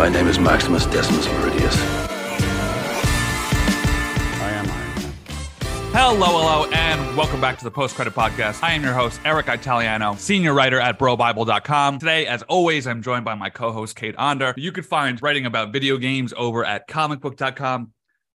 My 0.00 0.08
name 0.08 0.28
is 0.28 0.38
Maximus 0.38 0.86
Decimus 0.86 1.26
Meridius. 1.26 1.76
I 4.40 4.50
am 4.50 4.66
Iron 4.66 4.66
Man. 4.66 5.12
Hello, 5.92 6.26
hello, 6.26 6.70
and 6.72 7.14
welcome 7.18 7.38
back 7.38 7.58
to 7.58 7.64
the 7.64 7.70
Post 7.70 7.96
Credit 7.96 8.14
Podcast. 8.14 8.62
I 8.62 8.72
am 8.72 8.82
your 8.82 8.94
host, 8.94 9.20
Eric 9.26 9.48
Italiano, 9.48 10.14
senior 10.14 10.54
writer 10.54 10.80
at 10.80 10.98
BroBible.com. 10.98 11.98
Today, 11.98 12.26
as 12.26 12.40
always, 12.44 12.86
I'm 12.86 13.02
joined 13.02 13.26
by 13.26 13.34
my 13.34 13.50
co 13.50 13.72
host, 13.72 13.94
Cade 13.94 14.16
Onder. 14.16 14.54
You 14.56 14.72
can 14.72 14.84
find 14.84 15.20
writing 15.20 15.44
about 15.44 15.70
video 15.70 15.98
games 15.98 16.32
over 16.34 16.64
at 16.64 16.88
comicbook.com. 16.88 17.92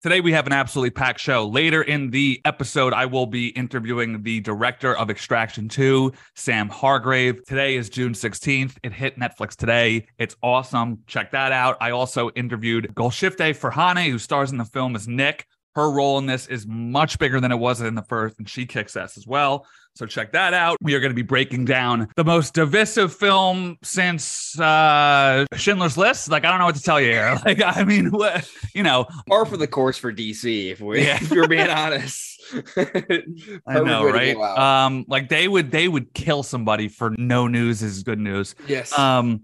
Today, 0.03 0.19
we 0.19 0.31
have 0.31 0.47
an 0.47 0.53
absolutely 0.53 0.89
packed 0.89 1.19
show. 1.19 1.47
Later 1.47 1.83
in 1.83 2.09
the 2.09 2.41
episode, 2.43 2.91
I 2.91 3.05
will 3.05 3.27
be 3.27 3.49
interviewing 3.49 4.23
the 4.23 4.39
director 4.39 4.97
of 4.97 5.11
Extraction 5.11 5.69
2, 5.69 6.11
Sam 6.33 6.69
Hargrave. 6.69 7.45
Today 7.45 7.75
is 7.75 7.87
June 7.87 8.13
16th. 8.13 8.77
It 8.81 8.93
hit 8.93 9.19
Netflix 9.19 9.55
today. 9.55 10.07
It's 10.17 10.35
awesome. 10.41 11.03
Check 11.05 11.29
that 11.33 11.51
out. 11.51 11.77
I 11.81 11.91
also 11.91 12.31
interviewed 12.31 12.89
Golshifteh 12.95 13.55
Farahani, 13.55 14.09
who 14.09 14.17
stars 14.17 14.51
in 14.51 14.57
the 14.57 14.65
film 14.65 14.95
as 14.95 15.07
Nik. 15.07 15.45
Her 15.75 15.89
role 15.89 16.17
in 16.17 16.25
this 16.25 16.47
is 16.47 16.67
much 16.67 17.17
bigger 17.19 17.39
than 17.39 17.51
it 17.51 17.57
was 17.59 17.79
in 17.81 17.95
the 17.95 18.01
first, 18.03 18.37
and 18.39 18.49
she 18.49 18.65
kicks 18.65 18.95
ass 18.97 19.17
as 19.17 19.25
well. 19.25 19.65
So 19.95 20.05
check 20.05 20.31
that 20.31 20.53
out. 20.53 20.77
We 20.81 20.95
are 20.95 21.01
going 21.01 21.11
to 21.11 21.15
be 21.15 21.21
breaking 21.21 21.65
down 21.65 22.07
the 22.15 22.23
most 22.23 22.53
divisive 22.53 23.13
film 23.13 23.77
since 23.83 24.57
uh, 24.59 25.45
Schindler's 25.55 25.97
List. 25.97 26.29
Like 26.31 26.45
I 26.45 26.49
don't 26.49 26.59
know 26.59 26.65
what 26.65 26.75
to 26.75 26.81
tell 26.81 26.99
you 27.01 27.11
here. 27.11 27.37
Like 27.45 27.61
I 27.61 27.83
mean, 27.83 28.11
what 28.11 28.49
you 28.73 28.83
know, 28.83 29.05
Par 29.27 29.45
for 29.45 29.57
the 29.57 29.67
course 29.67 29.97
for 29.97 30.13
DC, 30.13 30.71
if 30.71 30.79
we 30.81 31.05
Yeah. 31.05 31.15
if 31.21 31.29
you're 31.31 31.47
being 31.47 31.69
honest. 31.69 32.41
I 32.77 33.79
know, 33.81 34.09
right? 34.09 34.35
Um, 34.35 35.05
like 35.07 35.29
they 35.29 35.47
would 35.47 35.71
they 35.71 35.87
would 35.87 36.13
kill 36.13 36.43
somebody 36.43 36.87
for 36.87 37.11
no 37.17 37.47
news 37.47 37.81
is 37.81 38.03
good 38.03 38.19
news. 38.19 38.55
yes. 38.67 38.97
Um, 38.97 39.43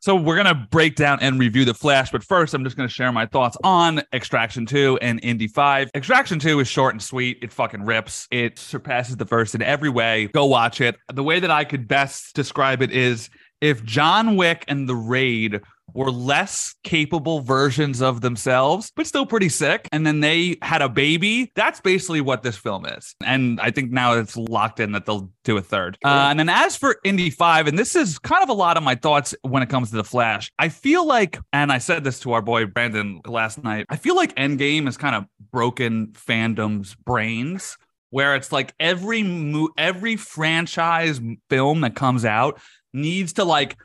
so 0.00 0.14
we're 0.14 0.36
gonna 0.36 0.68
break 0.70 0.96
down 0.96 1.18
and 1.20 1.38
review 1.38 1.64
the 1.64 1.74
Flash, 1.74 2.10
but 2.10 2.22
first 2.22 2.54
I'm 2.54 2.64
just 2.64 2.76
gonna 2.76 2.88
share 2.88 3.10
my 3.12 3.26
thoughts 3.26 3.56
on 3.64 4.02
Extraction 4.12 4.66
2 4.66 4.98
and 5.02 5.20
Indy 5.22 5.48
5. 5.48 5.90
Extraction 5.94 6.38
2 6.38 6.60
is 6.60 6.68
short 6.68 6.94
and 6.94 7.02
sweet. 7.02 7.38
It 7.42 7.52
fucking 7.52 7.84
rips. 7.84 8.28
It 8.30 8.58
surpasses 8.58 9.16
the 9.16 9.26
first 9.26 9.54
in 9.54 9.62
every 9.62 9.88
way. 9.88 10.28
Go 10.28 10.46
watch 10.46 10.80
it. 10.80 10.96
The 11.12 11.22
way 11.22 11.40
that 11.40 11.50
I 11.50 11.64
could 11.64 11.88
best 11.88 12.34
describe 12.34 12.82
it 12.82 12.92
is 12.92 13.28
if 13.60 13.82
John 13.84 14.36
Wick 14.36 14.64
and 14.68 14.88
the 14.88 14.94
Raid 14.94 15.60
were 15.94 16.10
less 16.10 16.74
capable 16.84 17.40
versions 17.40 18.00
of 18.02 18.20
themselves, 18.20 18.92
but 18.94 19.06
still 19.06 19.26
pretty 19.26 19.48
sick. 19.48 19.88
And 19.92 20.06
then 20.06 20.20
they 20.20 20.56
had 20.62 20.82
a 20.82 20.88
baby. 20.88 21.50
That's 21.54 21.80
basically 21.80 22.20
what 22.20 22.42
this 22.42 22.56
film 22.56 22.86
is. 22.86 23.14
And 23.24 23.60
I 23.60 23.70
think 23.70 23.90
now 23.90 24.14
it's 24.14 24.36
locked 24.36 24.80
in 24.80 24.92
that 24.92 25.06
they'll 25.06 25.30
do 25.44 25.56
a 25.56 25.62
third. 25.62 25.98
Uh, 26.04 26.28
and 26.30 26.38
then 26.38 26.48
as 26.48 26.76
for 26.76 26.96
Indy 27.04 27.30
5, 27.30 27.68
and 27.68 27.78
this 27.78 27.96
is 27.96 28.18
kind 28.18 28.42
of 28.42 28.48
a 28.48 28.54
lot 28.54 28.76
of 28.76 28.82
my 28.82 28.94
thoughts 28.94 29.34
when 29.42 29.62
it 29.62 29.68
comes 29.68 29.90
to 29.90 29.96
The 29.96 30.04
Flash, 30.04 30.52
I 30.58 30.68
feel 30.68 31.06
like, 31.06 31.38
and 31.52 31.72
I 31.72 31.78
said 31.78 32.04
this 32.04 32.20
to 32.20 32.32
our 32.32 32.42
boy 32.42 32.66
Brandon 32.66 33.20
last 33.26 33.62
night, 33.62 33.86
I 33.88 33.96
feel 33.96 34.16
like 34.16 34.34
Endgame 34.36 34.84
has 34.84 34.96
kind 34.96 35.14
of 35.16 35.24
broken 35.50 36.08
fandom's 36.08 36.94
brains. 36.94 37.76
Where 38.10 38.34
it's 38.36 38.52
like 38.52 38.72
every 38.80 39.22
mo- 39.22 39.68
every 39.76 40.16
franchise 40.16 41.20
film 41.50 41.82
that 41.82 41.94
comes 41.94 42.24
out 42.24 42.58
needs 42.94 43.34
to 43.34 43.44
like 43.44 43.76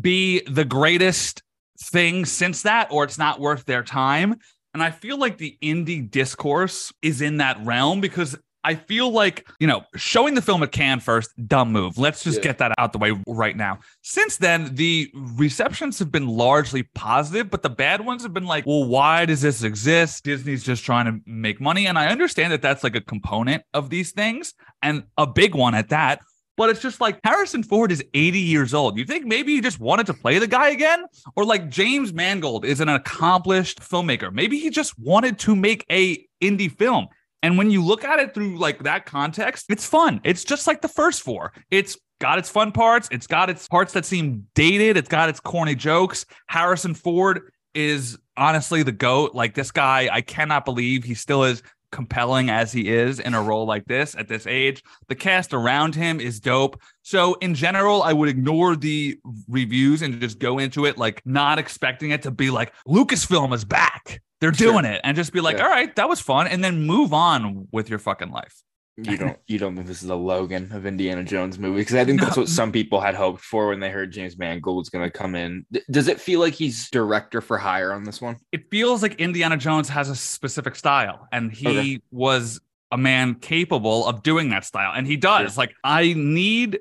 be 0.00 0.40
the 0.46 0.64
greatest 0.64 1.42
thing 1.80 2.24
since 2.24 2.62
that 2.62 2.88
or 2.90 3.04
it's 3.04 3.18
not 3.18 3.40
worth 3.40 3.64
their 3.64 3.82
time. 3.82 4.36
And 4.74 4.82
i 4.82 4.90
feel 4.90 5.18
like 5.18 5.38
the 5.38 5.56
Indy 5.60 6.00
discourse 6.00 6.92
is 7.02 7.20
in 7.20 7.36
that 7.38 7.58
realm 7.64 8.00
because 8.00 8.36
i 8.64 8.74
feel 8.76 9.10
like 9.10 9.44
you 9.58 9.66
know 9.66 9.82
showing 9.96 10.34
the 10.34 10.40
film 10.40 10.62
at 10.62 10.70
cannes 10.72 11.00
first 11.02 11.30
dumb 11.48 11.72
move. 11.72 11.98
Let's 11.98 12.22
just 12.24 12.38
Yeah. 12.38 12.44
get 12.44 12.58
that 12.58 12.72
out 12.78 12.92
the 12.92 12.98
way 12.98 13.12
right 13.26 13.56
now. 13.56 13.80
Since 14.02 14.36
then 14.38 14.74
the 14.74 15.10
receptions 15.14 15.98
have 15.98 16.10
been 16.12 16.26
largely 16.28 16.84
positive 16.94 17.50
but 17.50 17.62
the 17.62 17.70
bad 17.70 18.04
ones 18.04 18.22
have 18.22 18.32
been 18.32 18.46
like 18.46 18.64
well 18.64 18.84
why 18.84 19.26
does 19.26 19.42
this 19.42 19.62
exist? 19.62 20.24
Disney's 20.24 20.62
just 20.64 20.84
trying 20.84 21.06
to 21.06 21.20
make 21.26 21.60
money. 21.60 21.86
And 21.86 21.98
i 21.98 22.06
understand 22.06 22.52
that 22.52 22.62
that's 22.62 22.84
like 22.84 22.94
a 22.96 23.00
component 23.00 23.64
of 23.74 23.90
these 23.90 24.12
things. 24.12 24.54
And 24.80 25.04
a 25.18 25.26
big 25.26 25.54
one 25.54 25.74
at 25.74 25.88
that 25.90 26.20
but 26.56 26.70
it's 26.70 26.80
just 26.80 27.00
like 27.00 27.18
Harrison 27.24 27.62
Ford 27.62 27.92
is 27.92 28.04
80 28.14 28.38
years 28.38 28.74
old. 28.74 28.98
You 28.98 29.04
think 29.04 29.24
maybe 29.24 29.54
he 29.54 29.60
just 29.60 29.80
wanted 29.80 30.06
to 30.06 30.14
play 30.14 30.38
the 30.38 30.46
guy 30.46 30.70
again? 30.70 31.04
Or 31.36 31.44
like 31.44 31.68
James 31.68 32.12
Mangold 32.12 32.64
is 32.64 32.80
an 32.80 32.88
accomplished 32.88 33.80
filmmaker. 33.80 34.32
Maybe 34.32 34.58
he 34.58 34.70
just 34.70 34.98
wanted 34.98 35.38
to 35.40 35.56
make 35.56 35.84
a 35.90 36.26
Indy 36.40 36.68
film. 36.68 37.08
And 37.42 37.58
when 37.58 37.70
you 37.70 37.84
look 37.84 38.04
at 38.04 38.20
it 38.20 38.34
through 38.34 38.58
like 38.58 38.84
that 38.84 39.06
context, 39.06 39.66
it's 39.68 39.86
fun. 39.86 40.20
It's 40.24 40.44
just 40.44 40.66
like 40.66 40.80
the 40.80 40.88
first 40.88 41.22
four. 41.22 41.52
It's 41.70 41.98
got 42.20 42.38
its 42.38 42.48
fun 42.48 42.70
parts. 42.70 43.08
It's 43.10 43.26
got 43.26 43.50
its 43.50 43.66
parts 43.66 43.92
that 43.94 44.04
seem 44.04 44.46
dated. 44.54 44.96
It's 44.96 45.08
got 45.08 45.28
its 45.28 45.40
corny 45.40 45.74
jokes. 45.74 46.24
Harrison 46.46 46.94
Ford 46.94 47.50
is 47.74 48.16
honestly 48.36 48.84
the 48.84 48.92
goat. 48.92 49.34
Like 49.34 49.54
this 49.54 49.72
guy, 49.72 50.08
I 50.12 50.20
cannot 50.20 50.64
believe 50.64 51.02
he 51.02 51.14
still 51.14 51.42
is 51.44 51.62
compelling 51.92 52.50
as 52.50 52.72
he 52.72 52.88
is 52.88 53.20
in 53.20 53.34
a 53.34 53.42
role 53.42 53.66
like 53.66 53.84
this 53.84 54.16
at 54.16 54.26
this 54.26 54.46
age. 54.46 54.82
The 55.08 55.14
cast 55.14 55.52
around 55.54 55.94
him 55.94 56.18
is 56.20 56.40
dope. 56.40 56.80
So 57.02 57.34
in 57.34 57.54
general, 57.54 58.02
I 58.02 58.12
would 58.12 58.28
ignore 58.28 58.74
the 58.74 59.18
reviews 59.48 60.02
and 60.02 60.20
just 60.20 60.38
go 60.40 60.58
into 60.58 60.86
it 60.86 60.98
like 60.98 61.22
not 61.24 61.58
expecting 61.60 62.10
it 62.10 62.22
to 62.22 62.30
be 62.32 62.50
like 62.50 62.72
Lucasfilm 62.88 63.54
is 63.54 63.64
back. 63.64 64.20
They're 64.40 64.52
Sure. 64.52 64.72
doing 64.72 64.84
it 64.86 65.00
and 65.04 65.16
just 65.16 65.32
be 65.32 65.40
like, 65.40 65.58
Yeah. 65.58 65.64
all 65.64 65.70
right, 65.70 65.94
that 65.94 66.08
was 66.08 66.18
fun. 66.20 66.48
And 66.48 66.64
then 66.64 66.82
move 66.84 67.12
on 67.12 67.68
with 67.70 67.88
your 67.88 68.00
fucking 68.00 68.30
life. 68.32 68.62
You 68.96 69.16
don't 69.16 69.38
you 69.46 69.58
don't 69.58 69.74
think 69.74 69.86
this 69.86 70.02
is 70.02 70.10
a 70.10 70.14
Logan 70.14 70.70
of 70.72 70.84
Indiana 70.84 71.24
Jones 71.24 71.58
movie? 71.58 71.80
Because 71.80 71.94
I 71.96 72.04
think 72.04 72.20
that's 72.20 72.36
what 72.36 72.48
some 72.48 72.70
people 72.72 73.00
had 73.00 73.14
hoped 73.14 73.40
for 73.40 73.68
when 73.68 73.80
they 73.80 73.90
heard 73.90 74.12
James 74.12 74.36
Mangold's 74.38 74.90
going 74.90 75.04
to 75.04 75.10
come 75.10 75.34
in. 75.34 75.64
D- 75.72 75.80
Does 75.90 76.08
it 76.08 76.20
feel 76.20 76.40
like 76.40 76.52
he's 76.54 76.90
director 76.90 77.40
for 77.40 77.56
hire 77.56 77.92
on 77.92 78.04
this 78.04 78.20
one? 78.20 78.36
It 78.52 78.70
feels 78.70 79.02
like 79.02 79.14
Indiana 79.14 79.56
Jones 79.56 79.88
has 79.88 80.10
a 80.10 80.14
specific 80.16 80.76
style 80.76 81.26
and 81.32 81.50
he 81.52 81.68
Okay. 81.68 81.98
was 82.10 82.60
a 82.92 82.98
man 82.98 83.34
capable 83.36 84.06
of 84.06 84.22
doing 84.22 84.50
that 84.50 84.64
style 84.64 84.92
and 84.94 85.06
he 85.06 85.16
does. 85.16 85.56
Like 85.56 85.74
i 85.82 86.12
need 86.12 86.78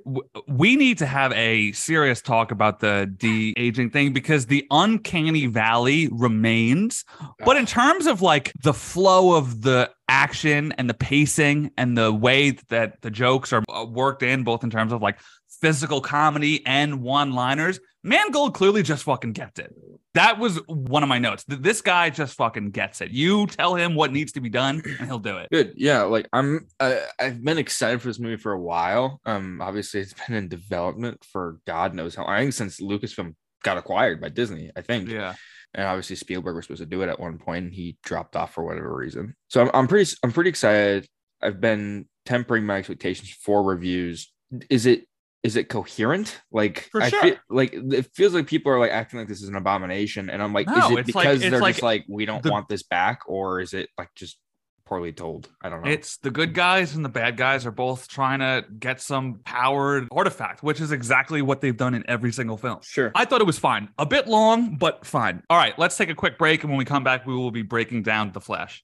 we 0.47 0.75
need 0.75 0.97
to 0.99 1.05
have 1.05 1.31
a 1.33 1.71
serious 1.71 2.21
talk 2.21 2.51
about 2.51 2.81
the 2.81 3.11
de-aging 3.17 3.89
thing 3.89 4.13
because 4.13 4.45
the 4.45 4.67
uncanny 4.69 5.47
valley 5.47 6.09
remains. 6.11 7.05
But 7.43 7.57
in 7.57 7.65
terms 7.65 8.05
of 8.05 8.21
like 8.21 8.51
the 8.61 8.73
flow 8.73 9.35
of 9.35 9.61
the 9.61 9.89
action 10.09 10.73
and 10.73 10.89
the 10.89 10.93
pacing 10.93 11.71
and 11.77 11.97
the 11.97 12.11
way 12.11 12.51
that 12.67 13.01
the 13.01 13.09
jokes 13.09 13.53
are 13.53 13.63
uh, 13.69 13.85
worked 13.85 14.21
in 14.21 14.43
both 14.43 14.63
in 14.63 14.69
terms 14.69 14.91
of 14.91 15.01
like 15.01 15.17
physical 15.61 16.01
comedy 16.01 16.65
and 16.65 17.01
one-liners 17.01 17.79
mangold 18.03 18.53
clearly 18.53 18.83
just 18.83 19.03
fucking 19.03 19.33
gets 19.33 19.59
it 19.59 19.73
that 20.13 20.39
was 20.39 20.59
one 20.67 21.03
of 21.03 21.09
my 21.09 21.19
notes 21.19 21.43
this 21.47 21.81
guy 21.81 22.09
just 22.09 22.35
fucking 22.35 22.71
gets 22.71 23.01
it 23.01 23.11
you 23.11 23.47
tell 23.47 23.75
him 23.75 23.95
what 23.95 24.11
needs 24.11 24.31
to 24.31 24.41
be 24.41 24.49
done 24.49 24.81
and 24.99 25.07
he'll 25.07 25.19
do 25.19 25.37
it 25.37 25.47
Good. 25.51 25.73
Yeah, 25.75 26.03
like 26.03 26.27
I'm 26.33 26.67
I, 26.79 27.01
I've 27.19 27.43
been 27.43 27.57
excited 27.57 28.01
for 28.01 28.07
this 28.07 28.19
movie 28.19 28.37
for 28.37 28.51
a 28.51 28.59
while. 28.61 29.19
Um 29.25 29.61
obviously 29.61 30.01
it's 30.01 30.13
been 30.13 30.35
in 30.35 30.47
development 30.47 31.23
for 31.31 31.59
God 31.67 31.93
knows 31.93 32.15
how 32.15 32.25
I 32.25 32.39
think 32.39 32.53
since 32.53 32.79
Lucasfilm 32.79 33.35
got 33.63 33.77
acquired 33.77 34.19
by 34.21 34.29
Disney, 34.29 34.71
I 34.75 34.81
think. 34.81 35.09
yeah 35.09 35.35
and 35.73 35.85
obviously 35.85 36.15
Spielberg 36.15 36.55
was 36.55 36.65
supposed 36.65 36.81
to 36.81 36.85
do 36.85 37.01
it 37.01 37.09
at 37.09 37.19
one 37.19 37.37
point 37.37 37.65
and 37.65 37.73
he 37.73 37.97
dropped 38.03 38.35
off 38.35 38.53
for 38.53 38.63
whatever 38.63 38.93
reason. 38.93 39.35
So 39.47 39.61
I'm, 39.61 39.71
I'm 39.73 39.87
pretty 39.87 40.11
I'm 40.23 40.31
pretty 40.31 40.49
excited. 40.49 41.07
I've 41.41 41.61
been 41.61 42.07
tempering 42.25 42.65
my 42.65 42.77
expectations 42.77 43.31
for 43.31 43.63
reviews. 43.63 44.31
Is 44.69 44.85
it 44.85 45.05
is 45.43 45.55
it 45.55 45.69
coherent? 45.69 46.39
Like 46.51 46.89
For 46.91 47.01
I 47.01 47.09
sure. 47.09 47.21
feel 47.21 47.35
like 47.49 47.73
it 47.73 48.09
feels 48.13 48.33
like 48.33 48.47
people 48.47 48.71
are 48.71 48.79
like 48.79 48.91
acting 48.91 49.19
like 49.19 49.27
this 49.27 49.41
is 49.41 49.49
an 49.49 49.55
abomination, 49.55 50.29
and 50.29 50.41
I'm 50.41 50.53
like, 50.53 50.67
No, 50.67 50.75
is 50.77 50.91
it 50.91 50.99
it's 50.99 51.15
like- 51.15 51.23
because 51.25 51.41
it's 51.41 51.51
they're 51.51 51.59
like 51.59 51.75
just 51.75 51.83
like 51.83 52.05
we 52.07 52.25
don't 52.25 52.43
the- 52.43 52.51
want 52.51 52.69
this 52.69 52.83
back, 52.83 53.21
or 53.27 53.59
is 53.59 53.73
it 53.73 53.89
like 53.97 54.09
just 54.15 54.37
poorly 54.85 55.13
told? 55.13 55.49
I 55.63 55.69
don't 55.69 55.83
know. 55.85 55.89
It's 55.89 56.17
the 56.17 56.31
good 56.31 56.53
guys 56.53 56.95
and 56.95 57.05
the 57.05 57.09
bad 57.09 57.37
guys 57.37 57.65
are 57.65 57.71
both 57.71 58.07
trying 58.09 58.39
to 58.39 58.65
get 58.77 58.99
some 59.01 59.39
powered 59.45 60.07
artifact, 60.11 60.63
which 60.63 60.81
is 60.81 60.91
exactly 60.91 61.41
what 61.41 61.61
they've 61.61 61.77
done 61.77 61.93
in 61.95 62.03
every 62.09 62.33
single 62.33 62.57
film. 62.57 62.79
sure. 62.83 63.11
I 63.15 63.23
thought 63.25 63.39
it 63.41 63.47
was 63.47 63.57
fine. 63.57 63.87
A 63.97 64.05
bit 64.05 64.27
long, 64.27 64.75
but 64.75 65.05
fine. 65.05 65.43
All 65.49 65.57
right, 65.57 65.77
let's 65.79 65.95
take 65.97 66.09
a 66.09 66.15
quick 66.15 66.37
break. 66.37 66.63
And 66.63 66.69
when 66.71 66.77
we 66.77 66.83
come 66.85 67.03
back, 67.05 67.25
we 67.25 67.33
will 67.33 67.51
be 67.51 67.61
breaking 67.61 68.03
down 68.03 68.31
The 68.33 68.41
Flash. 68.41 68.83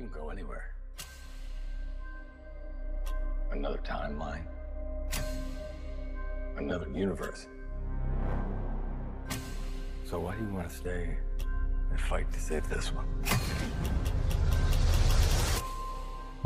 You 0.00 0.08
can 0.08 0.18
go 0.18 0.30
anywhere. 0.30 0.64
Another 3.52 3.76
timeline. 3.84 4.44
another 6.56 6.88
universe. 6.88 7.46
So 10.06 10.20
why 10.20 10.36
do 10.36 10.42
you 10.42 10.54
want 10.54 10.70
to 10.70 10.74
stay 10.74 11.18
and 11.90 12.00
fight 12.00 12.32
to 12.32 12.40
save 12.40 12.66
this 12.70 12.90
one? 12.94 13.04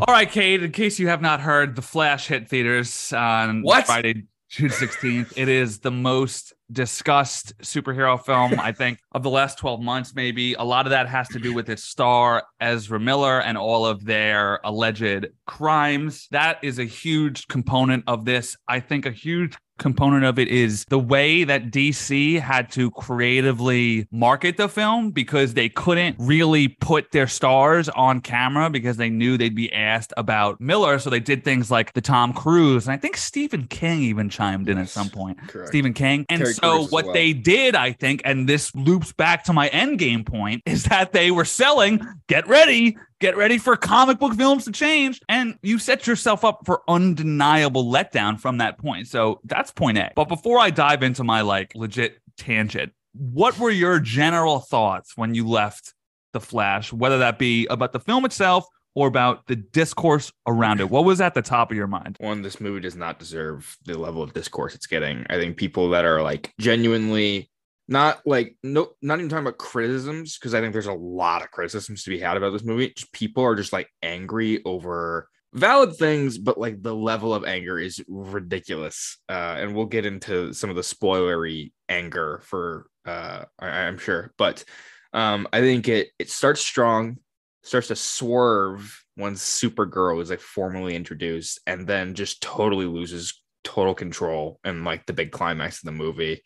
All 0.00 0.12
right, 0.12 0.28
Cade, 0.28 0.64
in 0.64 0.72
case 0.72 0.98
you 0.98 1.06
have 1.06 1.22
not 1.22 1.40
heard, 1.40 1.76
The 1.76 1.82
Flash 1.82 2.26
hit 2.26 2.48
theaters 2.48 3.12
on 3.12 3.62
What? 3.62 3.86
Friday, 3.86 4.24
June 4.48 4.70
16th. 4.70 5.32
It 5.36 5.48
is 5.48 5.78
the 5.78 5.92
most 5.92 6.53
discussed 6.72 7.56
superhero 7.58 8.22
film, 8.22 8.58
I 8.58 8.72
think, 8.80 8.98
of 9.12 9.22
the 9.22 9.30
last 9.30 9.58
12 9.58 9.80
months, 9.80 10.14
maybe. 10.14 10.54
A 10.54 10.62
lot 10.62 10.86
of 10.86 10.90
that 10.90 11.08
has 11.08 11.28
to 11.28 11.38
do 11.38 11.52
with 11.52 11.68
its 11.68 11.84
star, 11.84 12.44
Ezra 12.60 13.00
Miller, 13.00 13.40
and 13.40 13.56
all 13.56 13.86
of 13.86 14.04
their 14.04 14.60
alleged 14.64 15.26
crimes. 15.46 16.28
That 16.30 16.58
is 16.62 16.78
a 16.78 16.84
huge 16.84 17.46
component 17.48 18.04
of 18.06 18.24
this. 18.24 18.56
I 18.68 18.80
think 18.80 19.06
a 19.06 19.10
huge 19.10 19.56
component 19.78 20.24
of 20.24 20.38
it 20.38 20.48
is 20.48 20.84
the 20.86 20.98
way 20.98 21.44
that 21.44 21.70
DC 21.70 22.40
had 22.40 22.70
to 22.72 22.90
creatively 22.92 24.06
market 24.10 24.56
the 24.56 24.68
film 24.68 25.10
because 25.10 25.54
they 25.54 25.68
couldn't 25.68 26.16
really 26.18 26.68
put 26.68 27.10
their 27.12 27.26
stars 27.26 27.88
on 27.90 28.20
camera 28.20 28.70
because 28.70 28.96
they 28.96 29.10
knew 29.10 29.36
they'd 29.36 29.54
be 29.54 29.72
asked 29.72 30.12
about 30.16 30.60
Miller. 30.60 30.98
So 30.98 31.10
they 31.10 31.20
did 31.20 31.44
things 31.44 31.70
like 31.70 31.92
the 31.92 32.00
Tom 32.00 32.32
Cruise, 32.32 32.86
and 32.86 32.94
I 32.94 32.96
think 32.96 33.16
Stephen 33.16 33.66
King 33.66 34.02
even 34.02 34.28
chimed 34.28 34.68
in 34.68 34.78
at 34.78 34.88
some 34.88 35.08
point. 35.08 35.38
Correct. 35.48 35.68
Stephen 35.68 35.92
King. 35.92 36.26
And 36.28 36.40
Terry 36.40 36.54
so 36.54 36.84
as 36.84 36.90
what 36.90 37.06
well. 37.06 37.14
they 37.14 37.32
did, 37.32 37.74
I 37.74 37.92
think, 37.92 38.22
and 38.24 38.48
this 38.48 38.74
loops 38.74 39.12
back 39.12 39.44
to 39.44 39.52
my 39.52 39.68
end 39.68 39.98
game 39.98 40.24
point, 40.24 40.62
is 40.66 40.84
that 40.84 41.12
they 41.12 41.30
were 41.30 41.44
selling, 41.44 42.00
get 42.28 42.46
ready, 42.48 42.96
get 43.24 43.38
ready 43.38 43.56
for 43.56 43.74
comic 43.74 44.18
book 44.18 44.34
films 44.34 44.66
to 44.66 44.70
change. 44.70 45.18
And 45.30 45.58
you 45.62 45.78
set 45.78 46.06
yourself 46.06 46.44
up 46.44 46.60
for 46.66 46.82
undeniable 46.88 47.90
letdown 47.90 48.38
from 48.38 48.58
that 48.58 48.76
point. 48.76 49.08
So 49.08 49.40
that's 49.44 49.70
point 49.70 49.96
A. 49.96 50.12
But 50.14 50.28
before 50.28 50.58
I 50.58 50.68
dive 50.68 51.02
into 51.02 51.24
my 51.24 51.40
like 51.40 51.74
legit 51.74 52.20
tangent, 52.36 52.92
what 53.14 53.58
were 53.58 53.70
your 53.70 53.98
general 53.98 54.60
thoughts 54.60 55.16
when 55.16 55.34
you 55.34 55.48
left 55.48 55.94
The 56.34 56.40
Flash, 56.40 56.92
whether 56.92 57.16
that 57.16 57.38
be 57.38 57.66
about 57.68 57.94
the 57.94 58.00
film 58.00 58.26
itself 58.26 58.66
or 58.94 59.08
about 59.08 59.46
the 59.46 59.56
discourse 59.56 60.30
around 60.46 60.80
it? 60.80 60.90
What 60.90 61.06
was 61.06 61.22
at 61.22 61.32
the 61.32 61.40
top 61.40 61.70
of 61.70 61.78
your 61.78 61.86
mind? 61.86 62.18
one 62.20 62.42
this 62.42 62.60
movie 62.60 62.80
does 62.80 62.94
not 62.94 63.18
deserve 63.18 63.78
the 63.86 63.98
level 63.98 64.22
of 64.22 64.34
discourse 64.34 64.74
it's 64.74 64.86
getting 64.86 65.26
i 65.30 65.36
think 65.36 65.56
people 65.56 65.90
that 65.90 66.04
are 66.04 66.22
like 66.22 66.52
genuinely 66.60 67.50
not 67.86 68.20
like 68.26 68.56
no 68.62 68.90
not 69.02 69.18
even 69.18 69.28
talking 69.28 69.46
about 69.46 69.58
criticisms 69.58 70.38
because 70.38 70.54
i 70.54 70.60
think 70.60 70.72
there's 70.72 70.86
a 70.86 70.92
lot 70.92 71.42
of 71.42 71.50
criticisms 71.50 72.02
to 72.02 72.10
be 72.10 72.18
had 72.18 72.36
about 72.36 72.50
this 72.50 72.64
movie. 72.64 72.92
Just 72.94 73.12
people 73.12 73.44
are 73.44 73.54
just 73.54 73.72
like 73.72 73.88
angry 74.02 74.62
over 74.64 75.28
valid 75.52 75.94
things 75.96 76.36
but 76.36 76.58
like 76.58 76.82
the 76.82 76.94
level 76.94 77.32
of 77.32 77.44
anger 77.44 77.78
is 77.78 78.02
ridiculous. 78.08 79.18
Uh 79.28 79.56
and 79.58 79.74
we'll 79.74 79.86
get 79.86 80.06
into 80.06 80.52
some 80.52 80.70
of 80.70 80.76
the 80.76 80.82
spoilery 80.82 81.72
anger 81.88 82.40
for 82.44 82.86
uh 83.06 83.44
I, 83.58 83.68
i'm 83.68 83.98
sure. 83.98 84.32
But 84.38 84.64
um 85.12 85.46
i 85.52 85.60
think 85.60 85.88
it 85.88 86.08
it 86.18 86.30
starts 86.30 86.60
strong 86.60 87.18
starts 87.62 87.88
to 87.88 87.96
swerve 87.96 89.04
once 89.16 89.42
Supergirl 89.42 90.20
is 90.20 90.30
like 90.30 90.40
formally 90.40 90.94
introduced 90.94 91.60
and 91.66 91.86
then 91.86 92.14
just 92.14 92.42
totally 92.42 92.86
loses 92.86 93.42
total 93.62 93.94
control 93.94 94.60
and 94.64 94.84
like 94.84 95.06
the 95.06 95.12
big 95.12 95.32
climax 95.32 95.78
of 95.78 95.86
the 95.86 95.92
movie. 95.92 96.42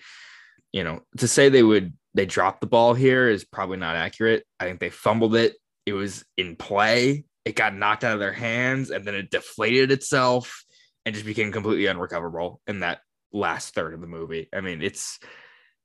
You 0.73 0.85
know, 0.85 1.01
to 1.19 1.29
say 1.29 1.49
they 1.49 1.63
would 1.63 1.95
they 2.15 2.27
dropped 2.27 2.61
the 2.61 2.67
ball 2.67 2.95
here 2.95 3.29
is 3.29 3.45
probably 3.45 3.77
not 3.77 3.97
accurate. 3.97 4.45
I 4.59 4.65
think 4.65 4.81
they 4.81 4.91
fumbled 4.91 5.37
it. 5.37 5.57
It 5.87 5.93
was 5.93 6.25
in 6.37 6.57
play. 6.57 7.25
It 7.45 7.57
got 7.57 7.75
knocked 7.75 8.05
out 8.05 8.15
of 8.15 8.21
their 8.21 8.33
hands 8.33 8.91
and 8.91 9.05
then 9.05 9.15
it 9.15 9.31
deflated 9.31 9.91
itself 9.91 10.65
and 11.07 11.15
just 11.15 11.27
became 11.27 11.53
completely 11.53 11.87
unrecoverable 11.87 12.61
in 12.67 12.81
that 12.81 13.01
last 13.33 13.75
third 13.75 13.95
of 13.95 14.01
the 14.01 14.07
movie. 14.07 14.49
I 14.55 14.61
mean, 14.61 14.83
it's 14.83 15.19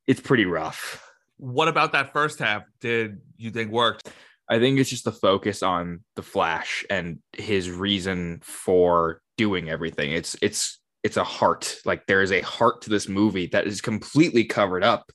it's 0.08 0.20
pretty 0.22 0.46
rough. 0.46 1.08
What 1.38 1.68
about 1.68 1.94
that 1.94 2.14
first 2.14 2.40
half 2.40 2.64
did 2.82 3.20
you 3.38 3.52
think 3.52 3.72
worked? 3.72 4.10
I 4.50 4.60
think 4.60 4.80
it's 4.80 4.90
just 4.90 5.06
the 5.06 5.12
focus 5.12 5.64
on 5.64 6.04
the 6.16 6.22
Flash 6.22 6.86
and 6.90 7.20
his 7.32 7.70
reason 7.70 8.40
for 8.44 9.22
doing 9.38 9.70
everything. 9.70 10.12
It's 10.12 10.36
it's 10.42 10.80
it's 11.04 11.18
a 11.18 11.24
heart. 11.24 11.78
Like 11.86 12.06
there 12.08 12.22
is 12.22 12.32
a 12.32 12.42
heart 12.42 12.82
to 12.84 12.90
this 12.90 13.08
movie 13.08 13.48
that 13.48 13.68
is 13.68 13.82
completely 13.82 14.46
covered 14.46 14.84
up 14.84 15.12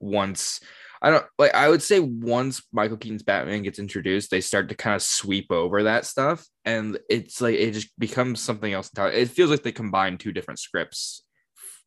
once 0.00 0.60
I 1.00 1.10
don't 1.10 1.24
like 1.38 1.54
I 1.54 1.68
would 1.68 1.82
say 1.82 2.00
once 2.00 2.62
Michael 2.72 2.96
Keaton's 2.96 3.22
Batman 3.22 3.62
gets 3.62 3.78
introduced, 3.78 4.30
they 4.30 4.40
start 4.40 4.68
to 4.68 4.74
kind 4.74 4.96
of 4.96 5.02
sweep 5.02 5.50
over 5.50 5.84
that 5.84 6.04
stuff 6.04 6.44
and 6.64 6.98
it's 7.08 7.40
like 7.40 7.54
it 7.54 7.72
just 7.72 7.96
becomes 7.98 8.40
something 8.40 8.72
else 8.72 8.90
entirely. 8.90 9.20
It 9.20 9.30
feels 9.30 9.50
like 9.50 9.62
they 9.62 9.72
combine 9.72 10.18
two 10.18 10.32
different 10.32 10.58
scripts 10.58 11.22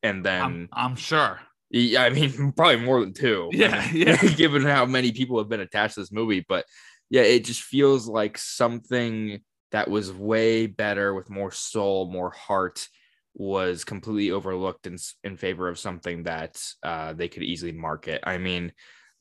and 0.02 0.26
then 0.26 0.42
I'm, 0.42 0.70
I'm 0.72 0.96
sure. 0.96 1.40
yeah, 1.70 2.04
I 2.04 2.10
mean, 2.10 2.52
probably 2.58 2.78
more 2.78 3.02
than 3.02 3.14
two. 3.14 3.50
Yeah, 3.54 3.86
I 3.86 3.92
mean, 3.94 4.08
yeah. 4.08 4.16
given 4.16 4.64
how 4.64 4.86
many 4.86 5.12
people 5.12 5.38
have 5.40 5.50
been 5.50 5.60
attached 5.60 5.96
to 5.96 6.02
this 6.02 6.12
movie, 6.12 6.46
but 6.48 6.66
yeah, 7.10 7.24
it 7.24 7.44
just 7.44 7.62
feels 7.62 8.08
like 8.08 8.38
something 8.38 9.42
that 9.72 9.90
was 9.90 10.12
way 10.12 10.68
better 10.68 11.14
with 11.14 11.30
more 11.30 11.52
soul, 11.52 12.10
more 12.10 12.32
heart, 12.32 12.88
was 13.34 13.84
completely 13.84 14.32
overlooked 14.32 14.88
in 14.88 14.98
in 15.24 15.38
favor 15.38 15.68
of 15.70 15.80
something 15.80 16.24
that 16.24 16.62
uh, 16.84 17.14
they 17.14 17.28
could 17.28 17.44
easily 17.44 17.72
market. 17.72 18.22
I 18.26 18.38
mean, 18.38 18.72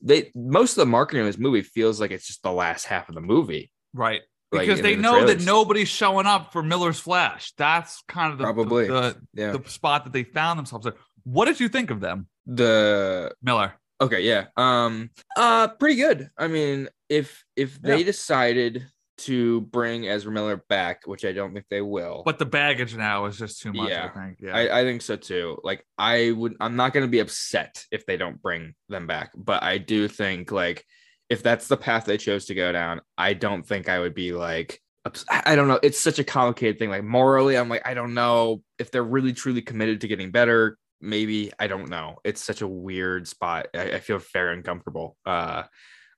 they 0.01 0.31
most 0.35 0.71
of 0.71 0.77
the 0.77 0.85
marketing 0.85 1.21
of 1.21 1.27
this 1.27 1.37
movie 1.37 1.61
feels 1.61 1.99
like 2.01 2.11
it's 2.11 2.27
just 2.27 2.43
the 2.43 2.51
last 2.51 2.85
half 2.85 3.09
of 3.09 3.15
the 3.15 3.21
movie. 3.21 3.71
Right. 3.93 4.21
Like, 4.51 4.67
Because 4.67 4.81
they 4.81 4.95
the 4.95 5.01
know 5.01 5.25
that 5.27 5.41
nobody's 5.45 5.87
showing 5.87 6.25
up 6.25 6.51
for 6.51 6.61
Miller's 6.61 6.99
Flash. 6.99 7.53
That's 7.57 8.03
kind 8.09 8.33
of 8.33 8.37
the, 8.37 8.43
Probably. 8.43 8.87
the, 8.87 9.15
Yeah, 9.33 9.53
the 9.53 9.69
spot 9.69 10.03
that 10.03 10.11
they 10.11 10.23
found 10.25 10.59
themselves 10.59 10.85
in. 10.85 10.93
What 11.23 11.45
did 11.45 11.59
you 11.61 11.69
think 11.69 11.89
of 11.89 12.01
them, 12.01 12.27
the 12.45 13.31
Miller? 13.41 13.73
Okay, 14.01 14.21
yeah. 14.21 14.47
Um 14.57 15.11
uh 15.37 15.69
pretty 15.69 15.95
good. 15.95 16.29
I 16.37 16.47
mean, 16.47 16.89
if 17.07 17.43
if 17.55 17.79
they 17.81 17.99
Yeah. 17.99 18.03
decided 18.05 18.87
to 19.21 19.61
bring 19.61 20.07
Ezra 20.07 20.31
Miller 20.31 20.63
back, 20.69 21.03
which 21.05 21.25
I 21.25 21.31
don't 21.31 21.53
think 21.53 21.65
they 21.69 21.81
will. 21.81 22.23
But 22.25 22.39
the 22.39 22.45
baggage 22.45 22.95
now 22.95 23.25
is 23.25 23.37
just 23.37 23.61
too 23.61 23.73
much, 23.73 23.89
Yeah. 23.89 24.09
I 24.13 24.19
think. 24.19 24.39
Yeah. 24.41 24.55
I, 24.55 24.79
I 24.79 24.83
think 24.83 25.01
so 25.01 25.15
too. 25.15 25.59
Like 25.63 25.85
I 25.97 26.31
would 26.31 26.55
I'm 26.59 26.75
not 26.75 26.93
gonna 26.93 27.07
be 27.07 27.19
upset 27.19 27.85
if 27.91 28.05
they 28.05 28.17
don't 28.17 28.41
bring 28.41 28.73
them 28.89 29.07
back, 29.07 29.31
but 29.35 29.63
I 29.63 29.77
do 29.77 30.07
think 30.07 30.51
like 30.51 30.85
if 31.29 31.43
that's 31.43 31.67
the 31.67 31.77
path 31.77 32.05
they 32.05 32.17
chose 32.17 32.45
to 32.45 32.55
go 32.55 32.71
down, 32.71 33.01
I 33.17 33.33
don't 33.33 33.65
think 33.65 33.87
I 33.87 33.99
would 33.99 34.13
be 34.13 34.33
like 34.33 34.81
ups- 35.05 35.25
I 35.29 35.55
don't 35.55 35.67
know. 35.67 35.79
It's 35.81 35.99
such 35.99 36.19
a 36.19 36.23
complicated 36.23 36.77
thing. 36.77 36.89
Like 36.89 37.03
morally, 37.03 37.57
I'm 37.57 37.69
like, 37.69 37.87
I 37.87 37.93
don't 37.93 38.13
know 38.13 38.63
if 38.79 38.91
they're 38.91 39.03
really 39.03 39.33
truly 39.33 39.61
committed 39.61 40.01
to 40.01 40.07
getting 40.07 40.31
better. 40.31 40.77
Maybe 40.99 41.51
I 41.57 41.67
don't 41.67 41.89
know. 41.89 42.17
It's 42.23 42.43
such 42.43 42.61
a 42.61 42.67
weird 42.67 43.27
spot. 43.27 43.67
I, 43.73 43.93
I 43.93 43.99
feel 43.99 44.19
very 44.33 44.55
uncomfortable. 44.55 45.17
Uh, 45.25 45.63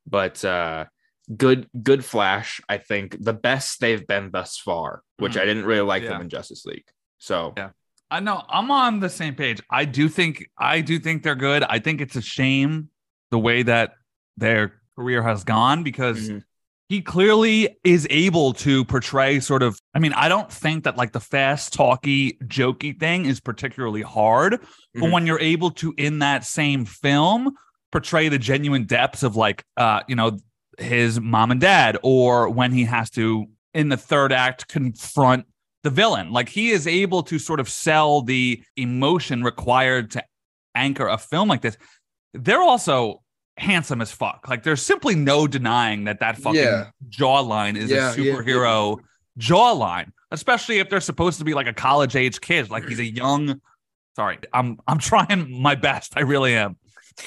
but 0.06 0.44
uh, 0.44 0.86
good, 1.38 1.70
good 1.82 2.04
Flash. 2.04 2.60
I 2.68 2.78
think 2.78 3.18
the 3.20 3.34
best 3.34 3.80
they've 3.80 4.06
been 4.06 4.32
thus 4.32 4.58
far, 4.58 5.02
which 5.18 5.34
Mhm. 5.34 5.42
I 5.42 5.46
didn't 5.46 5.66
really 5.66 5.82
like 5.86 6.04
Yeah. 6.04 6.10
them 6.10 6.22
in 6.22 6.30
Justice 6.30 6.66
League. 6.66 6.86
So 7.18 7.54
Yeah. 7.58 7.70
I 8.12 8.20
know 8.20 8.44
I'm 8.50 8.70
on 8.72 9.00
the 9.00 9.10
same 9.10 9.36
page. 9.36 9.62
I 9.70 9.86
do 9.86 10.10
think 10.10 10.50
I 10.58 10.82
do 10.82 11.00
think 11.00 11.24
they're 11.24 11.36
good. 11.36 11.64
I 11.64 11.80
think 11.80 12.02
it's 12.02 12.16
a 12.16 12.22
shame 12.22 12.90
the 13.32 13.40
way 13.40 13.64
that 13.64 13.94
their 14.38 14.82
career 14.96 15.24
has 15.24 15.44
gone 15.44 15.84
because 15.84 16.30
Mhm. 16.30 16.44
he 16.90 17.02
clearly 17.02 17.78
is 17.84 18.06
able 18.10 18.54
to 18.54 18.84
portray 18.86 19.40
sort 19.40 19.64
of 19.64 19.80
I 19.96 20.00
mean, 20.00 20.14
I 20.14 20.28
don't 20.28 20.52
think 20.52 20.84
that 20.84 20.98
like 20.98 21.14
the 21.14 21.20
fast 21.20 21.74
talky 21.74 22.34
jokey 22.44 23.00
thing 23.00 23.26
is 23.26 23.40
particularly 23.40 24.02
hard, 24.02 24.60
but 24.94 25.04
Mhm. 25.04 25.12
when 25.12 25.26
you're 25.26 25.40
able 25.40 25.72
to 25.72 25.94
in 25.98 26.20
that 26.20 26.46
same 26.46 26.86
film 26.86 27.56
portray 27.92 28.28
the 28.28 28.38
genuine 28.40 28.84
depths 28.84 29.24
of 29.24 29.36
like 29.36 29.64
uh, 29.78 30.02
you 30.08 30.16
know, 30.16 30.38
his 30.78 31.20
mom 31.20 31.52
and 31.52 31.62
dad 31.62 31.98
or 32.04 32.50
when 32.50 32.72
he 32.72 32.84
has 32.86 33.10
to 33.12 33.48
in 33.74 33.90
the 33.90 33.98
third 33.98 34.32
act 34.32 34.68
confront 34.68 35.46
the 35.84 35.90
villain. 35.90 36.32
Like 36.32 36.50
he 36.50 36.70
is 36.72 36.88
able 36.88 37.24
to 37.24 37.40
sort 37.40 37.60
of 37.60 37.70
sell 37.70 38.22
the 38.22 38.64
emotion 38.78 39.44
required 39.44 40.12
to 40.12 40.24
anchor 40.76 41.08
a 41.08 41.18
film 41.18 41.50
like 41.50 41.62
this. 41.62 41.78
They're 42.34 42.62
also 42.62 43.22
handsome 43.58 44.02
as 44.02 44.12
fuck. 44.12 44.48
Like 44.50 44.64
there's 44.64 44.82
simply 44.82 45.16
no 45.16 45.46
denying 45.48 46.06
that 46.06 46.20
that 46.22 46.38
fucking 46.38 46.60
Yeah. 46.62 46.90
jawline 47.10 47.76
is 47.78 47.90
Yeah, 47.92 48.14
a 48.14 48.16
yeah, 48.18 48.34
superhero 48.34 48.98
jawline, 49.40 50.12
especially 50.32 50.80
if 50.80 50.90
they're 50.90 51.02
supposed 51.02 51.40
to 51.40 51.46
be 51.46 51.54
like 51.54 51.68
a 51.68 51.74
college 51.74 52.16
age 52.16 52.40
kid. 52.42 52.70
Like 52.70 52.86
he's 52.88 53.00
a 53.00 53.06
young. 53.06 53.62
Sorry, 54.16 54.38
I'm 54.54 54.80
I'm 54.88 55.00
trying 55.00 55.62
my 55.62 55.76
best. 55.76 56.14
I 56.16 56.22
really 56.22 56.56
am. 56.56 56.78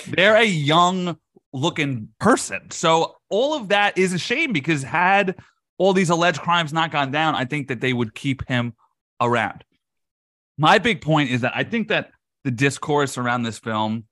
They're 0.09 0.37
a 0.37 0.45
young 0.45 1.17
looking 1.57 2.09
person. 2.21 2.71
So 2.71 3.17
all 3.31 3.55
of 3.55 3.69
that 3.69 3.97
is 3.99 4.13
a 4.13 4.19
shame 4.19 4.53
because 4.53 4.83
had 4.83 5.37
all 5.79 5.93
these 5.93 6.11
alleged 6.11 6.41
crimes 6.41 6.73
not 6.73 6.91
gone 6.91 7.11
down, 7.11 7.35
I 7.35 7.45
think 7.45 7.69
that 7.69 7.81
they 7.81 7.93
would 7.93 8.15
keep 8.15 8.47
him 8.47 8.75
around. 9.21 9.65
My 10.59 10.79
big 10.79 11.01
point 11.01 11.31
is 11.31 11.43
that 11.43 11.53
I 11.55 11.65
think 11.65 11.89
that 11.89 12.11
the 12.45 12.51
discourse 12.51 13.19
around 13.19 13.43
this 13.43 13.59
film 13.59 14.05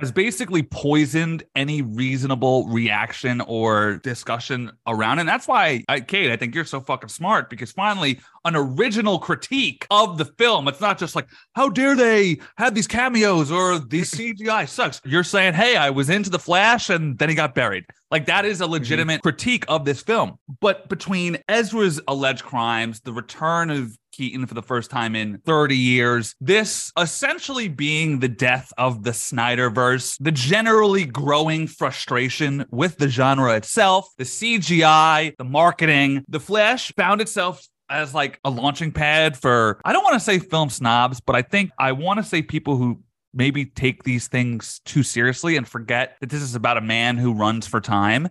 has 0.00 0.10
basically 0.10 0.62
poisoned 0.62 1.44
any 1.54 1.82
reasonable 1.82 2.66
reaction 2.66 3.40
or 3.42 3.98
discussion 3.98 4.70
around. 4.86 5.20
And 5.20 5.28
that's 5.28 5.46
why, 5.46 5.84
I, 5.88 6.00
Cade, 6.00 6.30
I 6.30 6.36
think 6.36 6.54
you're 6.54 6.64
so 6.64 6.80
fucking 6.80 7.08
smart 7.08 7.48
because 7.48 7.72
finally, 7.72 8.20
an 8.44 8.56
original 8.56 9.18
critique 9.18 9.86
of 9.90 10.18
the 10.18 10.24
film. 10.24 10.68
It's 10.68 10.80
not 10.80 10.98
just 10.98 11.14
like, 11.14 11.28
how 11.54 11.68
dare 11.68 11.94
they 11.94 12.38
have 12.58 12.74
these 12.74 12.88
cameos 12.88 13.50
or 13.50 13.78
the 13.78 14.00
CGI 14.02 14.68
sucks. 14.68 15.00
You're 15.04 15.24
saying, 15.24 15.54
hey, 15.54 15.76
I 15.76 15.90
was 15.90 16.10
into 16.10 16.28
the 16.28 16.38
Flash 16.38 16.90
and 16.90 17.18
then 17.18 17.28
he 17.28 17.34
got 17.34 17.54
buried. 17.54 17.84
Like 18.10 18.26
that 18.26 18.44
is 18.44 18.60
a 18.60 18.64
mhm. 18.64 18.70
legitimate 18.70 19.22
critique 19.22 19.64
of 19.68 19.84
this 19.84 20.02
film. 20.02 20.38
But 20.60 20.88
between 20.88 21.38
Ezra's 21.48 22.00
alleged 22.08 22.44
crimes, 22.44 23.00
the 23.00 23.12
return 23.12 23.70
of 23.70 23.96
Keaton 24.14 24.46
for 24.46 24.54
the 24.54 24.62
first 24.62 24.90
time 24.90 25.16
in 25.16 25.38
30 25.38 25.76
years, 25.76 26.34
this 26.40 26.92
essentially 26.98 27.68
being 27.68 28.20
the 28.20 28.28
death 28.28 28.72
of 28.78 29.02
the 29.02 29.10
Snyderverse, 29.10 30.16
the 30.20 30.32
generally 30.32 31.04
growing 31.04 31.66
frustration 31.66 32.64
with 32.70 32.96
the 32.98 33.08
genre 33.08 33.54
itself, 33.54 34.08
the 34.18 34.24
CGI, 34.24 35.36
the 35.36 35.44
marketing, 35.44 36.24
the 36.28 36.40
Flash 36.40 36.92
found 36.94 37.20
itself 37.20 37.66
as 37.90 38.14
like 38.14 38.40
a 38.44 38.50
launching 38.50 38.92
pad 38.92 39.36
for 39.36 39.80
I 39.84 39.92
don't 39.92 40.04
want 40.04 40.14
to 40.14 40.20
say 40.20 40.38
film 40.38 40.70
snobs, 40.70 41.20
but 41.20 41.36
I 41.36 41.42
think 41.42 41.70
I 41.78 41.92
want 41.92 42.18
to 42.18 42.24
say 42.24 42.42
people 42.42 42.76
who 42.76 43.00
maybe 43.32 43.66
take 43.66 44.04
these 44.04 44.28
things 44.28 44.80
too 44.84 45.02
seriously 45.02 45.56
and 45.56 45.66
forget 45.66 46.16
that 46.20 46.30
this 46.30 46.40
is 46.40 46.54
about 46.54 46.76
a 46.76 46.80
man 46.80 47.16
who 47.16 47.34
runs 47.34 47.66
for 47.66 47.80
time, 47.80 48.28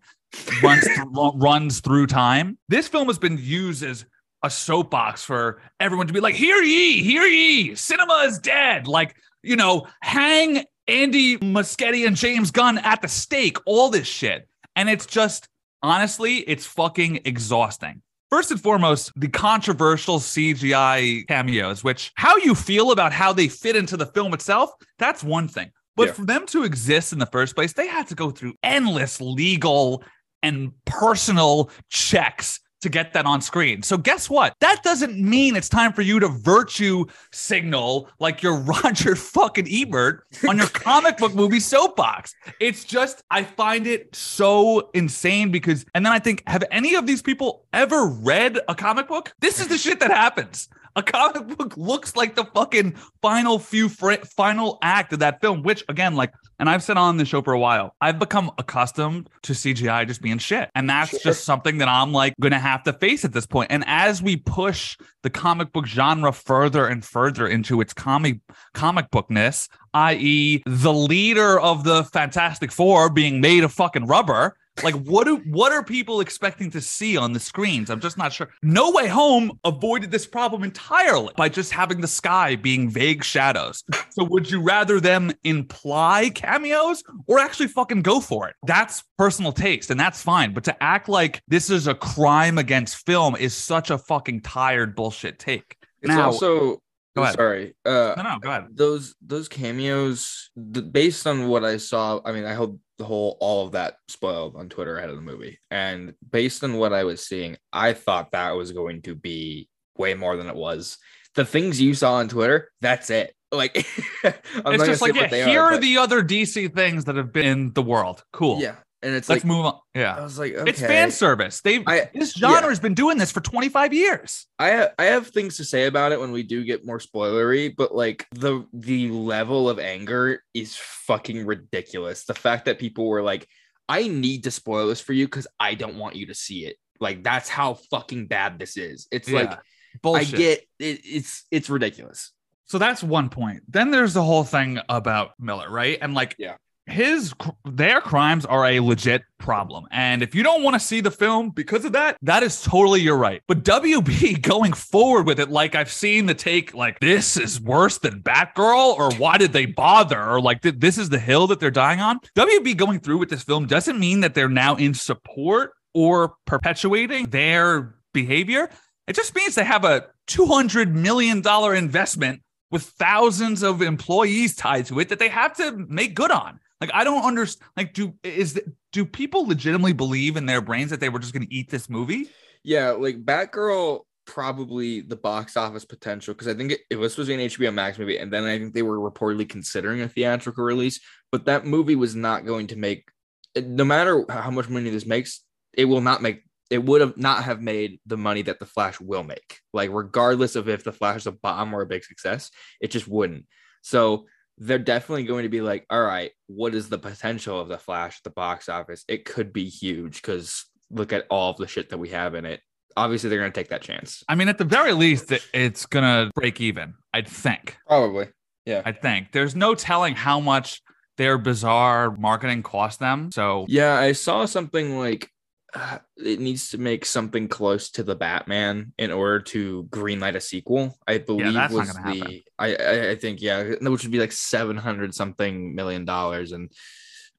runs 0.63 0.83
th- 0.95 1.33
runs 1.35 1.81
through 1.81 2.07
time. 2.07 2.57
This 2.69 2.87
film 2.87 3.07
has 3.07 3.19
been 3.19 3.37
used 3.39 3.83
as 3.83 4.05
a 4.43 4.49
soapbox 4.49 5.23
for 5.23 5.61
everyone 5.79 6.07
to 6.07 6.13
be 6.13 6.19
like, 6.19 6.35
"Hear 6.35 6.61
ye, 6.61 7.01
hear 7.01 7.23
ye! 7.23 7.75
Cinema 7.75 8.23
is 8.25 8.39
dead!" 8.39 8.87
Like 8.87 9.15
you 9.41 9.55
know, 9.55 9.87
hang 10.01 10.63
Andy 10.87 11.37
Muschietti 11.37 12.05
and 12.07 12.15
James 12.15 12.51
Gunn 12.51 12.77
at 12.79 13.01
the 13.01 13.07
stake. 13.07 13.57
All 13.65 13.89
this 13.89 14.07
shit, 14.07 14.47
and 14.75 14.89
it's 14.89 15.05
just 15.05 15.47
honestly, 15.81 16.37
it's 16.37 16.65
fucking 16.65 17.21
exhausting. 17.25 18.01
First 18.29 18.51
and 18.51 18.59
foremost, 18.61 19.11
the 19.15 19.27
controversial 19.27 20.17
CGI 20.19 21.27
cameos, 21.27 21.83
which 21.83 22.11
how 22.15 22.35
you 22.37 22.55
feel 22.55 22.91
about 22.91 23.13
how 23.13 23.31
they 23.31 23.47
fit 23.47 23.75
into 23.75 23.95
the 23.95 24.07
film 24.07 24.33
itself, 24.33 24.71
that's 24.97 25.23
one 25.23 25.47
thing. 25.47 25.71
But 25.95 26.07
Yeah. 26.07 26.13
for 26.13 26.25
them 26.25 26.47
to 26.47 26.63
exist 26.63 27.13
in 27.13 27.19
the 27.19 27.27
first 27.27 27.53
place, 27.53 27.73
they 27.73 27.87
had 27.87 28.07
to 28.07 28.15
go 28.15 28.31
through 28.31 28.55
endless 28.63 29.21
legal 29.21 30.03
and 30.41 30.71
personal 30.85 31.69
checks 31.89 32.59
to 32.83 32.89
get 32.89 33.13
that 33.13 33.25
on 33.25 33.41
screen. 33.41 33.81
So 33.81 33.97
guess 33.97 34.29
what? 34.29 34.55
That 34.59 34.83
doesn't 34.83 35.17
mean 35.17 35.55
it's 35.55 35.69
time 35.69 35.93
for 35.93 36.01
you 36.01 36.19
to 36.19 36.27
virtue 36.27 37.05
signal 37.31 38.09
like 38.19 38.43
you're 38.43 38.57
Roger 38.59 39.15
fucking 39.15 39.67
Ebert 39.69 40.25
on 40.47 40.57
your 40.57 40.67
comic 40.67 41.17
book 41.17 41.33
movie 41.33 41.59
soapbox. 41.59 42.35
It's 42.59 42.83
just 42.83 43.23
I 43.31 43.43
find 43.43 43.87
it 43.87 44.15
so 44.15 44.89
insane 44.93 45.51
because 45.51 45.85
and 45.95 46.05
then 46.05 46.13
I 46.13 46.19
think 46.19 46.43
have 46.47 46.63
any 46.71 46.95
of 46.95 47.07
these 47.07 47.21
people 47.21 47.65
ever 47.73 48.05
read 48.05 48.59
a 48.67 48.75
comic 48.75 49.07
book? 49.07 49.33
This 49.39 49.59
is 49.59 49.67
the 49.67 49.77
shit 49.77 49.99
that 50.01 50.11
happens. 50.11 50.69
A 50.95 51.01
comic 51.03 51.57
book 51.57 51.75
looks 51.75 52.15
like 52.15 52.35
the 52.35 52.45
fucking 52.45 52.95
final 53.21 53.57
few 53.57 53.89
fr- 53.89 54.13
final 54.35 54.77
act 54.81 55.11
of 55.13 55.19
that 55.19 55.41
film, 55.41 55.63
which 55.63 55.83
again, 55.89 56.15
like, 56.15 56.31
and 56.59 56.69
I've 56.69 56.83
said 56.83 56.97
on 56.97 57.17
the 57.17 57.25
show 57.25 57.41
for 57.41 57.53
a 57.53 57.59
while, 57.59 57.95
I've 57.99 58.19
become 58.19 58.51
accustomed 58.59 59.27
to 59.41 59.53
CGI 59.53 60.07
just 60.07 60.21
being 60.21 60.37
shit. 60.37 60.69
And 60.75 60.87
that's 60.89 61.09
Sure. 61.09 61.19
just 61.23 61.45
something 61.45 61.79
that 61.79 61.87
I'm 61.87 62.11
like 62.11 62.35
gonna 62.39 62.59
have 62.59 62.83
to 62.83 62.93
face 62.93 63.25
at 63.25 63.33
this 63.33 63.45
point. 63.47 63.71
And 63.71 63.83
as 63.87 64.21
we 64.21 64.37
push 64.37 64.95
the 65.23 65.29
comic 65.31 65.73
book 65.73 65.87
genre 65.87 66.31
further 66.31 66.85
and 66.85 67.03
further 67.03 67.47
into 67.47 67.81
its 67.81 67.93
comic 67.93 68.39
comic 68.73 69.09
bookness, 69.09 69.69
i.e., 69.95 70.61
the 70.65 70.93
leader 70.93 71.59
of 71.59 71.83
the 71.83 72.03
Fantastic 72.05 72.71
Four 72.71 73.09
being 73.09 73.41
made 73.41 73.63
of 73.63 73.73
fucking 73.73 74.05
rubber. 74.05 74.55
Like 74.81 74.95
what 74.95 75.25
do 75.25 75.37
what 75.45 75.71
are 75.71 75.83
people 75.83 76.19
expecting 76.21 76.71
to 76.71 76.81
see 76.81 77.15
on 77.15 77.31
the 77.33 77.39
screens? 77.39 77.89
I'm 77.91 77.99
just 77.99 78.17
not 78.17 78.33
sure. 78.33 78.49
No 78.63 78.89
Way 78.91 79.07
Home 79.07 79.59
avoided 79.63 80.09
this 80.09 80.25
problem 80.25 80.63
entirely 80.63 81.31
by 81.37 81.47
just 81.49 81.71
having 81.71 82.01
the 82.01 82.07
sky 82.07 82.55
being 82.55 82.89
vague 82.89 83.23
shadows. 83.23 83.83
So 84.09 84.23
would 84.23 84.49
you 84.49 84.61
rather 84.61 84.99
them 84.99 85.31
imply 85.43 86.31
cameos 86.33 87.03
or 87.27 87.37
actually 87.39 87.67
fucking 87.67 88.01
go 88.01 88.19
for 88.19 88.47
it? 88.49 88.55
That's 88.65 89.03
personal 89.17 89.51
taste 89.51 89.91
and 89.91 89.99
that's 89.99 90.21
fine. 90.23 90.53
But 90.53 90.63
to 90.63 90.83
act 90.83 91.07
like 91.07 91.41
this 91.47 91.69
is 91.69 91.85
a 91.87 91.93
crime 91.93 92.57
against 92.57 93.05
film 93.05 93.35
is 93.35 93.53
such 93.53 93.91
a 93.91 93.97
fucking 93.99 94.41
tired 94.41 94.95
bullshit 94.95 95.37
take. 95.37 95.77
It's 96.01 96.09
Now- 96.09 96.25
also 96.25 96.79
Go 97.15 97.21
ahead. 97.21 97.35
sorry. 97.35 97.75
Uh 97.85 98.15
No, 98.17 98.23
no, 98.23 98.39
go 98.41 98.49
ahead. 98.49 98.65
those 98.73 99.13
those 99.21 99.47
cameos 99.47 100.49
the, 100.55 100.81
based 100.81 101.27
on 101.27 101.47
what 101.47 101.63
I 101.63 101.77
saw, 101.77 102.19
I 102.25 102.31
mean 102.31 102.45
I 102.45 102.55
hope 102.55 102.79
the 102.97 103.05
whole 103.05 103.37
all 103.39 103.65
of 103.65 103.73
that 103.73 103.95
spoiled 104.07 104.55
on 104.55 104.69
Twitter 104.69 104.97
ahead 104.97 105.09
of 105.09 105.15
the 105.15 105.21
movie. 105.21 105.59
And 105.71 106.13
based 106.29 106.63
on 106.63 106.77
what 106.77 106.93
I 106.93 107.03
was 107.03 107.25
seeing, 107.25 107.57
I 107.71 107.93
thought 107.93 108.31
that 108.31 108.51
was 108.51 108.71
going 108.71 109.01
to 109.03 109.15
be 109.15 109.69
way 109.97 110.13
more 110.13 110.37
than 110.37 110.47
it 110.47 110.55
was. 110.55 110.97
The 111.35 111.45
things 111.45 111.81
you 111.81 111.93
saw 111.93 112.15
on 112.15 112.29
Twitter, 112.29 112.71
that's 112.81 113.09
it. 113.09 113.33
Like 113.51 113.85
I'm 114.23 114.73
it's 114.73 114.85
just 114.85 115.01
like, 115.01 115.15
yeah, 115.15 115.27
here 115.27 115.61
are, 115.61 115.71
but- 115.71 115.81
the 115.81 115.97
other 115.97 116.23
DC 116.23 116.73
things 116.73 117.05
that 117.05 117.15
have 117.15 117.31
been 117.33 117.45
in 117.45 117.73
the 117.73 117.83
world. 117.83 118.23
Cool. 118.31 118.59
yeah. 118.61 118.75
And 119.03 119.13
it's 119.13 119.29
Let's 119.29 119.43
like 119.43 119.47
move 119.47 119.65
on. 119.65 119.79
Yeah. 119.93 120.15
I 120.15 120.23
was 120.23 120.39
like, 120.39 120.53
okay. 120.53 120.69
It's 120.69 120.79
fan 120.79 121.11
service. 121.11 121.61
They've 121.61 121.83
I- 121.85 122.09
this 122.13 122.33
genre 122.33 122.69
has 122.69 122.79
been 122.79 122.93
doing 122.93 123.17
this 123.17 123.31
for 123.31 123.41
25 123.41 123.93
years. 123.93 124.47
I 124.57 124.71
ha- 124.71 124.89
I 124.97 125.05
have 125.05 125.27
things 125.27 125.57
to 125.57 125.65
say 125.65 125.85
about 125.87 126.11
it 126.11 126.19
when 126.19 126.31
we 126.31 126.43
do 126.43 126.63
get 126.63 126.85
more 126.85 126.99
spoilery, 126.99 127.73
but 127.75 127.93
like 127.93 128.25
the 128.31 128.65
the 128.73 129.09
level 129.11 129.69
of 129.69 129.79
anger 129.79 130.43
is 130.53 130.75
fucking 130.77 131.45
ridiculous. 131.45 132.25
The 132.25 132.33
fact 132.33 132.65
that 132.65 132.79
people 132.79 133.07
were 133.07 133.21
like, 133.21 133.47
"I 133.89 134.07
need 134.07 134.45
to 134.45 134.51
spoil 134.51 134.87
this 134.87 135.01
for 135.01 135.13
you 135.13 135.27
because 135.27 135.47
I 135.59 135.75
don't 135.75 135.97
want 135.97 136.15
you 136.15 136.27
to 136.27 136.33
see 136.33 136.65
it." 136.65 136.77
Like 136.99 137.23
that's 137.23 137.49
how 137.49 137.73
fucking 137.91 138.27
bad 138.27 138.57
this 138.59 138.77
is. 138.77 139.07
It's 139.11 139.29
like 139.29 139.59
Bullshit. 140.01 140.33
I 140.33 140.37
get 140.37 140.59
it, 140.79 141.01
it's 141.03 141.45
it's 141.51 141.69
ridiculous. 141.69 142.31
So 142.65 142.77
that's 142.77 143.03
one 143.03 143.29
point. 143.29 143.61
Then 143.67 143.91
there's 143.91 144.13
the 144.13 144.23
whole 144.23 144.43
thing 144.43 144.79
about 144.89 145.31
Miller, 145.39 145.69
right? 145.69 145.97
And 146.01 146.13
like, 146.13 146.35
Yeah. 146.39 146.55
His 146.85 147.33
their 147.65 148.01
crimes 148.01 148.45
are 148.45 148.65
a 148.65 148.79
legit 148.79 149.23
problem. 149.37 149.85
And 149.91 150.21
if 150.21 150.35
you 150.35 150.43
don't 150.43 150.63
want 150.63 150.73
to 150.73 150.79
see 150.79 151.01
the 151.01 151.11
film 151.11 151.49
because 151.49 151.85
of 151.85 151.93
that, 151.93 152.17
that 152.21 152.43
is 152.43 152.61
totally 152.61 153.01
your 153.01 153.17
right. 153.17 153.41
But 153.47 153.63
WB 153.63 154.41
going 154.41 154.73
forward 154.73 155.25
with 155.25 155.39
it, 155.39 155.49
like 155.49 155.75
I've 155.75 155.91
seen 155.91 156.25
the 156.25 156.33
take, 156.33 156.73
like 156.73 156.99
this 156.99 157.37
is 157.37 157.61
worse 157.61 157.97
than 157.99 158.21
Batgirl, 158.21 158.97
or 158.97 159.13
why 159.15 159.37
did 159.37 159.53
they 159.53 159.65
bother, 159.65 160.21
or 160.21 160.41
like 160.41 160.61
th- 160.61 160.75
this 160.77 160.97
is 160.97 161.09
the 161.09 161.19
hill 161.19 161.47
that 161.47 161.59
they're 161.59 161.71
dying 161.71 162.01
on. 162.01 162.19
WB 162.35 162.75
going 162.75 162.99
through 162.99 163.17
with 163.17 163.29
this 163.29 163.43
film 163.43 163.65
doesn't 163.65 163.99
mean 163.99 164.19
that 164.21 164.33
they're 164.33 164.49
now 164.49 164.75
in 164.75 164.93
support 164.93 165.73
or 165.93 166.35
perpetuating 166.45 167.29
their 167.29 167.95
behavior. 168.13 168.69
It 169.07 169.15
just 169.15 169.35
means 169.35 169.55
they 169.55 169.63
have 169.63 169.85
a 169.85 170.07
$200 170.27 170.91
million 170.91 171.43
investment 171.75 172.41
with 172.71 172.83
thousands 172.83 173.61
of 173.61 173.81
employees 173.81 174.55
tied 174.55 174.85
to 174.87 174.99
it 174.99 175.09
that 175.09 175.19
they 175.19 175.29
have 175.29 175.55
to 175.57 175.71
make 175.89 176.15
good 176.15 176.31
on. 176.31 176.59
Like 176.83 176.93
I 176.93 177.05
don't 177.05 177.23
understand. 177.23 177.69
Like, 177.77 177.93
do 177.93 178.13
is 178.23 178.61
do 178.91 179.05
people 179.05 179.47
legitimately 179.47 179.93
believe 179.93 180.35
in 180.35 180.45
their 180.45 180.59
brains 180.59 180.89
that 180.89 180.99
they 180.99 181.07
were 181.07 181.19
just 181.19 181.31
going 181.31 181.47
to 181.47 181.53
eat 181.53 181.69
this 181.69 181.89
movie? 181.89 182.27
Yeah, 182.61 182.91
like 182.91 183.23
Batgirl 183.23 184.01
probably 184.25 184.99
the 184.99 185.15
box 185.15 185.55
office 185.55 185.85
potential 185.85 186.33
because 186.33 186.49
I 186.49 186.53
think 186.53 186.73
it, 186.73 186.81
it 186.89 186.97
was 186.97 187.13
supposed 187.13 187.29
to 187.29 187.37
be 187.37 187.41
an 187.41 187.49
HBO 187.49 187.73
Max 187.73 187.97
movie, 187.97 188.17
and 188.17 188.33
then 188.33 188.43
I 188.43 188.59
think 188.59 188.73
they 188.73 188.81
were 188.81 188.99
reportedly 188.99 189.47
considering 189.47 190.01
a 190.01 190.09
theatrical 190.09 190.65
release, 190.65 190.99
but 191.31 191.45
that 191.45 191.65
movie 191.65 191.95
was 191.95 192.15
not 192.15 192.45
going 192.45 192.67
to 192.67 192.75
make. 192.75 193.07
No 193.55 193.85
matter 193.85 194.25
how 194.27 194.51
much 194.51 194.67
money 194.67 194.89
this 194.89 195.05
makes, 195.05 195.39
it 195.73 195.85
will 195.85 196.01
not 196.01 196.21
make. 196.21 196.43
It 196.69 196.83
would 196.83 196.99
have 196.99 197.15
not 197.15 197.45
have 197.45 197.61
made 197.61 198.01
the 198.05 198.17
money 198.17 198.41
that 198.41 198.59
the 198.59 198.65
Flash 198.65 198.99
will 198.99 199.23
make. 199.23 199.59
Like 199.71 199.89
regardless 199.93 200.57
of 200.57 200.67
if 200.67 200.83
the 200.83 200.91
Flash 200.91 201.21
is 201.21 201.27
a 201.27 201.31
bomb 201.31 201.73
or 201.73 201.79
a 201.79 201.85
big 201.85 202.03
success, 202.03 202.51
it 202.81 202.91
just 202.91 203.07
wouldn't. 203.07 203.45
So 203.83 204.25
they're 204.57 204.79
definitely 204.79 205.23
going 205.23 205.43
to 205.43 205.49
be 205.49 205.61
like, 205.61 205.85
all 205.89 206.01
right, 206.01 206.31
what 206.47 206.75
is 206.75 206.89
the 206.89 206.99
potential 206.99 207.59
of 207.59 207.67
the 207.67 207.77
Flash 207.77 208.17
at 208.19 208.23
the 208.23 208.29
box 208.29 208.69
office? 208.69 209.03
It 209.07 209.25
could 209.25 209.51
be 209.53 209.65
huge 209.65 210.21
because 210.21 210.65
look 210.91 211.11
at 211.13 211.25
all 211.29 211.51
of 211.51 211.57
the 211.57 211.67
shit 211.67 211.89
that 211.89 211.97
we 211.97 212.09
have 212.09 212.35
in 212.35 212.45
it. 212.45 212.61
Obviously, 212.95 213.29
they're 213.29 213.39
going 213.39 213.51
to 213.51 213.59
take 213.59 213.69
that 213.69 213.81
chance. 213.81 214.23
I 214.29 214.35
mean, 214.35 214.49
at 214.49 214.59
the 214.59 214.65
very 214.65 214.93
least, 214.93 215.31
it- 215.31 215.45
it's 215.53 215.85
going 215.87 216.03
to 216.03 216.31
break 216.35 216.61
even. 216.61 216.93
I'd 217.13 217.27
think. 217.27 217.77
Probably. 217.87 218.27
Yeah. 218.65 218.83
I 218.85 218.91
think 218.91 219.31
there's 219.31 219.55
no 219.55 219.73
telling 219.75 220.13
how 220.15 220.39
much 220.39 220.81
their 221.17 221.37
bizarre 221.37 222.15
marketing 222.15 222.63
cost 222.63 222.99
them. 222.99 223.31
So 223.31 223.65
Yeah, 223.67 223.95
I 223.95 224.11
saw 224.13 224.45
something 224.45 224.97
like 224.97 225.29
uh, 225.73 225.97
it 226.17 226.39
needs 226.39 226.69
to 226.69 226.77
make 226.77 227.05
something 227.05 227.47
close 227.47 227.89
to 227.91 228.03
the 228.03 228.15
Batman 228.15 228.93
in 228.97 229.11
order 229.11 229.39
to 229.39 229.87
greenlight 229.89 230.35
a 230.35 230.41
sequel. 230.41 230.97
I 231.07 231.17
believe 231.17 231.53
that's 231.53 231.73
was 231.73 231.93
the 231.93 231.99
happen. 231.99 232.41
I, 232.59 232.75
I 232.75 233.09
I 233.11 233.15
think 233.15 233.41
yeah, 233.41 233.63
which 233.81 234.03
would 234.03 234.11
be 234.11 234.19
like 234.19 234.31
seven 234.31 234.77
hundred 234.77 235.15
something 235.15 235.73
million 235.73 236.05
dollars, 236.05 236.51
and 236.51 236.71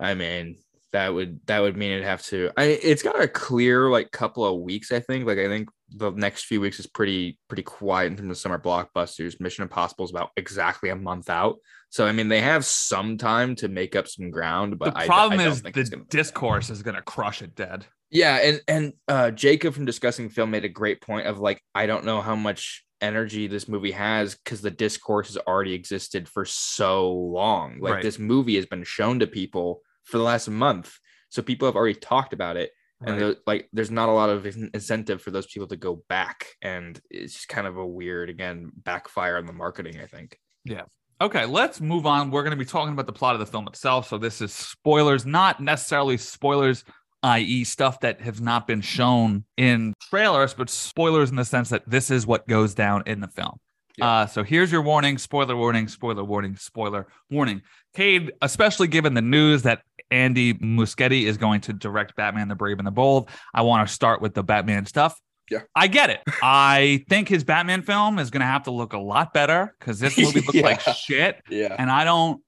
I 0.00 0.14
mean 0.14 0.58
that 0.92 1.12
would 1.12 1.40
that 1.46 1.60
would 1.60 1.76
mean 1.76 1.92
it'd 1.92 2.04
have 2.04 2.22
to. 2.26 2.50
I 2.56 2.64
it's 2.64 3.02
got 3.02 3.20
a 3.20 3.28
clear 3.28 3.90
like 3.90 4.10
couple 4.10 4.44
of 4.44 4.60
weeks. 4.60 4.90
I 4.90 5.00
think. 5.00 5.26
Like 5.26 5.38
I 5.38 5.48
think 5.48 5.68
the 5.90 6.10
next 6.10 6.44
few 6.46 6.60
weeks 6.60 6.80
is 6.80 6.86
pretty 6.86 7.38
pretty 7.48 7.62
quiet 7.62 8.06
in 8.06 8.16
terms 8.16 8.30
of 8.30 8.38
summer 8.38 8.58
blockbusters. 8.58 9.40
Mission 9.40 9.62
Impossible 9.62 10.04
is 10.04 10.10
about 10.10 10.30
exactly 10.36 10.90
a 10.90 10.96
month 10.96 11.30
out. 11.30 11.56
So 11.90 12.06
I 12.06 12.12
mean, 12.12 12.28
they 12.28 12.40
have 12.40 12.64
some 12.64 13.16
time 13.18 13.54
to 13.56 13.68
make 13.68 13.94
up 13.94 14.08
some 14.08 14.30
ground. 14.30 14.78
But 14.78 14.94
the 14.94 15.06
problem 15.06 15.38
I, 15.38 15.44
don't 15.44 15.52
is 15.52 15.60
think 15.60 15.74
the 15.74 16.04
discourse 16.08 16.70
is 16.70 16.82
going 16.82 16.96
to 16.96 17.02
crush 17.02 17.42
it 17.42 17.54
dead. 17.54 17.86
Yeah, 18.14 18.36
and 18.36 18.60
and 18.68 18.92
uh, 19.08 19.30
Jacob 19.32 19.74
from 19.74 19.84
discussing 19.86 20.28
film 20.30 20.52
made 20.52 20.64
a 20.64 20.68
great 20.68 21.00
point 21.02 21.26
of 21.26 21.40
like 21.40 21.60
I 21.74 21.86
don't 21.86 22.04
know 22.04 22.20
how 22.20 22.36
much 22.36 22.84
energy 23.00 23.48
this 23.48 23.68
movie 23.68 23.90
has 23.90 24.36
because 24.36 24.62
the 24.62 24.70
discourse 24.70 25.26
has 25.26 25.36
already 25.36 25.74
existed 25.74 26.28
for 26.28 26.44
so 26.44 27.12
long. 27.12 27.80
Like 27.80 27.94
Right. 27.94 28.02
this 28.02 28.18
movie 28.20 28.54
has 28.54 28.66
been 28.66 28.84
shown 28.84 29.18
to 29.18 29.26
people 29.26 29.82
for 30.04 30.18
the 30.18 30.24
last 30.24 30.48
month, 30.48 30.96
so 31.28 31.42
people 31.42 31.66
have 31.66 31.74
already 31.74 31.98
talked 31.98 32.32
about 32.32 32.56
it, 32.56 32.70
and 33.00 33.10
Right. 33.10 33.18
there- 33.18 33.36
like 33.48 33.68
there's 33.72 33.90
not 33.90 34.08
a 34.08 34.12
lot 34.12 34.30
of 34.30 34.46
incentive 34.46 35.20
for 35.20 35.32
those 35.32 35.46
people 35.48 35.66
to 35.68 35.76
go 35.76 36.04
back, 36.08 36.46
and 36.62 37.00
it's 37.10 37.34
just 37.34 37.48
kind 37.48 37.66
of 37.66 37.76
a 37.78 37.84
weird 37.86 38.30
again 38.30 38.70
backfire 38.76 39.36
on 39.38 39.46
the 39.46 39.52
marketing. 39.52 40.00
I 40.00 40.06
think. 40.06 40.38
Yeah. 40.64 40.84
Okay, 41.20 41.46
let's 41.46 41.80
move 41.80 42.06
on. 42.06 42.30
We're 42.30 42.42
going 42.42 42.50
to 42.58 42.64
be 42.64 42.64
talking 42.64 42.92
about 42.92 43.06
the 43.06 43.12
plot 43.12 43.34
of 43.34 43.40
the 43.40 43.46
film 43.46 43.66
itself. 43.68 44.08
So 44.08 44.18
this 44.18 44.40
is 44.40 44.52
spoilers, 44.52 45.24
not 45.24 45.60
necessarily 45.60 46.16
spoilers, 46.16 46.84
i.e., 47.24 47.64
stuff 47.64 48.00
that 48.00 48.20
has 48.20 48.40
not 48.40 48.66
been 48.66 48.82
shown 48.82 49.44
in 49.56 49.94
trailers, 50.10 50.54
but 50.54 50.70
spoilers 50.70 51.30
in 51.30 51.36
the 51.36 51.44
sense 51.44 51.70
that 51.70 51.82
this 51.88 52.10
is 52.10 52.26
what 52.26 52.46
goes 52.46 52.74
down 52.74 53.02
in 53.06 53.20
the 53.20 53.28
film. 53.28 53.58
Yeah. 53.96 54.08
Uh, 54.08 54.26
so 54.26 54.42
here's 54.42 54.70
your 54.70 54.82
warning: 54.82 55.18
spoiler 55.18 55.56
warning, 55.56 55.88
spoiler 55.88 56.22
warning, 56.22 56.56
spoiler 56.56 57.06
warning. 57.30 57.62
Cade, 57.94 58.32
especially 58.42 58.88
given 58.88 59.14
the 59.14 59.22
news 59.22 59.62
that 59.62 59.82
Andy 60.10 60.54
Muschietti 60.54 61.24
is 61.24 61.36
going 61.38 61.60
to 61.62 61.72
direct 61.72 62.14
Batman: 62.14 62.48
The 62.48 62.54
Brave 62.54 62.78
and 62.78 62.86
the 62.86 62.92
Bold, 62.92 63.30
I 63.54 63.62
want 63.62 63.86
to 63.88 63.92
start 63.92 64.20
with 64.20 64.34
the 64.34 64.42
Batman 64.42 64.86
stuff. 64.86 65.18
Yeah. 65.50 65.60
I 65.74 65.86
get 65.86 66.10
it. 66.10 66.20
I 66.42 67.04
think 67.08 67.28
his 67.28 67.44
Batman 67.44 67.82
film 67.82 68.18
is 68.18 68.30
going 68.30 68.40
to 68.40 68.46
have 68.46 68.64
to 68.64 68.70
look 68.70 68.92
a 68.92 68.98
lot 68.98 69.32
better 69.32 69.74
because 69.78 69.98
this 69.98 70.18
movie 70.18 70.40
looks 70.46 70.54
like 70.54 70.80
shit. 70.80 71.42
Yeah. 71.48 71.74
And 71.78 71.90
I 71.90 72.04
don't. 72.04 72.42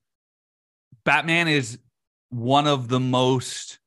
Batman 1.04 1.48
is 1.48 1.78
one 2.30 2.66
of 2.66 2.88
the 2.88 2.98
most 2.98 3.78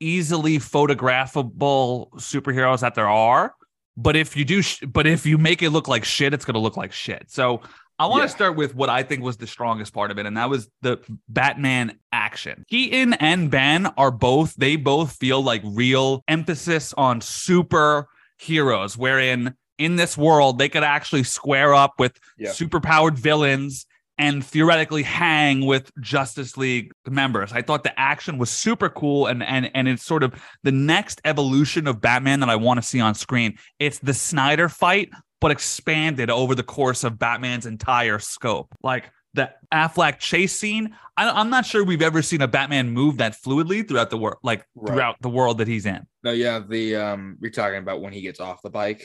easily 0.00 0.58
photographable 0.58 2.10
superheroes 2.14 2.80
that 2.80 2.94
there 2.94 3.08
are. 3.08 3.54
But 3.96 4.14
if 4.16 4.36
you 4.36 4.44
do, 4.44 4.62
sh- 4.62 4.84
but 4.86 5.06
if 5.06 5.26
you 5.26 5.38
make 5.38 5.62
it 5.62 5.70
look 5.70 5.88
like 5.88 6.04
shit, 6.04 6.32
it's 6.32 6.44
going 6.44 6.54
to 6.54 6.60
look 6.60 6.76
like 6.76 6.92
shit. 6.92 7.24
So 7.30 7.62
I 7.98 8.06
want 8.06 8.20
to 8.22 8.28
Yeah. 8.28 8.34
start 8.34 8.56
with 8.56 8.76
what 8.76 8.88
I 8.88 9.02
think 9.02 9.24
was 9.24 9.38
the 9.38 9.46
strongest 9.48 9.92
part 9.92 10.12
of 10.12 10.18
it, 10.18 10.26
and 10.26 10.36
that 10.36 10.48
was 10.48 10.68
the 10.82 10.98
Batman 11.28 11.98
action. 12.12 12.64
Keaton 12.70 13.14
and 13.14 13.50
Ben 13.50 13.86
are 13.96 14.12
both, 14.12 14.54
they 14.54 14.76
both 14.76 15.16
feel 15.16 15.42
like 15.42 15.62
real 15.64 16.22
emphasis 16.28 16.94
on 16.96 17.20
super 17.20 18.06
heroes, 18.38 18.96
wherein 18.96 19.54
in 19.78 19.96
this 19.96 20.16
world, 20.16 20.58
they 20.58 20.68
could 20.68 20.84
actually 20.84 21.24
square 21.24 21.74
up 21.74 21.94
with 21.98 22.16
Yeah. 22.38 22.50
superpowered 22.50 23.14
villains 23.14 23.84
and 24.18 24.44
theoretically 24.44 25.02
hang 25.02 25.64
with 25.64 25.90
Justice 26.00 26.56
League 26.56 26.92
members. 27.08 27.52
I 27.52 27.62
thought 27.62 27.84
the 27.84 27.98
action 27.98 28.36
was 28.38 28.50
super 28.50 28.88
cool 28.88 29.26
and 29.26 29.42
and 29.42 29.70
and 29.74 29.88
it's 29.88 30.02
sort 30.04 30.22
of 30.22 30.34
the 30.64 30.72
next 30.72 31.20
evolution 31.24 31.86
of 31.86 32.00
Batman 32.00 32.40
that 32.40 32.50
I 32.50 32.56
want 32.56 32.78
to 32.78 32.82
see 32.82 33.00
on 33.00 33.14
screen. 33.14 33.58
It's 33.78 33.98
the 34.00 34.14
Snyder 34.14 34.68
fight 34.68 35.10
but 35.40 35.52
expanded 35.52 36.30
over 36.30 36.54
the 36.56 36.64
course 36.64 37.04
of 37.04 37.16
Batman's 37.18 37.64
entire 37.64 38.18
scope. 38.18 38.74
Like 38.82 39.10
the 39.34 39.52
Affleck 39.72 40.18
chase 40.18 40.58
scene, 40.58 40.96
I, 41.16 41.30
I'm 41.30 41.48
not 41.48 41.64
sure 41.64 41.84
we've 41.84 42.02
ever 42.02 42.22
seen 42.22 42.42
a 42.42 42.48
Batman 42.48 42.90
move 42.90 43.18
that 43.18 43.36
fluidly 43.40 43.86
throughout 43.86 44.10
the 44.10 44.18
world, 44.18 44.38
like 44.42 44.64
Right. 44.74 44.92
throughout 44.92 45.16
the 45.20 45.28
world 45.28 45.58
that 45.58 45.68
he's 45.68 45.86
in. 45.86 46.06
No, 46.24 46.32
yeah. 46.32 46.58
The 46.58 46.96
um, 46.96 47.38
you're 47.40 47.52
talking 47.52 47.78
about 47.78 48.00
when 48.00 48.12
he 48.12 48.20
gets 48.20 48.40
off 48.40 48.62
the 48.62 48.70
bike. 48.70 49.04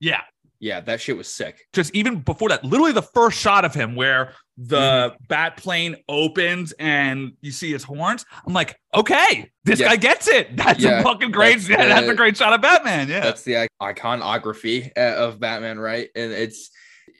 Yeah, 0.00 0.20
Yeah, 0.60 0.80
that 0.80 1.00
shit 1.00 1.16
was 1.16 1.26
sick. 1.26 1.58
just 1.72 1.94
even 1.94 2.20
before 2.20 2.50
that, 2.50 2.62
literally 2.64 2.92
the 2.92 3.00
first 3.02 3.38
shot 3.40 3.64
of 3.64 3.72
him 3.74 3.96
where 3.96 4.34
the 4.58 5.14
bat 5.26 5.56
plane 5.56 5.96
opens 6.06 6.72
and 6.78 7.32
you 7.40 7.50
see 7.50 7.72
his 7.72 7.82
horns. 7.82 8.26
I'm 8.46 8.52
like, 8.52 8.78
okay, 8.94 9.50
this 9.64 9.80
Yeah. 9.80 9.88
guy 9.88 9.96
gets 9.96 10.28
it. 10.28 10.54
That's 10.58 10.78
Yeah, 10.80 11.00
a 11.00 11.02
fucking 11.02 11.30
great. 11.30 11.56
that's 11.56 11.68
yeah, 11.68 11.86
that's 11.88 12.08
a 12.08 12.14
great 12.14 12.36
shot 12.36 12.52
of 12.52 12.60
Batman. 12.60 13.08
Yeah, 13.08 13.20
That's 13.20 13.42
the 13.42 13.68
iconography 13.82 14.92
uh, 14.96 15.00
of 15.14 15.40
Batman, 15.40 15.78
right? 15.78 16.08
And 16.14 16.30
it's 16.30 16.70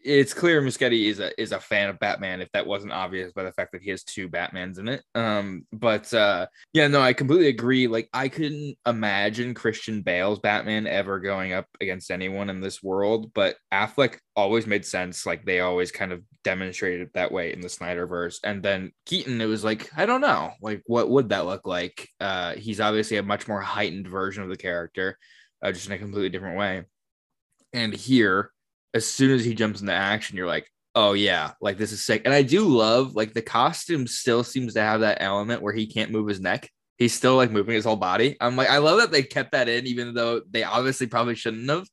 it's 0.02 0.34
clear 0.34 0.62
Muschietti 0.62 1.06
is 1.06 1.20
a 1.20 1.38
is 1.40 1.52
a 1.52 1.60
fan 1.60 1.88
of 1.88 1.98
Batman. 1.98 2.40
If 2.40 2.50
that 2.52 2.66
wasn't 2.66 2.92
obvious 2.92 3.32
by 3.32 3.44
the 3.44 3.52
fact 3.52 3.72
that 3.72 3.82
he 3.82 3.90
has 3.90 4.02
two 4.02 4.28
Batmans 4.28 4.78
in 4.78 4.88
it, 4.88 5.02
um, 5.14 5.66
but 5.72 6.12
uh, 6.14 6.46
yeah, 6.72 6.88
no, 6.88 7.00
I 7.00 7.12
completely 7.12 7.48
agree. 7.48 7.86
Like 7.86 8.08
I 8.12 8.28
couldn't 8.28 8.76
imagine 8.86 9.54
Christian 9.54 10.02
Bale's 10.02 10.38
Batman 10.38 10.86
ever 10.86 11.20
going 11.20 11.52
up 11.52 11.66
against 11.80 12.10
anyone 12.10 12.50
in 12.50 12.60
this 12.60 12.82
world, 12.82 13.32
but 13.34 13.56
Affleck 13.72 14.18
always 14.36 14.66
made 14.66 14.84
sense. 14.84 15.26
Like 15.26 15.44
they 15.44 15.60
always 15.60 15.92
kind 15.92 16.12
of 16.12 16.22
demonstrated 16.44 17.10
that 17.14 17.32
way 17.32 17.52
in 17.52 17.60
the 17.60 17.68
Snyderverse, 17.68 18.38
and 18.44 18.62
then 18.62 18.92
Keaton, 19.06 19.40
it 19.40 19.46
was 19.46 19.64
like 19.64 19.90
I 19.96 20.06
don't 20.06 20.20
know, 20.22 20.52
like 20.60 20.82
what 20.86 21.10
would 21.10 21.28
that 21.30 21.46
look 21.46 21.66
like? 21.66 22.08
Uh, 22.20 22.54
he's 22.54 22.80
obviously 22.80 23.18
a 23.18 23.22
much 23.22 23.48
more 23.48 23.60
heightened 23.60 24.08
version 24.08 24.42
of 24.42 24.48
the 24.48 24.56
character 24.56 25.18
uh, 25.62 25.72
just 25.72 25.86
in 25.86 25.92
a 25.92 25.98
completely 25.98 26.30
different 26.30 26.58
way. 26.58 26.84
And 27.72 27.94
here, 27.94 28.50
as 28.94 29.06
soon 29.06 29.30
as 29.30 29.44
he 29.44 29.54
jumps 29.54 29.80
into 29.80 29.92
action, 29.92 30.36
you're 30.36 30.46
like, 30.46 30.66
oh 30.94 31.12
yeah, 31.12 31.52
like 31.60 31.78
this 31.78 31.92
is 31.92 32.04
sick. 32.04 32.22
And 32.24 32.34
I 32.34 32.42
do 32.42 32.66
love 32.66 33.14
like 33.14 33.32
the 33.32 33.42
costume 33.42 34.06
still 34.06 34.42
seems 34.44 34.74
to 34.74 34.80
have 34.80 35.00
that 35.00 35.18
element 35.20 35.62
where 35.62 35.72
he 35.72 35.86
can't 35.86 36.10
move 36.10 36.28
his 36.28 36.40
neck. 36.40 36.68
He's 36.98 37.14
still 37.14 37.36
like 37.36 37.50
moving 37.50 37.74
his 37.74 37.86
whole 37.86 37.96
body. 37.96 38.36
I'm 38.42 38.56
like, 38.56 38.68
I 38.68 38.76
love 38.76 38.98
that 38.98 39.10
they 39.10 39.22
kept 39.22 39.52
that 39.52 39.70
in, 39.70 39.86
even 39.86 40.12
though 40.12 40.42
they 40.50 40.64
obviously 40.64 41.06
probably 41.06 41.34
shouldn't 41.34 41.70
have. 41.70 41.88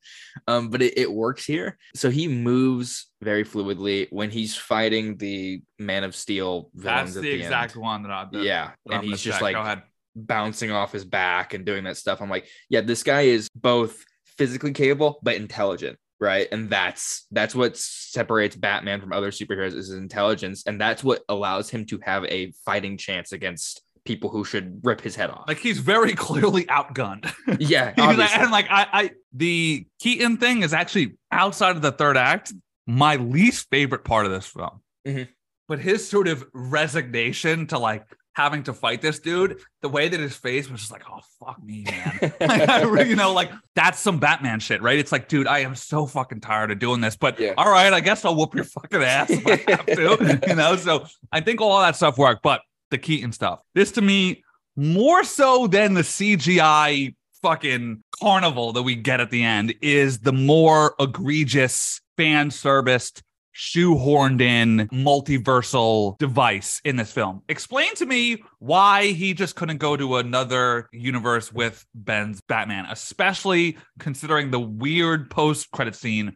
Um, 0.47 0.69
but 0.69 0.81
it, 0.81 0.97
it 0.97 1.09
works 1.09 1.45
here. 1.45 1.77
So 1.95 2.09
he 2.09 2.27
moves 2.27 3.09
very 3.21 3.45
fluidly 3.45 4.07
when 4.11 4.31
he's 4.31 4.57
fighting 4.57 5.15
the 5.15 5.61
Man 5.79 6.03
of 6.03 6.13
Steel 6.13 6.71
that's 6.73 7.13
the, 7.13 7.21
the, 7.21 7.31
exact 7.31 7.75
end. 7.75 7.81
one 7.81 8.03
that 8.03 8.11
I. 8.11 8.27
that- 8.33 8.43
Yeah, 8.43 8.71
that 8.87 8.95
I'm 8.95 8.99
and 8.99 9.09
he's 9.09 9.21
just 9.21 9.39
check. 9.39 9.55
like 9.55 9.83
bouncing 10.17 10.71
off 10.71 10.91
his 10.91 11.05
back 11.05 11.53
and 11.53 11.65
doing 11.65 11.85
that 11.85 11.95
stuff. 11.95 12.21
I'm 12.21 12.29
like, 12.29 12.47
yeah, 12.69 12.81
this 12.81 13.03
guy 13.03 13.21
is 13.21 13.47
both 13.55 14.03
physically 14.37 14.73
capable 14.73 15.19
but 15.23 15.35
intelligent, 15.35 15.97
right? 16.19 16.47
And 16.51 16.69
that's 16.69 17.25
that's 17.31 17.53
what 17.55 17.77
separates 17.77 18.55
Batman 18.55 19.01
from 19.01 19.13
other 19.13 19.31
superheroes 19.31 19.67
is 19.75 19.87
his 19.87 19.93
intelligence, 19.93 20.63
and 20.65 20.79
that's 20.79 21.03
what 21.03 21.23
allows 21.29 21.69
him 21.69 21.85
to 21.87 21.99
have 22.03 22.25
a 22.25 22.51
fighting 22.65 22.97
chance 22.97 23.31
against 23.31 23.81
people 24.05 24.29
who 24.29 24.45
should 24.45 24.79
rip 24.83 25.01
his 25.01 25.15
head 25.15 25.29
off. 25.29 25.45
Like 25.47 25.57
he's 25.59 25.79
very 25.79 26.13
clearly 26.27 26.63
outgunned. 26.65 27.31
yeah, 27.59 27.91
He's 27.95 27.97
like- 27.97 28.09
obviously. 28.09 28.41
and 28.41 28.51
like 28.51 28.67
I, 28.69 28.87
I, 28.93 29.11
the 29.33 29.85
Keaton 29.99 30.37
thing 30.37 30.63
is 30.63 30.73
actually 30.73 31.17
outside 31.31 31.75
of 31.75 31.81
the 31.81 31.91
third 31.91 32.15
act, 32.17 32.53
my 32.85 33.17
least 33.17 33.67
favorite 33.69 34.03
part 34.05 34.25
of 34.25 34.31
this 34.31 34.47
film. 34.47 34.81
Mhm. 35.05 35.27
But 35.67 35.79
his 35.79 36.07
sort 36.07 36.29
of 36.29 36.45
resignation 36.53 37.67
to 37.67 37.77
like 37.77 38.05
having 38.37 38.61
to 38.61 38.71
fight 38.71 39.01
this 39.01 39.17
dude, 39.17 39.59
the 39.81 39.89
way 39.89 40.07
that 40.07 40.19
his 40.19 40.35
face 40.35 40.69
was 40.69 40.79
just 40.79 40.91
like, 40.91 41.01
oh 41.11 41.19
fuck 41.43 41.57
me, 41.63 41.83
man. 41.85 42.31
Like, 42.87 43.07
you 43.07 43.15
know, 43.15 43.33
like 43.33 43.51
that's 43.73 43.99
some 43.99 44.19
Batman 44.19 44.59
shit, 44.59 44.79
right? 44.83 44.99
It's 44.99 45.11
like, 45.11 45.27
dude, 45.27 45.47
I 45.47 45.59
am 45.59 45.73
so 45.73 46.05
fucking 46.05 46.41
tired 46.41 46.69
of 46.69 46.77
doing 46.77 47.01
this, 47.01 47.15
but 47.15 47.39
Yeah. 47.39 47.55
all 47.57 47.69
right, 47.71 47.91
I 47.91 47.99
guess 47.99 48.23
I'll 48.23 48.35
whoop 48.35 48.53
your 48.53 48.63
fucking 48.63 49.01
ass 49.01 49.31
if 49.31 49.45
I 49.47 49.71
have 49.71 49.85
to, 49.87 50.39
you 50.47 50.55
know. 50.55 50.75
So 50.75 51.07
I 51.31 51.41
think 51.41 51.61
all 51.61 51.79
that 51.81 51.95
stuff 51.95 52.19
worked, 52.19 52.43
but 52.43 52.61
the 52.91 52.99
Keaton 52.99 53.31
stuff, 53.31 53.59
this 53.73 53.91
to 53.93 54.01
me 54.03 54.43
more 54.75 55.23
so 55.23 55.65
than 55.65 55.95
the 55.95 56.01
CGI 56.03 57.15
fucking 57.41 58.03
carnival 58.21 58.71
that 58.73 58.83
we 58.83 58.93
get 58.95 59.19
at 59.19 59.31
the 59.31 59.43
end 59.43 59.73
is 59.81 60.19
the 60.19 60.31
more 60.33 60.93
egregious 60.99 62.01
fan 62.17 62.51
serviced 62.51 63.23
shoehorned 63.57 64.41
in 64.41 64.87
multiversal 64.89 66.17
device 66.19 66.79
in 66.85 66.95
this 66.95 67.11
film. 67.11 67.41
Explain 67.49 67.93
to 67.95 68.05
me 68.05 68.43
why 68.59 69.07
he 69.07 69.33
just 69.33 69.55
couldn't 69.55 69.77
go 69.77 69.97
to 69.97 70.17
another 70.17 70.87
universe 70.91 71.51
with 71.51 71.85
Ben's 71.95 72.39
Batman, 72.47 72.85
especially 72.89 73.77
considering 73.99 74.51
the 74.51 74.59
weird 74.59 75.29
post 75.31 75.71
credit 75.71 75.95
scene 75.95 76.35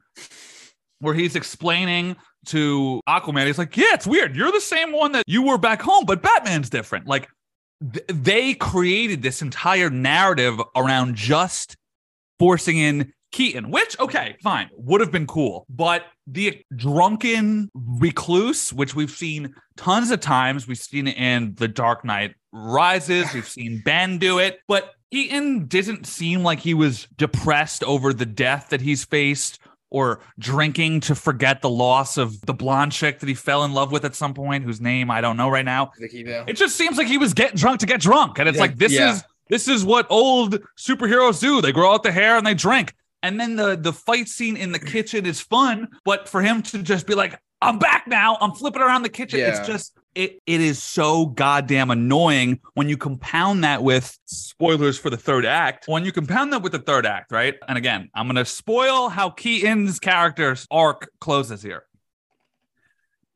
where 0.99 1.13
he's 1.13 1.35
explaining 1.35 2.15
to 2.47 3.01
Aquaman, 3.07 3.45
he's 3.45 3.57
like, 3.57 3.77
Yeah, 3.77 3.93
it's 3.93 4.07
weird. 4.07 4.35
You're 4.35 4.51
the 4.51 4.61
same 4.61 4.91
one 4.91 5.11
that 5.11 5.23
you 5.27 5.43
were 5.43 5.57
back 5.57 5.81
home, 5.81 6.05
but 6.05 6.21
Batman's 6.21 6.69
different. 6.69 7.07
Like, 7.07 7.27
th- 7.93 8.05
they 8.07 8.53
created 8.55 9.21
this 9.21 9.41
entire 9.41 9.89
narrative 9.89 10.59
around 10.75 11.15
just 11.15 11.75
forcing 12.39 12.77
in 12.77 13.13
Keaton, 13.31 13.71
which, 13.71 13.97
okay, 13.99 14.35
fine, 14.43 14.69
would 14.73 15.01
have 15.01 15.11
been 15.11 15.27
cool. 15.27 15.65
But 15.69 16.05
the 16.27 16.63
drunken 16.75 17.69
recluse, 17.73 18.71
which 18.73 18.95
we've 18.95 19.11
seen 19.11 19.55
tons 19.77 20.11
of 20.11 20.19
times, 20.19 20.67
we've 20.67 20.77
seen 20.77 21.07
it 21.07 21.17
in 21.17 21.55
The 21.55 21.67
Dark 21.67 22.03
Knight 22.03 22.35
Rises, 22.51 23.33
we've 23.33 23.47
seen 23.47 23.81
Ben 23.85 24.17
do 24.17 24.39
it, 24.39 24.59
but 24.67 24.93
Keaton 25.11 25.67
didn't 25.67 26.05
seem 26.05 26.43
like 26.43 26.59
he 26.59 26.73
was 26.73 27.07
depressed 27.17 27.83
over 27.83 28.13
the 28.13 28.25
death 28.25 28.69
that 28.69 28.81
he's 28.81 29.03
faced 29.05 29.59
or 29.89 30.21
drinking 30.39 31.01
to 31.01 31.15
forget 31.15 31.61
the 31.61 31.69
loss 31.69 32.17
of 32.17 32.39
the 32.45 32.53
blonde 32.53 32.93
chick 32.93 33.19
that 33.19 33.27
he 33.27 33.35
fell 33.35 33.65
in 33.65 33.73
love 33.73 33.91
with 33.91 34.05
at 34.05 34.15
some 34.15 34.33
point, 34.33 34.63
whose 34.63 34.79
name 34.79 35.11
I 35.11 35.19
don't 35.19 35.35
know 35.35 35.49
right 35.49 35.65
now. 35.65 35.91
It 36.47 36.53
just 36.53 36.77
seems 36.77 36.97
like 36.97 37.07
he 37.07 37.17
was 37.17 37.33
getting 37.33 37.57
drunk 37.57 37.81
to 37.81 37.85
get 37.85 37.99
drunk. 37.99 38.39
And 38.39 38.47
it's 38.47 38.55
Yeah, 38.55 38.61
like 38.61 38.77
this 38.77 38.93
yeah. 38.93 39.15
is 39.15 39.23
this 39.49 39.67
is 39.67 39.83
what 39.83 40.07
old 40.09 40.61
superheroes 40.79 41.41
do. 41.41 41.61
They 41.61 41.73
grow 41.73 41.93
out 41.93 42.03
the 42.03 42.11
hair 42.11 42.37
and 42.37 42.47
they 42.47 42.53
drink. 42.53 42.93
And 43.23 43.39
then 43.39 43.55
the 43.55 43.75
the 43.75 43.93
fight 43.93 44.27
scene 44.27 44.57
in 44.57 44.71
the 44.71 44.79
kitchen 44.79 45.25
is 45.25 45.39
fun, 45.39 45.87
but 46.05 46.27
for 46.27 46.41
him 46.41 46.61
to 46.63 46.81
just 46.81 47.05
be 47.05 47.15
like, 47.15 47.39
I'm 47.61 47.77
back 47.77 48.07
now, 48.07 48.37
I'm 48.41 48.53
flipping 48.53 48.81
around 48.81 49.03
the 49.03 49.09
kitchen. 49.09 49.39
Yeah. 49.39 49.49
It's 49.49 49.67
just 49.67 49.97
it 50.15 50.39
it 50.47 50.61
is 50.61 50.81
so 50.81 51.27
goddamn 51.27 51.91
annoying 51.91 52.59
when 52.73 52.89
you 52.89 52.97
compound 52.97 53.63
that 53.63 53.83
with 53.83 54.17
spoilers 54.25 54.97
for 54.97 55.09
the 55.09 55.17
third 55.17 55.45
act. 55.45 55.85
When 55.87 56.03
you 56.03 56.11
compound 56.11 56.51
that 56.53 56.63
with 56.63 56.71
the 56.71 56.79
third 56.79 57.05
act, 57.05 57.31
right? 57.31 57.55
And 57.67 57.77
again, 57.77 58.09
I'm 58.15 58.27
gonna 58.27 58.45
spoil 58.45 59.09
how 59.09 59.29
Keaton's 59.29 59.99
character's 59.99 60.65
arc 60.71 61.09
closes 61.19 61.61
here 61.61 61.85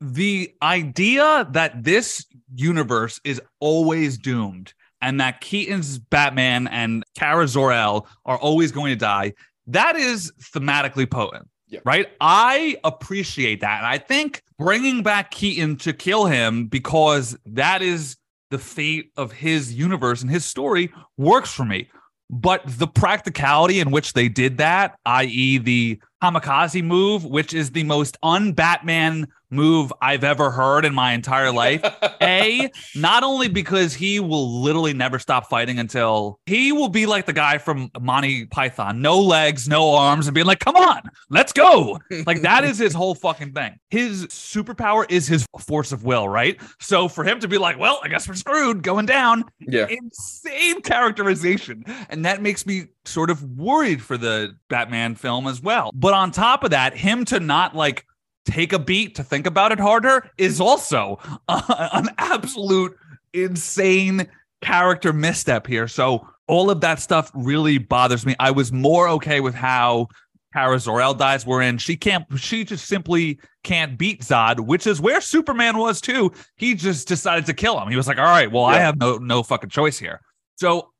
the 0.02 0.54
idea 0.62 1.48
that 1.52 1.84
this 1.84 2.26
universe 2.54 3.20
is 3.24 3.42
always 3.60 4.18
doomed 4.18 4.74
and 5.02 5.20
that 5.20 5.42
Keaton's 5.42 6.00
Batman 6.00 6.68
and 6.68 7.04
Kara 7.16 7.48
Zor-El 7.48 8.08
are 8.26 8.38
always 8.38 8.72
going 8.72 8.92
to 8.92 8.96
die, 8.96 9.34
that 9.68 9.96
is 9.96 10.32
thematically 10.42 11.10
potent. 11.10 11.48
Yeah. 11.68 11.80
Right. 11.84 12.10
I 12.22 12.78
appreciate 12.84 13.62
that. 13.62 13.80
And 13.80 13.88
I 13.88 13.98
think 13.98 14.44
bringing 14.60 15.02
back 15.02 15.32
Keaton 15.32 15.78
to 15.78 15.94
kill 15.94 16.26
him 16.26 16.68
because 16.68 17.36
that 17.46 17.82
is 17.82 18.18
the 18.52 18.60
fate 18.60 19.12
of 19.18 19.32
his 19.32 19.74
universe 19.74 20.22
and 20.22 20.30
his 20.30 20.46
story 20.46 20.94
works 21.18 21.52
for 21.52 21.66
me. 21.66 21.90
But 22.30 22.62
the 22.66 22.88
practicality 22.88 23.80
in 23.80 23.92
which 23.92 24.14
they 24.14 24.30
did 24.30 24.58
that, 24.58 24.98
i.e., 25.06 25.58
the 25.58 26.00
kamikaze 26.24 26.84
move, 26.84 27.26
which 27.26 27.54
is 27.54 27.72
the 27.72 27.84
most 27.84 28.18
un-Batman 28.24 29.28
move 29.56 29.92
I've 30.02 30.24
ever 30.24 30.52
heard 30.52 30.86
in 30.86 30.94
my 30.94 31.14
entire 31.14 31.52
life. 31.52 31.82
A, 32.22 32.70
not 32.96 33.24
only 33.24 33.48
because 33.48 33.94
he 33.94 34.20
will 34.20 34.62
literally 34.62 34.94
never 34.94 35.20
stop 35.20 35.50
fighting 35.50 35.80
until 35.80 36.40
he 36.46 36.72
will 36.72 36.90
be 36.90 37.06
like 37.06 37.26
the 37.26 37.34
guy 37.34 37.58
from 37.58 37.90
Monty 38.00 38.46
Python, 38.46 39.02
no 39.02 39.20
legs, 39.20 39.68
no 39.68 39.94
arms, 39.94 40.28
and 40.28 40.34
being 40.34 40.48
like, 40.48 40.60
come 40.60 40.76
on, 40.76 41.02
let's 41.30 41.54
go. 41.54 42.00
Like 42.26 42.42
that 42.42 42.64
is 42.64 42.78
his 42.78 42.94
whole 42.94 43.16
fucking 43.16 43.54
thing. 43.54 43.78
His 43.90 44.28
superpower 44.28 45.06
is 45.10 45.28
his 45.28 45.46
force 45.60 45.92
of 45.92 46.04
will, 46.04 46.28
right? 46.28 46.60
So 46.80 47.08
for 47.08 47.24
him 47.24 47.40
to 47.40 47.48
be 47.48 47.58
like, 47.58 47.78
well, 47.78 48.00
I 48.04 48.08
guess 48.08 48.28
we're 48.28 48.36
screwed 48.36 48.84
going 48.84 49.06
down, 49.06 49.46
yeah. 49.60 49.88
insane 49.88 50.82
characterization. 50.82 51.84
And 52.10 52.26
that 52.26 52.42
makes 52.42 52.66
me 52.66 52.88
sort 53.06 53.30
of 53.30 53.44
worried 53.44 54.02
for 54.02 54.18
the 54.18 54.56
Batman 54.70 55.16
film 55.16 55.48
as 55.48 55.62
well. 55.62 55.92
But 55.94 56.14
on 56.14 56.32
top 56.32 56.64
of 56.64 56.72
that, 56.72 56.96
him 56.96 57.26
to 57.26 57.40
not 57.40 57.76
like 57.76 58.06
take 58.46 58.74
a 58.74 58.80
beat 58.80 59.16
to 59.16 59.24
think 59.24 59.48
about 59.48 59.72
it 59.72 59.80
harder 59.80 60.30
is 60.38 60.62
also 60.62 61.20
uh, 61.48 61.90
an 61.94 62.10
absolute 62.18 62.96
insane 63.34 64.28
character 64.62 65.12
misstep 65.14 65.68
here. 65.68 65.88
So 65.88 66.28
all 66.48 66.70
of 66.70 66.82
that 66.82 67.00
stuff 67.00 67.32
really 67.34 67.78
bothers 67.78 68.26
me. 68.26 68.36
I 68.40 68.52
was 68.52 68.72
more 68.72 69.08
okay 69.10 69.40
with 69.40 69.56
how 69.56 70.08
Kara 70.54 70.80
Zor-El 70.80 71.16
dies. 71.16 71.46
Wherein 71.46 71.78
she 71.78 71.98
can't, 71.98 72.26
she 72.38 72.64
just 72.64 72.88
simply 72.88 73.40
can't 73.64 73.98
beat 73.98 74.22
Zod, 74.22 74.62
which 74.62 74.88
is 74.88 75.02
where 75.02 75.20
Superman 75.20 75.78
was 75.78 76.00
too. 76.00 76.32
He 76.56 76.76
just 76.76 77.08
decided 77.08 77.46
to 77.48 77.54
kill 77.54 77.80
him. 77.80 77.90
He 77.90 77.98
was 77.98 78.08
like, 78.08 78.18
"All 78.18 78.24
right, 78.24 78.50
well, 78.50 78.64
I 78.64 78.80
have 78.80 78.98
no 78.98 79.18
no 79.18 79.44
fucking 79.44 79.70
choice 79.70 80.00
here." 80.00 80.22
So 80.56 80.92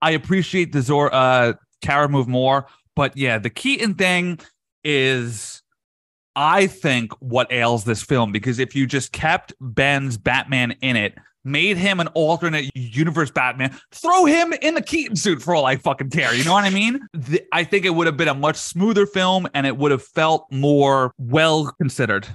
I 0.00 0.12
appreciate 0.12 0.72
the 0.72 0.80
Zor 0.80 1.12
uh 1.12 1.54
Kara 1.82 2.08
move 2.08 2.28
more, 2.28 2.66
but 2.94 3.16
yeah, 3.16 3.38
the 3.38 3.50
Keaton 3.50 3.94
thing 3.94 4.38
is 4.84 5.62
I 6.36 6.66
think 6.66 7.12
what 7.20 7.52
ails 7.52 7.84
this 7.84 8.02
film 8.02 8.32
because 8.32 8.58
if 8.58 8.74
you 8.74 8.86
just 8.86 9.12
kept 9.12 9.54
Ben's 9.60 10.16
Batman 10.18 10.72
in 10.80 10.96
it, 10.96 11.14
made 11.44 11.76
him 11.76 12.00
an 12.00 12.08
alternate 12.08 12.70
universe 12.74 13.30
Batman, 13.30 13.78
throw 13.92 14.24
him 14.24 14.52
in 14.62 14.74
the 14.74 14.82
Keaton 14.82 15.14
suit 15.14 15.42
for 15.42 15.54
all 15.54 15.66
I 15.66 15.76
fucking 15.76 16.10
care. 16.10 16.34
You 16.34 16.42
know 16.44 16.52
what 16.52 16.64
I 16.64 16.70
mean? 16.70 17.06
The- 17.12 17.44
I 17.52 17.64
think 17.64 17.84
it 17.84 17.90
would 17.90 18.06
have 18.06 18.16
been 18.16 18.28
a 18.28 18.34
much 18.34 18.56
smoother 18.56 19.06
film 19.06 19.46
and 19.54 19.66
it 19.66 19.76
would 19.76 19.90
have 19.90 20.02
felt 20.02 20.46
more 20.50 21.12
well 21.18 21.70
considered. 21.80 22.26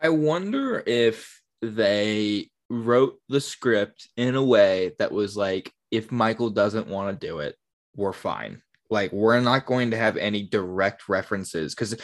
I 0.00 0.08
wonder 0.10 0.82
if 0.86 1.42
they 1.60 2.50
wrote 2.70 3.18
the 3.28 3.40
script 3.40 4.08
in 4.16 4.34
a 4.36 4.44
way 4.44 4.92
that 4.98 5.12
was 5.12 5.36
like, 5.36 5.72
if 5.90 6.12
Michael 6.12 6.50
doesn't 6.50 6.86
want 6.86 7.20
to 7.20 7.26
do 7.26 7.40
it, 7.40 7.56
we're 7.96 8.12
fine. 8.12 8.62
Like, 8.90 9.12
we're 9.12 9.40
not 9.40 9.66
going 9.66 9.92
to 9.92 9.96
have 9.96 10.16
any 10.16 10.42
direct 10.42 11.08
references 11.08 11.74
because 11.74 11.96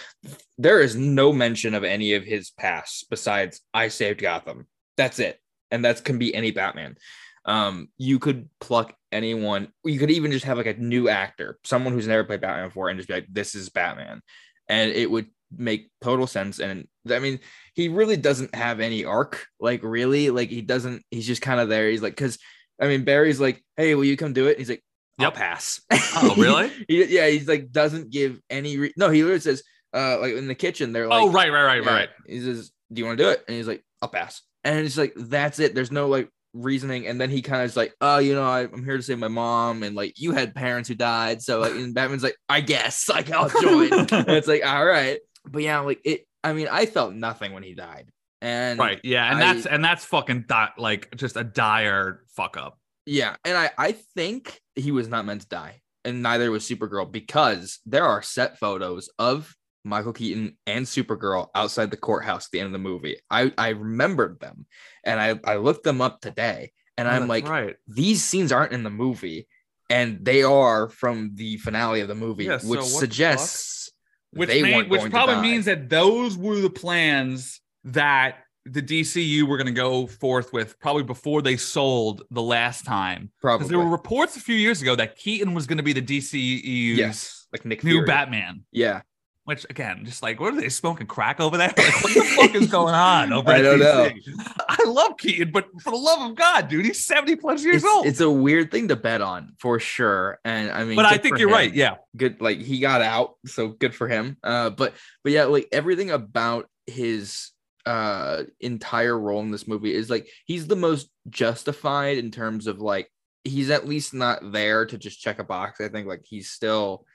there 0.57 0.81
is 0.81 0.95
no 0.95 1.33
mention 1.33 1.75
of 1.75 1.85
any 1.85 2.15
of 2.15 2.25
his 2.25 2.51
past 2.51 3.07
besides 3.11 3.61
I 3.75 3.89
saved 3.89 4.23
Gotham. 4.23 4.67
That's 4.97 5.19
it. 5.19 5.41
And 5.71 5.85
that 5.85 6.05
can 6.05 6.19
be 6.19 6.35
any 6.35 6.53
Batman. 6.53 6.97
Um, 7.45 7.89
you 7.99 8.19
could 8.19 8.49
pluck 8.61 8.95
anyone, 9.13 9.69
you 9.85 9.99
could 9.99 10.11
even 10.11 10.33
just 10.33 10.45
have 10.45 10.59
like 10.59 10.67
a 10.67 10.75
new 10.75 11.09
actor, 11.09 11.59
someone 11.65 11.93
who's 11.93 12.09
never 12.09 12.25
played 12.25 12.41
Batman 12.41 12.69
before, 12.69 12.89
and 12.89 12.99
just 12.99 13.09
be 13.09 13.15
like, 13.15 13.27
this 13.31 13.55
is 13.55 13.69
Batman. 13.69 14.21
And 14.69 14.91
it 14.91 15.11
would 15.11 15.27
make 15.57 15.91
total 16.01 16.27
sense. 16.27 16.59
And 16.59 16.89
I 17.09 17.21
mean, 17.21 17.39
he 17.75 17.89
really 17.89 18.17
doesn't 18.17 18.55
have 18.55 18.81
any 18.81 19.05
arc. 19.05 19.47
Like, 19.61 19.83
really, 19.83 20.31
like 20.31 20.51
he 20.51 20.61
doesn't, 20.61 21.05
he's 21.11 21.27
just 21.27 21.43
kind 21.43 21.61
of 21.61 21.69
there. 21.69 21.89
He's 21.89 22.03
like, 22.03 22.17
because 22.17 22.39
I 22.81 22.89
mean, 22.89 23.05
Barry's 23.05 23.41
like, 23.41 23.63
hey, 23.77 23.95
will 23.95 24.05
you 24.05 24.17
come 24.17 24.33
do 24.33 24.49
it? 24.49 24.59
He's 24.59 24.69
like, 24.69 24.83
I'll 25.19 25.27
Yep. 25.27 25.35
pass. 25.35 25.81
Oh, 26.17 26.35
really? 26.37 26.71
He- 26.89 27.05
yeah, 27.15 27.29
he's 27.29 27.47
like, 27.49 27.71
doesn't 27.73 28.11
give 28.11 28.41
any, 28.51 28.77
re- 28.79 28.95
no, 28.97 29.11
he 29.11 29.23
literally 29.23 29.41
says, 29.41 29.63
uh, 29.95 30.19
like 30.21 30.35
in 30.35 30.47
the 30.49 30.55
kitchen, 30.55 30.93
they're 30.93 31.07
like, 31.09 31.23
oh, 31.23 31.31
right, 31.31 31.51
right, 31.53 31.65
right, 31.65 31.85
yeah. 31.85 31.91
right. 31.95 32.09
He 32.27 32.41
says, 32.41 32.71
do 32.93 33.01
you 33.01 33.07
want 33.07 33.19
to 33.19 33.25
do 33.25 33.31
it? 33.31 33.43
And 33.49 33.57
he's 33.57 33.67
like, 33.69 33.85
I'll 34.03 34.09
pass. 34.09 34.43
And 34.65 34.85
it's 34.87 34.97
like, 34.99 35.13
that's 35.17 35.59
it. 35.59 35.75
There's 35.75 35.93
no 35.93 36.09
like 36.09 36.29
reasoning. 36.55 37.07
And 37.07 37.21
then 37.21 37.31
he 37.31 37.43
kind 37.43 37.63
of 37.63 37.67
is 37.67 37.77
like, 37.77 37.95
oh, 38.01 38.19
you 38.19 38.35
know, 38.35 38.45
I, 38.45 38.63
I'm 38.63 38.85
here 38.85 38.97
to 38.97 39.03
save 39.03 39.19
my 39.19 39.29
mom. 39.29 39.83
And 39.83 39.95
like, 39.97 40.19
you 40.19 40.33
had 40.33 40.55
parents 40.55 40.89
who 40.89 40.95
died. 40.95 41.41
So 41.43 41.61
like, 41.61 41.73
and 41.73 41.95
Batman's 41.95 42.23
like, 42.23 42.37
I 42.49 42.61
guess, 42.63 43.09
like, 43.11 43.31
I'll 43.31 43.49
join. 43.49 43.93
and 43.93 44.29
it's 44.31 44.49
like, 44.49 44.65
all 44.67 44.85
right. 44.85 45.19
But 45.45 45.63
yeah, 45.63 45.81
like 45.81 46.01
it, 46.05 46.27
I 46.43 46.53
mean, 46.53 46.69
I 46.71 46.87
felt 46.87 47.15
nothing 47.15 47.53
when 47.53 47.63
he 47.63 47.75
died. 47.75 48.09
And 48.43 48.79
Right. 48.79 49.01
Yeah. 49.05 49.31
And 49.31 49.43
I- 49.43 49.53
that's 49.55 49.67
and 49.67 49.85
that's 49.85 50.05
fucking 50.05 50.45
di- 50.49 50.73
like 50.79 51.15
just 51.17 51.37
a 51.37 51.45
dire 51.45 52.23
fuck 52.37 52.57
up. 52.57 52.79
Yeah, 53.07 53.37
and 53.45 53.57
I 53.57 53.71
I 53.79 53.93
think 53.93 54.61
he 54.75 54.91
was 54.91 55.09
not 55.09 55.25
meant 55.25 55.43
to 55.43 55.49
die, 55.49 55.81
and 56.05 56.23
neither 56.23 56.51
was 56.51 56.69
Supergirl 56.69 57.11
because 57.11 57.79
there 57.87 58.05
are 58.05 58.21
set 58.23 58.59
photos 58.59 59.09
of 59.19 59.55
Michael 59.85 60.13
Keaton 60.13 60.57
and 60.67 60.85
Supergirl 60.85 61.49
outside 61.55 61.91
the 61.93 61.97
courthouse 61.97 62.47
at 62.47 62.51
the 62.53 62.59
end 62.61 62.67
of 62.67 62.73
the 62.73 62.79
movie. 62.79 63.17
I 63.31 63.53
I 63.57 63.69
remembered 63.71 64.41
them, 64.41 64.67
and 65.05 65.21
I 65.21 65.39
I 65.45 65.57
looked 65.57 65.85
them 65.85 66.01
up 66.01 66.21
today, 66.21 66.73
and 66.99 67.07
oh, 67.07 67.13
I'm 67.13 67.29
like, 67.29 67.49
right. 67.49 67.77
these 67.87 68.23
scenes 68.25 68.51
aren't 68.51 68.73
in 68.73 68.83
the 68.83 68.91
movie, 68.91 69.47
and 69.89 70.25
they 70.25 70.43
are 70.43 70.89
from 70.89 71.31
the 71.35 71.59
finale 71.59 72.01
of 72.01 72.09
the 72.09 72.15
movie, 72.17 72.45
Yeah, 72.45 72.59
so 72.59 72.69
which 72.69 72.81
the 72.81 72.87
suggests 72.87 73.91
Which 74.33 74.49
they 74.49 74.63
may- 74.63 74.77
weren't 74.77 74.89
which 74.89 75.11
probably 75.11 75.41
means 75.41 75.67
that 75.67 75.89
those 75.89 76.37
were 76.37 76.57
the 76.57 76.71
plans 76.71 77.61
that 77.85 78.39
the 78.67 78.83
DCU 78.83 79.45
were 79.45 79.57
going 79.57 79.67
to 79.67 79.73
go 79.73 80.07
forth 80.07 80.53
with 80.53 80.79
probably 80.81 81.05
before 81.05 81.41
they 81.43 81.57
sold 81.57 82.23
the 82.31 82.43
last 82.43 82.85
time. 82.85 83.31
Because 83.41 83.69
there 83.69 83.79
were 83.79 83.89
reports 83.89 84.37
a 84.37 84.41
few 84.41 84.57
years 84.57 84.83
ago 84.83 84.97
that 84.97 85.17
Keaton 85.17 85.55
was 85.55 85.67
going 85.67 85.79
to 85.79 85.83
be 85.83 85.93
the 85.93 86.03
DCEU's 86.03 86.99
yes, 86.99 87.47
like 87.53 87.65
Nick 87.65 87.85
new 87.85 87.93
Fury. 87.93 88.07
Batman. 88.07 88.65
Yeah, 88.73 89.03
Which 89.45 89.65
again, 89.71 90.05
just 90.05 90.23
like 90.23 90.41
what 90.41 90.53
are 90.55 90.61
they 90.61 90.69
smoking 90.69 91.07
crack 91.07 91.39
over 91.41 91.57
there? 91.57 91.73
Like 91.77 92.03
what 92.03 92.15
the 92.15 92.23
fuck 92.37 92.55
is 92.55 92.67
going 92.67 92.95
on 92.95 93.33
over 93.33 93.51
I 93.51 93.63
don't 93.63 93.79
DC? 93.79 94.23
I 94.69 94.85
love 94.89 95.17
Keaton, 95.19 95.53
but 95.53 95.67
for 95.81 95.91
the 95.91 95.97
love 95.97 96.31
of 96.31 96.37
God, 96.37 96.69
dude, 96.69 96.85
he's 96.85 97.07
70 97.07 97.37
plus 97.37 97.65
years 97.65 97.77
it's, 97.77 97.85
old. 97.87 98.07
it's 98.07 98.21
a 98.21 98.31
weird 98.31 98.71
thing 98.73 98.89
to 98.89 98.97
bet 98.97 99.21
on 99.21 99.53
for 99.59 99.79
sure, 99.79 100.41
and 100.45 100.71
I 100.71 100.85
mean, 100.85 100.97
but 100.97 101.07
I 101.07 101.17
think 101.19 101.39
you're 101.39 101.49
him. 101.49 101.55
right. 101.55 101.73
Yeah. 101.73 101.97
good 102.17 102.41
like 102.41 102.59
he 102.59 102.81
got 102.81 103.03
out 103.03 103.35
so 103.47 103.69
good 103.69 103.95
for 103.95 104.09
him 104.09 104.37
uh 104.43 104.71
but 104.71 104.95
but 105.23 105.33
yeah 105.33 105.45
like 105.45 105.69
everything 105.71 106.11
about 106.11 106.69
his 106.87 107.51
uh 107.87 108.43
entire 108.61 109.19
role 109.19 109.41
in 109.41 109.51
this 109.51 109.69
movie 109.69 109.95
is 109.95 110.11
like 110.11 110.29
he's 110.45 110.67
the 110.67 110.77
most 110.77 111.09
justified 111.31 112.19
in 112.19 112.31
terms 112.31 112.67
of 112.67 112.81
like 112.81 113.09
he's 113.45 113.71
at 113.71 113.87
least 113.87 114.13
not 114.13 114.53
there 114.53 114.85
to 114.85 114.99
just 114.99 115.21
check 115.21 115.39
a 115.39 115.45
box 115.45 115.81
i 115.81 115.89
think 115.89 116.07
like 116.07 116.25
he's 116.25 116.51
still 116.51 117.07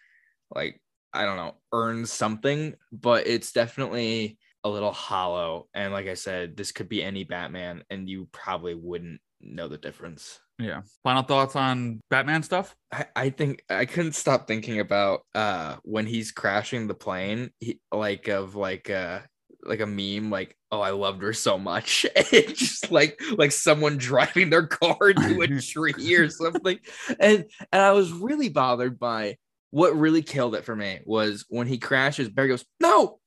like 0.55 0.81
i 1.13 1.25
don't 1.25 1.35
know 1.35 1.55
earns 1.73 2.11
something 2.11 2.73
but 2.91 3.27
it's 3.27 3.51
definitely 3.51 4.37
a 4.63 4.69
little 4.69 4.93
hollow 4.93 5.67
and 5.73 5.91
like 5.91 6.07
i 6.07 6.13
said 6.13 6.55
this 6.55 6.71
could 6.71 6.87
be 6.87 7.03
any 7.03 7.25
batman 7.25 7.83
and 7.89 8.07
you 8.09 8.27
probably 8.31 8.75
wouldn't 8.75 9.19
know 9.41 9.67
the 9.67 9.77
difference 9.77 10.39
Yeah. 10.59 10.81
Final 11.03 11.23
thoughts 11.23 11.55
on 11.55 11.99
Batman 12.11 12.43
stuff? 12.43 12.75
I, 12.91 13.05
I 13.15 13.29
think 13.31 13.63
I 13.67 13.85
couldn't 13.85 14.13
stop 14.13 14.47
thinking 14.47 14.79
about 14.79 15.21
uh 15.33 15.77
when 15.81 16.05
he's 16.05 16.31
crashing 16.31 16.87
the 16.87 16.93
plane, 16.93 17.49
he, 17.59 17.79
like 17.91 18.27
of 18.27 18.53
like 18.55 18.87
uh 18.91 19.21
like 19.63 19.79
a 19.79 19.85
meme, 19.85 20.29
like 20.29 20.55
oh 20.71 20.81
I 20.81 20.91
loved 20.91 21.21
her 21.21 21.33
so 21.33 21.57
much, 21.57 22.05
It's 22.15 22.59
just 22.59 22.91
like 22.91 23.21
like 23.37 23.51
someone 23.51 23.97
driving 23.97 24.49
their 24.49 24.67
car 24.67 24.97
into 25.09 25.41
a 25.41 25.61
tree 25.61 26.15
or 26.15 26.29
something, 26.29 26.79
and 27.19 27.45
and 27.71 27.81
I 27.81 27.91
was 27.91 28.11
really 28.11 28.49
bothered 28.49 28.99
by 28.99 29.37
what 29.71 29.95
really 29.95 30.21
killed 30.21 30.55
it 30.55 30.65
for 30.65 30.75
me 30.75 30.99
was 31.05 31.45
when 31.49 31.65
he 31.65 31.77
crashes, 31.77 32.29
Barry 32.29 32.49
goes, 32.49 32.65
no, 32.81 33.21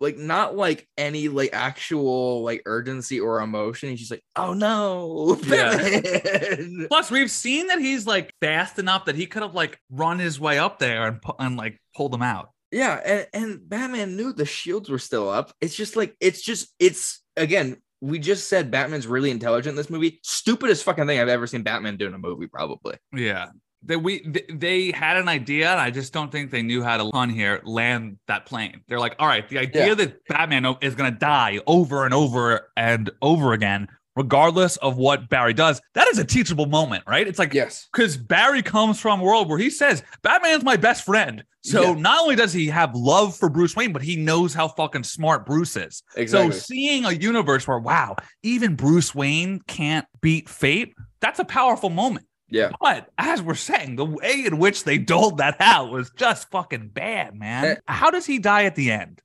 like 0.00 0.18
not 0.18 0.56
like 0.56 0.88
any 0.98 1.28
like 1.28 1.50
actual 1.52 2.42
like 2.42 2.62
urgency 2.66 3.20
or 3.20 3.40
emotion. 3.40 3.90
He's 3.90 4.00
just 4.00 4.10
like, 4.10 4.24
oh 4.36 4.52
no. 4.52 5.40
Yeah. 5.46 6.56
Plus, 6.88 7.10
we've 7.10 7.30
seen 7.30 7.68
that 7.68 7.78
he's 7.78 8.06
like 8.06 8.32
fast 8.40 8.78
enough 8.78 9.06
that 9.06 9.14
he 9.14 9.26
could 9.26 9.42
have 9.42 9.54
like 9.54 9.78
run 9.90 10.18
his 10.18 10.38
way 10.40 10.58
up 10.58 10.78
there 10.78 11.06
and 11.06 11.20
and 11.38 11.56
like 11.56 11.80
pulled 11.96 12.14
him 12.14 12.22
out. 12.22 12.50
Yeah, 12.74 12.94
and, 13.04 13.26
and 13.32 13.68
Batman 13.68 14.16
knew 14.16 14.32
the 14.32 14.44
shields 14.44 14.90
were 14.90 14.98
still 14.98 15.30
up. 15.30 15.52
It's 15.60 15.76
just 15.76 15.94
like 15.94 16.16
it's 16.20 16.42
just 16.42 16.74
it's 16.80 17.22
again, 17.36 17.76
we 18.00 18.18
just 18.18 18.48
said 18.48 18.70
Batman's 18.72 19.06
really 19.06 19.30
intelligent 19.30 19.74
in 19.74 19.76
this 19.76 19.88
movie. 19.90 20.18
Stupidest 20.24 20.82
fucking 20.82 21.06
thing 21.06 21.20
I've 21.20 21.28
ever 21.28 21.46
seen 21.46 21.62
Batman 21.62 21.96
do 21.96 22.08
in 22.08 22.14
a 22.14 22.18
movie, 22.18 22.48
probably. 22.48 22.96
Yeah. 23.14 23.50
That 23.86 24.00
we 24.00 24.20
th- 24.20 24.46
they 24.52 24.90
had 24.90 25.18
an 25.18 25.28
idea, 25.28 25.70
and 25.70 25.78
I 25.78 25.90
just 25.92 26.12
don't 26.12 26.32
think 26.32 26.50
they 26.50 26.62
knew 26.62 26.82
how 26.82 26.96
to 26.96 27.04
on 27.12 27.30
here 27.30 27.60
land 27.64 28.18
that 28.26 28.44
plane. 28.46 28.80
They're 28.88 28.98
like, 28.98 29.14
all 29.20 29.28
right, 29.28 29.48
the 29.48 29.58
idea 29.58 29.88
Yeah. 29.88 29.94
that 29.94 30.26
Batman 30.26 30.74
is 30.80 30.96
gonna 30.96 31.10
die 31.12 31.60
over 31.68 32.04
and 32.06 32.12
over 32.14 32.72
and 32.76 33.08
over 33.22 33.52
again, 33.52 33.86
regardless 34.16 34.76
of 34.78 34.96
what 34.96 35.28
Barry 35.28 35.52
does, 35.52 35.80
that 35.94 36.08
is 36.08 36.18
a 36.18 36.24
teachable 36.24 36.66
moment, 36.66 37.04
right? 37.06 37.26
It's 37.26 37.38
like 37.38 37.52
Yes. 37.54 37.88
because 37.92 38.16
Barry 38.16 38.62
comes 38.62 39.00
from 39.00 39.20
a 39.20 39.24
world 39.24 39.48
where 39.48 39.58
he 39.58 39.70
says 39.70 40.02
Batman's 40.22 40.64
my 40.64 40.76
best 40.76 41.04
friend. 41.04 41.42
So 41.62 41.82
Yeah. 41.82 41.94
not 41.94 42.20
only 42.22 42.36
does 42.36 42.52
he 42.52 42.66
have 42.68 42.94
love 42.94 43.36
for 43.36 43.48
Bruce 43.48 43.74
Wayne, 43.74 43.92
but 43.92 44.02
he 44.02 44.16
knows 44.16 44.52
how 44.54 44.68
fucking 44.68 45.04
smart 45.04 45.46
Bruce 45.46 45.76
is. 45.76 46.02
Exactly. 46.16 46.52
So 46.52 46.58
seeing 46.58 47.04
a 47.04 47.12
universe 47.12 47.66
where 47.66 47.78
wow, 47.78 48.16
even 48.42 48.76
Bruce 48.76 49.14
Wayne 49.14 49.60
can't 49.66 50.06
beat 50.20 50.48
fate, 50.48 50.94
that's 51.20 51.38
a 51.40 51.44
powerful 51.44 51.90
moment. 51.90 52.26
yeah. 52.50 52.70
But 52.80 53.08
as 53.18 53.40
we're 53.42 53.54
saying, 53.54 53.96
the 53.96 54.04
way 54.04 54.44
in 54.46 54.58
which 54.58 54.84
they 54.84 54.98
doled 54.98 55.38
that 55.38 55.56
out 55.58 55.90
was 55.90 56.10
just 56.16 56.50
fucking 56.50 56.88
bad, 56.88 57.34
man. 57.34 57.64
Eh. 57.64 57.74
How 57.86 58.10
does 58.10 58.26
he 58.26 58.38
die 58.38 58.64
at 58.64 58.74
the 58.76 58.92
end? 58.92 59.22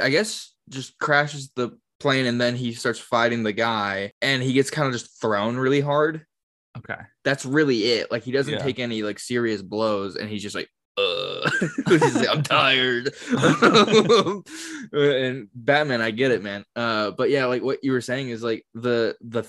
I 0.00 0.08
guess 0.10 0.52
just 0.68 0.96
crashes 0.98 1.50
the 1.56 1.76
plane 2.02 2.26
and 2.26 2.40
then 2.40 2.54
he 2.56 2.72
starts 2.74 2.98
fighting 2.98 3.42
the 3.42 3.52
guy 3.52 4.12
and 4.20 4.42
he 4.42 4.52
gets 4.52 4.70
kind 4.70 4.86
of 4.86 4.92
just 4.92 5.20
thrown 5.20 5.56
really 5.56 5.80
hard. 5.80 6.26
Okay. 6.76 7.00
That's 7.24 7.44
really 7.46 7.84
it. 7.84 8.10
Like 8.10 8.22
he 8.24 8.32
doesn't 8.32 8.52
Yeah. 8.54 8.62
take 8.62 8.78
any 8.78 9.02
like 9.02 9.18
serious 9.18 9.62
blows 9.62 10.16
and 10.16 10.28
he's 10.28 10.42
just 10.42 10.54
like, 10.54 10.68
uh 10.98 11.50
he's 11.88 12.16
like, 12.16 12.28
I'm 12.28 12.42
tired. 12.42 13.14
and 14.92 15.48
Batman, 15.54 16.00
I 16.00 16.10
get 16.10 16.30
it, 16.32 16.42
man. 16.42 16.64
Uh 16.76 17.10
but 17.12 17.30
yeah, 17.30 17.46
like 17.46 17.62
what 17.62 17.78
you 17.82 17.92
were 17.92 18.00
saying 18.00 18.28
is 18.30 18.42
like 18.42 18.64
the 18.74 19.16
the 19.22 19.44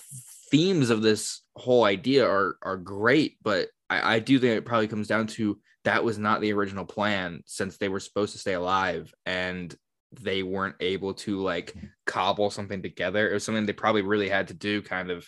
themes 0.52 0.90
of 0.90 1.02
this 1.02 1.42
whole 1.56 1.84
idea 1.84 2.26
are 2.28 2.58
are 2.62 2.78
great, 2.78 3.38
but 3.42 3.70
I, 3.90 4.16
I 4.16 4.20
do 4.20 4.40
think 4.40 4.58
it 4.58 4.66
probably 4.66 4.88
comes 4.88 5.08
down 5.08 5.28
to 5.28 5.60
that 5.84 6.04
was 6.04 6.18
not 6.18 6.40
the 6.42 6.54
original 6.54 6.86
plan 6.86 7.42
since 7.46 7.78
they 7.78 7.90
were 7.90 8.00
supposed 8.00 8.32
to 8.34 8.40
stay 8.40 8.54
alive 8.54 9.14
and 9.26 9.76
they 10.22 10.44
weren't 10.44 10.76
able 10.80 11.14
to 11.14 11.42
like 11.42 11.76
cobble 12.06 12.50
something 12.50 12.82
together. 12.82 13.30
It 13.30 13.34
was 13.34 13.44
something 13.44 13.66
they 13.66 13.74
probably 13.74 14.02
really 14.02 14.30
had 14.30 14.48
to 14.50 14.54
do 14.54 14.82
kind 14.82 15.12
of 15.12 15.28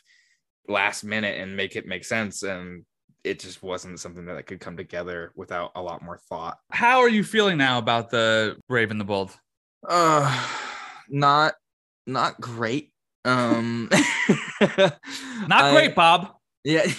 last 0.68 1.04
minute 1.04 1.40
and 1.40 1.56
make 1.56 1.76
it 1.76 1.86
make 1.86 2.06
sense. 2.06 2.44
And 2.44 2.86
it 3.24 3.40
just 3.40 3.64
wasn't 3.64 4.00
something 4.00 4.26
that 4.26 4.46
could 4.46 4.60
come 4.60 4.78
together 4.78 5.32
without 5.36 5.72
a 5.76 5.82
lot 5.82 6.04
more 6.04 6.20
thought. 6.30 6.58
How 6.72 7.00
are 7.00 7.10
you 7.10 7.24
feeling 7.24 7.58
now 7.58 7.78
about 7.80 8.10
the 8.10 8.58
Brave 8.68 8.92
and 8.92 9.00
the 9.00 9.06
Bold? 9.06 9.36
Uh 9.88 10.48
not 11.10 11.54
not 12.06 12.40
great. 12.40 12.92
Um 13.24 13.90
Not 15.48 15.74
great, 15.74 15.96
Bob. 15.96 16.35
Yeah, 16.66 16.92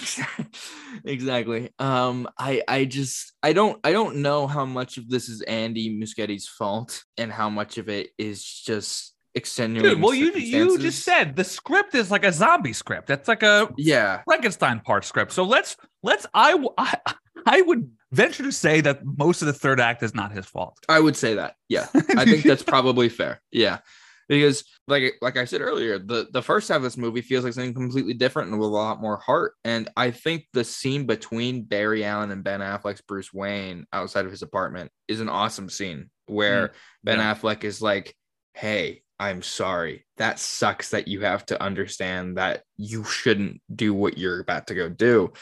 exactly. 1.04 1.70
Um, 1.80 2.28
I 2.38 2.62
I 2.68 2.84
just 2.84 3.32
I 3.42 3.52
don't 3.52 3.78
I 3.84 3.90
don't 3.90 4.18
know 4.18 4.46
how 4.46 4.64
much 4.64 4.96
of 4.96 5.10
this 5.10 5.28
is 5.28 5.42
Andy 5.42 6.00
Muschietti's 6.00 6.46
fault 6.46 7.04
and 7.18 7.32
how 7.32 7.50
much 7.50 7.76
of 7.76 7.88
it 7.88 8.10
is 8.16 8.44
just 8.44 9.12
extenuating. 9.34 9.96
Dude, 9.96 10.02
well, 10.02 10.14
you 10.14 10.32
you 10.32 10.78
just 10.78 11.04
said 11.04 11.34
the 11.34 11.42
script 11.42 11.96
is 11.96 12.12
like 12.12 12.24
a 12.24 12.32
zombie 12.32 12.72
script. 12.72 13.08
That's 13.08 13.26
like 13.26 13.42
a 13.42 13.68
yeah. 13.76 14.22
Frankenstein 14.24 14.80
part 14.80 15.04
script. 15.04 15.32
So 15.32 15.42
let's 15.42 15.76
let's 16.04 16.26
I, 16.32 16.56
I 17.46 17.60
would 17.62 17.90
venture 18.12 18.44
to 18.44 18.52
say 18.52 18.80
that 18.82 19.00
most 19.04 19.42
of 19.42 19.46
the 19.46 19.52
third 19.52 19.80
act 19.80 20.02
is 20.04 20.14
not 20.14 20.30
his 20.30 20.46
fault. 20.46 20.78
I 20.88 21.00
would 21.00 21.16
say 21.16 21.34
that. 21.34 21.56
Yeah, 21.68 21.88
I 22.16 22.24
think 22.24 22.44
that's 22.44 22.62
probably 22.62 23.08
fair. 23.08 23.42
Yeah, 23.50 23.78
because 24.28 24.64
like 24.88 25.14
like 25.20 25.36
I 25.36 25.44
said 25.44 25.60
earlier, 25.60 25.98
the 25.98 26.26
the 26.32 26.42
first 26.42 26.68
half 26.68 26.78
of 26.78 26.82
this 26.82 26.96
movie 26.96 27.20
feels 27.22 27.44
like 27.44 27.52
something 27.52 27.74
completely 27.74 28.14
different 28.14 28.50
and 28.50 28.58
with 28.58 28.68
a 28.68 28.72
lot 28.72 29.00
more 29.00 29.18
heart. 29.18 29.54
And 29.64 29.88
I 29.96 30.10
think 30.10 30.46
the 30.52 30.64
scene 30.64 31.06
between 31.06 31.62
Barry 31.64 32.04
Allen 32.04 32.30
and 32.30 32.44
Ben 32.44 32.60
Affleck's 32.60 33.02
Bruce 33.02 33.32
Wayne 33.32 33.86
outside 33.92 34.24
of 34.24 34.30
his 34.30 34.42
apartment 34.42 34.90
is 35.08 35.20
an 35.20 35.28
awesome 35.28 35.68
scene 35.68 36.10
where 36.26 36.68
mm, 36.68 36.72
Ben 37.04 37.18
Yeah. 37.18 37.34
Affleck 37.34 37.64
is 37.64 37.80
like, 37.82 38.14
"Hey, 38.54 39.02
I'm 39.18 39.42
sorry. 39.42 40.06
That 40.18 40.38
sucks 40.38 40.90
that 40.90 41.08
you 41.08 41.20
have 41.22 41.46
to 41.46 41.62
understand 41.62 42.36
that 42.38 42.62
you 42.76 43.04
shouldn't 43.04 43.60
do 43.74 43.94
what 43.94 44.18
you're 44.18 44.40
about 44.40 44.66
to 44.68 44.74
go 44.74 44.88
do." 44.88 45.32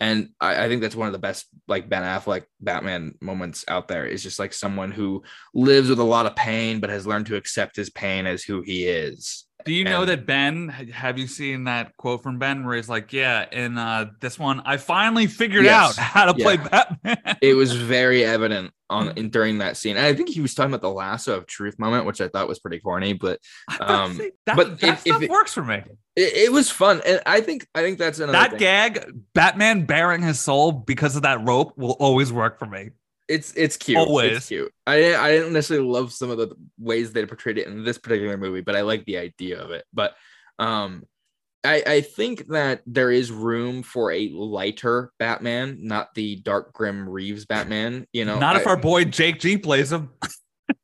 And 0.00 0.30
I, 0.40 0.64
I 0.64 0.68
think 0.68 0.82
that's 0.82 0.96
one 0.96 1.06
of 1.06 1.12
the 1.12 1.18
best 1.18 1.46
like 1.68 1.88
Ben 1.88 2.02
Affleck 2.02 2.44
Batman 2.60 3.14
moments 3.20 3.64
out 3.68 3.88
there 3.88 4.06
is 4.06 4.22
just 4.22 4.38
like 4.38 4.52
someone 4.52 4.90
who 4.90 5.22
lives 5.54 5.88
with 5.88 5.98
a 6.00 6.04
lot 6.04 6.26
of 6.26 6.34
pain 6.36 6.80
but 6.80 6.90
has 6.90 7.06
learned 7.06 7.26
to 7.26 7.36
accept 7.36 7.76
his 7.76 7.90
pain 7.90 8.26
as 8.26 8.42
who 8.42 8.60
he 8.62 8.86
is. 8.86 9.44
Do 9.64 9.72
you 9.72 9.84
know 9.84 10.04
that 10.04 10.26
Ben? 10.26 10.68
Have 10.68 11.18
you 11.18 11.26
seen 11.26 11.64
that 11.64 11.96
quote 11.96 12.22
from 12.22 12.38
Ben 12.38 12.66
where 12.66 12.76
he's 12.76 12.88
like, 12.90 13.14
"Yeah, 13.14 13.46
in 13.50 13.78
uh, 13.78 14.10
this 14.20 14.38
one, 14.38 14.60
I 14.66 14.76
finally 14.76 15.26
figured 15.26 15.64
Yes. 15.64 15.98
out 15.98 16.04
how 16.04 16.26
to 16.26 16.34
play 16.34 16.54
Yeah. 16.56 16.84
Batman." 17.02 17.36
It 17.40 17.54
was 17.54 17.72
very 17.96 18.24
evident 18.26 18.72
on 18.94 19.12
in, 19.18 19.30
during 19.30 19.58
that 19.58 19.76
scene. 19.76 19.96
And 19.96 20.06
I 20.06 20.14
think 20.14 20.28
he 20.28 20.40
was 20.40 20.54
talking 20.54 20.70
about 20.72 20.82
the 20.82 20.90
lasso 20.90 21.36
of 21.36 21.46
truth 21.46 21.78
moment, 21.78 22.06
which 22.06 22.20
I 22.20 22.28
thought 22.28 22.48
was 22.48 22.58
pretty 22.58 22.78
corny, 22.80 23.12
but 23.12 23.40
um, 23.80 24.18
that, 24.46 24.56
but 24.56 24.80
that 24.80 24.88
if- 24.88 24.94
if 24.94 25.00
stuff 25.00 25.22
it- 25.22 25.30
works 25.30 25.52
for 25.52 25.64
me. 25.64 25.82
it, 26.16 26.32
it 26.44 26.52
was 26.52 26.70
fun. 26.70 27.00
And 27.06 27.20
I 27.26 27.40
think 27.40 27.66
I 27.74 27.82
think 27.82 27.98
that's 27.98 28.18
another 28.18 28.32
That 28.32 28.50
thing. 28.50 28.58
gag, 28.60 29.12
Batman 29.34 29.84
bearing 29.86 30.22
his 30.22 30.40
soul 30.40 30.72
because 30.72 31.16
of 31.16 31.22
that 31.22 31.44
rope, 31.46 31.76
will 31.76 31.92
always 32.00 32.32
work 32.32 32.58
for 32.58 32.66
me. 32.66 32.90
It's 33.26 33.54
it's 33.56 33.76
cute. 33.78 33.96
Always. 33.98 34.36
It's 34.36 34.48
cute. 34.48 34.70
I 34.86 34.96
didn't 34.98 35.20
I 35.20 35.30
didn't 35.32 35.52
necessarily 35.54 35.88
love 35.88 36.12
some 36.12 36.30
of 36.30 36.36
the 36.36 36.54
ways 36.78 37.12
they 37.12 37.24
portrayed 37.24 37.56
it 37.58 37.66
in 37.66 37.82
this 37.82 37.96
particular 37.96 38.36
movie, 38.36 38.60
but 38.60 38.76
I 38.76 38.82
like 38.82 39.04
the 39.06 39.16
idea 39.16 39.62
of 39.62 39.70
it. 39.70 39.84
But 39.94 40.14
um 40.58 41.04
I, 41.64 41.82
I 41.86 42.00
think 42.02 42.48
that 42.48 42.82
there 42.86 43.10
is 43.10 43.32
room 43.32 43.82
for 43.82 44.12
a 44.12 44.28
lighter 44.28 45.12
Batman, 45.18 45.78
not 45.80 46.14
the 46.14 46.36
dark 46.36 46.72
grim 46.72 47.08
Reeves 47.08 47.46
Batman. 47.46 48.06
You 48.12 48.24
know, 48.24 48.38
Not 48.38 48.56
if 48.56 48.66
I- 48.66 48.70
our 48.70 48.76
boy 48.76 49.04
Jake 49.04 49.40
G 49.40 49.56
plays 49.56 49.90
him. 49.92 50.10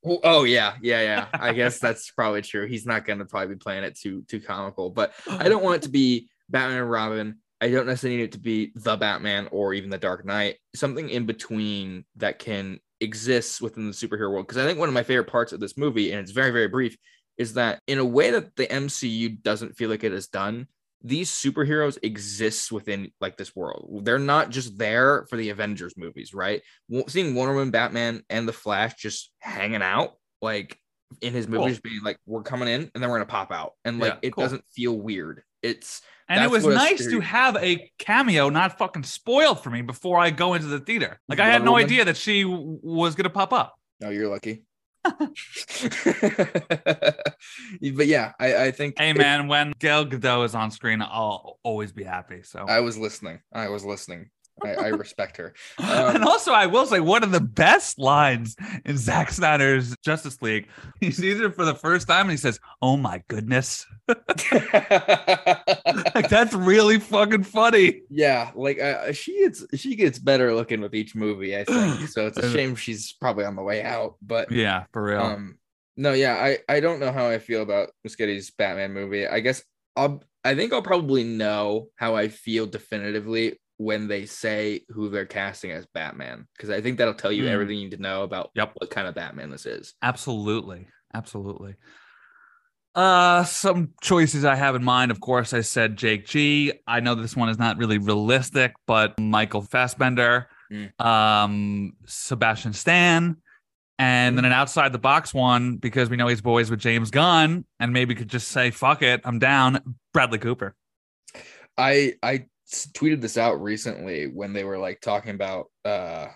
Oh, 0.05 0.21
oh, 0.25 0.45
yeah, 0.45 0.75
yeah, 0.83 1.01
yeah. 1.03 1.27
I 1.33 1.53
guess 1.53 1.79
that's 1.79 2.11
probably 2.11 2.43
true. 2.43 2.67
He's 2.67 2.87
not 2.87 3.05
gonna 3.05 3.25
probably 3.25 3.55
be 3.55 3.59
playing 3.59 3.85
it 3.85 3.99
too 3.99 4.25
too 4.29 4.41
comical, 4.41 4.91
but 4.91 5.13
I 5.29 5.49
don't 5.49 5.63
want 5.63 5.77
it 5.77 5.83
to 5.83 5.89
be 5.91 6.29
Batman 6.49 6.79
and 6.79 6.91
Robin. 6.91 7.39
I 7.61 7.71
don't 7.71 7.87
necessarily 7.87 8.17
need 8.19 8.25
it 8.25 8.33
to 8.33 8.39
be 8.41 8.73
the 8.75 8.97
Batman 8.97 9.49
or 9.53 9.75
even 9.75 9.91
the 9.91 9.99
Dark 9.99 10.25
Knight. 10.25 10.57
Something 10.75 11.11
in 11.11 11.27
between 11.27 12.07
that 12.17 12.39
can 12.39 12.81
exist 13.01 13.61
within 13.61 13.87
the 13.87 13.93
superhero 13.93 14.31
world. 14.31 14.47
Because 14.47 14.63
I 14.63 14.67
think 14.67 14.79
one 14.79 14.89
of 14.89 14.95
my 14.95 15.03
favorite 15.03 15.29
parts 15.31 15.53
of 15.53 15.61
this 15.61 15.77
movie, 15.77 16.11
and 16.13 16.21
it's 16.21 16.33
very 16.33 16.51
very 16.51 16.69
brief, 16.69 16.97
is 17.41 17.55
that 17.55 17.81
in 17.87 17.99
a 17.99 18.05
way 18.05 18.31
that 18.33 18.55
the 18.57 18.67
MCU 18.67 19.43
doesn't 19.43 19.75
feel 19.77 19.89
like 19.89 20.05
it 20.05 20.13
has 20.13 20.27
done. 20.29 20.67
These 21.03 21.31
superheroes 21.31 21.97
exist 22.03 22.71
within 22.71 23.11
like 23.23 23.39
this 23.39 23.57
world. 23.57 24.05
They're 24.05 24.19
not 24.19 24.51
just 24.51 24.77
there 24.77 25.25
for 25.31 25.37
the 25.39 25.49
Avengers 25.49 25.95
movies, 25.97 26.35
right? 26.35 26.61
Seeing 27.09 27.35
Wonder 27.35 27.55
Woman, 27.55 27.71
Batman, 27.71 28.23
and 28.29 28.47
the 28.47 28.53
Flash 28.53 28.95
just 28.97 29.33
hanging 29.39 29.81
out, 29.81 30.17
like 30.43 30.79
in 31.23 31.33
his 31.33 31.47
Cool. 31.47 31.61
movies, 31.63 31.81
being 31.81 32.03
like, 32.03 32.19
"We're 32.27 32.43
coming 32.43 32.69
in, 32.69 32.91
and 32.95 33.03
then 33.03 33.09
we're 33.09 33.17
gonna 33.17 33.25
pop 33.25 33.51
out," 33.51 33.73
and 33.87 33.99
like 33.99 34.13
Yeah, 34.13 34.19
it 34.29 34.33
cool. 34.35 34.45
doesn't 34.45 34.65
feel 34.77 34.93
weird. 35.01 35.43
It's 35.63 36.03
And 36.29 36.45
it 36.45 36.51
was 36.51 36.67
nice 36.67 37.07
to 37.07 37.21
have 37.21 37.55
have 37.55 37.65
a 37.65 37.91
cameo 37.99 38.51
not 38.51 38.77
fucking 38.79 39.05
spoiled 39.05 39.63
for 39.63 39.71
me 39.71 39.81
before 39.81 40.19
I 40.21 40.29
go 40.31 40.53
into 40.53 40.69
the 40.69 40.81
theater. 40.81 41.19
Like 41.29 41.41
I 41.41 41.47
had 41.49 41.65
no 41.65 41.73
Woman? 41.73 41.87
idea 41.87 42.05
that 42.05 42.17
she 42.19 42.43
w- 42.43 42.79
was 42.83 43.15
gonna 43.15 43.31
pop 43.31 43.55
up. 43.55 43.75
oh, 44.05 44.11
you're 44.11 44.29
lucky. 44.29 44.65
but 47.95 48.07
yeah, 48.07 48.33
I, 48.39 48.65
I 48.67 48.71
think 48.71 48.99
Hey 48.99 49.11
it- 49.11 49.17
man, 49.17 49.49
when 49.49 49.73
Gal 49.79 50.05
Gadot 50.07 50.45
is 50.45 50.55
on 50.55 50.71
screen, 50.71 51.03
I'll 51.03 51.59
always 51.63 51.93
be 51.93 52.05
happy. 52.05 52.43
So 52.43 52.65
I 52.69 52.81
was 52.81 52.99
listening. 52.99 53.41
I 53.53 53.69
was 53.69 53.85
listening. 53.85 54.31
I, 54.63 54.69
I 54.75 54.89
respect 54.89 55.37
her. 55.39 55.55
and 55.79 56.19
Um, 56.19 56.25
also, 56.29 56.53
I 56.53 56.67
will 56.67 56.87
say 56.87 57.01
one 57.01 57.23
of 57.23 57.31
the 57.33 57.41
best 57.41 57.99
lines 57.99 58.57
in 58.85 58.97
Zack 58.99 59.31
Snyder's 59.31 59.95
Justice 60.05 60.41
League. 60.43 60.69
He 61.01 61.11
sees 61.13 61.41
her 61.41 61.51
for 61.51 61.65
the 61.65 61.75
first 61.75 62.07
time 62.09 62.23
and 62.27 62.33
he 62.33 62.37
says, 62.37 62.61
"Oh 62.83 62.97
my 62.99 63.23
goodness!" 63.29 63.87
Like 66.15 66.29
that's 66.29 66.53
really 66.55 66.99
fucking 66.99 67.45
funny. 67.45 68.03
yeah, 68.11 68.51
like 68.55 68.79
uh, 68.81 69.13
she 69.13 69.41
gets 69.41 69.65
she 69.75 69.97
gets 69.97 70.19
better 70.19 70.55
looking 70.55 70.81
with 70.81 70.95
each 70.95 71.15
movie. 71.15 71.57
I 71.57 71.65
think 71.65 72.09
so. 72.09 72.27
It's 72.27 72.39
a 72.39 72.51
shame 72.51 72.75
she's 72.77 73.13
probably 73.13 73.45
on 73.45 73.57
the 73.57 73.63
way 73.63 73.83
out, 73.83 74.17
but 74.23 74.51
Yeah, 74.53 74.85
for 74.93 75.03
real. 75.03 75.21
Um, 75.21 75.59
no, 75.97 76.13
yeah, 76.13 76.35
I 76.35 76.59
I 76.69 76.81
don't 76.81 77.01
know 77.01 77.13
how 77.13 77.29
I 77.29 77.39
feel 77.39 77.63
about 77.63 77.91
Muschietti's 78.07 78.51
Batman 78.51 78.93
movie. 78.93 79.27
I 79.27 79.41
guess 79.41 79.63
I'll 79.97 80.23
I 80.45 80.55
think 80.55 80.73
I'll 80.73 80.83
probably 80.83 81.25
know 81.25 81.89
how 81.97 82.15
I 82.17 82.29
feel 82.29 82.67
definitively 82.67 83.59
when 83.83 84.09
they 84.09 84.27
say 84.27 84.83
who 84.91 85.09
they're 85.09 85.25
casting 85.25 85.71
as 85.71 85.87
Batman 85.95 86.47
because 86.55 86.69
I 86.69 86.83
think 86.83 86.99
that'll 86.99 87.15
tell 87.15 87.33
you 87.33 87.45
Hmm. 87.45 87.53
everything 87.55 87.77
you 87.79 87.85
need 87.85 87.97
to 87.97 88.03
know 88.03 88.25
about 88.25 88.51
Yep. 88.55 88.73
what 88.75 88.91
kind 88.91 89.09
of 89.09 89.15
Batman 89.15 89.49
this 89.49 89.65
is. 89.65 89.95
Absolutely. 90.03 90.87
Absolutely. 91.15 91.77
Uh 92.95 93.43
some 93.45 93.95
choices 94.03 94.45
I 94.45 94.55
have 94.57 94.75
in 94.75 94.85
mind. 94.85 95.11
Of 95.11 95.21
course, 95.21 95.55
I 95.55 95.63
said 95.63 95.97
Jake 95.97 96.27
G. 96.27 96.73
I 96.87 97.01
know 97.01 97.15
this 97.15 97.35
one 97.35 97.49
is 97.49 97.59
not 97.59 97.79
really 97.79 97.97
realistic, 97.97 98.75
but 98.87 99.19
Michael 99.19 99.63
Fassbender, 99.63 100.49
Mm. 100.71 101.01
um, 101.05 101.93
Sebastian 102.07 102.73
Stan, 102.75 103.37
and 103.99 104.37
then 104.37 104.45
an 104.45 104.53
outside 104.53 104.93
the 104.93 104.99
box 104.99 105.33
one 105.33 105.77
because 105.77 106.11
we 106.11 106.17
know 106.17 106.29
he's 106.29 106.41
boys 106.43 106.71
with 106.71 106.81
James 106.81 107.11
Gunn, 107.11 107.65
and 107.81 107.93
maybe 107.93 108.15
could 108.15 108.29
just 108.29 108.49
say, 108.49 108.71
fuck 108.71 109.03
it, 109.03 109.21
I'm 109.25 109.39
down. 109.41 109.97
Bradley 110.13 110.39
Cooper. 110.39 110.75
I 111.79 112.15
I 112.23 112.45
tweeted 112.71 113.21
this 113.21 113.37
out 113.37 113.61
recently 113.63 114.27
when 114.27 114.53
they 114.53 114.65
were 114.65 114.79
like 114.79 115.01
talking 115.01 115.35
about 115.35 115.67
uh 115.85 116.29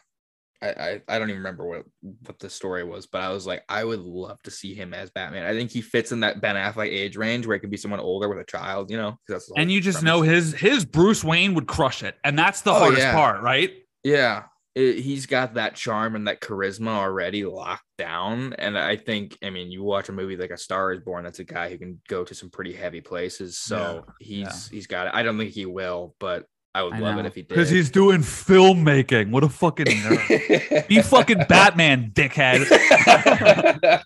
I, 0.62 0.68
I 0.68 1.00
I 1.08 1.18
don't 1.18 1.28
even 1.28 1.42
remember 1.42 1.66
what 1.66 1.84
what 2.26 2.38
the 2.38 2.48
story 2.48 2.84
was, 2.84 3.06
but 3.06 3.20
I 3.20 3.28
was 3.30 3.46
like, 3.46 3.62
I 3.68 3.84
would 3.84 4.00
love 4.00 4.40
to 4.44 4.50
see 4.50 4.72
him 4.74 4.94
as 4.94 5.10
Batman. 5.10 5.44
I 5.44 5.52
think 5.52 5.70
he 5.70 5.82
fits 5.82 6.10
in 6.10 6.20
that 6.20 6.40
Ben 6.40 6.56
Affleck 6.56 6.86
age 6.88 7.16
range 7.16 7.46
where 7.46 7.54
it 7.56 7.60
could 7.60 7.70
be 7.70 7.76
someone 7.76 8.00
older 8.00 8.28
with 8.30 8.38
a 8.38 8.44
child, 8.44 8.90
you 8.90 8.96
know. 8.96 9.18
That's 9.28 9.50
And 9.56 9.70
you 9.70 9.80
just 9.82 9.98
premise. 9.98 10.06
know 10.06 10.22
his 10.22 10.54
his 10.54 10.84
Bruce 10.86 11.22
Wayne 11.22 11.52
would 11.54 11.66
crush 11.66 12.02
it. 12.02 12.16
And 12.24 12.38
that's 12.38 12.62
the 12.62 12.70
Oh, 12.70 12.78
hardest 12.78 13.02
yeah. 13.02 13.12
part, 13.14 13.42
right? 13.42 13.72
Yeah, 14.04 14.44
it, 14.74 15.00
he's 15.00 15.26
got 15.26 15.54
that 15.54 15.76
charm 15.76 16.16
and 16.16 16.26
that 16.26 16.40
charisma 16.40 16.88
already 16.88 17.44
locked 17.44 17.84
down. 17.96 18.54
And 18.54 18.76
I 18.76 18.96
think, 18.96 19.38
I 19.42 19.50
mean, 19.50 19.70
you 19.70 19.82
watch 19.82 20.08
a 20.08 20.12
movie 20.12 20.36
like 20.36 20.50
A 20.50 20.56
Star 20.56 20.92
Is 20.92 21.00
Born. 21.00 21.24
That's 21.24 21.38
a 21.38 21.44
guy 21.44 21.70
who 21.70 21.78
can 21.78 22.00
go 22.08 22.24
to 22.24 22.34
some 22.34 22.50
pretty 22.50 22.72
heavy 22.72 23.00
places. 23.00 23.58
So 23.58 24.04
he's 24.20 24.68
he's 24.68 24.86
got 24.86 25.06
it. 25.06 25.14
I 25.14 25.22
don't 25.22 25.38
think 25.38 25.52
he 25.52 25.66
will, 25.66 26.14
but 26.18 26.46
I 26.76 26.82
would 26.82 26.94
I 26.94 26.98
love 26.98 27.14
know. 27.14 27.20
it 27.20 27.26
if 27.26 27.36
he 27.36 27.42
did. 27.42 27.50
Because 27.50 27.70
he's 27.70 27.88
doing 27.88 28.20
filmmaking. 28.20 29.30
What 29.30 29.44
a 29.44 29.48
fucking 29.48 29.86
nerd. 29.86 30.86
Be 30.88 31.02
fucking 31.02 31.44
Batman, 31.48 32.10
dickhead. 32.12 32.64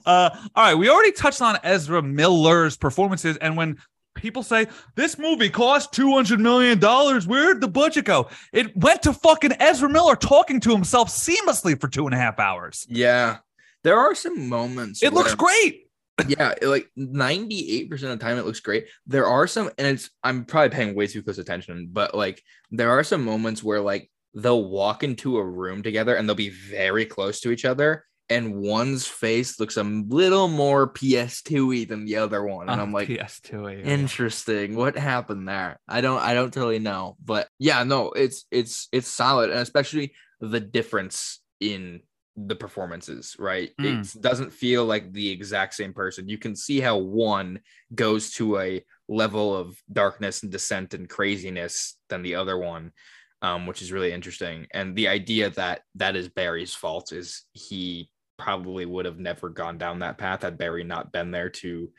uh, 0.04 0.30
all 0.56 0.64
right, 0.64 0.74
we 0.74 0.90
already 0.90 1.12
touched 1.12 1.40
on 1.40 1.56
Ezra 1.62 2.02
Miller's 2.02 2.76
performances, 2.76 3.36
and 3.36 3.56
when 3.56 3.78
people 4.14 4.42
say 4.42 4.66
this 4.94 5.18
movie 5.18 5.50
cost 5.50 5.92
two 5.92 6.12
hundred 6.12 6.40
million 6.40 6.78
dollars, 6.78 7.26
where'd 7.26 7.60
the 7.60 7.68
budget 7.68 8.04
go? 8.04 8.28
It 8.52 8.76
went 8.76 9.02
to 9.02 9.12
fucking 9.12 9.52
Ezra 9.60 9.88
Miller 9.88 10.16
talking 10.16 10.60
to 10.60 10.70
himself 10.70 11.08
seamlessly 11.08 11.80
for 11.80 11.88
two 11.88 12.06
and 12.06 12.14
a 12.14 12.18
half 12.18 12.38
hours. 12.38 12.86
yeah, 12.88 13.38
there 13.82 13.98
are 13.98 14.14
some 14.14 14.48
moments. 14.48 15.02
It 15.02 15.12
looks 15.12 15.34
great. 15.34 15.82
yeah, 16.28 16.54
like 16.62 16.88
98% 16.96 17.90
of 17.92 18.00
the 18.00 18.16
time 18.18 18.38
it 18.38 18.46
looks 18.46 18.60
great. 18.60 18.86
There 19.06 19.26
are 19.26 19.48
some, 19.48 19.68
and 19.78 19.86
it's 19.88 20.10
I'm 20.22 20.44
probably 20.44 20.68
paying 20.70 20.94
way 20.94 21.08
too 21.08 21.22
close 21.24 21.38
attention, 21.38 21.88
but 21.90 22.14
like 22.14 22.40
there 22.70 22.90
are 22.90 23.02
some 23.02 23.24
moments 23.24 23.64
where 23.64 23.80
like 23.80 24.10
they'll 24.32 24.64
walk 24.68 25.02
into 25.02 25.38
a 25.38 25.44
room 25.44 25.82
together 25.82 26.14
and 26.14 26.28
they'll 26.28 26.36
be 26.36 26.50
very 26.50 27.04
close 27.04 27.40
to 27.40 27.50
each 27.50 27.64
other, 27.64 28.04
and 28.30 28.56
one's 28.56 29.06
face 29.06 29.60
looks 29.60 29.76
a 29.76 29.82
little 29.82 30.48
more 30.48 30.90
PS2y 30.90 31.86
than 31.88 32.06
the 32.06 32.16
other 32.16 32.44
one. 32.44 32.68
And 32.68 32.80
I'm 32.80 32.92
like, 32.92 33.08
PS2y. 33.08 33.84
interesting. 33.84 34.76
What 34.76 34.96
happened 34.96 35.46
there? 35.46 35.78
I 35.86 36.00
don't 36.00 36.20
I 36.20 36.34
don't 36.34 36.52
totally 36.52 36.78
know. 36.78 37.16
But 37.22 37.48
yeah, 37.58 37.82
no, 37.84 38.10
it's 38.12 38.46
it's 38.50 38.88
it's 38.92 39.08
solid, 39.08 39.50
and 39.50 39.60
especially 39.60 40.14
the 40.40 40.60
difference 40.60 41.40
in 41.60 42.00
the 42.36 42.56
performances, 42.56 43.36
right? 43.38 43.70
Mm. 43.80 44.16
It 44.16 44.20
doesn't 44.20 44.52
feel 44.52 44.84
like 44.84 45.12
the 45.12 45.30
exact 45.30 45.74
same 45.74 45.92
person. 45.92 46.28
You 46.28 46.38
can 46.38 46.56
see 46.56 46.80
how 46.80 46.98
one 46.98 47.60
goes 47.94 48.32
to 48.32 48.58
a 48.58 48.84
level 49.08 49.54
of 49.54 49.76
darkness 49.92 50.42
and 50.42 50.50
descent 50.50 50.94
and 50.94 51.08
craziness 51.08 51.96
than 52.08 52.22
the 52.22 52.36
other 52.36 52.58
one. 52.58 52.92
Um, 53.42 53.66
which 53.66 53.82
is 53.82 53.92
really 53.92 54.10
interesting. 54.10 54.68
And 54.72 54.96
the 54.96 55.08
idea 55.08 55.50
that 55.50 55.82
that 55.96 56.16
is 56.16 56.30
Barry's 56.30 56.72
fault 56.72 57.12
is 57.12 57.42
he 57.52 58.08
probably 58.36 58.86
would 58.86 59.06
have 59.06 59.18
never 59.18 59.48
gone 59.48 59.78
down 59.78 60.00
that 60.00 60.18
path 60.18 60.42
had 60.42 60.58
Barry 60.58 60.84
not 60.84 61.12
been 61.12 61.30
there 61.30 61.50
to 61.50 61.90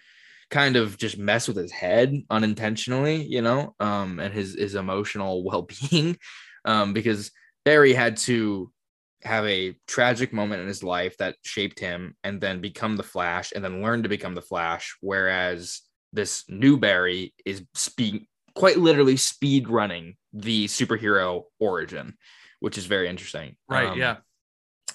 kind 0.49 0.75
of 0.75 0.97
just 0.97 1.17
mess 1.17 1.47
with 1.47 1.57
his 1.57 1.71
head 1.71 2.13
unintentionally, 2.29 3.23
you 3.23 3.41
know, 3.41 3.75
um, 3.79 4.19
and 4.19 4.33
his 4.33 4.55
his 4.55 4.75
emotional 4.75 5.43
well-being. 5.49 6.17
Um, 6.65 6.93
because 6.93 7.31
Barry 7.63 7.93
had 7.93 8.17
to 8.17 8.71
have 9.23 9.45
a 9.45 9.75
tragic 9.87 10.33
moment 10.33 10.61
in 10.61 10.67
his 10.67 10.83
life 10.83 11.17
that 11.17 11.35
shaped 11.43 11.79
him 11.79 12.15
and 12.23 12.39
then 12.39 12.61
become 12.61 12.95
the 12.95 13.03
Flash 13.03 13.51
and 13.53 13.63
then 13.63 13.81
learn 13.81 14.03
to 14.03 14.09
become 14.09 14.35
the 14.35 14.41
Flash. 14.41 14.95
Whereas 15.01 15.81
this 16.13 16.43
new 16.47 16.77
Barry 16.77 17.33
is 17.45 17.63
speed 17.73 18.25
quite 18.55 18.77
literally 18.77 19.17
speed 19.17 19.67
running 19.67 20.15
the 20.31 20.65
superhero 20.65 21.43
origin, 21.59 22.15
which 22.59 22.77
is 22.77 22.85
very 22.85 23.07
interesting. 23.09 23.55
Right. 23.67 23.89
Um, 23.89 23.99
yeah. 23.99 24.17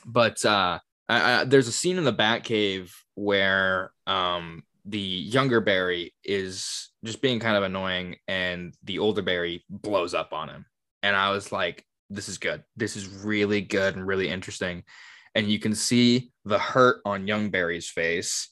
but 0.06 0.44
uh 0.44 0.78
I, 1.10 1.40
I, 1.40 1.44
there's 1.44 1.68
a 1.68 1.72
scene 1.72 1.98
in 1.98 2.04
the 2.04 2.12
Batcave 2.12 2.92
where 3.14 3.92
um 4.06 4.62
the 4.84 4.98
younger 4.98 5.60
Barry 5.60 6.14
is 6.24 6.90
just 7.04 7.20
being 7.20 7.38
kind 7.38 7.56
of 7.56 7.62
annoying 7.62 8.16
and 8.28 8.74
the 8.82 8.98
older 8.98 9.22
Barry 9.22 9.64
blows 9.68 10.14
up 10.14 10.32
on 10.32 10.48
him 10.48 10.64
and 11.02 11.14
I 11.14 11.30
was 11.30 11.52
like 11.52 11.84
this 12.08 12.28
is 12.28 12.38
good 12.38 12.64
this 12.76 12.96
is 12.96 13.08
really 13.08 13.60
good 13.60 13.96
and 13.96 14.06
really 14.06 14.28
interesting 14.28 14.84
and 15.34 15.48
you 15.48 15.58
can 15.58 15.74
see 15.74 16.32
the 16.44 16.58
hurt 16.58 17.02
on 17.04 17.26
young 17.26 17.50
Barry's 17.50 17.88
face 17.88 18.48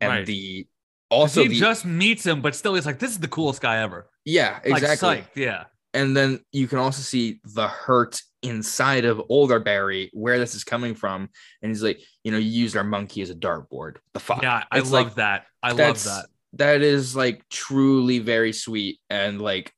and 0.00 0.10
Right. 0.10 0.26
the 0.26 0.66
Also, 1.10 1.42
he 1.42 1.48
the, 1.48 1.54
just 1.54 1.84
meets 1.84 2.24
him, 2.24 2.40
but 2.40 2.54
still, 2.54 2.74
he's 2.74 2.86
like, 2.86 2.98
"This 2.98 3.10
is 3.10 3.18
the 3.18 3.28
coolest 3.28 3.60
guy 3.60 3.78
ever." 3.78 4.10
yeah 4.24 4.58
Like, 4.64 4.82
exactly 4.82 5.08
psyched, 5.08 5.36
yeah. 5.36 5.64
And 5.94 6.16
then 6.16 6.40
you 6.52 6.66
can 6.66 6.78
also 6.78 7.00
see 7.00 7.40
the 7.44 7.68
hurt 7.68 8.20
inside 8.42 9.04
of 9.04 9.22
older 9.28 9.60
Barry, 9.60 10.10
where 10.12 10.38
this 10.38 10.54
is 10.54 10.64
coming 10.64 10.94
from. 10.94 11.30
And 11.62 11.70
he's 11.70 11.82
like, 11.82 12.00
you 12.24 12.32
know, 12.32 12.38
you 12.38 12.50
used 12.50 12.76
our 12.76 12.84
monkey 12.84 13.22
as 13.22 13.30
a 13.30 13.34
dartboard. 13.34 13.96
The 14.12 14.20
fuck. 14.20 14.42
Yeah, 14.42 14.64
I 14.70 14.78
It's 14.78 14.90
love 14.90 15.06
like, 15.06 15.14
that. 15.14 15.46
I 15.62 15.72
love 15.72 16.02
that. 16.04 16.26
That 16.54 16.82
is 16.82 17.16
like 17.16 17.48
truly 17.48 18.18
very 18.18 18.52
sweet. 18.52 19.00
And 19.08 19.40
like, 19.40 19.72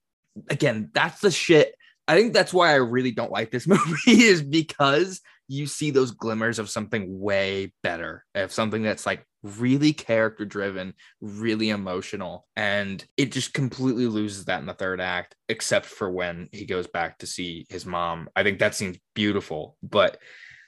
again, 0.49 0.91
that's 0.93 1.21
the 1.21 1.31
shit. 1.31 1.75
I 2.09 2.17
think 2.17 2.33
that's 2.33 2.53
why 2.53 2.71
I 2.71 2.77
really 2.77 3.13
don't 3.13 3.31
like 3.31 3.51
this 3.51 3.67
movie 3.67 4.25
is 4.25 4.43
because 4.43 5.21
you 5.49 5.67
see 5.67 5.91
those 5.91 6.11
glimmers 6.11 6.59
of 6.59 6.71
something 6.71 7.21
way 7.21 7.73
better, 7.83 8.25
of 8.35 8.53
something 8.53 8.83
that's 8.83 9.07
like 9.07 9.25
really 9.43 9.93
character 9.93 10.45
driven, 10.45 10.95
really 11.21 11.71
emotional. 11.71 12.47
And 12.57 13.05
it 13.17 13.33
just 13.33 13.55
completely 13.55 14.07
loses 14.07 14.47
that 14.47 14.61
in 14.61 14.67
the 14.67 14.75
third 14.75 15.01
act, 15.01 15.37
except 15.49 15.87
for 15.87 16.11
when 16.11 16.49
he 16.53 16.67
goes 16.67 16.87
back 16.87 17.19
to 17.19 17.27
see 17.27 17.67
his 17.69 17.87
mom. 17.87 18.29
I 18.35 18.43
think 18.43 18.59
that 18.59 18.75
seems 18.75 18.99
beautiful. 19.15 19.77
But 19.83 20.19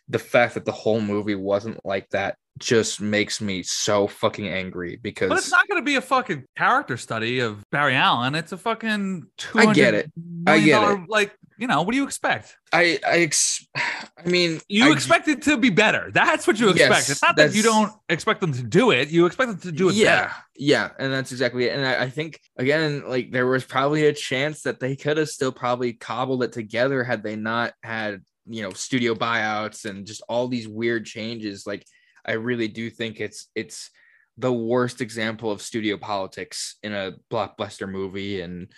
the 0.09 0.19
fact 0.19 0.55
that 0.55 0.65
the 0.65 0.73
whole 0.73 1.01
movie 1.01 1.35
wasn't 1.35 1.79
like 1.85 2.09
that 2.11 2.37
just 2.59 3.01
makes 3.01 3.41
me 3.41 3.63
so 3.63 4.09
fucking 4.09 4.49
angry 4.49 4.99
because 5.01 5.29
But 5.29 5.39
it's 5.39 5.51
not 5.53 5.69
going 5.69 5.81
to 5.81 5.85
be 5.85 5.95
a 5.95 6.01
fucking 6.01 6.45
character 6.57 6.97
study 6.97 7.39
of 7.39 7.63
Barry 7.71 7.95
Allen. 7.95 8.35
It's 8.35 8.51
a 8.51 8.57
fucking. 8.57 9.27
I 9.55 9.73
get 9.73 9.95
it. 9.95 10.11
I 10.47 10.59
get 10.59 10.83
$200 10.83 11.05
Like, 11.09 11.37
you 11.57 11.69
know, 11.69 11.83
what 11.83 11.93
do 11.93 11.99
you 11.99 12.05
expect? 12.05 12.57
I 12.73 12.99
I 13.07 13.19
ex- 13.21 13.65
I 13.77 14.25
mean 14.29 14.61
You 14.69 14.89
I- 14.89 14.93
expect 14.93 15.29
it 15.29 15.43
to 15.43 15.57
be 15.57 15.71
better. 15.71 16.11
That's 16.13 16.47
what 16.49 16.59
you 16.59 16.71
expect. 16.71 16.91
Yes, 16.91 17.11
it's 17.11 17.23
not 17.23 17.37
that 17.37 17.55
you 17.55 17.63
don't 17.63 17.93
expect 18.09 18.41
them 18.41 18.53
to 18.55 18.63
do 18.65 18.91
it. 18.91 19.09
You 19.09 19.27
expect 19.27 19.51
them 19.51 19.61
to 19.61 19.73
do 19.73 19.89
it 19.91 19.95
yeah 19.95 20.23
better. 20.23 20.33
yeah 20.57 20.91
and 20.99 21.13
that's 21.13 21.31
exactly 21.31 21.67
it 21.67 21.77
and 21.77 21.87
I, 21.87 22.05
I 22.05 22.11
think 22.11 22.41
again 22.57 23.05
like 23.09 23.31
there 23.31 23.47
was 23.47 23.65
probably 23.65 24.07
a 24.07 24.13
chance 24.13 24.63
that 24.63 24.81
they 24.81 24.97
could 24.97 25.17
have 25.17 25.29
still 25.29 25.53
probably 25.53 25.93
cobbled 25.93 26.43
it 26.43 26.53
together 26.53 27.05
had 27.05 27.23
they 27.23 27.37
not 27.37 27.73
had 27.83 28.23
you 28.49 28.63
know 28.63 28.71
studio 28.71 29.15
buyouts 29.15 29.85
and 29.85 30.07
just 30.07 30.23
all 30.29 30.49
these 30.49 30.69
weird 30.69 31.05
changes 31.05 31.67
like 31.67 31.85
i 32.25 32.33
really 32.33 32.69
do 32.69 32.91
think 32.91 33.21
it's 33.21 33.49
it's 33.55 33.91
the 34.37 34.53
worst 34.53 35.01
example 35.01 35.51
of 35.51 35.61
studio 35.61 35.97
politics 35.97 36.77
in 36.83 36.93
a 36.93 37.13
blockbuster 37.31 37.89
movie 37.89 38.41
in 38.41 38.69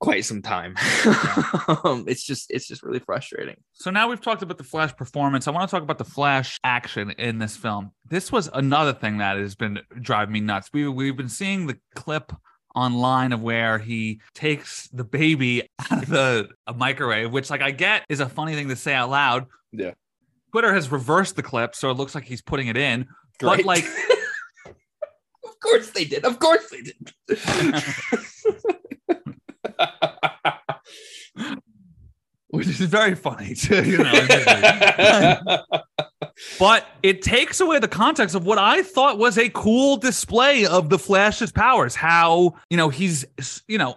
quite 0.00 0.24
some 0.24 0.42
time 0.42 0.76
um, 1.84 2.04
it's 2.06 2.22
just 2.22 2.46
it's 2.50 2.68
just 2.68 2.82
really 2.82 3.00
frustrating 3.00 3.56
So 3.72 3.90
now 3.90 4.08
we've 4.08 4.20
talked 4.20 4.42
about 4.42 4.58
the 4.58 4.64
Flash 4.64 4.94
performance. 4.94 5.48
I 5.48 5.50
want 5.50 5.68
to 5.68 5.74
talk 5.74 5.82
about 5.82 5.98
the 5.98 6.04
Flash 6.04 6.58
action 6.62 7.10
in 7.18 7.38
this 7.38 7.56
film. 7.56 7.90
This 8.08 8.30
was 8.30 8.48
another 8.52 8.92
thing 8.92 9.18
that 9.18 9.38
has 9.38 9.56
been 9.56 9.80
driving 10.00 10.32
me 10.34 10.40
nuts. 10.40 10.70
We 10.72 10.86
we've 10.88 11.16
been 11.16 11.28
seeing 11.28 11.66
the 11.66 11.78
clip 11.96 12.32
online 12.78 13.32
of 13.32 13.42
where 13.42 13.78
he 13.78 14.20
takes 14.34 14.88
the 14.88 15.04
baby 15.04 15.68
out 15.90 16.04
of 16.04 16.08
the 16.08 16.48
a 16.66 16.74
microwave, 16.74 17.32
which 17.32 17.50
like 17.50 17.60
I 17.60 17.70
get 17.70 18.04
is 18.08 18.20
a 18.20 18.28
funny 18.28 18.54
thing 18.54 18.68
to 18.68 18.76
say 18.76 18.94
out 18.94 19.10
loud. 19.10 19.46
Yeah. 19.72 19.92
Twitter 20.52 20.72
has 20.72 20.90
reversed 20.90 21.36
the 21.36 21.42
clip, 21.42 21.74
so 21.74 21.90
it 21.90 21.94
looks 21.94 22.14
like 22.14 22.24
he's 22.24 22.42
putting 22.42 22.68
it 22.68 22.76
in. 22.76 23.06
But 23.40 23.64
like 23.64 23.84
of 25.44 25.60
course 25.62 25.90
they 25.90 26.04
did 26.04 26.24
of 26.24 26.38
course 26.38 26.70
they 26.70 26.82
did 26.82 27.12
which 32.48 32.66
is 32.66 32.80
very 32.80 33.14
funny 33.14 33.54
too, 33.54 33.84
you 33.84 33.98
know. 33.98 35.46
but 36.58 36.86
it 37.02 37.22
takes 37.22 37.60
away 37.60 37.78
the 37.78 37.88
context 37.88 38.34
of 38.34 38.44
what 38.44 38.58
I 38.58 38.82
thought 38.82 39.18
was 39.18 39.38
a 39.38 39.48
cool 39.50 39.96
display 39.96 40.66
of 40.66 40.88
the 40.88 40.98
Flash's 40.98 41.52
powers. 41.52 41.94
How, 41.94 42.54
you 42.70 42.76
know, 42.76 42.88
he's, 42.88 43.24
you 43.68 43.78
know, 43.78 43.96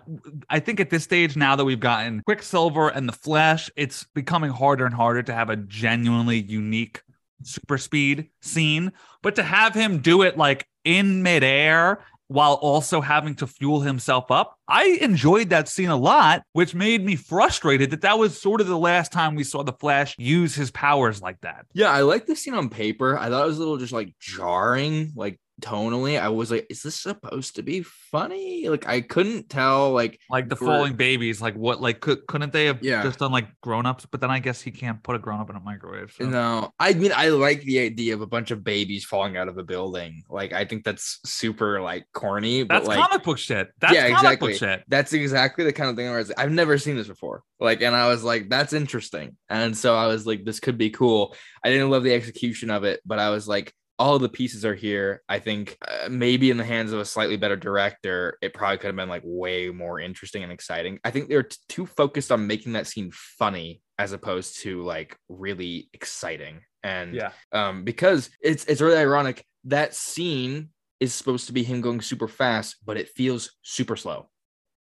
I 0.49 0.59
think 0.59 0.79
at 0.79 0.89
this 0.89 1.03
stage 1.03 1.35
now 1.35 1.55
that 1.55 1.65
we've 1.65 1.79
gotten 1.79 2.21
Quicksilver 2.23 2.89
and 2.89 3.07
the 3.07 3.13
Flash, 3.13 3.69
it's 3.75 4.05
becoming 4.13 4.51
harder 4.51 4.85
and 4.85 4.93
harder 4.93 5.23
to 5.23 5.33
have 5.33 5.49
a 5.49 5.55
genuinely 5.55 6.39
unique 6.39 7.01
super 7.43 7.77
speed 7.77 8.29
scene. 8.41 8.91
But 9.21 9.35
to 9.35 9.43
have 9.43 9.73
him 9.73 9.99
do 9.99 10.21
it 10.23 10.37
like 10.37 10.67
in 10.83 11.21
midair 11.23 12.03
while 12.31 12.53
also 12.53 13.01
having 13.01 13.35
to 13.35 13.45
fuel 13.45 13.81
himself 13.81 14.31
up. 14.31 14.55
I 14.67 14.97
enjoyed 15.01 15.49
that 15.49 15.67
scene 15.67 15.89
a 15.89 15.97
lot, 15.97 16.43
which 16.53 16.73
made 16.73 17.05
me 17.05 17.17
frustrated 17.17 17.91
that 17.91 18.01
that 18.01 18.17
was 18.17 18.39
sort 18.39 18.61
of 18.61 18.67
the 18.67 18.77
last 18.77 19.11
time 19.11 19.35
we 19.35 19.43
saw 19.43 19.63
the 19.63 19.73
Flash 19.73 20.15
use 20.17 20.55
his 20.55 20.71
powers 20.71 21.21
like 21.21 21.41
that. 21.41 21.65
Yeah, 21.73 21.91
I 21.91 22.01
like 22.01 22.25
the 22.25 22.35
scene 22.35 22.53
on 22.53 22.69
paper. 22.69 23.17
I 23.17 23.29
thought 23.29 23.43
it 23.43 23.47
was 23.47 23.57
a 23.57 23.59
little 23.59 23.77
just 23.77 23.91
like 23.91 24.13
jarring, 24.19 25.11
like 25.13 25.39
tonally 25.61 26.19
i 26.19 26.27
was 26.27 26.51
like 26.51 26.65
is 26.69 26.81
this 26.81 26.95
supposed 26.95 27.55
to 27.55 27.61
be 27.63 27.83
funny? 27.83 28.67
Like 28.67 28.87
i 28.87 29.01
couldn't 29.01 29.49
tell 29.49 29.91
like 29.91 30.19
like 30.29 30.49
the 30.49 30.55
falling 30.55 30.93
babies 30.93 31.41
like 31.41 31.55
what 31.55 31.81
like 31.81 32.01
could, 32.01 32.25
couldn't 32.27 32.51
they 32.51 32.65
have 32.65 32.83
Yeah. 32.83 33.03
just 33.03 33.19
done 33.19 33.31
like 33.31 33.47
grown-ups? 33.61 34.05
But 34.05 34.21
then 34.21 34.31
i 34.31 34.39
guess 34.39 34.61
he 34.61 34.71
can't 34.71 35.01
put 35.01 35.15
a 35.15 35.19
grown-up 35.19 35.49
in 35.49 35.55
a 35.55 35.59
microwave 35.59 36.13
so. 36.17 36.25
no 36.25 36.71
i 36.79 36.93
mean 36.93 37.11
i 37.15 37.29
like 37.29 37.61
the 37.61 37.79
idea 37.79 38.13
of 38.13 38.21
a 38.21 38.27
bunch 38.27 38.51
of 38.51 38.63
babies 38.63 39.05
falling 39.05 39.37
out 39.37 39.47
of 39.47 39.57
a 39.57 39.63
building. 39.63 40.23
Like 40.29 40.53
i 40.53 40.65
think 40.65 40.83
that's 40.83 41.19
super 41.25 41.81
like 41.81 42.05
corny 42.13 42.63
but 42.63 42.75
that's 42.75 42.87
like 42.87 42.99
comic 42.99 43.23
book 43.23 43.37
shit. 43.37 43.69
That's 43.79 43.93
yeah 43.93 44.07
comic 44.09 44.17
exactly. 44.17 44.51
book 44.51 44.59
shit. 44.59 44.83
That's 44.87 45.13
exactly 45.13 45.63
the 45.63 45.73
kind 45.73 45.89
of 45.89 45.95
thing 45.95 46.05
where 46.07 46.15
I 46.15 46.19
was 46.19 46.29
like, 46.29 46.39
i've 46.39 46.51
never 46.51 46.77
seen 46.77 46.95
this 46.97 47.07
before. 47.07 47.43
Like 47.59 47.81
and 47.81 47.95
i 47.95 48.07
was 48.07 48.23
like 48.23 48.49
that's 48.49 48.73
interesting. 48.73 49.37
And 49.49 49.77
so 49.77 49.95
i 49.95 50.07
was 50.07 50.25
like 50.25 50.43
this 50.43 50.59
could 50.59 50.77
be 50.77 50.89
cool. 50.89 51.35
I 51.63 51.69
didn't 51.69 51.89
love 51.89 52.03
the 52.03 52.13
execution 52.13 52.69
of 52.69 52.83
it 52.83 52.99
but 53.05 53.19
i 53.19 53.29
was 53.29 53.47
like 53.47 53.73
all 54.01 54.17
the 54.19 54.29
pieces 54.29 54.65
are 54.65 54.75
here 54.75 55.21
i 55.29 55.37
think 55.37 55.77
uh, 55.87 56.09
maybe 56.09 56.49
in 56.49 56.57
the 56.57 56.63
hands 56.63 56.91
of 56.91 56.99
a 56.99 57.05
slightly 57.05 57.37
better 57.37 57.55
director 57.55 58.37
it 58.41 58.53
probably 58.53 58.77
could 58.77 58.87
have 58.87 58.95
been 58.95 59.09
like 59.09 59.21
way 59.23 59.69
more 59.69 59.99
interesting 59.99 60.43
and 60.43 60.51
exciting. 60.51 60.99
I 61.03 61.11
think 61.11 61.29
they're 61.29 61.43
t- 61.43 61.57
too 61.69 61.85
focused 61.85 62.31
on 62.31 62.47
making 62.47 62.73
that 62.73 62.87
scene 62.87 63.11
funny 63.13 63.81
as 63.97 64.11
opposed 64.11 64.59
to 64.61 64.83
like 64.83 65.17
really 65.29 65.89
exciting. 65.93 66.61
And 66.83 67.13
yeah. 67.13 67.31
um 67.51 67.83
because 67.83 68.29
it's 68.41 68.65
it's 68.65 68.81
really 68.81 68.97
ironic 68.97 69.45
that 69.65 69.93
scene 69.93 70.69
is 70.99 71.13
supposed 71.13 71.47
to 71.47 71.53
be 71.53 71.63
him 71.63 71.81
going 71.81 72.01
super 72.01 72.27
fast 72.27 72.77
but 72.85 72.97
it 72.97 73.09
feels 73.09 73.51
super 73.61 73.95
slow 73.95 74.29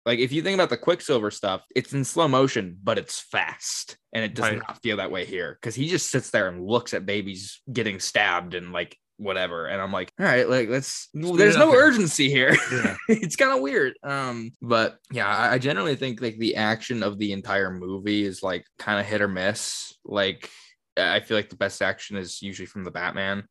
like 0.07 0.19
if 0.19 0.31
you 0.31 0.41
think 0.41 0.55
about 0.55 0.69
the 0.71 0.77
quicksilver 0.77 1.29
stuff 1.29 1.63
it's 1.75 1.93
in 1.93 2.03
slow 2.03 2.27
motion 2.27 2.77
but 2.81 2.97
it's 2.97 3.19
fast 3.19 3.97
and 4.13 4.23
it 4.23 4.33
does 4.33 4.45
Right. 4.49 4.57
not 4.57 4.81
feel 4.81 4.97
that 4.97 5.11
way 5.11 5.25
here 5.25 5.57
because 5.61 5.75
he 5.75 5.87
just 5.89 6.09
sits 6.09 6.29
there 6.31 6.47
and 6.47 6.65
looks 6.65 6.93
at 6.95 7.05
babies 7.05 7.61
getting 7.71 7.99
stabbed 7.99 8.53
and 8.55 8.71
like 8.71 8.97
whatever 9.17 9.65
and 9.65 9.81
i'm 9.81 9.91
like 9.91 10.11
all 10.19 10.25
right 10.25 10.47
like 10.47 10.69
let's 10.69 10.87
Speed 10.87 11.37
there's 11.37 11.57
no 11.57 11.73
urgency 11.73 12.29
here. 12.29 12.55
Yeah. 12.71 12.95
It's 13.09 13.35
kind 13.35 13.51
of 13.51 13.61
weird 13.61 13.93
um 14.03 14.51
but 14.61 14.97
yeah 15.11 15.27
I, 15.27 15.53
I 15.53 15.57
generally 15.57 15.95
think 15.95 16.21
like 16.21 16.37
the 16.37 16.55
action 16.55 17.03
of 17.03 17.17
the 17.17 17.31
entire 17.33 17.71
movie 17.71 18.23
is 18.23 18.41
like 18.43 18.65
kind 18.79 18.99
of 18.99 19.05
hit 19.05 19.21
or 19.21 19.27
miss. 19.27 19.93
Like 20.05 20.49
i 20.95 21.19
feel 21.19 21.37
like 21.37 21.49
the 21.49 21.55
best 21.57 21.81
action 21.81 22.17
is 22.17 22.41
usually 22.41 22.65
from 22.65 22.83
the 22.83 22.89
batman 22.91 23.43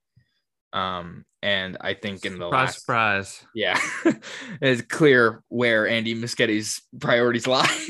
um 0.72 1.24
and 1.46 1.76
i 1.80 1.94
think 1.94 2.26
in 2.26 2.38
the 2.38 2.46
surprise 2.46 2.66
last 2.66 2.80
surprise. 2.80 3.46
Yeah 3.54 3.80
it's 4.60 4.82
clear 4.82 5.44
where 5.48 5.86
andy 5.86 6.14
muschietti's 6.14 6.82
priorities 7.00 7.46
lie. 7.56 7.88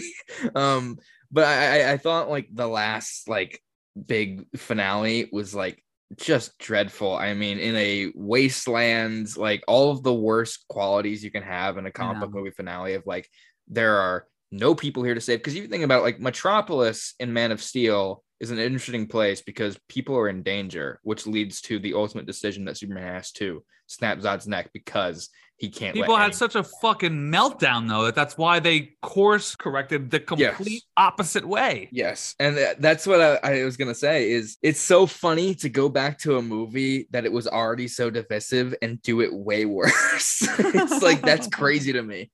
Um 0.54 0.98
but 1.32 1.44
I, 1.44 1.80
I 1.80 1.92
i 1.92 1.96
thought 1.96 2.28
like 2.28 2.48
the 2.52 2.68
last 2.68 3.28
like 3.28 3.60
big 4.06 4.46
finale 4.56 5.30
was 5.32 5.54
like 5.54 5.82
just 6.16 6.56
dreadful. 6.58 7.16
I 7.16 7.34
mean 7.34 7.58
in 7.58 7.74
a 7.76 8.12
wasteland 8.14 9.36
like 9.36 9.64
all 9.66 9.90
of 9.90 10.02
the 10.02 10.14
worst 10.14 10.66
qualities 10.68 11.24
you 11.24 11.30
can 11.30 11.42
have 11.42 11.78
in 11.78 11.86
a 11.86 11.90
comic 11.90 12.20
book 12.20 12.32
movie 12.32 12.50
finale 12.50 12.94
of 12.94 13.06
like 13.06 13.28
there 13.68 13.96
are 13.96 14.26
no 14.52 14.74
people 14.74 15.02
here 15.02 15.14
to 15.14 15.20
save. 15.20 15.40
Because 15.40 15.56
you 15.56 15.66
think 15.66 15.82
about 15.82 16.02
like 16.02 16.20
metropolis 16.20 17.14
in 17.18 17.32
man 17.32 17.50
of 17.52 17.62
steel 17.62 18.22
is 18.40 18.50
an 18.50 18.58
interesting 18.58 19.06
place 19.06 19.40
because 19.40 19.78
people 19.88 20.16
are 20.16 20.28
in 20.28 20.42
danger 20.42 21.00
which 21.02 21.26
leads 21.26 21.60
to 21.60 21.78
the 21.78 21.94
ultimate 21.94 22.26
decision 22.26 22.64
that 22.64 22.76
superman 22.76 23.14
has 23.14 23.32
to 23.32 23.62
snap 23.86 24.20
zod's 24.20 24.46
neck 24.46 24.70
because 24.72 25.30
he 25.58 25.68
can't 25.70 25.94
people 25.94 26.14
had 26.16 26.34
such 26.34 26.54
a 26.54 26.62
fucking 26.62 27.12
meltdown 27.12 27.88
though 27.88 28.04
that 28.04 28.14
that's 28.14 28.36
why 28.36 28.60
they 28.60 28.92
course 29.02 29.56
corrected 29.56 30.10
the 30.10 30.20
complete 30.20 30.50
Yes. 30.68 30.82
opposite 30.96 31.46
way 31.46 31.88
Yes, 31.92 32.34
and 32.38 32.56
th- 32.56 32.76
that's 32.78 33.06
what 33.06 33.20
I, 33.20 33.38
I 33.60 33.64
was 33.64 33.76
gonna 33.76 33.94
say. 33.94 34.30
Is 34.30 34.56
it's 34.62 34.80
so 34.80 35.06
funny 35.06 35.54
to 35.56 35.68
go 35.68 35.88
back 35.88 36.18
to 36.20 36.36
a 36.36 36.42
movie 36.42 37.06
that 37.10 37.24
it 37.24 37.32
was 37.32 37.46
already 37.46 37.88
so 37.88 38.10
divisive 38.10 38.74
and 38.82 39.00
do 39.02 39.20
it 39.22 39.32
way 39.32 39.64
worse. 39.76 40.46
it's 40.58 41.02
like 41.02 41.22
that's 41.22 41.46
crazy 41.48 41.92
to 41.92 42.02
me. 42.02 42.30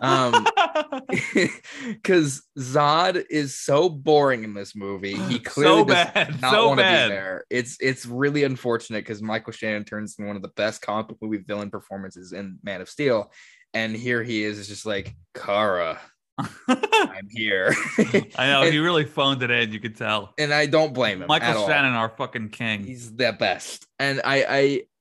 Um, 0.00 0.46
Because 1.86 2.42
Zod 2.58 3.24
is 3.30 3.58
so 3.58 3.88
boring 3.88 4.44
in 4.44 4.54
this 4.54 4.74
movie. 4.76 5.16
He 5.16 5.38
clearly 5.38 5.80
so 5.80 5.84
does 5.84 6.40
not 6.40 6.52
so 6.52 6.68
want 6.68 6.80
to 6.80 6.84
be 6.84 6.90
there. 7.08 7.44
It's 7.50 7.76
it's 7.80 8.06
really 8.06 8.44
unfortunate 8.44 9.00
because 9.00 9.22
Michael 9.22 9.52
Shannon 9.52 9.84
turns 9.84 10.16
in 10.18 10.26
one 10.26 10.36
of 10.36 10.42
the 10.42 10.48
best 10.48 10.82
comic 10.82 11.08
book 11.08 11.18
movie 11.22 11.38
villain 11.38 11.70
performances 11.70 12.32
in 12.32 12.58
Man 12.64 12.80
of 12.80 12.88
Steel, 12.88 13.32
and 13.72 13.94
here 13.94 14.22
he 14.22 14.42
is, 14.44 14.58
is 14.58 14.68
just 14.68 14.86
like 14.86 15.14
Kara, 15.34 16.00
I'm 16.68 17.28
here. 17.30 17.74
I 18.36 18.46
know 18.48 18.62
And- 18.64 18.72
he 18.72 18.78
really 18.78 19.04
phoned 19.04 19.42
it 19.42 19.50
in. 19.50 19.72
You 19.72 19.80
could 19.80 19.96
tell. 19.96 20.34
and 20.38 20.52
I 20.52 20.66
don't 20.66 20.92
blame 20.94 21.18
him. 21.18 21.22
at 21.22 21.28
Michael 21.28 21.62
all. 21.62 21.68
Shannon, 21.68 21.92
our 21.92 22.08
fucking 22.08 22.48
king. 22.50 22.84
He's 22.84 23.14
the 23.14 23.32
best. 23.32 23.86
And 23.98 24.20
I 24.24 24.44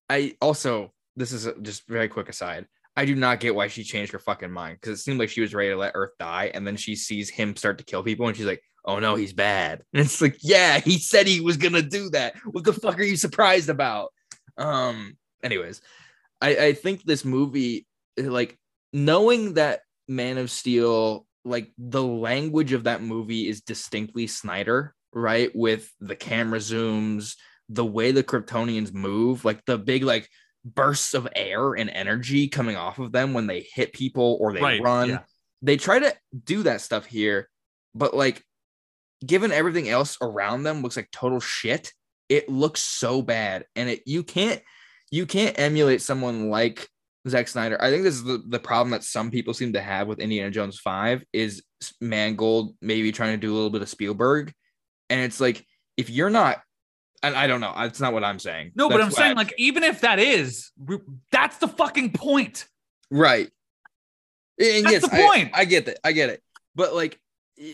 I 0.10 0.16
I 0.16 0.36
also 0.42 0.92
this 1.16 1.32
is 1.32 1.46
a, 1.46 1.60
just 1.62 1.88
very 1.88 2.08
quick 2.08 2.30
aside. 2.30 2.66
I 2.96 3.06
do 3.06 3.16
not 3.16 3.40
get 3.40 3.56
why 3.56 3.68
she 3.70 3.84
changed 3.84 4.12
her 4.12 4.20
fucking 4.20 4.52
mind 4.52 4.78
because 4.80 5.00
it 5.00 5.02
seemed 5.04 5.18
like 5.20 5.30
she 5.30 5.42
was 5.42 5.54
ready 5.56 5.70
to 5.70 5.76
let 5.78 5.94
Earth 5.96 6.12
die, 6.20 6.52
and 6.54 6.66
then 6.68 6.76
she 6.76 6.96
sees 6.96 7.30
him 7.30 7.56
start 7.56 7.80
to 7.80 7.84
kill 7.84 8.04
people, 8.04 8.28
and 8.28 8.38
she's 8.38 8.46
like, 8.46 8.62
"Oh 8.86 9.00
no, 9.00 9.16
he's 9.16 9.34
bad." 9.34 9.82
And 9.94 10.02
it's 10.06 10.22
like, 10.22 10.38
"Yeah, 10.42 10.80
he 10.80 11.00
said 11.00 11.26
he 11.26 11.42
was 11.42 11.58
gonna 11.58 11.82
do 11.82 12.12
that. 12.12 12.36
What 12.52 12.64
the 12.64 12.74
fuck 12.74 13.00
are 13.00 13.04
you 13.04 13.16
surprised 13.18 13.70
about?" 13.70 14.14
Um. 14.60 15.18
Anyways, 15.44 15.82
I 16.44 16.66
I 16.68 16.74
think 16.74 17.04
this 17.04 17.26
movie, 17.26 17.88
like 18.18 18.58
knowing 18.92 19.56
that 19.56 19.82
Man 20.08 20.38
of 20.38 20.52
Steel, 20.52 21.26
like 21.46 21.72
the 21.78 22.04
language 22.04 22.74
of 22.74 22.84
that 22.84 23.02
movie 23.02 23.48
is 23.48 23.62
distinctly 23.62 24.28
Snyder, 24.28 24.94
right? 25.14 25.50
With 25.56 25.90
the 26.00 26.16
camera 26.16 26.60
zooms, 26.60 27.36
the 27.70 27.86
way 27.86 28.12
the 28.12 28.24
Kryptonians 28.24 28.94
move, 28.94 29.46
like 29.46 29.64
the 29.66 29.78
big 29.78 30.04
like 30.04 30.30
bursts 30.66 31.14
of 31.14 31.28
air 31.36 31.74
and 31.74 31.90
energy 31.90 32.48
coming 32.48 32.76
off 32.78 33.00
of 33.00 33.12
them 33.12 33.34
when 33.34 33.48
they 33.48 33.66
hit 33.74 33.94
people 33.94 34.38
or 34.40 34.54
they 34.54 34.62
Right, 34.62 34.82
run. 34.82 35.10
yeah. 35.10 35.20
They 35.62 35.78
try 35.78 36.00
to 36.00 36.14
do 36.44 36.64
that 36.64 36.82
stuff 36.82 37.06
here, 37.06 37.50
but 37.96 38.14
like 38.14 38.44
given 39.26 39.52
everything 39.54 39.88
else 39.90 40.18
around 40.22 40.64
them 40.64 40.82
looks 40.82 40.98
like 40.98 41.10
total 41.12 41.40
shit, 41.40 41.94
it 42.30 42.50
looks 42.50 42.82
so 42.82 43.22
bad. 43.22 43.66
And 43.76 43.90
it 43.90 44.04
you 44.06 44.24
can't 44.24 44.62
you 45.14 45.28
can't 45.28 45.60
emulate 45.60 46.02
someone 46.02 46.50
like 46.50 46.90
Zack 47.30 47.48
Snyder. 47.48 47.80
I 47.80 47.92
think 47.92 48.02
this 48.02 48.16
is 48.16 48.24
the, 48.24 48.42
the 48.48 48.58
problem 48.58 48.90
that 48.90 49.04
some 49.04 49.30
people 49.30 49.54
seem 49.54 49.74
to 49.74 49.82
have 49.82 50.08
with 50.08 50.18
Indiana 50.18 50.50
Jones 50.50 50.80
5 50.80 51.24
is 51.32 51.62
Mangold 52.02 52.76
maybe 52.82 53.12
trying 53.12 53.34
to 53.34 53.38
do 53.38 53.54
a 53.54 53.56
little 53.56 53.70
bit 53.70 53.84
of 53.84 53.90
Spielberg. 53.90 54.52
And 55.12 55.22
it's 55.22 55.40
like, 55.40 55.68
if 55.98 56.10
you're 56.10 56.32
not, 56.32 56.64
and 57.22 57.36
I 57.36 57.46
don't 57.46 57.62
know, 57.62 57.72
that's 57.78 58.00
not 58.00 58.12
what 58.14 58.24
I'm 58.24 58.40
saying. 58.40 58.72
No, 58.74 58.90
but 58.90 58.98
That's 58.98 59.04
I'm 59.04 59.10
what 59.12 59.18
saying, 59.18 59.36
like, 59.36 59.54
even 59.60 59.84
if 59.84 60.02
that 60.02 60.18
is, 60.18 60.72
that's 61.32 61.58
the 61.60 61.68
fucking 61.68 62.14
point. 62.14 62.66
right. 63.12 63.52
And 64.60 64.86
That's 64.86 64.94
yes, 64.94 65.10
the 65.10 65.16
I- 65.16 65.28
point. 65.28 65.52
I, 65.54 65.66
get 65.66 65.86
that. 65.86 66.00
I 66.04 66.12
get 66.12 66.32
it. 66.32 66.42
But 66.74 66.96
like 66.96 67.20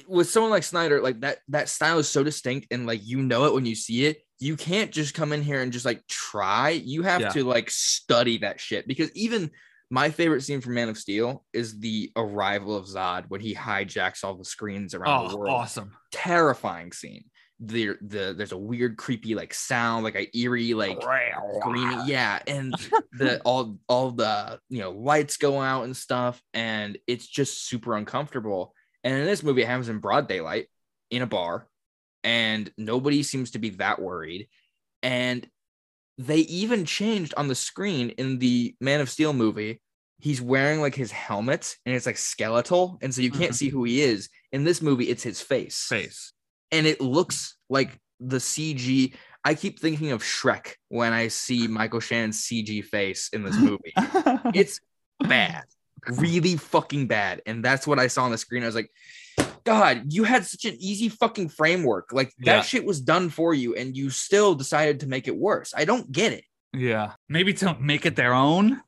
with 0.10 0.30
someone 0.30 0.52
like 0.52 0.64
Snyder, 0.64 1.02
like 1.02 1.22
that, 1.22 1.38
that 1.48 1.70
style 1.70 2.00
is 2.00 2.10
so 2.10 2.22
distinct 2.22 2.68
and 2.72 2.86
like 2.86 3.00
you 3.02 3.22
know 3.22 3.46
it 3.46 3.54
when 3.54 3.66
you 3.66 3.76
see 3.76 4.08
it. 4.08 4.24
You 4.40 4.56
can't 4.56 4.92
just 4.92 5.14
come 5.14 5.34
in 5.34 5.42
here 5.42 5.62
and 5.62 5.72
just 5.72 5.86
like 5.86 6.06
try. 6.08 6.70
You 6.70 7.04
have 7.04 7.22
Yeah. 7.22 7.30
to 7.30 7.44
like 7.44 7.70
study 7.70 8.38
that 8.40 8.60
shit 8.60 8.88
because 8.88 9.12
even 9.14 9.52
my 9.92 10.12
favorite 10.12 10.42
scene 10.42 10.62
from 10.62 10.76
Man 10.76 10.88
of 10.90 10.98
Steel 10.98 11.44
is 11.52 11.80
the 11.80 12.12
arrival 12.16 12.76
of 12.76 12.86
Zod 12.86 13.26
when 13.30 13.42
he 13.42 13.56
hijacks 13.56 14.24
all 14.24 14.36
the 14.36 14.46
screens 14.46 14.94
around 14.94 15.28
the 15.30 15.34
Oh, 15.34 15.38
world. 15.38 15.56
awesome. 15.62 15.92
Terrifying 16.12 16.92
scene. 16.92 17.26
There, 17.62 17.98
the 18.02 18.34
there's 18.38 18.54
a 18.54 18.58
weird, 18.58 18.96
creepy 18.98 19.36
like 19.36 19.54
sound, 19.54 20.04
like 20.06 20.16
a 20.16 20.38
eerie, 20.38 20.74
like 20.74 21.02
screaming. 21.60 22.02
Yeah, 22.06 22.40
and 22.48 22.74
the 23.12 23.42
all 23.42 23.78
all 23.90 24.12
the 24.12 24.60
you 24.70 24.80
know 24.80 24.92
lights 24.92 25.36
go 25.38 25.60
out 25.60 25.84
and 25.84 25.98
stuff, 25.98 26.42
and 26.54 26.98
it's 27.08 27.28
just 27.28 27.68
super 27.68 27.98
uncomfortable. 27.98 28.74
And 29.04 29.14
in 29.16 29.26
this 29.26 29.44
movie, 29.44 29.64
it 29.64 29.68
happens 29.68 29.90
in 29.90 30.00
broad 30.00 30.28
daylight 30.30 30.68
in 31.10 31.22
a 31.22 31.28
bar, 31.28 31.68
and 32.24 32.72
nobody 32.78 33.24
seems 33.24 33.52
to 33.52 33.60
be 33.60 33.70
that 33.72 34.02
worried. 34.02 34.48
And 35.04 35.48
they 36.18 36.40
even 36.40 36.86
changed 36.86 37.34
on 37.38 37.48
the 37.48 37.56
screen 37.56 38.10
in 38.12 38.40
the 38.40 38.76
Man 38.82 39.00
of 39.02 39.10
Steel 39.10 39.34
movie. 39.34 39.82
He's 40.20 40.42
wearing 40.42 40.82
like 40.82 40.96
his 40.96 41.12
helmet, 41.12 41.78
and 41.86 41.96
it's 41.96 42.06
like 42.06 42.18
skeletal, 42.18 43.00
and 43.02 43.14
so 43.16 43.22
you 43.22 43.32
can't 43.32 43.54
Mhm. 43.54 43.56
see 43.56 43.70
who 43.70 43.86
he 43.86 44.02
is. 44.02 44.28
In 44.52 44.66
this 44.66 44.82
movie, 44.82 45.08
it's 45.10 45.24
his 45.24 45.40
face 45.42 45.86
Face. 45.88 46.34
and 46.72 46.86
it 46.86 47.00
looks 47.00 47.56
like 47.70 47.98
the 48.20 48.40
CG. 48.42 49.14
I 49.46 49.56
keep 49.56 49.80
thinking 49.80 50.12
of 50.12 50.22
Shrek 50.22 50.74
when 50.90 51.14
I 51.14 51.30
see 51.30 51.68
Michael 51.70 52.02
Shannon's 52.02 52.44
CG 52.44 52.82
face 52.82 53.30
in 53.32 53.44
this 53.44 53.56
movie. 53.58 53.94
it's 54.54 54.82
bad, 55.22 55.64
really 56.06 56.58
fucking 56.58 57.08
bad. 57.08 57.42
And 57.46 57.64
that's 57.64 57.88
what 57.88 57.98
I 58.00 58.08
saw 58.08 58.26
on 58.26 58.32
the 58.32 58.38
screen. 58.38 58.64
I 58.64 58.66
was 58.66 58.76
like, 58.76 58.92
God, 59.70 60.12
you 60.12 60.24
had 60.24 60.46
such 60.46 60.66
an 60.66 60.76
easy 60.80 61.10
fucking 61.10 61.50
framework. 61.50 62.12
Like 62.12 62.34
that 62.40 62.46
Yeah. 62.46 62.62
shit 62.62 62.86
was 62.86 63.00
done 63.02 63.30
for 63.30 63.54
you, 63.54 63.76
and 63.76 63.96
you 63.96 64.10
still 64.10 64.56
decided 64.56 65.02
to 65.02 65.08
make 65.08 65.28
it 65.28 65.36
worse. 65.38 65.74
I 65.78 65.86
don't 65.86 66.12
get 66.12 66.34
it. 66.34 66.44
yeah. 66.74 67.14
Maybe 67.28 67.54
to 67.56 67.78
make 67.80 68.06
it 68.08 68.16
their 68.16 68.34
own. 68.34 68.82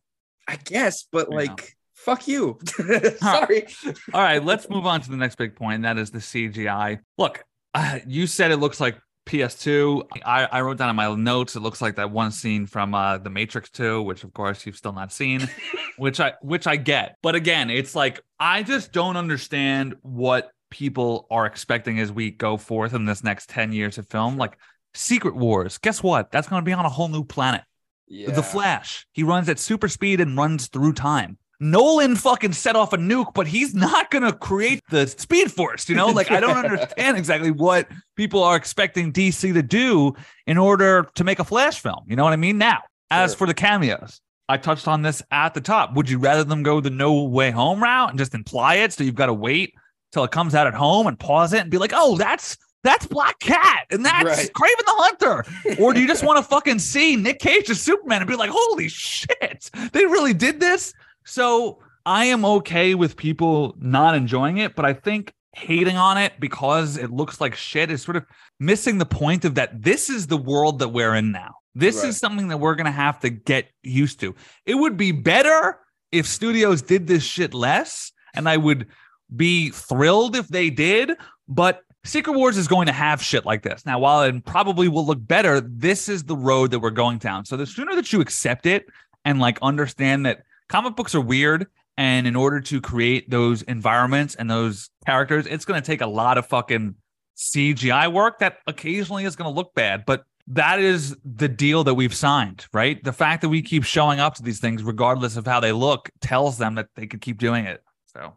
I 0.47 0.55
guess, 0.55 1.03
but 1.11 1.27
Yeah. 1.29 1.35
like, 1.37 1.75
fuck 1.93 2.27
you. 2.27 2.57
Sorry. 3.19 3.67
All 4.11 4.21
right, 4.21 4.43
let's 4.43 4.67
move 4.69 4.87
on 4.87 5.01
to 5.01 5.11
the 5.11 5.17
next 5.17 5.35
big 5.35 5.55
point. 5.55 5.75
And 5.75 5.85
that 5.85 5.99
is 5.99 6.09
the 6.09 6.17
CGI. 6.19 6.99
Look, 7.19 7.43
uh, 7.75 7.99
you 8.07 8.25
said 8.25 8.49
it 8.51 8.57
looks 8.57 8.79
like 8.79 8.97
PS2. 9.27 10.03
I, 10.25 10.45
I 10.45 10.61
wrote 10.61 10.77
down 10.77 10.89
in 10.89 10.95
my 10.95 11.13
notes. 11.15 11.55
It 11.55 11.59
looks 11.59 11.79
like 11.81 11.95
that 11.97 12.09
one 12.09 12.31
scene 12.31 12.65
from 12.65 12.95
uh, 12.95 13.19
The 13.19 13.29
Matrix 13.29 13.69
2, 13.69 14.01
which 14.01 14.23
of 14.23 14.33
course 14.33 14.65
you've 14.65 14.75
still 14.77 14.93
not 14.93 15.11
seen, 15.13 15.47
which 15.97 16.19
I 16.19 16.33
which 16.41 16.65
I 16.65 16.75
get. 16.75 17.17
But 17.21 17.35
again, 17.35 17.69
it's 17.69 17.95
like 17.95 18.19
I 18.39 18.63
just 18.63 18.91
don't 18.91 19.15
understand 19.17 19.95
what 20.01 20.49
people 20.71 21.27
are 21.29 21.45
expecting 21.45 21.99
as 21.99 22.11
we 22.11 22.31
go 22.31 22.57
forth 22.57 22.95
in 22.95 23.05
this 23.05 23.23
next 23.23 23.49
10 23.49 23.71
years 23.73 23.99
of 23.99 24.07
film. 24.07 24.37
Like 24.37 24.57
Secret 24.95 25.35
Wars. 25.35 25.77
Guess 25.77 26.01
what? 26.01 26.31
That's 26.31 26.47
going 26.47 26.61
to 26.61 26.65
be 26.65 26.73
on 26.73 26.85
a 26.85 26.89
whole 26.89 27.07
new 27.07 27.23
planet. 27.23 27.61
Yeah. 28.07 28.31
The 28.31 28.43
Flash. 28.43 29.05
He 29.11 29.23
runs 29.23 29.47
at 29.47 29.59
super 29.59 29.87
speed 29.87 30.19
and 30.19 30.35
runs 30.35 30.67
through 30.67 30.93
time. 30.93 31.37
Nolan 31.61 32.15
fucking 32.15 32.53
set 32.53 32.75
off 32.75 32.91
a 32.91 32.97
nuke, 32.97 33.35
but 33.35 33.45
he's 33.45 33.75
not 33.75 34.09
going 34.09 34.23
to 34.23 34.33
create 34.33 34.81
the 34.89 35.05
speed 35.05 35.51
force. 35.51 35.87
You 35.87 35.95
know, 35.95 36.07
like 36.07 36.31
I 36.31 36.39
don't 36.39 36.57
understand 36.65 37.17
exactly 37.17 37.51
what 37.51 37.87
people 38.15 38.41
are 38.43 38.55
expecting 38.55 39.13
DC 39.13 39.53
to 39.53 39.61
do 39.61 40.13
in 40.47 40.57
order 40.57 41.07
to 41.15 41.23
make 41.23 41.37
a 41.37 41.43
Flash 41.43 41.79
film. 41.79 41.99
You 42.07 42.15
know 42.15 42.23
what 42.23 42.33
I 42.33 42.37
mean? 42.37 42.57
Now, 42.57 42.79
as 43.11 43.31
Sure. 43.31 43.37
for 43.37 43.47
the 43.47 43.53
cameos, 43.53 44.21
I 44.49 44.57
touched 44.57 44.87
on 44.87 45.03
this 45.03 45.21
at 45.31 45.53
the 45.53 45.61
top. 45.61 45.93
Would 45.93 46.09
you 46.09 46.17
rather 46.17 46.43
them 46.43 46.63
go 46.63 46.81
the 46.81 46.89
no 46.89 47.23
way 47.23 47.51
home 47.51 47.81
route 47.81 48.09
and 48.09 48.17
just 48.17 48.33
imply 48.33 48.75
it 48.77 48.91
so 48.91 49.03
you've 49.03 49.15
got 49.15 49.27
to 49.27 49.33
wait 49.33 49.75
till 50.11 50.23
it 50.23 50.31
comes 50.31 50.55
out 50.55 50.67
at 50.67 50.73
home 50.73 51.07
and 51.07 51.17
pause 51.19 51.53
it 51.53 51.59
and 51.61 51.69
be 51.71 51.77
like, 51.77 51.91
oh, 51.93 52.17
that's 52.17 52.57
that's 52.83 53.05
Black 53.05 53.39
Cat 53.39 53.85
and 53.91 54.03
that's 54.05 54.25
Right. 54.25 54.51
Kraven 54.53 54.85
the 54.85 54.93
Hunter? 54.97 55.45
Or 55.79 55.93
do 55.93 56.01
you 56.01 56.07
just 56.07 56.23
want 56.25 56.37
to 56.37 56.43
fucking 56.43 56.79
see 56.79 57.15
Nick 57.15 57.39
Cage 57.39 57.69
as 57.69 57.79
Superman 57.79 58.21
and 58.21 58.27
be 58.29 58.35
like, 58.35 58.49
holy 58.51 58.87
shit, 58.87 59.69
they 59.93 60.05
really 60.05 60.33
did 60.33 60.59
this? 60.59 60.93
So 61.25 61.79
I 62.05 62.25
am 62.25 62.43
okay 62.43 62.95
with 62.95 63.15
people 63.17 63.75
not 63.79 64.15
enjoying 64.15 64.57
it, 64.57 64.75
but 64.75 64.83
I 64.85 64.93
think 64.93 65.31
hating 65.53 65.97
on 65.97 66.17
it 66.17 66.33
because 66.39 66.97
it 66.97 67.11
looks 67.11 67.39
like 67.39 67.53
shit 67.55 67.91
is 67.91 68.01
sort 68.01 68.17
of 68.17 68.25
missing 68.59 68.97
the 68.97 69.05
point 69.05 69.45
of 69.45 69.55
that 69.55 69.83
this 69.83 70.09
is 70.09 70.25
the 70.27 70.37
world 70.37 70.79
that 70.79 70.89
we're 70.89 71.13
in 71.13 71.31
now. 71.31 71.55
This 71.75 71.97
Right. 71.97 72.07
is 72.09 72.17
something 72.17 72.47
that 72.47 72.57
we're 72.57 72.75
going 72.75 72.85
to 72.85 72.91
have 72.91 73.19
to 73.19 73.29
get 73.29 73.67
used 73.83 74.19
to. 74.21 74.33
It 74.65 74.75
would 74.75 74.97
be 74.97 75.11
better 75.11 75.77
if 76.11 76.25
studios 76.25 76.81
did 76.81 77.05
this 77.07 77.23
shit 77.23 77.53
less, 77.53 78.11
and 78.33 78.49
I 78.49 78.57
would 78.57 78.87
be 79.35 79.69
thrilled 79.69 80.35
if 80.35 80.47
they 80.47 80.69
did, 80.69 81.11
but 81.47 81.81
Secret 82.03 82.33
Wars 82.33 82.57
is 82.57 82.67
going 82.67 82.87
to 82.87 82.91
have 82.91 83.21
shit 83.21 83.45
like 83.45 83.61
this. 83.61 83.85
Now, 83.85 83.99
while 83.99 84.23
it 84.23 84.43
probably 84.45 84.87
will 84.87 85.05
look 85.05 85.19
better, 85.25 85.61
this 85.61 86.09
is 86.09 86.23
the 86.23 86.35
road 86.35 86.71
that 86.71 86.79
we're 86.79 86.89
going 86.89 87.19
down. 87.19 87.45
So 87.45 87.57
the 87.57 87.65
sooner 87.65 87.95
that 87.95 88.11
you 88.11 88.21
accept 88.21 88.65
it 88.65 88.85
and 89.23 89.39
like 89.39 89.59
understand 89.61 90.25
that 90.25 90.43
comic 90.67 90.95
books 90.95 91.13
are 91.13 91.21
weird 91.21 91.67
and 91.97 92.25
in 92.25 92.35
order 92.35 92.59
to 92.61 92.81
create 92.81 93.29
those 93.29 93.61
environments 93.63 94.35
and 94.35 94.49
those 94.49 94.89
characters, 95.05 95.45
it's 95.45 95.65
going 95.65 95.79
to 95.79 95.85
take 95.85 96.01
a 96.01 96.07
lot 96.07 96.37
of 96.37 96.47
fucking 96.47 96.95
CGI 97.37 98.11
work 98.11 98.39
that 98.39 98.57
occasionally 98.65 99.25
is 99.25 99.35
going 99.35 99.51
to 99.51 99.55
look 99.55 99.73
bad, 99.75 100.05
but 100.05 100.23
that 100.47 100.79
is 100.79 101.15
the 101.23 101.47
deal 101.47 101.83
that 101.83 101.93
we've 101.93 102.13
signed, 102.13 102.65
right? 102.73 103.03
The 103.03 103.13
fact 103.13 103.41
that 103.41 103.49
we 103.49 103.61
keep 103.61 103.83
showing 103.83 104.19
up 104.19 104.35
to 104.35 104.43
these 104.43 104.59
things, 104.59 104.83
regardless 104.83 105.37
of 105.37 105.45
how 105.45 105.59
they 105.59 105.71
look, 105.71 106.09
tells 106.21 106.57
them 106.57 106.75
that 106.75 106.87
they 106.95 107.07
could 107.07 107.21
keep 107.21 107.37
doing 107.37 107.65
it. 107.65 107.83
So, 108.07 108.33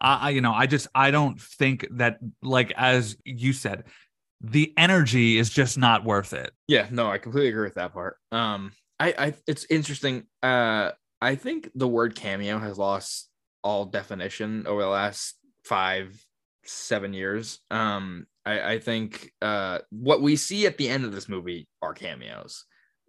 I, 0.00 0.30
you 0.30 0.40
know, 0.40 0.52
I 0.52 0.66
just 0.66 0.88
I 0.94 1.10
don't 1.10 1.40
think 1.40 1.86
that 1.92 2.18
like 2.42 2.72
as 2.76 3.16
you 3.24 3.52
said, 3.52 3.84
the 4.40 4.72
energy 4.76 5.38
is 5.38 5.50
just 5.50 5.78
not 5.78 6.04
worth 6.04 6.32
it. 6.32 6.50
Yeah, 6.68 6.86
no, 6.90 7.10
I 7.10 7.18
completely 7.18 7.48
agree 7.48 7.64
with 7.64 7.74
that 7.74 7.92
part. 7.92 8.16
Um, 8.32 8.72
I, 8.98 9.14
I, 9.18 9.34
it's 9.46 9.66
interesting. 9.70 10.24
Uh, 10.42 10.92
I 11.20 11.34
think 11.34 11.70
the 11.74 11.88
word 11.88 12.14
cameo 12.14 12.58
has 12.58 12.78
lost 12.78 13.28
all 13.62 13.86
definition 13.86 14.66
over 14.66 14.82
the 14.82 14.88
last 14.88 15.36
five, 15.64 16.24
seven 16.64 17.12
years. 17.12 17.60
Um, 17.70 18.26
I, 18.44 18.74
I 18.74 18.78
think 18.78 19.32
uh, 19.42 19.80
what 19.90 20.22
we 20.22 20.36
see 20.36 20.66
at 20.66 20.78
the 20.78 20.88
end 20.88 21.04
of 21.04 21.12
this 21.12 21.28
movie 21.28 21.68
are 21.82 21.94
cameos. 21.94 22.64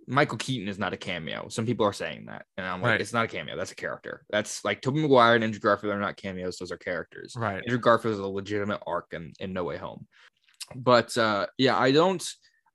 Michael 0.08 0.38
Keaton 0.38 0.68
is 0.70 0.80
not 0.80 0.94
a 0.94 0.98
cameo. 0.98 1.50
Some 1.50 1.66
people 1.66 1.86
are 1.86 1.94
saying 1.94 2.26
that, 2.28 2.46
and 2.58 2.66
I'm 2.66 2.82
like, 2.82 2.92
Right. 2.92 3.02
it's 3.02 3.14
not 3.14 3.26
a 3.26 3.28
cameo. 3.28 3.58
That's 3.58 3.74
a 3.74 3.76
character. 3.76 4.26
That's 4.30 4.64
like 4.64 4.82
Tobey 4.82 5.02
Maguire 5.02 5.36
and 5.36 5.44
Andrew 5.44 5.60
Garfield 5.60 5.94
are 5.94 6.00
not 6.00 6.16
cameos. 6.18 6.58
Those 6.58 6.72
are 6.72 6.78
characters. 6.78 7.34
Right. 7.36 7.62
Andrew 7.66 7.78
Garfield 7.80 8.14
is 8.14 8.20
a 8.20 8.28
legitimate 8.28 8.82
arc 8.88 9.08
in, 9.14 9.34
in 9.40 9.54
No 9.54 9.64
Way 9.66 9.78
Home. 9.78 10.08
But 10.76 11.18
uh 11.18 11.48
yeah, 11.58 11.78
I 11.78 11.92
don't 11.92 12.24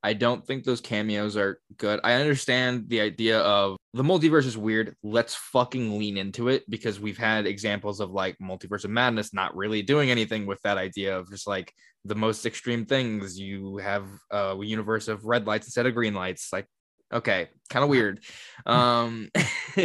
I 0.03 0.15
don't 0.15 0.45
think 0.45 0.65
those 0.65 0.81
cameos 0.81 1.37
are 1.37 1.61
good. 1.77 2.01
I 2.03 2.15
understand 2.15 2.89
the 2.89 3.01
idea 3.01 3.39
of 3.41 3.77
the 3.95 4.03
multiverse 4.03 4.47
is 4.47 4.59
weird. 4.59 4.97
Let's 5.03 5.35
fucking 5.35 5.97
lean 5.99 6.17
into 6.17 6.49
it 6.49 6.69
because 6.69 6.99
we've 6.99 7.19
had 7.19 7.47
examples 7.47 8.01
of 8.01 8.11
like 8.11 8.37
multiverse 8.43 8.85
of 8.85 8.91
madness 8.91 9.33
not 9.33 9.55
really 9.57 9.81
doing 9.83 10.11
anything 10.11 10.45
with 10.47 10.61
that 10.63 10.77
idea 10.77 11.17
of 11.17 11.31
just 11.31 11.47
like 11.47 11.73
the 12.05 12.17
most 12.17 12.47
extreme 12.47 12.85
things. 12.85 13.39
You 13.39 13.77
have 13.77 14.09
a 14.33 14.57
universe 14.61 15.07
of 15.09 15.25
red 15.25 15.47
lights 15.47 15.69
instead 15.69 15.87
of 15.87 15.95
green 15.95 16.15
lights. 16.15 16.49
Like, 16.53 16.67
okay, 17.13 17.49
kind 17.71 17.83
of 17.85 17.91
weird. 17.91 18.21
Um, 18.67 19.31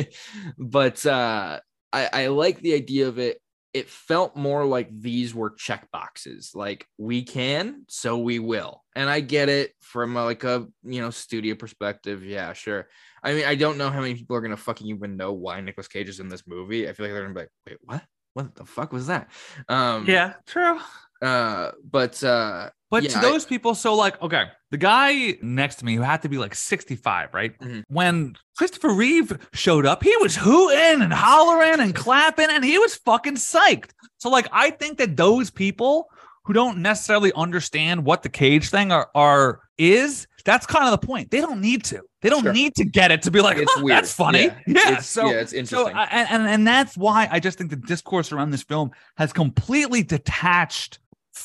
but 0.57 1.05
uh, 1.05 1.59
I, 1.93 2.09
I 2.13 2.27
like 2.27 2.59
the 2.59 2.73
idea 2.73 3.07
of 3.07 3.19
it. 3.19 3.39
It 3.73 3.89
felt 3.89 4.35
more 4.35 4.65
like 4.65 4.89
these 4.91 5.35
were 5.35 5.51
check 5.51 5.91
boxes. 5.91 6.51
Like 6.55 6.87
we 6.97 7.23
can, 7.23 7.85
so 7.89 8.17
we 8.17 8.39
will. 8.39 8.83
And 8.95 9.09
I 9.09 9.19
get 9.19 9.49
it 9.49 9.73
from 9.81 10.17
a, 10.17 10.23
like 10.23 10.43
a 10.43 10.67
you 10.83 11.01
know 11.01 11.11
studio 11.11 11.53
perspective. 11.53 12.25
Yeah, 12.25 12.53
sure. 12.53 12.87
I 13.23 13.33
mean, 13.33 13.45
I 13.45 13.55
don't 13.55 13.77
know 13.77 13.89
how 13.89 14.01
many 14.01 14.15
people 14.15 14.35
are 14.35 14.41
gonna 14.41 14.57
fucking 14.57 14.87
even 14.87 15.17
know 15.17 15.33
why 15.33 15.61
Nicolas 15.61 15.87
Cage 15.87 16.09
is 16.09 16.19
in 16.19 16.29
this 16.29 16.47
movie. 16.47 16.89
I 16.89 16.93
feel 16.93 17.05
like 17.05 17.13
they're 17.13 17.23
gonna 17.23 17.33
be 17.33 17.41
like, 17.41 17.51
wait, 17.67 17.77
what? 17.83 18.03
What 18.33 18.55
the 18.55 18.65
fuck 18.65 18.93
was 18.93 19.07
that? 19.07 19.29
Um, 19.67 20.05
Yeah, 20.07 20.33
true. 20.45 20.79
Uh, 21.21 21.71
but 21.89 22.23
uh, 22.23 22.69
But 22.89 23.03
Yeah, 23.03 23.09
to 23.09 23.17
I- 23.17 23.21
those 23.21 23.45
people, 23.45 23.75
so 23.75 23.93
like, 23.95 24.21
okay, 24.21 24.45
the 24.71 24.77
guy 24.77 25.37
next 25.41 25.75
to 25.77 25.85
me 25.85 25.95
who 25.95 26.01
had 26.03 26.21
to 26.21 26.29
be 26.29 26.37
like 26.37 26.55
65, 26.55 27.33
right? 27.33 27.57
Mhm. 27.59 27.83
When 27.89 28.35
Christopher 28.57 28.89
Reeve 28.93 29.37
showed 29.53 29.85
up, 29.85 30.03
he 30.03 30.15
was 30.21 30.35
hooting 30.37 31.01
and 31.01 31.11
hollering 31.11 31.79
and 31.81 31.93
clapping 31.93 32.47
and 32.49 32.63
he 32.63 32.77
was 32.77 32.95
fucking 32.95 33.35
psyched. 33.35 33.89
So, 34.19 34.29
like, 34.29 34.47
I 34.53 34.69
think 34.71 34.97
that 34.99 35.17
those 35.17 35.49
people 35.51 36.07
who 36.45 36.53
don't 36.53 36.77
necessarily 36.77 37.33
understand 37.35 38.05
what 38.05 38.23
the 38.23 38.29
cage 38.29 38.69
thing 38.69 38.89
are, 38.93 39.09
are 39.13 39.59
is, 39.77 40.25
that's 40.45 40.65
kind 40.65 40.85
of 40.85 40.91
the 40.97 41.05
point. 41.05 41.29
They 41.29 41.41
don't 41.41 41.59
need 41.59 41.83
to. 41.85 42.01
They 42.21 42.29
don't 42.29 42.43
Sure. 42.43 42.53
need 42.53 42.73
to 42.75 42.85
get 42.85 43.11
it 43.11 43.21
to 43.23 43.31
be 43.31 43.41
like, 43.41 43.57
It's 43.57 43.69
"Huh, 43.73 43.81
weird. 43.83 43.97
that's 43.97 44.13
funny. 44.13 44.43
Yeah. 44.43 44.55
Yeah. 44.67 44.87
It's- 44.91 45.07
so, 45.09 45.25
yeah, 45.29 45.41
it's 45.41 45.51
so 45.51 45.57
interesting. 45.57 45.95
I, 45.97 46.05
and, 46.05 46.29
and 46.29 46.47
and 46.47 46.65
that's 46.67 46.95
why 46.95 47.27
I 47.29 47.41
just 47.41 47.57
think 47.57 47.69
the 47.69 47.75
discourse 47.75 48.31
around 48.31 48.51
this 48.51 48.63
film 48.63 48.91
has 49.17 49.33
completely 49.33 50.03
detached 50.03 50.99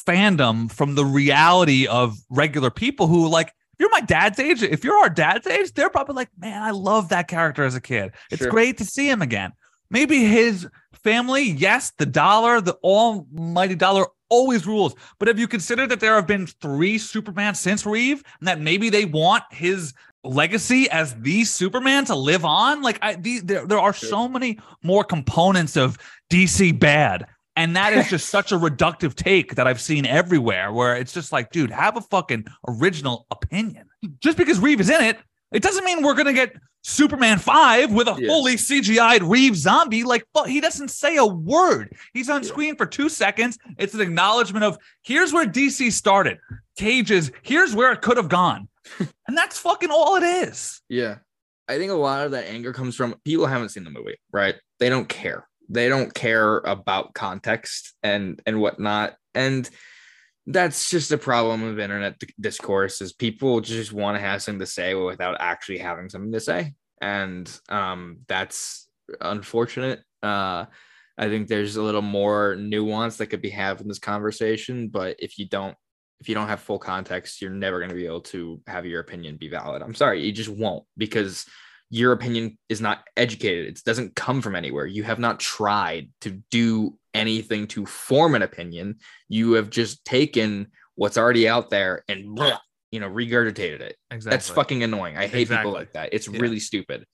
fandom 0.07 0.71
from 0.73 0.95
the 0.95 1.05
reality 1.05 1.87
of 1.87 2.17
regular 2.31 2.71
people 2.71 3.07
who 3.07 3.29
like 3.29 3.49
if 3.49 3.81
you're 3.81 3.91
my 3.91 4.01
dad's 4.01 4.39
age 4.39 4.63
if 4.63 4.85
you're 4.85 4.97
our 4.97 5.09
dad's 5.11 5.47
age 5.47 5.73
they're 5.75 5.91
probably 5.91 6.15
like 6.15 6.29
man 6.39 6.63
i 6.63 6.71
love 6.71 7.09
that 7.11 7.29
character 7.29 7.65
as 7.65 7.75
a 7.75 7.81
kid. 7.81 8.13
It's 8.31 8.43
Sure. 8.43 8.51
great 8.51 8.79
to 8.79 8.85
see 8.85 9.09
him 9.09 9.23
again. 9.23 9.53
Maybe 9.91 10.25
his 10.25 10.67
family 10.93 11.43
yes 11.43 11.93
the 11.99 12.07
dollar 12.07 12.61
the 12.61 12.75
almighty 12.83 13.75
dollar 13.75 14.07
always 14.29 14.67
rules. 14.67 14.95
But 15.19 15.29
have 15.29 15.39
you 15.39 15.47
considered 15.47 15.89
that 15.91 16.01
there 16.01 16.15
have 16.15 16.27
been 16.27 16.47
three 16.47 16.97
superman 16.97 17.55
since 17.55 17.85
reeve 17.85 18.23
and 18.41 18.49
that 18.49 18.61
maybe 18.61 18.89
they 18.89 19.05
want 19.05 19.45
his 19.51 19.93
legacy 20.25 20.89
as 20.91 21.15
the 21.21 21.45
superman 21.45 22.05
to 22.05 22.15
live 22.15 22.45
on 22.45 22.81
like 22.81 22.97
i 23.03 23.17
the, 23.17 23.41
there, 23.41 23.67
there 23.67 23.81
are 23.81 23.93
so 23.93 24.29
many 24.29 24.57
more 24.85 25.03
components 25.03 25.77
of 25.77 25.99
dc 26.31 26.79
bad 26.79 27.27
and 27.57 27.77
that 27.77 27.93
is 27.93 28.09
just 28.09 28.29
such 28.31 28.53
a 28.53 28.57
reductive 28.57 29.15
take 29.15 29.55
that 29.57 29.67
I've 29.67 29.81
seen 29.81 30.07
everywhere 30.07 30.73
where 30.73 30.97
it's 30.97 31.13
just 31.13 31.33
like, 31.33 31.51
dude, 31.51 31.71
have 31.71 31.97
a 31.97 32.01
fucking 32.01 32.47
original 32.69 33.27
opinion. 33.31 33.89
Just 34.21 34.37
because 34.37 34.59
Reeve 34.59 34.81
is 34.81 34.91
in 34.91 35.03
it, 35.03 35.19
it 35.53 35.63
doesn't 35.63 35.85
mean 35.85 36.03
we're 36.03 36.15
going 36.15 36.27
to 36.27 36.33
get 36.33 36.55
Superman 36.83 37.39
5 37.39 37.93
with 37.93 38.09
a 38.09 38.17
Yeah. 38.19 38.27
fully 38.29 38.55
CGI'd 38.57 39.23
Reeve 39.23 39.55
zombie. 39.57 40.03
Like, 40.03 40.25
he 40.47 40.61
doesn't 40.61 40.89
say 40.91 41.17
a 41.17 41.27
word. 41.27 41.95
He's 42.15 42.29
on 42.31 42.43
Yeah. 42.43 42.49
screen 42.49 42.77
for 42.77 42.87
two 42.87 43.09
seconds. 43.09 43.59
It's 43.79 43.95
an 43.95 44.01
acknowledgement 44.01 44.65
of 44.65 44.79
here's 45.03 45.33
where 45.33 45.47
DC 45.47 45.91
started. 45.93 46.39
Cages, 46.77 47.31
here's 47.43 47.75
where 47.75 47.93
it 47.93 48.01
could 48.03 48.17
have 48.17 48.29
gone. 48.29 48.69
and 48.99 49.37
that's 49.39 49.59
fucking 49.59 49.91
all 49.91 50.17
it 50.17 50.23
is. 50.25 50.81
Yeah. 50.89 51.19
I 51.69 51.79
think 51.79 51.93
a 51.93 51.95
lot 51.95 52.25
of 52.25 52.33
that 52.33 52.47
anger 52.47 52.73
comes 52.73 52.97
from 52.97 53.15
people 53.25 53.47
haven't 53.47 53.69
seen 53.69 53.85
the 53.85 53.91
movie, 53.91 54.17
right? 54.33 54.57
They 54.81 54.89
don't 54.89 55.09
care. 55.09 55.47
They 55.69 55.89
don't 55.89 56.13
care 56.13 56.59
about 56.59 57.15
context 57.15 57.95
and 58.03 58.41
and 58.47 58.61
whatnot. 58.61 59.15
And 59.35 59.69
that's 60.47 60.91
just 60.91 61.13
a 61.13 61.19
problem 61.19 61.63
of 61.63 61.79
internet 61.79 62.21
discourse 62.41 63.01
is 63.01 63.13
people 63.13 63.61
just 63.61 63.93
want 63.93 64.17
to 64.17 64.21
have 64.21 64.43
something 64.43 64.59
to 64.59 64.67
say 64.67 64.95
without 64.95 65.37
actually 65.41 65.79
having 65.79 66.09
something 66.09 66.33
to 66.33 66.41
say. 66.41 66.75
And 67.01 67.51
um 67.69 68.19
that's 68.29 68.89
unfortunate. 69.21 70.01
Uh 70.23 70.67
i 71.19 71.29
think 71.29 71.47
there's 71.47 71.77
a 71.77 71.83
little 71.83 72.03
more 72.03 72.57
nuance 72.57 73.19
that 73.19 73.27
could 73.27 73.43
be 73.43 73.51
had 73.51 73.79
in 73.83 73.87
this 73.87 73.99
conversation 73.99 74.89
but 74.89 75.15
if 75.19 75.39
you 75.39 75.47
don't 75.47 75.77
if 76.23 76.29
you 76.29 76.35
don't 76.35 76.49
have 76.49 76.61
full 76.61 76.79
context 76.79 77.43
you're 77.43 77.51
never 77.51 77.79
going 77.79 77.91
to 77.91 77.97
be 77.97 78.07
able 78.07 78.21
to 78.21 78.61
have 78.67 78.87
your 78.87 79.01
opinion 79.01 79.37
be 79.37 79.49
valid. 79.49 79.83
I'm 79.83 79.95
sorry 79.95 80.25
you 80.25 80.33
just 80.33 80.49
won't 80.49 80.85
because 80.97 81.45
your 81.95 82.13
opinion 82.13 82.57
is 82.71 82.81
not 82.81 83.05
educated 83.19 83.67
it 83.69 83.85
doesn't 83.85 84.15
come 84.17 84.41
from 84.41 84.57
anywhere 84.57 84.87
you 84.87 85.03
have 85.03 85.19
not 85.19 85.39
tried 85.39 86.09
to 86.23 86.31
do 86.51 86.99
anything 87.13 87.67
to 87.67 87.85
form 87.85 88.35
an 88.35 88.41
opinion 88.41 88.97
you 89.29 89.53
have 89.53 89.69
just 89.69 90.03
taken 90.07 90.67
what's 90.95 91.19
already 91.19 91.47
out 91.47 91.69
there 91.69 92.03
and 92.09 92.39
you 92.91 92.99
know 93.01 93.09
regurgitated 93.11 93.81
it 93.81 93.97
Exactly. 94.11 94.31
that's 94.31 94.49
fucking 94.51 94.83
annoying. 94.83 95.17
I 95.17 95.27
hate 95.27 95.43
Exactly. 95.43 95.57
people 95.71 95.73
like 95.73 95.93
that. 95.93 96.11
It's 96.13 96.29
Yeah. 96.29 96.41
really 96.41 96.61
stupid. 96.61 97.07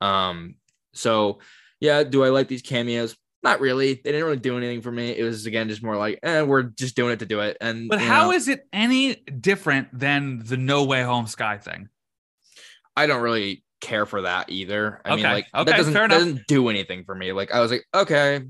Um, 0.00 0.56
so 0.92 1.38
yeah, 1.80 2.02
do 2.04 2.24
I 2.24 2.28
like 2.28 2.46
these 2.48 2.62
cameos? 2.62 3.16
Not 3.42 3.60
really. 3.60 3.94
They 3.94 4.12
didn't 4.12 4.24
really 4.24 4.36
do 4.38 4.56
anything 4.56 4.80
for 4.80 4.90
me. 4.92 5.10
It 5.10 5.22
was 5.24 5.46
again 5.46 5.68
just 5.68 5.82
more 5.82 5.96
like, 5.96 6.18
eh, 6.22 6.42
we're 6.42 6.62
just 6.62 6.94
doing 6.96 7.12
it 7.12 7.18
to 7.18 7.26
do 7.26 7.40
it. 7.40 7.56
And 7.60 7.88
But 7.88 8.00
how 8.00 8.26
know, 8.26 8.32
is 8.32 8.48
it 8.48 8.66
any 8.72 9.16
different 9.16 9.88
than 9.96 10.38
the 10.44 10.56
No 10.56 10.84
Way 10.84 11.02
Home 11.02 11.26
Sky 11.26 11.58
thing? 11.58 11.88
I 12.96 13.06
don't 13.06 13.22
really 13.22 13.64
care 13.84 14.06
for 14.06 14.22
that 14.22 14.50
either. 14.50 15.00
I 15.04 15.14
mean, 15.14 15.24
like 15.24 15.46
Okay, 15.54 15.70
that 15.70 15.76
doesn't 15.76 15.92
doesn't 15.94 16.46
do 16.48 16.68
anything 16.68 17.04
for 17.04 17.14
me. 17.14 17.32
Like 17.32 17.52
I 17.52 17.60
was 17.60 17.70
like, 17.70 17.84
okay. 17.94 18.40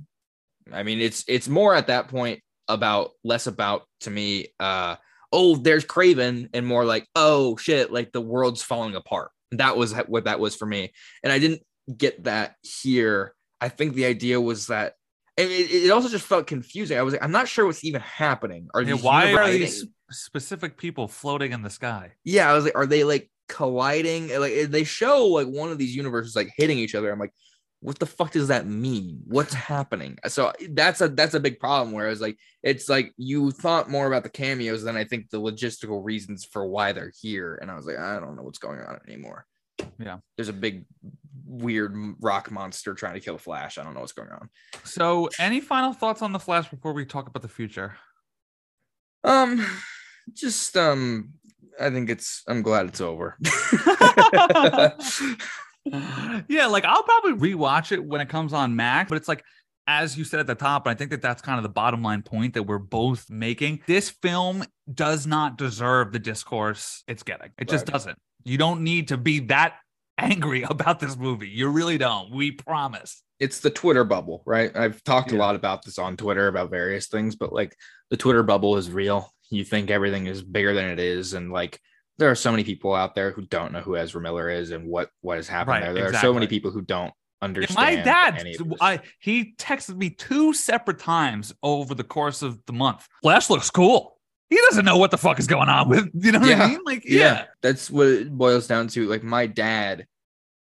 I 0.73 0.83
mean, 0.83 1.01
it's 1.01 1.25
it's 1.29 1.49
more 1.49 1.75
at 1.75 1.89
that 1.89 2.09
point 2.09 2.41
about 2.69 3.11
less 3.25 3.47
about 3.47 3.83
to 4.01 4.11
me, 4.11 4.49
uh, 4.61 4.97
oh, 5.33 5.57
there's 5.57 5.85
Kraven, 5.85 6.49
and 6.55 6.67
more 6.67 6.85
like, 6.85 7.07
oh 7.15 7.57
shit, 7.57 7.93
like 7.93 8.13
the 8.13 8.21
world's 8.21 8.63
falling 8.63 8.95
apart. 8.95 9.31
That 9.51 9.77
was 9.77 9.93
what 10.07 10.25
that 10.25 10.41
was 10.41 10.57
for 10.57 10.67
me. 10.67 10.93
And 11.23 11.33
I 11.33 11.39
didn't 11.39 11.63
get 11.95 12.25
that 12.25 12.55
here. 12.63 13.35
I 13.61 13.69
think 13.69 13.95
the 13.95 14.07
idea 14.07 14.41
was 14.41 14.69
that 14.69 14.95
and 15.37 15.51
it, 15.51 15.71
it 15.71 15.91
also 15.91 16.09
just 16.09 16.25
felt 16.25 16.47
confusing. 16.47 16.97
I 16.97 17.03
was 17.03 17.13
like, 17.13 17.23
I'm 17.23 17.33
not 17.33 17.49
sure 17.49 17.67
what's 17.67 17.85
even 17.85 18.01
happening. 18.01 18.69
Are 18.73 18.83
Yeah, 18.83 18.95
these 18.95 19.03
why 19.03 19.33
are 19.33 19.51
these 19.51 19.85
specific 20.11 20.77
people 20.77 21.09
floating 21.09 21.53
in 21.53 21.63
the 21.63 21.71
sky? 21.71 22.13
yeah 22.25 22.49
i 22.51 22.55
was 22.55 22.65
like 22.65 22.77
are 22.77 22.87
they 22.87 23.05
like 23.05 23.31
colliding 23.49 24.29
like 24.39 24.71
they 24.71 24.85
show 24.85 25.27
like 25.27 25.47
one 25.47 25.71
of 25.71 25.79
these 25.79 25.95
universes 25.95 26.37
like 26.37 26.53
hitting 26.57 26.79
each 26.79 26.95
other. 26.95 27.11
I'm 27.11 27.19
like 27.19 27.33
what 27.81 27.99
the 27.99 28.07
fuck 28.07 28.31
does 28.31 28.49
that 28.49 28.67
mean? 28.67 29.21
What's 29.27 29.53
happening? 29.53 30.19
So 30.27 30.53
that's 30.71 31.03
a 31.03 31.09
that's 31.09 31.35
a 31.35 31.41
big 31.41 31.61
problem 31.61 31.93
whereas 31.93 32.21
like 32.21 32.39
it's 32.63 32.89
like 32.89 33.13
you 33.19 33.51
thought 33.51 33.91
more 33.91 34.07
about 34.07 34.23
the 34.23 34.31
cameos 34.31 34.83
than 34.83 34.97
i 34.97 35.05
think 35.05 35.29
the 35.29 35.41
logistical 35.41 36.03
reasons 36.03 36.47
for 36.47 36.67
why 36.67 36.93
they're 36.93 37.13
here. 37.21 37.59
And 37.61 37.71
i 37.71 37.75
was 37.75 37.87
like 37.87 37.99
i 37.99 38.19
don't 38.19 38.37
know 38.37 38.43
what's 38.43 38.59
going 38.59 38.81
on 38.81 38.99
anymore. 39.07 39.47
Yeah. 39.99 40.19
there's 40.37 40.49
a 40.49 40.55
big 40.55 40.85
weird 41.47 41.95
rock 42.21 42.51
monster 42.51 42.95
trying 42.95 43.15
to 43.15 43.21
kill 43.21 43.39
flash. 43.39 43.77
I 43.77 43.85
don't 43.85 43.95
know 43.95 44.01
what's 44.01 44.13
going 44.13 44.31
on. 44.31 44.49
So, 44.85 45.29
any 45.39 45.61
final 45.61 45.93
thoughts 45.93 46.23
on 46.23 46.33
the 46.33 46.39
Flash 46.39 46.69
before 46.69 46.93
we 46.93 47.05
talk 47.05 47.27
about 47.29 47.43
the 47.43 47.49
future? 47.49 47.97
um 49.25 49.65
just 50.33 50.77
um 50.77 51.31
i 51.81 51.91
think 51.91 52.11
it's 52.11 52.43
i'm 52.49 52.63
glad 52.63 52.87
it's 52.87 53.01
over 53.01 53.37
yeah, 56.49 56.67
like 56.67 56.85
I'll 56.85 57.03
probably 57.03 57.33
rewatch 57.35 57.93
it 57.93 58.03
when 58.03 58.21
it 58.21 58.29
comes 58.29 58.53
on 58.53 58.75
Mac, 58.75 59.09
but 59.09 59.17
it's 59.17 59.29
like 59.29 59.45
as 59.87 60.17
you 60.17 60.25
said 60.25 60.41
at 60.41 60.47
the 60.47 60.55
top, 60.55 60.87
and 60.87 60.93
I 60.93 60.95
think 60.97 61.11
that 61.11 61.21
that's 61.21 61.43
kind 61.43 61.59
of 61.59 61.63
the 61.63 61.69
bottom 61.69 62.03
line 62.03 62.23
point 62.23 62.55
that 62.55 62.63
we're 62.63 62.79
both 62.79 63.29
making. 63.29 63.81
This 63.87 64.11
film 64.11 64.65
does 64.93 65.27
not 65.27 65.59
deserve 65.59 66.13
the 66.13 66.19
discourse 66.19 67.03
it's 67.07 67.23
getting. 67.23 67.51
It 67.59 67.69
just 67.69 67.87
doesn't. 67.87 68.19
You 68.45 68.57
don't 68.57 68.83
need 68.83 69.09
to 69.09 69.17
be 69.17 69.41
that 69.41 69.75
angry 70.19 70.63
about 70.71 71.01
this 71.01 71.17
movie. 71.17 71.49
You 71.49 71.69
really 71.69 71.99
don't. 71.99 72.31
We 72.33 72.53
promise. 72.53 73.23
it's 73.39 73.61
the 73.61 73.71
Twitter 73.71 74.05
bubble, 74.05 74.43
right? 74.47 74.75
I've 74.75 75.03
talked 75.05 75.33
a 75.33 75.37
lot 75.37 75.55
about 75.55 75.85
this 75.85 75.99
on 75.99 76.17
Twitter 76.17 76.49
about 76.49 76.71
various 76.71 77.09
things, 77.09 77.37
but 77.37 77.53
like 77.53 77.77
the 78.11 78.17
Twitter 78.17 78.43
bubble 78.43 78.77
is 78.77 78.91
real. 78.91 79.31
You 79.55 79.65
think 79.65 79.91
everything 79.91 80.27
is 80.27 80.43
bigger 80.43 80.75
than 80.75 80.87
it 80.91 80.99
is, 80.99 81.33
and 81.35 81.53
like 81.53 81.81
there 82.19 82.31
are 82.31 82.35
so 82.37 82.51
many 82.51 82.65
people 82.65 82.95
out 82.95 83.15
there 83.15 83.33
who 83.33 83.43
don't 83.43 83.73
know 83.73 83.81
who 83.81 83.97
Ezra 83.97 84.21
Miller 84.21 84.49
is 84.49 84.71
and 84.71 84.87
what 84.89 85.11
what 85.21 85.37
has 85.37 85.49
happened 85.49 85.83
Right, 85.83 85.95
there. 85.95 85.95
There 85.95 86.15
are 86.15 86.21
so 86.21 86.33
many 86.33 86.47
people 86.47 86.71
who 86.71 86.83
don't 86.83 87.07
Yeah, 87.07 87.45
understand. 87.47 87.77
my 87.77 87.97
dad, 87.97 88.37
any 88.39 88.55
of 88.55 88.69
this. 88.69 88.79
I 88.81 89.01
he 89.19 89.55
texted 89.59 89.97
me 89.97 90.11
two 90.11 90.53
separate 90.55 90.99
times 91.01 91.53
over 91.63 91.95
the 91.95 92.05
course 92.05 92.43
of 92.43 92.59
the 92.67 92.73
month. 92.73 93.07
Flash 93.23 93.51
looks 93.51 93.71
cool. 93.71 94.13
He 94.51 94.57
doesn't 94.69 94.85
know 94.85 94.97
what 94.99 95.11
the 95.11 95.19
fuck 95.19 95.39
is 95.41 95.47
going 95.49 95.69
on 95.69 95.89
with. 95.89 96.09
You 96.15 96.33
know 96.33 96.39
what 96.39 96.49
Yeah. 96.49 96.65
I 96.65 96.69
mean? 96.69 96.81
Like, 96.85 97.03
yeah. 97.05 97.47
that's 97.63 97.91
what 97.91 98.07
it 98.07 98.31
boils 98.31 98.67
down 98.69 98.87
to. 98.89 99.07
Like 99.09 99.25
my 99.25 99.47
dad, 99.47 100.07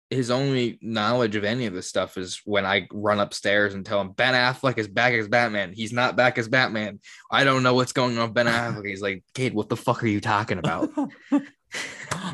his 0.09 0.31
only 0.31 0.79
knowledge 0.81 1.35
of 1.35 1.43
any 1.43 1.65
of 1.65 1.73
this 1.73 1.87
stuff 1.87 2.17
is 2.17 2.41
when 2.45 2.65
I 2.65 2.87
run 2.91 3.19
upstairs 3.19 3.73
and 3.73 3.85
tell 3.85 3.99
him 3.99 4.11
Ben 4.11 4.33
Affleck 4.33 4.77
is 4.77 4.87
back 4.87 5.13
as 5.13 5.27
Batman. 5.27 5.73
He's 5.73 5.91
not 5.91 6.15
back 6.15 6.37
as 6.37 6.47
Batman. 6.47 6.99
I 7.29 7.43
don't 7.43 7.63
know 7.63 7.73
what's 7.73 7.91
going 7.91 8.17
on 8.17 8.31
Ben 8.31 8.45
Affleck. 8.45 8.87
He's 8.87 9.01
like, 9.01 9.23
Cade, 9.33 9.53
what 9.53 9.67
the 9.67 9.75
fuck 9.75 10.03
are 10.03 10.07
you 10.07 10.21
talking 10.21 10.59
about? 10.59 10.89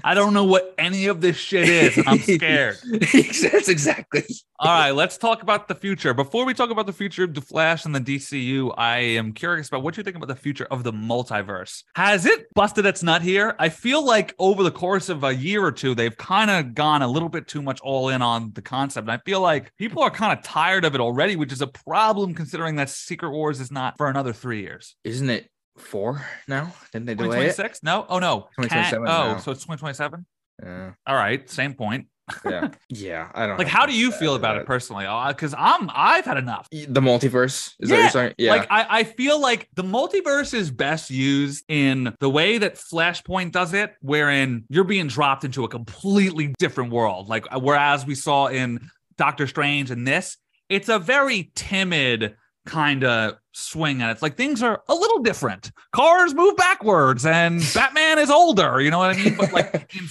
I 0.03 0.13
don't 0.13 0.33
know 0.33 0.43
what 0.43 0.73
any 0.77 1.07
of 1.07 1.21
this 1.21 1.37
shit 1.37 1.67
is. 1.69 1.97
and 1.97 2.07
I'm 2.07 2.19
scared. 2.19 2.77
That's 2.83 3.69
exactly. 3.69 4.23
All 4.59 4.71
right, 4.71 4.91
let's 4.91 5.17
talk 5.17 5.41
about 5.41 5.67
the 5.67 5.75
future. 5.75 6.13
Before 6.13 6.45
we 6.45 6.53
talk 6.53 6.69
about 6.69 6.85
the 6.85 6.93
future 6.93 7.23
of 7.23 7.33
the 7.33 7.41
Flash 7.41 7.85
and 7.85 7.93
the 7.93 7.99
DCU, 7.99 8.73
I 8.77 8.97
am 8.99 9.33
curious 9.33 9.67
about 9.67 9.83
what 9.83 9.97
you 9.97 10.03
think 10.03 10.15
about 10.15 10.27
the 10.27 10.35
future 10.35 10.67
of 10.71 10.83
the 10.83 10.93
multiverse. 10.93 11.83
Has 11.95 12.25
it 12.25 12.53
busted 12.53 12.85
its 12.85 13.03
nut 13.03 13.21
here? 13.21 13.55
I 13.59 13.69
feel 13.69 14.05
like 14.05 14.33
over 14.39 14.63
the 14.63 14.71
course 14.71 15.09
of 15.09 15.23
a 15.23 15.33
year 15.33 15.63
or 15.63 15.71
two, 15.71 15.95
they've 15.95 16.15
kind 16.15 16.49
of 16.49 16.75
gone 16.75 17.01
a 17.01 17.07
little 17.07 17.29
bit 17.29 17.47
too 17.47 17.61
much 17.61 17.81
all 17.81 18.09
in 18.09 18.21
on 18.21 18.51
the 18.53 18.61
concept. 18.61 19.05
And 19.05 19.11
I 19.11 19.21
feel 19.25 19.41
like 19.41 19.75
people 19.77 20.01
are 20.03 20.11
kind 20.11 20.37
of 20.37 20.43
tired 20.45 20.85
of 20.85 20.95
it 20.95 21.01
already, 21.01 21.35
which 21.35 21.51
is 21.51 21.61
a 21.61 21.67
problem 21.67 22.33
considering 22.33 22.75
that 22.77 22.89
Secret 22.89 23.31
Wars 23.31 23.59
is 23.59 23.71
not 23.71 23.97
for 23.97 24.07
another 24.07 24.33
three 24.33 24.61
years. 24.61 24.95
Isn't 25.03 25.29
it 25.29 25.49
four 25.77 26.25
now? 26.47 26.73
Didn't 26.91 27.05
they 27.07 27.15
delay 27.15 27.47
it? 27.47 27.55
2026? 27.55 27.83
No? 27.83 28.05
Oh, 28.09 28.19
no. 28.19 28.47
Can't- 28.59 28.69
2027 28.69 29.07
Oh, 29.07 29.33
now. 29.33 29.37
so 29.37 29.51
it's 29.51 29.61
2027? 29.61 30.25
Yeah. 30.63 30.91
All 31.07 31.15
right, 31.15 31.49
same 31.49 31.73
point. 31.73 32.07
Yeah. 32.45 32.69
yeah. 32.89 33.29
I 33.33 33.47
don't 33.47 33.57
Like, 33.57 33.67
how 33.67 33.85
do 33.85 33.93
you 33.93 34.11
feel 34.11 34.35
about 34.35 34.57
it 34.57 34.65
personally? 34.65 35.05
Because 35.27 35.53
I'm, 35.57 35.89
I've 35.93 36.23
had 36.25 36.37
enough. 36.37 36.67
The 36.71 37.01
multiverse? 37.01 37.73
Is 37.79 37.89
that 37.89 37.95
what 37.95 38.01
you're 38.01 38.09
saying? 38.11 38.33
Yeah. 38.37 38.51
Like 38.51 38.67
I, 38.69 38.99
I 38.99 39.03
feel 39.03 39.41
like 39.41 39.67
the 39.73 39.83
multiverse 39.83 40.53
is 40.53 40.71
best 40.71 41.09
used 41.09 41.65
in 41.67 42.15
the 42.19 42.29
way 42.29 42.59
that 42.59 42.75
Flashpoint 42.75 43.51
does 43.51 43.73
it, 43.73 43.93
wherein 44.01 44.63
you're 44.69 44.85
being 44.85 45.07
dropped 45.07 45.43
into 45.43 45.65
a 45.65 45.67
completely 45.67 46.53
different 46.59 46.91
world. 46.91 47.27
Like 47.27 47.45
uh, 47.51 47.59
whereas 47.59 48.05
we 48.05 48.15
saw 48.15 48.47
in 48.47 48.89
Doctor 49.17 49.45
Strange 49.45 49.91
and 49.91 50.07
this, 50.07 50.37
it's 50.69 50.87
a 50.87 50.99
very 50.99 51.51
timid 51.55 52.37
kind 52.65 53.03
of 53.03 53.35
swing 53.51 54.01
at 54.01 54.09
it. 54.09 54.11
It's 54.13 54.21
like 54.21 54.37
things 54.37 54.63
are 54.63 54.81
a 54.87 54.95
little 54.95 55.19
different. 55.19 55.71
Cars 55.91 56.33
move 56.33 56.55
backwards 56.57 57.25
and 57.25 57.61
Batman 57.73 58.19
is 58.19 58.29
older, 58.29 58.81
you 58.81 58.91
know 58.91 58.99
what 58.99 59.15
I 59.15 59.23
mean? 59.23 59.35
But 59.35 59.53
like 59.53 59.73
in 59.95 60.07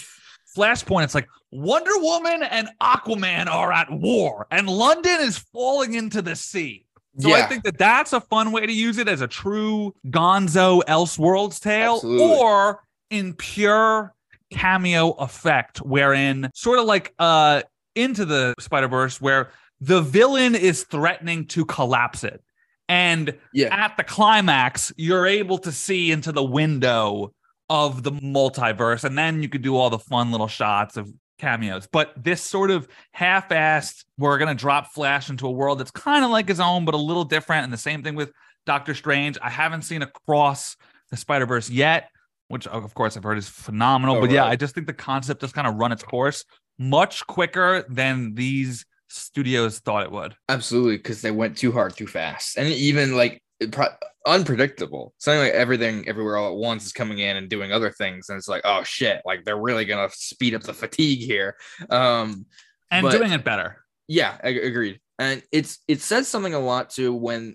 Flashpoint, 0.57 1.05
it's 1.05 1.14
like 1.14 1.28
Wonder 1.50 1.92
Woman 1.96 2.42
and 2.42 2.68
Aquaman 2.80 3.46
are 3.46 3.72
at 3.72 3.90
war 3.90 4.46
and 4.50 4.68
London 4.68 5.20
is 5.20 5.38
falling 5.38 5.94
into 5.94 6.22
the 6.22 6.36
sea. 6.36 6.86
So 7.18 7.34
I 7.34 7.42
think 7.42 7.62
that 7.64 7.76
that's 7.76 8.14
a 8.14 8.22
fun 8.22 8.53
way 8.53 8.64
to 8.64 8.72
use 8.72 8.96
it 8.96 9.07
as 9.07 9.20
a 9.20 9.28
true 9.28 9.94
Gonzo 10.07 10.82
Elseworlds 10.88 11.61
tale, 11.61 11.96
Absolutely. 11.96 12.24
or 12.24 12.80
in 13.11 13.34
pure 13.34 14.14
cameo 14.50 15.11
effect, 15.12 15.78
wherein 15.78 16.50
sort 16.55 16.78
of 16.78 16.86
like 16.86 17.12
uh 17.18 17.62
into 17.94 18.24
the 18.24 18.55
Spider 18.59 18.88
Verse, 18.88 19.20
where 19.20 19.50
the 19.82 20.00
villain 20.00 20.54
is 20.54 20.84
threatening 20.84 21.46
to 21.48 21.64
collapse 21.64 22.22
it, 22.22 22.40
and 22.88 23.36
yeah. 23.52 23.74
at 23.74 23.96
the 23.96 24.04
climax, 24.04 24.92
you're 24.96 25.26
able 25.26 25.58
to 25.58 25.72
see 25.72 26.12
into 26.12 26.30
the 26.30 26.44
window 26.44 27.32
of 27.68 28.02
the 28.04 28.12
multiverse, 28.12 29.02
and 29.02 29.18
then 29.18 29.42
you 29.42 29.48
could 29.48 29.62
do 29.62 29.76
all 29.76 29.90
the 29.90 29.98
fun 29.98 30.30
little 30.30 30.46
shots 30.46 30.96
of 30.96 31.12
cameos. 31.38 31.88
But 31.90 32.12
this 32.16 32.40
sort 32.40 32.70
of 32.70 32.86
half-assed, 33.12 34.04
we're 34.18 34.38
gonna 34.38 34.54
drop 34.54 34.92
Flash 34.92 35.28
into 35.28 35.48
a 35.48 35.50
world 35.50 35.80
that's 35.80 35.90
kind 35.90 36.24
of 36.24 36.30
like 36.30 36.46
his 36.46 36.60
own, 36.60 36.84
but 36.84 36.94
a 36.94 36.98
little 36.98 37.24
different. 37.24 37.64
And 37.64 37.72
the 37.72 37.78
same 37.78 38.02
thing 38.04 38.14
with 38.14 38.30
Doctor 38.66 38.94
Strange. 38.94 39.36
I 39.42 39.50
haven't 39.50 39.82
seen 39.82 40.02
across 40.02 40.76
the 41.10 41.16
Spider 41.16 41.46
Verse 41.46 41.68
yet, 41.68 42.08
which 42.48 42.68
of 42.68 42.94
course 42.94 43.16
I've 43.16 43.24
heard 43.24 43.38
is 43.38 43.48
phenomenal. 43.48 44.18
Oh, 44.18 44.20
but 44.20 44.30
yeah. 44.30 44.44
I 44.44 44.54
just 44.54 44.74
think 44.74 44.86
the 44.86 44.92
concept 44.92 45.40
has 45.40 45.52
kind 45.52 45.66
of 45.66 45.74
run 45.74 45.90
its 45.90 46.04
course 46.04 46.44
much 46.78 47.26
quicker 47.26 47.84
than 47.88 48.34
these 48.34 48.86
studios 49.12 49.78
thought 49.80 50.04
it 50.04 50.12
would. 50.12 50.34
Absolutely, 50.48 50.96
because 50.96 51.22
they 51.22 51.30
went 51.30 51.56
too 51.56 51.72
hard 51.72 51.96
too 51.96 52.06
fast, 52.06 52.56
and 52.56 52.68
even 52.68 53.16
like 53.16 53.42
pro- 53.70 53.88
unpredictable. 54.26 55.14
Something 55.18 55.40
like 55.40 55.52
everything, 55.52 56.08
everywhere, 56.08 56.36
all 56.36 56.50
at 56.52 56.56
once 56.56 56.86
is 56.86 56.92
coming 56.92 57.18
in 57.18 57.36
and 57.36 57.48
doing 57.48 57.72
other 57.72 57.90
things, 57.90 58.28
and 58.28 58.36
it's 58.38 58.48
like, 58.48 58.62
oh 58.64 58.82
shit, 58.82 59.20
like 59.24 59.44
they're 59.44 59.60
really 59.60 59.84
gonna 59.84 60.08
speed 60.12 60.54
up 60.54 60.62
the 60.62 60.74
fatigue 60.74 61.20
here. 61.20 61.56
Um, 61.90 62.46
And 62.90 63.02
But- 63.04 63.12
doing 63.16 63.32
it 63.32 63.44
better. 63.44 63.84
yeah, 64.08 64.36
I, 64.44 64.48
agreed. 64.48 65.00
And 65.18 65.42
it's 65.52 65.78
it 65.88 66.00
says 66.00 66.28
something 66.28 66.52
a 66.54 66.58
lot 66.58 66.90
too 66.90 67.14
when 67.14 67.54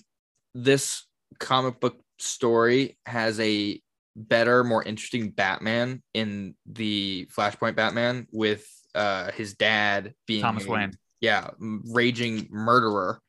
this 0.56 1.06
comic 1.40 1.80
book 1.80 2.00
story 2.20 2.98
has 3.06 3.40
a 3.40 3.82
better, 4.16 4.64
more 4.64 4.82
interesting 4.84 5.30
Batman 5.30 6.02
in 6.14 6.56
the 6.66 7.28
Flashpoint 7.36 7.76
Batman 7.76 8.28
with 8.32 8.66
uh 8.96 9.32
his 9.34 9.54
dad 9.56 10.14
being 10.26 10.42
Thomas 10.42 10.66
Wayne. 10.66 10.94
Yeah, 11.22 11.50
raging 11.60 12.48
murderer. 12.50 13.20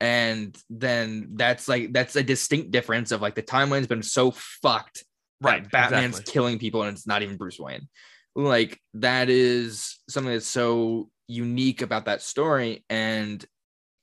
And 0.00 0.56
then 0.68 1.30
that's 1.34 1.68
like 1.68 1.92
that's 1.92 2.16
a 2.16 2.22
distinct 2.22 2.72
difference 2.72 3.10
of 3.12 3.22
like 3.22 3.34
the 3.34 3.42
timeline's 3.42 3.86
been 3.86 4.02
so 4.02 4.32
fucked 4.32 5.04
Right. 5.44 5.70
Batman's 5.70 6.16
exactly. 6.16 6.32
killing 6.32 6.58
people 6.58 6.82
and 6.82 6.96
it's 6.96 7.06
not 7.06 7.22
even 7.22 7.36
Bruce 7.36 7.58
Wayne. 7.58 7.88
Like 8.34 8.80
that 8.94 9.28
is 9.28 9.98
something 10.08 10.32
that's 10.32 10.46
so 10.46 11.10
unique 11.28 11.82
about 11.82 12.06
that 12.06 12.22
story 12.22 12.84
and 12.90 13.44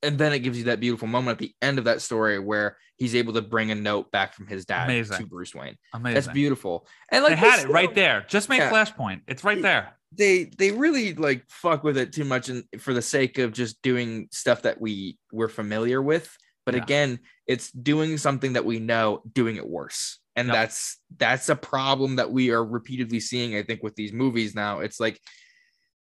and 0.04 0.18
then 0.18 0.34
it 0.34 0.39
gives 0.39 0.58
you 0.58 0.66
that 0.66 0.80
beautiful 0.80 1.08
moment 1.08 1.36
at 1.36 1.39
the 1.39 1.54
end 1.62 1.78
of 1.78 1.86
that 1.86 2.02
story 2.02 2.39
where 2.39 2.78
he's 2.97 3.16
able 3.16 3.34
to 3.34 3.41
bring 3.41 3.72
a 3.72 3.76
note 3.76 4.12
back 4.12 4.34
from 4.34 4.47
his 4.47 4.66
dad 4.66 4.86
Amazing. 4.86 5.18
to 5.18 5.26
Bruce 5.26 5.54
Wayne. 5.56 5.76
Amazing. 5.93 6.14
That's 6.16 6.28
beautiful. 6.28 6.88
And 7.12 7.24
like 7.24 7.34
they 7.34 7.38
had 7.38 7.58
this 7.60 7.66
it 7.66 7.70
right 7.70 7.93
there. 7.93 8.26
Just 8.28 8.49
make 8.49 8.60
Yeah. 8.60 8.72
Flashpoint. 8.72 9.22
It's 9.28 9.43
right 9.43 9.62
there. 9.62 9.95
They 10.14 10.45
they 10.58 10.72
really 10.72 11.14
like 11.14 11.45
fuck 11.49 11.84
with 11.84 11.97
it 11.97 12.14
too 12.14 12.26
much 12.26 12.49
and 12.49 12.64
for 12.80 12.93
the 12.93 13.02
sake 13.02 13.38
of 13.38 13.54
just 13.54 13.82
doing 13.82 14.28
stuff 14.32 14.64
that 14.64 14.82
we 14.82 15.18
we're 15.32 15.47
familiar 15.47 16.02
with. 16.02 16.36
But 16.66 16.76
Yeah. 16.76 16.84
again, 16.84 17.20
it's 17.47 17.72
doing 17.72 18.18
something 18.18 18.54
that 18.54 18.66
we 18.66 18.80
know, 18.80 19.24
doing 19.34 19.56
it 19.56 19.68
worse. 19.68 20.20
And 20.36 20.47
Yep. 20.47 20.56
that's 20.56 20.97
that's 21.18 21.49
a 21.49 21.56
problem 21.56 22.18
that 22.18 22.32
we 22.32 22.52
are 22.52 22.64
repeatedly 22.64 23.20
seeing, 23.20 23.56
I 23.56 23.64
think, 23.64 23.84
with 23.84 23.95
these 23.95 24.14
movies 24.14 24.54
now. 24.56 24.80
It's 24.80 24.99
like 24.99 25.20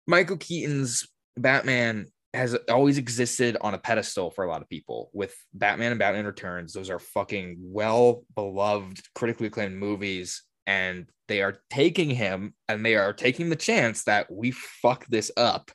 Michael 0.07 0.37
Keaton's 0.37 1.07
Batman 1.37 2.07
has 2.35 2.55
always 2.71 2.99
existed 2.99 3.57
on 3.61 3.75
a 3.75 3.79
pedestal 3.79 4.31
for 4.31 4.45
a 4.45 4.49
lot 4.49 4.63
of 4.63 4.69
people 4.69 5.11
with 5.13 5.35
Batman 5.53 5.93
and 5.93 5.99
Batman 5.99 6.27
Returns. 6.27 6.73
Those 6.73 6.91
are 6.91 6.99
fucking 6.99 7.57
well 7.61 8.25
beloved, 8.35 9.01
critically 9.15 9.47
acclaimed 9.49 9.77
movies. 9.77 10.43
And 10.67 11.07
they 11.29 11.43
are 11.43 11.59
taking 11.71 12.11
him 12.11 12.55
and 12.69 12.85
they 12.85 12.97
are 12.97 13.13
taking 13.13 13.51
the 13.51 13.57
chance 13.57 14.05
that 14.05 14.31
we 14.33 14.51
fuck 14.51 15.07
this 15.07 15.31
up. 15.37 15.71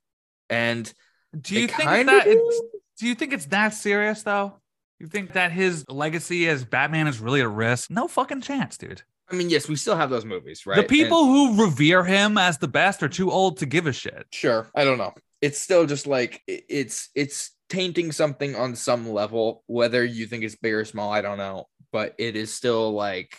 And 0.49 0.91
Do 1.39 1.59
you 1.59 1.67
think 1.67 1.89
that 2.07 2.25
do. 2.25 2.31
it's 2.31 2.61
do 2.99 3.07
you 3.07 3.15
think 3.15 3.33
it's 3.33 3.45
that 3.47 3.73
serious 3.73 4.23
though? 4.23 4.59
You 4.99 5.07
think 5.07 5.33
that 5.33 5.51
his 5.51 5.85
legacy 5.87 6.49
as 6.49 6.65
Batman 6.65 7.07
is 7.07 7.19
really 7.19 7.41
at 7.41 7.49
risk? 7.49 7.89
No 7.89 8.07
fucking 8.07 8.41
chance, 8.41 8.77
dude. 8.77 9.01
I 9.31 9.35
mean, 9.35 9.49
yes, 9.49 9.69
we 9.69 9.75
still 9.75 9.95
have 9.95 10.09
those 10.09 10.25
movies, 10.25 10.65
right? 10.65 10.75
The 10.75 10.81
And- 10.81 10.89
people 10.89 11.25
who 11.25 11.63
revere 11.63 12.03
him 12.03 12.37
as 12.37 12.57
the 12.57 12.67
best 12.67 13.01
are 13.03 13.07
too 13.07 13.31
old 13.31 13.57
to 13.57 13.65
give 13.67 13.85
a 13.87 13.93
shit. 13.93 14.25
sure 14.31 14.67
i 14.75 14.83
don't 14.83 14.97
know 14.97 15.13
it's 15.41 15.59
still 15.59 15.85
just 15.85 16.07
like 16.07 16.41
it's 16.47 17.09
it's 17.15 17.51
tainting 17.69 18.11
something 18.11 18.55
on 18.55 18.75
some 18.75 19.09
level 19.09 19.63
whether 19.67 20.03
you 20.03 20.25
think 20.25 20.43
it's 20.43 20.55
big 20.55 20.73
or 20.73 20.83
small 20.85 21.11
i 21.11 21.21
don't 21.21 21.37
know 21.37 21.65
but 21.91 22.15
it 22.17 22.35
is 22.35 22.53
still 22.53 22.91
like 22.91 23.37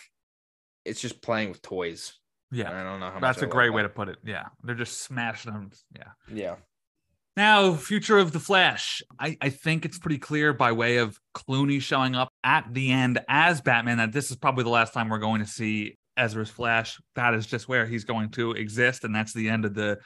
it's 0.85 1.01
just 1.01 1.21
playing 1.21 1.49
with 1.49 1.61
toys 1.61 2.13
Yeah. 2.51 2.69
i 2.71 2.83
don't 2.83 2.99
know 2.99 3.11
how 3.11 3.19
That's 3.19 3.41
a 3.41 3.47
great 3.47 3.71
way 3.71 3.81
that. 3.81 3.89
to 3.89 3.93
put 3.93 4.09
it. 4.09 4.17
Yeah. 4.25 4.45
They're 4.63 4.75
just 4.75 5.01
smashing 5.01 5.53
them. 5.53 5.71
Yeah. 5.95 6.11
yeah 6.33 6.55
Now, 7.37 7.75
future 7.75 8.17
of 8.17 8.31
the 8.33 8.39
Flash. 8.39 9.01
I, 9.19 9.37
I 9.41 9.49
think 9.49 9.85
it's 9.85 9.97
pretty 9.99 10.17
clear 10.17 10.53
by 10.53 10.71
way 10.73 10.97
of 10.97 11.17
Clooney 11.33 11.81
showing 11.81 12.15
up 12.15 12.29
at 12.43 12.73
the 12.73 12.91
end 12.91 13.19
as 13.29 13.61
Batman 13.61 13.97
that 13.99 14.11
this 14.11 14.31
is 14.31 14.37
probably 14.37 14.63
the 14.63 14.69
last 14.69 14.93
time 14.93 15.07
we're 15.09 15.19
going 15.19 15.39
to 15.41 15.47
see 15.47 15.97
Ezra's 16.17 16.49
Flash. 16.49 16.99
That 17.15 17.33
is 17.33 17.45
just 17.45 17.69
where 17.69 17.85
he's 17.85 18.03
going 18.03 18.31
to 18.31 18.51
exist, 18.51 19.05
and 19.05 19.15
that's 19.15 19.33
the 19.33 19.47
end 19.49 19.63
of 19.65 19.73
the 19.73 19.99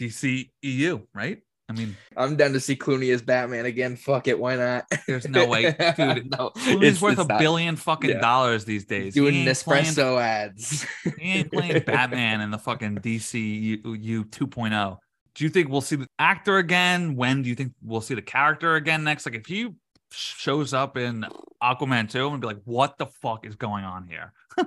DC 0.00 0.50
EU, 0.62 1.00
right? 1.14 1.38
I 1.66 1.72
mean, 1.72 1.96
i'm 2.14 2.36
down 2.36 2.52
to 2.52 2.60
see 2.60 2.76
clooney 2.76 3.10
as 3.14 3.22
batman 3.22 3.64
again 3.64 3.96
fuck 3.96 4.28
it 4.28 4.38
why 4.38 4.54
not 4.54 4.84
there's 5.08 5.26
no 5.26 5.46
way, 5.46 5.62
dude. 5.96 6.30
no 6.30 6.50
Clooney's 6.50 6.82
it's- 6.82 7.00
worth 7.00 7.18
a 7.18 7.24
not. 7.24 7.38
billion 7.40 7.74
fucking 7.76 8.10
Yeah. 8.10 8.20
dollars 8.20 8.66
these 8.66 8.84
days. 8.84 9.14
Doing 9.14 9.34
ain't 9.34 9.58
playing- 9.64 9.84
nespresso 9.86 10.20
ads 10.20 10.84
He 11.18 11.32
ain't 11.32 11.50
playing 11.50 11.82
Batman 11.84 12.42
in 12.42 12.50
the 12.50 12.58
fucking 12.58 12.96
DCU 12.98 13.80
2.0. 13.82 14.98
Do 15.34 15.44
you 15.44 15.48
think 15.50 15.70
we'll 15.70 15.80
see 15.80 15.96
the 15.96 16.06
actor 16.18 16.58
again? 16.58 17.16
When 17.16 17.40
do 17.42 17.48
you 17.48 17.54
think 17.54 17.72
we'll 17.82 18.02
see 18.02 18.14
the 18.14 18.22
character 18.22 18.74
again 18.76 19.02
next? 19.02 19.24
Like 19.24 19.34
if 19.36 19.46
he 19.46 19.70
shows 20.12 20.74
up 20.74 20.98
in 20.98 21.24
Aquaman 21.62 22.10
2, 22.10 22.18
I'm 22.18 22.28
gonna 22.28 22.38
be 22.40 22.46
like, 22.46 22.60
what 22.64 22.98
the 22.98 23.06
fuck 23.06 23.46
is 23.46 23.56
going 23.56 23.84
on 23.84 24.06
here? 24.06 24.34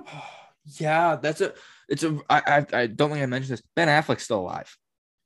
yeah 0.78 1.16
that's 1.16 1.40
a 1.40 1.54
it's 1.88 2.02
a 2.02 2.18
I, 2.28 2.42
I 2.72 2.80
i 2.82 2.86
don't 2.86 3.10
think 3.10 3.22
i 3.22 3.26
mentioned 3.26 3.52
this 3.56 3.62
ben 3.74 3.88
affleck's 3.88 4.24
still 4.24 4.40
alive 4.40 4.76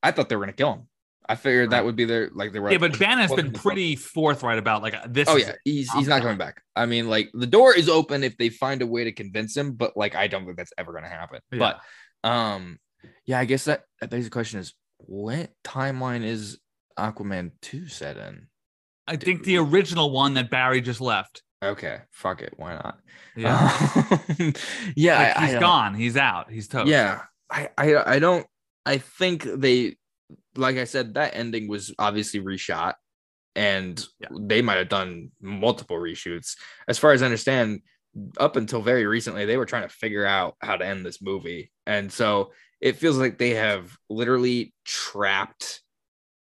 i 0.03 0.11
thought 0.11 0.29
they 0.29 0.37
were 0.37 0.43
gonna 0.45 0.53
kill 0.53 0.73
him 0.75 0.89
i 1.29 1.35
figured 1.35 1.71
that 1.71 1.85
would 1.85 1.97
be 1.97 2.05
their 2.05 2.31
like 2.35 2.53
they 2.53 2.59
were 2.59 2.71
Yeah, 2.71 2.79
but 2.79 2.97
has 2.97 3.33
been 3.33 3.53
pretty 3.53 3.97
forthright 3.97 4.59
about 4.59 4.83
like 4.83 4.95
this. 5.09 5.29
Oh 5.29 5.37
yeah, 5.37 5.53
he's 5.65 5.91
he's 5.93 6.09
not 6.09 6.21
coming 6.23 6.37
back. 6.39 6.61
I 6.75 6.87
mean, 6.87 7.09
like 7.09 7.31
the 7.33 7.47
door 7.47 7.73
is 7.75 7.89
open 7.89 8.25
if 8.25 8.37
they 8.37 8.49
find 8.49 8.83
a 8.83 8.87
way 8.87 9.05
to 9.05 9.13
convince 9.13 9.57
him, 9.57 9.73
but 9.75 9.97
like 9.97 10.15
I 10.17 10.27
don't 10.27 10.45
think 10.45 10.57
that's 10.57 10.73
ever 10.77 10.93
gonna 10.93 11.09
happen. 11.09 11.39
Yeah. 11.53 11.59
But 11.59 12.29
um, 12.29 12.79
yeah, 13.25 13.39
I 13.39 13.45
guess 13.45 13.65
that 13.67 13.85
that 14.01 14.11
begs 14.11 14.25
the 14.25 14.31
question 14.31 14.59
is 14.61 14.75
what 14.99 15.51
timeline 15.65 16.25
is 16.25 16.59
Aquaman 16.99 17.53
two 17.63 17.87
set 17.87 18.17
in? 18.17 18.49
I 19.07 19.17
think 19.17 19.45
the 19.45 19.59
original 19.59 20.11
one 20.11 20.35
that 20.35 20.51
Barry 20.51 20.81
just 20.81 21.01
left. 21.01 21.43
Okay, 21.63 22.01
fuck 22.11 22.43
it, 22.43 22.55
why 22.57 22.75
not? 22.75 22.99
Yeah, 23.37 23.57
Um, 24.41 24.53
yeah, 24.97 25.19
Like, 25.19 25.37
I- 25.37 25.41
I 25.41 25.45
he's 25.45 25.53
don't- 25.53 25.61
gone. 25.61 25.95
He's 25.95 26.17
out. 26.17 26.51
He's 26.51 26.67
toast. 26.69 26.89
Yeah, 26.89 27.23
I, 27.49 27.69
I 27.79 28.15
I 28.15 28.19
don't. 28.19 28.45
I 28.85 28.99
think 28.99 29.45
they, 29.45 29.97
like 30.57 30.77
I 30.77 30.85
said, 30.85 31.15
that 31.15 31.37
ending 31.37 31.69
was 31.69 31.95
obviously 31.99 32.41
reshot, 32.41 32.95
and 33.55 34.05
Yeah. 34.21 34.29
they 34.41 34.63
might 34.63 34.79
have 34.79 34.89
done 34.89 35.31
multiple 35.41 35.97
reshoots. 35.97 36.57
As 36.89 36.99
far 36.99 37.13
as 37.13 37.23
I 37.23 37.27
understand, 37.27 37.81
up 38.39 38.57
until 38.57 38.83
very 38.83 39.07
recently, 39.07 39.47
they 39.47 39.57
were 39.57 39.67
trying 39.67 39.85
to 39.85 39.89
figure 39.89 40.27
out 40.27 40.57
how 40.61 40.77
to 40.77 40.87
end 40.87 41.05
this 41.07 41.23
movie, 41.23 41.71
and 41.87 42.13
so 42.13 42.53
it 42.81 42.97
feels 42.97 43.17
like 43.17 43.39
they 43.39 43.51
have 43.51 43.97
literally 44.11 44.75
trapped 44.85 45.81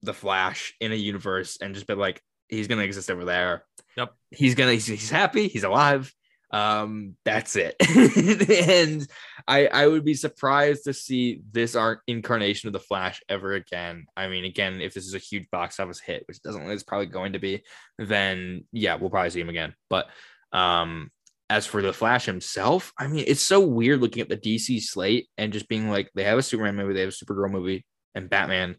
the 0.03 0.14
Flash 0.14 0.74
in 0.81 0.93
a 0.93 0.95
universe 0.95 1.59
and 1.61 1.74
just 1.74 1.87
been 1.87 1.99
like, 1.99 2.22
he's 2.49 2.68
gonna 2.68 2.83
exist 2.83 3.11
over 3.11 3.24
there. 3.24 3.64
Yep. 3.97 4.14
He's 4.31 4.55
gonna. 4.55 4.72
He's, 4.72 4.87
he's 4.87 5.11
happy. 5.11 5.49
He's 5.49 5.64
alive 5.64 6.14
um 6.53 7.14
that's 7.24 7.55
it 7.55 7.76
and 8.68 9.07
i 9.46 9.66
i 9.68 9.86
would 9.86 10.05
be 10.05 10.14
surprised 10.14 10.84
to 10.84 10.92
see 10.92 11.40
this 11.53 11.76
art 11.76 12.01
incarnation 12.09 12.66
of 12.66 12.72
the 12.72 12.80
flash 12.80 13.22
ever 13.28 13.53
again 13.53 14.05
i 14.16 14.26
mean 14.26 14.44
again 14.44 14.80
if 14.80 14.92
this 14.92 15.07
is 15.07 15.14
a 15.14 15.18
huge 15.18 15.48
box 15.51 15.78
office 15.78 16.01
hit 16.01 16.24
which 16.26 16.42
doesn't 16.42 16.68
it's 16.70 16.82
probably 16.82 17.07
going 17.07 17.34
to 17.34 17.38
be 17.38 17.62
then 17.98 18.64
yeah 18.72 18.96
we'll 18.96 19.11
probably 19.11 19.30
see 19.30 19.40
him 19.40 19.48
again 19.48 19.74
but 19.88 20.09
um 20.53 21.11
as 21.48 21.66
for 21.66 21.82
the 21.82 21.92
flash 21.92 22.26
himself 22.26 22.92
i 22.98 23.07
mean 23.07 23.24
it's 23.28 23.42
so 23.42 23.61
weird 23.61 24.01
looking 24.01 24.22
at 24.22 24.28
the 24.28 24.36
dc 24.36 24.82
slate 24.82 25.28
and 25.38 25.53
just 25.53 25.68
being 25.68 25.88
like 25.88 26.11
they 26.16 26.24
have 26.24 26.38
a 26.38 26.42
superman 26.42 26.74
movie 26.74 26.94
they 26.94 27.01
have 27.01 27.11
a 27.11 27.12
supergirl 27.12 27.51
movie 27.51 27.84
and 28.16 28.28
batman 28.28 28.74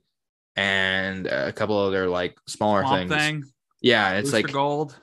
and 0.57 1.27
a 1.27 1.53
couple 1.53 1.77
other 1.77 2.07
like 2.07 2.37
smaller 2.47 2.81
Swamp 2.81 3.09
things 3.09 3.21
Thing. 3.21 3.43
yeah 3.81 4.13
it's 4.13 4.31
Booster 4.31 4.47
like 4.47 4.53
Gold. 4.53 4.99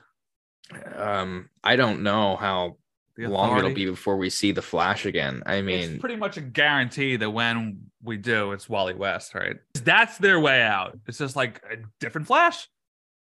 Um 0.95 1.49
i 1.63 1.75
don't 1.75 2.01
know 2.01 2.35
how 2.35 2.75
long 3.17 3.57
it'll 3.57 3.73
be 3.73 3.85
before 3.85 4.15
we 4.15 4.29
see 4.29 4.53
the 4.53 4.61
Flash 4.61 5.05
again. 5.05 5.43
I 5.45 5.61
mean, 5.61 5.91
it's 5.91 5.99
pretty 5.99 6.15
much 6.15 6.37
a 6.37 6.41
guarantee 6.41 7.17
that 7.17 7.29
when 7.29 7.81
we 8.01 8.15
do, 8.15 8.53
it's 8.53 8.69
Wally 8.69 8.93
West, 8.93 9.35
right? 9.35 9.57
That's 9.73 10.17
their 10.19 10.39
way 10.39 10.61
out. 10.61 10.97
It's 11.05 11.17
just 11.17 11.35
like 11.35 11.61
a 11.69 11.79
different 11.99 12.27
Flash, 12.27 12.69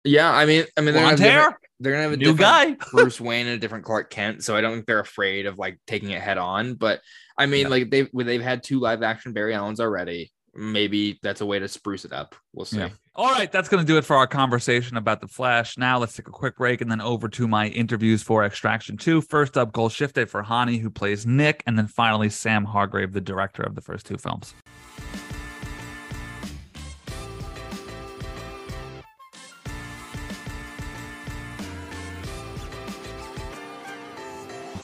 yeah, 0.04 0.32
I 0.32 0.46
mean, 0.46 0.66
I 0.78 0.82
mean, 0.82 0.94
they're 0.94 1.04
gonna, 1.04 1.22
hair, 1.22 1.60
they're 1.80 1.92
gonna 1.92 2.04
have 2.04 2.14
a 2.14 2.18
new 2.18 2.36
guy. 2.36 2.76
Bruce 2.92 3.22
Wayne 3.22 3.46
and 3.46 3.56
a 3.56 3.60
different 3.60 3.86
Clark 3.86 4.10
Kent, 4.10 4.44
so 4.44 4.56
I 4.56 4.62
don't 4.62 4.74
think 4.74 4.88
they're 4.88 5.00
afraid 5.00 5.46
of 5.46 5.60
like 5.60 5.80
taking 5.86 6.10
it 6.10 6.22
head 6.22 6.38
on. 6.38 6.74
But 6.74 7.02
I 7.38 7.46
mean, 7.46 7.64
Yeah. 7.64 7.68
like 7.68 7.89
they've 7.92 8.10
they've 8.14 8.42
had 8.42 8.64
two 8.64 8.80
live 8.80 9.04
action 9.04 9.34
Barry 9.34 9.54
Allens 9.54 9.80
already. 9.80 10.32
Maybe 10.56 11.20
that's 11.22 11.42
a 11.42 11.46
way 11.46 11.60
to 11.60 11.68
spruce 11.68 12.04
it 12.04 12.14
up. 12.14 12.36
We'll 12.52 12.66
see. 12.66 12.78
Yeah. 12.78 12.89
All 13.14 13.30
right, 13.30 13.51
that's 13.51 13.68
going 13.68 13.86
to 13.86 13.88
do 13.88 13.97
it 13.97 14.05
for 14.05 14.16
our 14.16 14.26
conversation 14.26 14.95
about 14.95 15.20
the 15.20 15.28
Flash. 15.28 15.78
Now 15.78 15.99
let's 15.99 16.16
take 16.16 16.30
a 16.30 16.32
quick 16.32 16.55
break 16.55 16.80
and 16.80 16.89
then 16.89 17.01
over 17.01 17.28
to 17.28 17.45
my 17.45 17.68
interviews 17.68 18.24
for 18.24 18.45
Extraction 18.45 18.95
2. 18.95 19.20
First 19.20 19.57
up, 19.57 19.74
Golshifteh 19.74 20.32
Farahani, 20.32 20.80
who 20.80 20.89
plays 20.89 21.26
Nik, 21.26 21.62
and 21.68 21.78
then 21.78 21.88
finally 21.88 22.30
Sam 22.30 22.64
Hargrave, 22.64 23.12
the 23.12 23.20
director 23.20 23.64
of 23.64 23.76
the 23.76 23.82
first 23.82 24.05
two 24.05 24.16
films. 24.16 24.55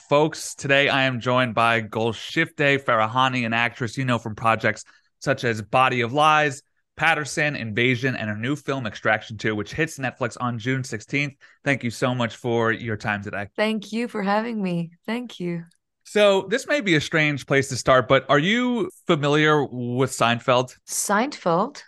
Folks, 0.09 0.53
today 0.53 0.89
I 0.89 1.03
am 1.03 1.21
joined 1.21 1.55
by 1.55 1.81
Golshifteh 1.81 2.83
Farahani, 2.83 3.45
an 3.45 3.53
actress 3.53 3.97
you 3.97 4.03
know 4.03 4.19
from 4.19 4.35
projects 4.35 4.83
such 5.19 5.45
as 5.45 5.61
Body 5.61 6.01
of 6.01 6.11
Lies, 6.11 6.61
Paterson, 6.97 7.55
Invasion, 7.55 8.15
and 8.15 8.29
her 8.29 8.35
new 8.35 8.55
film 8.55 8.85
Extraction 8.85 9.37
2, 9.37 9.55
which 9.55 9.73
hits 9.73 9.97
Netflix 9.97 10.35
on 10.41 10.59
June 10.59 10.81
16th. 10.81 11.37
Thank 11.63 11.83
you 11.83 11.91
so 11.91 12.13
much 12.13 12.35
for 12.35 12.71
your 12.71 12.97
time 12.97 13.23
today. 13.23 13.47
Thank 13.55 13.93
you 13.93 14.07
for 14.07 14.21
having 14.21 14.61
me. 14.61 14.91
Thank 15.05 15.39
you. 15.39 15.63
So, 16.03 16.47
this 16.49 16.67
may 16.67 16.81
be 16.81 16.95
a 16.95 17.01
strange 17.01 17.45
place 17.45 17.69
to 17.69 17.75
start, 17.75 18.07
but 18.07 18.25
are 18.29 18.39
you 18.39 18.89
familiar 19.05 19.63
with 19.63 20.11
Seinfeld? 20.11 20.75
Seinfeld? 20.87 21.83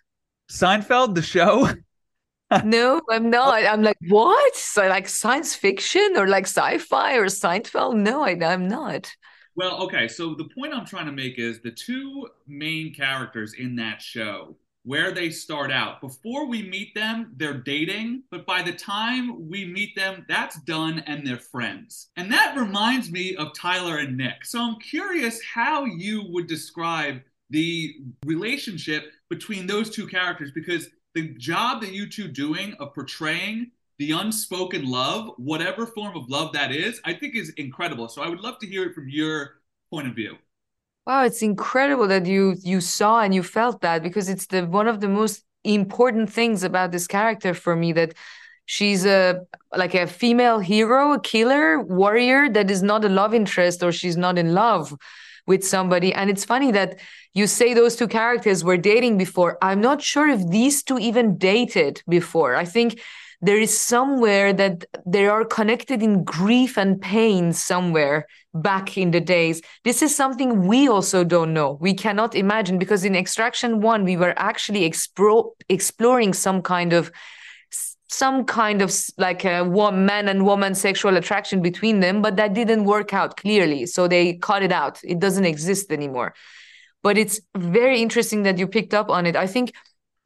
Seinfeld, 0.49 1.16
the 1.16 1.22
show? 1.22 1.70
no, 2.64 3.01
I'm 3.10 3.30
not. 3.30 3.66
I'm 3.66 3.84
like, 3.84 3.97
what? 4.07 4.55
So 4.55 4.88
like 4.88 5.07
science 5.07 5.55
fiction 5.55 6.16
or 6.18 6.28
like 6.28 6.45
sci-fi 6.45 7.16
or 7.16 7.26
Seinfeld? 7.26 7.95
No, 7.95 8.24
I, 8.24 8.32
I'm 8.41 8.68
not. 8.68 9.12
Well, 9.55 9.84
okay. 9.84 10.07
So 10.07 10.36
the 10.36 10.49
point 10.55 10.74
I'm 10.74 10.86
trying 10.86 11.05
to 11.05 11.12
make 11.12 11.38
is 11.38 11.62
the 11.62 11.72
two 11.72 12.28
main 12.47 12.93
characters 12.93 13.53
in 13.53 13.76
that 13.76 14.01
show, 14.01 14.55
where 14.84 15.11
they 15.11 15.30
start 15.30 15.71
out, 15.71 16.01
before 16.01 16.47
we 16.47 16.63
meet 16.63 16.95
them, 16.95 17.34
they're 17.38 17.53
dating, 17.53 18.23
but 18.32 18.45
by 18.45 18.61
the 18.61 18.71
time 18.71 19.49
we 19.49 19.65
meet 19.65 19.95
them, 19.95 20.25
that's 20.27 20.59
done 20.61 21.03
and 21.05 21.25
they're 21.25 21.38
friends. 21.38 22.09
And 22.15 22.32
that 22.32 22.57
reminds 22.57 23.11
me 23.11 23.36
of 23.36 23.53
Tyler 23.53 23.97
and 23.97 24.17
Nik. 24.17 24.45
So 24.45 24.59
I'm 24.61 24.80
curious 24.80 25.43
how 25.43 25.86
you 25.86 26.23
would 26.30 26.47
describe 26.47 27.21
the 27.49 27.95
relationship 28.25 29.11
between 29.30 29.67
those 29.67 29.89
two 29.89 30.07
characters 30.07 30.51
because 30.51 30.88
the 31.13 31.30
job 31.36 31.82
that 31.82 31.91
you 31.91 32.09
two 32.09 32.27
doing 32.27 32.73
of 32.80 32.93
portraying 32.93 33.71
the 33.97 34.11
unspoken 34.11 34.89
love, 34.89 35.32
whatever 35.38 35.86
form 35.86 36.15
of 36.15 36.30
love 36.30 36.53
that 36.53 36.71
is, 36.71 37.01
I 37.03 37.13
think 37.13 37.36
is 37.36 37.49
incredible. 37.57 38.07
So 38.07 38.21
I 38.21 38.30
would 38.30 38.39
love 38.39 38.57
to 38.59 38.67
hear 38.67 38.86
it 38.86 38.95
from 38.95 39.09
your 39.09 39.59
point 39.91 40.07
of 40.07 40.15
view. 40.15 40.38
Wow, 41.06 41.24
it's 41.24 41.41
incredible 41.41 42.08
that 42.08 42.26
you 42.26 42.56
you 42.62 42.82
saw 42.82 43.22
and 43.22 43.34
you 43.34 43.41
felt 43.41 43.82
that 43.82 44.04
because 44.04 44.30
it's 44.30 44.45
the 44.47 44.66
one 44.66 44.88
of 44.88 45.00
the 45.00 45.08
most 45.08 45.43
important 45.64 46.32
things 46.32 46.64
about 46.64 46.91
this 46.91 47.08
character 47.08 47.54
for 47.54 47.76
me 47.76 47.93
that 47.93 48.14
she's 48.66 49.06
a 49.06 49.41
like 49.76 49.95
a 49.95 50.06
female 50.06 50.60
hero, 50.60 51.14
a 51.14 51.20
killer, 51.20 51.80
warrior 51.82 52.50
that 52.50 52.70
is 52.70 52.84
not 52.84 53.04
a 53.06 53.10
love 53.10 53.34
interest 53.34 53.82
or 53.82 53.91
she's 53.91 54.18
not 54.18 54.38
in 54.38 54.54
love 54.54 54.95
with 55.47 55.64
somebody. 55.66 56.14
And 56.14 56.30
it's 56.30 56.45
funny 56.45 56.72
that 56.74 57.00
you 57.34 57.47
say 57.47 57.74
those 57.74 57.95
two 57.95 58.08
characters 58.08 58.64
were 58.64 58.78
dating 58.78 59.18
before. 59.18 59.58
I'm 59.64 59.82
not 59.82 60.02
sure 60.04 60.28
if 60.28 60.47
these 60.47 60.84
two 60.84 61.00
even 61.00 61.38
dated 61.38 62.04
before. 62.08 62.56
I 62.56 62.66
think 62.66 63.02
there 63.41 63.57
is 63.57 63.77
somewhere 63.77 64.51
that 64.53 64.85
they 65.05 65.27
are 65.27 65.45
connected 65.45 66.03
in 66.03 66.23
grief 66.23 66.77
and 66.77 67.01
pain 67.01 67.53
somewhere 67.53 68.27
back 68.53 68.97
in 68.97 69.11
the 69.11 69.21
days. 69.21 69.61
This 69.83 70.01
is 70.01 70.15
something 70.15 70.67
we 70.67 70.89
also 70.89 71.23
don't 71.23 71.53
know. 71.53 71.77
We 71.79 71.93
cannot 71.93 72.35
imagine 72.35 72.77
because 72.77 73.05
in 73.05 73.15
Extraction 73.15 73.79
1, 73.79 74.03
we 74.03 74.17
were 74.17 74.33
actually 74.37 74.83
explore, 74.83 75.53
exploring 75.69 76.33
some 76.33 76.61
kind 76.61 76.93
of 76.93 77.11
some 78.11 78.43
kind 78.43 78.81
of 78.81 78.91
like 79.17 79.45
a 79.45 79.63
man 79.63 80.27
and 80.29 80.43
woman 80.43 80.73
sexual 80.73 81.15
attraction 81.15 81.61
between 81.61 81.99
them, 81.99 82.23
but 82.23 82.37
that 82.37 82.55
didn't 82.55 82.85
work 82.85 83.13
out 83.13 83.37
clearly. 83.37 83.85
So 83.85 84.07
they 84.07 84.33
cut 84.33 84.63
it 84.63 84.71
out. 84.71 84.99
It 85.03 85.19
doesn't 85.19 85.45
exist 85.45 85.91
anymore. 85.91 86.33
But 87.03 87.19
it's 87.19 87.39
very 87.55 88.01
interesting 88.01 88.43
that 88.43 88.57
you 88.57 88.67
picked 88.67 88.95
up 88.95 89.09
on 89.09 89.27
it. 89.27 89.35
I 89.35 89.45
think 89.45 89.73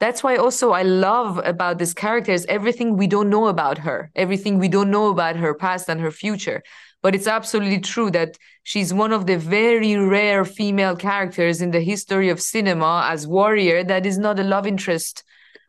that's 0.00 0.22
why 0.22 0.36
also 0.36 0.72
I 0.72 0.82
love 0.82 1.40
about 1.44 1.78
this 1.78 1.94
character 1.94 2.32
is 2.32 2.46
everything 2.46 2.96
we 2.96 3.06
don't 3.06 3.30
know 3.30 3.46
about 3.46 3.78
her, 3.78 4.10
everything 4.14 4.58
we 4.58 4.68
don't 4.68 4.90
know 4.90 5.08
about 5.08 5.36
her 5.36 5.54
past 5.54 5.88
and 5.88 6.00
her 6.00 6.10
future. 6.10 6.62
But 7.02 7.14
it's 7.14 7.26
absolutely 7.26 7.80
true 7.80 8.10
that 8.12 8.36
she's 8.62 8.92
one 8.92 9.12
of 9.12 9.26
the 9.26 9.36
very 9.36 9.96
rare 9.96 10.44
female 10.44 10.96
characters 10.96 11.60
in 11.60 11.70
the 11.70 11.80
history 11.80 12.28
of 12.30 12.40
cinema 12.40 13.06
as 13.10 13.26
warrior 13.26 13.84
that 13.84 14.06
is 14.06 14.18
not 14.18 14.38
a 14.38 14.44
love 14.44 14.66
interest 14.66 15.22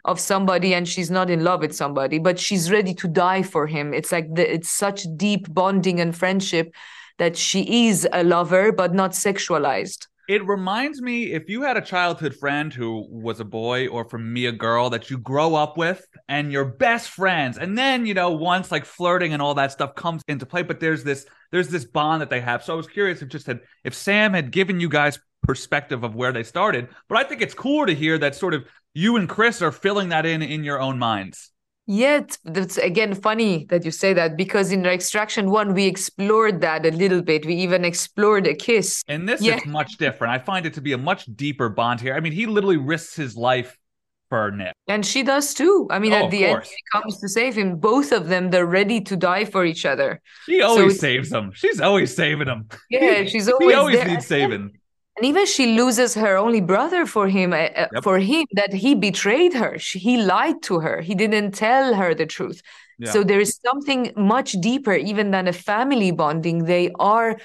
of 0.06 0.20
somebody 0.20 0.74
and 0.74 0.88
she's 0.88 1.12
not 1.12 1.30
in 1.30 1.44
love 1.44 1.60
with 1.60 1.76
somebody, 1.76 2.20
but 2.20 2.40
she's 2.40 2.72
ready 2.72 2.94
to 2.94 3.08
die 3.08 3.44
for 3.44 3.68
him. 3.68 3.94
It's 3.94 4.12
like 4.12 4.34
the, 4.34 4.54
it's 4.54 4.70
such 4.70 5.06
deep 5.18 5.54
bonding 5.54 6.00
and 6.00 6.16
friendship 6.16 6.74
that 7.18 7.36
she 7.36 7.88
is 7.88 8.08
a 8.12 8.24
lover, 8.24 8.72
but 8.72 8.94
not 8.94 9.12
sexualized. 9.12 10.08
It 10.28 10.46
reminds 10.48 11.02
me 11.02 11.34
if 11.34 11.50
you 11.50 11.62
had 11.62 11.78
a 11.78 11.82
childhood 11.82 12.36
friend 12.36 12.74
who 12.74 13.06
was 13.10 13.40
a 13.40 13.46
boy 13.46 13.88
or 13.88 14.06
from 14.10 14.34
me 14.34 14.48
a 14.48 14.52
girl 14.52 14.90
that 14.90 15.10
you 15.10 15.18
grow 15.18 15.56
up 15.56 15.78
with 15.78 16.06
and 16.28 16.52
you're 16.52 16.66
best 16.66 17.10
friends 17.10 17.58
and 17.58 17.78
then 17.78 18.06
you 18.06 18.14
know 18.14 18.32
once 18.32 18.72
like 18.72 18.86
flirting 18.86 19.34
and 19.34 19.42
all 19.42 19.54
that 19.54 19.72
stuff 19.72 19.94
comes 19.94 20.24
into 20.28 20.46
play 20.46 20.64
but 20.64 20.80
there's 20.80 21.04
this 21.04 21.28
there's 21.52 21.70
this 21.70 21.86
bond 21.86 22.22
that 22.22 22.30
they 22.30 22.42
have. 22.42 22.64
So 22.64 22.74
I 22.74 22.76
was 22.76 22.88
curious 22.88 23.22
if 23.22 23.30
just 23.30 23.48
had 23.48 23.62
if 23.84 23.94
Sam 23.94 24.34
had 24.34 24.52
given 24.52 24.80
you 24.80 24.90
guys 24.90 25.20
perspective 25.44 26.04
of 26.04 26.16
where 26.16 26.34
they 26.34 26.44
started, 26.44 26.90
but 27.08 27.18
I 27.18 27.24
think 27.24 27.42
it's 27.42 27.54
cool 27.54 27.86
to 27.86 27.94
hear 27.94 28.18
that 28.18 28.36
sort 28.36 28.54
of 28.54 28.66
you 28.94 29.16
and 29.16 29.30
Chris 29.30 29.62
are 29.62 29.72
filling 29.72 30.10
that 30.10 30.26
in 30.26 30.42
in 30.42 30.64
your 30.64 30.82
own 30.82 31.00
minds. 31.00 31.52
Yet 31.88 32.38
that's 32.44 32.78
again 32.78 33.14
funny 33.14 33.66
that 33.66 33.86
you 33.86 33.92
say 33.92 34.14
that 34.14 34.36
because 34.36 34.72
in 34.72 34.86
Extraction 34.86 35.52
One 35.52 35.74
we 35.74 35.86
explored 35.86 36.62
that 36.62 36.86
a 36.86 36.92
little 36.92 37.22
bit. 37.22 37.46
We 37.46 37.54
even 37.56 37.86
explored 37.86 38.48
a 38.48 38.56
kiss. 38.56 39.04
And 39.08 39.30
this 39.30 39.42
yeah. 39.42 39.58
is 39.58 39.66
much 39.68 39.98
different. 39.98 40.34
I 40.34 40.40
find 40.40 40.66
it 40.66 40.74
to 40.74 40.82
be 40.82 40.94
a 40.94 40.98
much 40.98 41.26
deeper 41.36 41.70
bond 41.70 42.02
here. 42.02 42.16
I 42.16 42.20
mean, 42.22 42.34
he 42.34 42.48
literally 42.48 42.78
risks 42.78 43.16
his 43.16 43.38
life 43.38 43.78
for 44.30 44.50
Nik. 44.50 44.74
And 44.88 45.06
she 45.06 45.22
does 45.22 45.54
too. 45.54 45.88
I 45.92 46.00
mean, 46.00 46.14
oh, 46.14 46.26
at 46.26 46.32
the 46.32 46.46
end, 46.46 46.66
she 46.66 46.76
comes 46.92 47.20
to 47.20 47.30
save 47.30 47.56
him. 47.56 47.78
Both 47.78 48.12
of 48.12 48.28
them, 48.30 48.50
they're 48.50 48.66
ready 48.66 49.00
to 49.02 49.16
die 49.16 49.46
for 49.46 49.64
each 49.64 49.86
other. 49.86 50.22
She 50.46 50.64
always 50.64 50.96
so 50.96 51.02
saves 51.02 51.30
them. 51.30 51.52
She's 51.54 51.80
always 51.80 52.16
saving 52.16 52.48
them. 52.48 52.68
Yeah, 52.90 53.26
she's 53.26 53.48
always. 53.48 53.70
he 53.70 53.76
always 53.76 53.98
there. 53.98 54.08
needs 54.08 54.26
saving 54.26 54.72
and 55.18 55.26
even 55.26 55.46
she 55.46 55.78
loses 55.78 56.14
her 56.14 56.38
only 56.38 56.62
brother 56.62 57.06
for 57.06 57.28
him 57.28 57.54
uh, 57.54 57.56
uh, 57.56 57.88
yep. 57.94 58.04
for 58.04 58.20
him 58.20 58.46
that 58.54 58.74
he 58.74 58.96
betrayed 58.96 59.54
her. 59.54 59.80
She, 59.80 60.00
he 60.00 60.18
lied 60.18 60.62
to 60.64 60.80
her. 60.80 61.02
He 61.02 61.16
didn't 61.16 61.52
tell 61.52 61.94
her 61.94 62.14
the 62.14 62.26
truth. 62.26 62.62
Yeah. 62.98 63.12
so 63.12 63.24
there 63.24 63.42
is 63.42 63.60
something 63.66 64.14
much 64.16 64.54
deeper 64.54 64.94
even 64.94 65.32
than 65.32 65.48
a 65.48 65.54
family 65.54 66.12
bonding. 66.12 66.66
They 66.66 66.92
are 67.00 67.38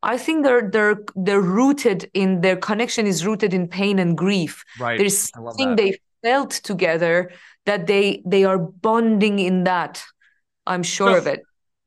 i 0.00 0.16
think 0.16 0.44
they're 0.44 0.70
they're 0.70 1.02
they're 1.16 1.40
rooted 1.40 2.08
in 2.14 2.40
their 2.40 2.54
connection 2.54 3.04
is 3.04 3.26
rooted 3.26 3.52
in 3.54 3.68
pain 3.68 3.98
and 3.98 4.16
grief. 4.16 4.64
Right. 4.78 4.98
There's 4.98 5.30
something 5.30 5.76
they 5.76 5.98
felt 6.22 6.50
together 6.50 7.32
that 7.66 7.86
they 7.86 8.22
they 8.26 8.44
are 8.44 8.58
bonding 8.58 9.38
in 9.38 9.64
that. 9.64 10.04
I'm 10.66 10.82
sure 10.82 11.12
so, 11.12 11.18
of 11.18 11.26
it 11.26 11.40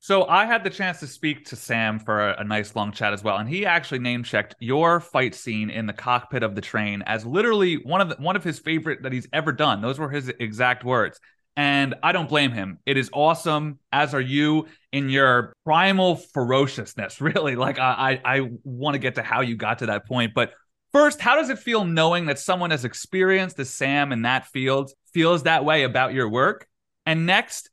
so 0.04 0.28
I 0.28 0.46
had 0.46 0.64
the 0.64 0.70
chance 0.72 1.00
to 1.02 1.08
speak 1.08 1.46
to 1.46 1.56
Sam 1.56 2.00
for 2.00 2.32
a, 2.32 2.42
a, 2.42 2.44
nice 2.44 2.76
long 2.76 2.92
chat 2.92 3.14
as 3.14 3.24
well, 3.24 3.38
and 3.38 3.48
he 3.48 3.68
actually 3.68 4.00
name 4.00 4.24
checked 4.24 4.56
your 4.60 5.00
fight 5.00 5.36
scene 5.36 5.70
in 5.70 5.86
the 5.86 5.94
cockpit 5.94 6.42
of 6.42 6.56
the 6.56 6.62
train 6.62 7.04
as 7.04 7.24
literally 7.24 7.76
one 7.76 8.02
of 8.02 8.10
the, 8.10 8.16
one 8.16 8.36
of 8.36 8.44
his 8.44 8.58
favorite 8.58 9.04
that 9.04 9.14
he's 9.14 9.28
ever 9.32 9.52
done. 9.52 9.80
Those 9.80 10.00
were 10.00 10.10
his 10.10 10.28
exact 10.28 10.84
words, 10.84 11.20
and 11.56 11.94
I 12.02 12.14
don't 12.14 12.28
blame 12.28 12.52
him. 12.52 12.80
It 12.84 12.98
is 12.98 13.12
awesome, 13.14 13.78
as 13.94 14.16
are 14.16 14.22
you 14.22 14.66
in 14.92 15.10
your 15.10 15.54
primal 15.66 16.16
ferociousness. 16.16 17.22
Really, 17.22 17.56
like 17.56 17.78
I 17.78 18.20
I, 18.24 18.38
I 18.38 18.50
want 18.64 18.96
to 18.96 19.00
get 19.00 19.16
to 19.16 19.24
how 19.24 19.42
you 19.42 19.56
got 19.56 19.80
to 19.80 19.86
that 19.86 20.08
point, 20.08 20.34
but 20.34 20.52
first, 20.92 21.22
how 21.22 21.36
does 21.36 21.52
it 21.52 21.60
feel 21.60 21.86
knowing 21.86 22.26
that 22.26 22.40
someone 22.40 22.72
as 22.72 22.86
experienced 22.86 23.60
as 23.60 23.70
Sam 23.70 24.12
in 24.12 24.24
that 24.24 24.48
field 24.48 24.92
feels 25.14 25.44
that 25.44 25.64
way 25.64 25.84
about 25.84 26.14
your 26.14 26.28
work? 26.28 26.68
And 27.06 27.26
next 27.26 27.70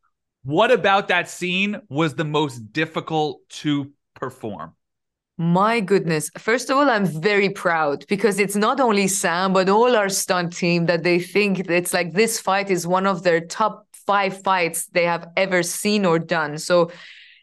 what 0.48 0.70
about 0.70 1.08
that 1.08 1.28
scene 1.28 1.78
was 1.90 2.14
the 2.14 2.24
most 2.24 2.72
difficult 2.72 3.46
to 3.50 3.92
perform? 4.14 4.74
My 5.36 5.80
goodness. 5.80 6.30
First 6.38 6.70
of 6.70 6.78
all, 6.78 6.88
I'm 6.88 7.04
very 7.04 7.50
proud 7.50 8.06
because 8.08 8.38
it's 8.38 8.56
not 8.56 8.80
only 8.80 9.08
Sam, 9.08 9.52
but 9.52 9.68
all 9.68 9.94
our 9.94 10.08
stunt 10.08 10.56
team 10.56 10.86
that 10.86 11.02
they 11.02 11.20
think 11.20 11.60
it's 11.68 11.92
like 11.92 12.14
this 12.14 12.40
fight 12.40 12.70
is 12.70 12.86
one 12.86 13.06
of 13.06 13.24
their 13.24 13.42
top 13.42 13.86
five 14.06 14.42
fights 14.42 14.86
they 14.86 15.04
have 15.04 15.28
ever 15.36 15.62
seen 15.62 16.06
or 16.06 16.18
done. 16.18 16.56
So 16.56 16.90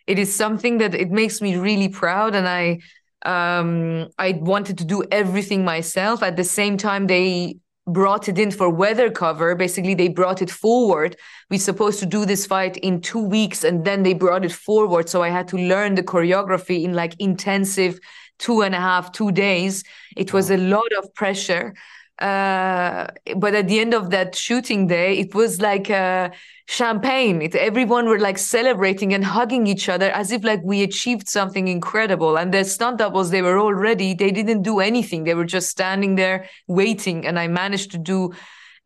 it 0.08 0.18
is 0.18 0.34
something 0.34 0.80
that 0.80 0.96
it 0.96 1.12
makes 1.12 1.42
me 1.44 1.58
really 1.58 1.90
proud. 1.90 2.34
And 2.34 2.48
I, 2.48 2.80
um, 3.24 4.10
I 4.18 4.32
wanted 4.32 4.80
to 4.80 4.84
do 4.84 5.04
everything 5.12 5.64
myself. 5.64 6.24
At 6.24 6.38
the 6.38 6.44
same 6.44 6.76
time, 6.76 7.06
they 7.06 7.58
brought 7.88 8.28
it 8.28 8.40
in 8.40 8.52
for 8.52 8.70
weather 8.70 9.12
cover. 9.12 9.56
Basically, 9.56 9.94
they 9.94 10.08
brought 10.08 10.42
it 10.42 10.50
forward. 10.50 11.16
We're 11.50 11.60
supposed 11.60 12.00
to 12.00 12.06
do 12.06 12.26
this 12.26 12.46
fight 12.46 12.78
in 12.78 13.02
two 13.02 13.22
weeks, 13.22 13.64
and 13.64 13.86
then 13.86 14.04
they 14.04 14.14
brought 14.14 14.46
it 14.46 14.52
forward. 14.52 15.10
So 15.10 15.22
I 15.22 15.30
had 15.30 15.48
to 15.50 15.58
learn 15.58 15.96
the 15.96 16.04
choreography 16.04 16.84
in 16.84 16.94
like 16.94 17.16
intensive 17.20 18.00
two 18.40 18.62
and 18.62 18.76
a 18.76 18.80
half, 18.80 19.12
two 19.12 19.32
days. 19.32 19.84
It 20.18 20.34
was 20.34 20.52
a 20.52 20.58
lot 20.58 20.92
of 20.98 21.14
pressure 21.14 21.74
uh, 22.20 23.08
but 23.36 23.56
at 23.56 23.68
the 23.68 23.80
end 23.80 23.94
of 23.94 24.10
that 24.12 24.36
shooting 24.36 24.88
day, 24.88 25.18
it 25.18 25.36
was 25.36 25.60
like 25.62 25.90
uh, 25.90 26.30
champagne. 26.68 27.42
It, 27.42 27.56
everyone 27.56 28.08
were 28.08 28.20
like 28.20 28.38
celebrating 28.38 29.14
and 29.14 29.24
hugging 29.24 29.68
each 29.68 29.90
other 29.90 30.10
as 30.12 30.32
if 30.32 30.44
like 30.44 30.62
we 30.64 30.82
achieved 30.82 31.28
something 31.28 31.68
incredible. 31.68 32.38
And 32.38 32.54
the 32.54 32.64
stunt 32.64 33.00
doubles, 33.00 33.32
they 33.32 33.42
were 33.42 33.58
all 33.58 33.74
ready. 33.74 34.14
They 34.14 34.32
didn't 34.32 34.62
do 34.62 34.80
anything. 34.80 35.26
They 35.26 35.34
were 35.34 35.46
just 35.46 35.70
standing 35.70 36.16
there 36.16 36.48
waiting. 36.68 37.26
And 37.26 37.38
I 37.38 37.48
managed 37.48 37.92
to 37.92 37.98
do 37.98 38.34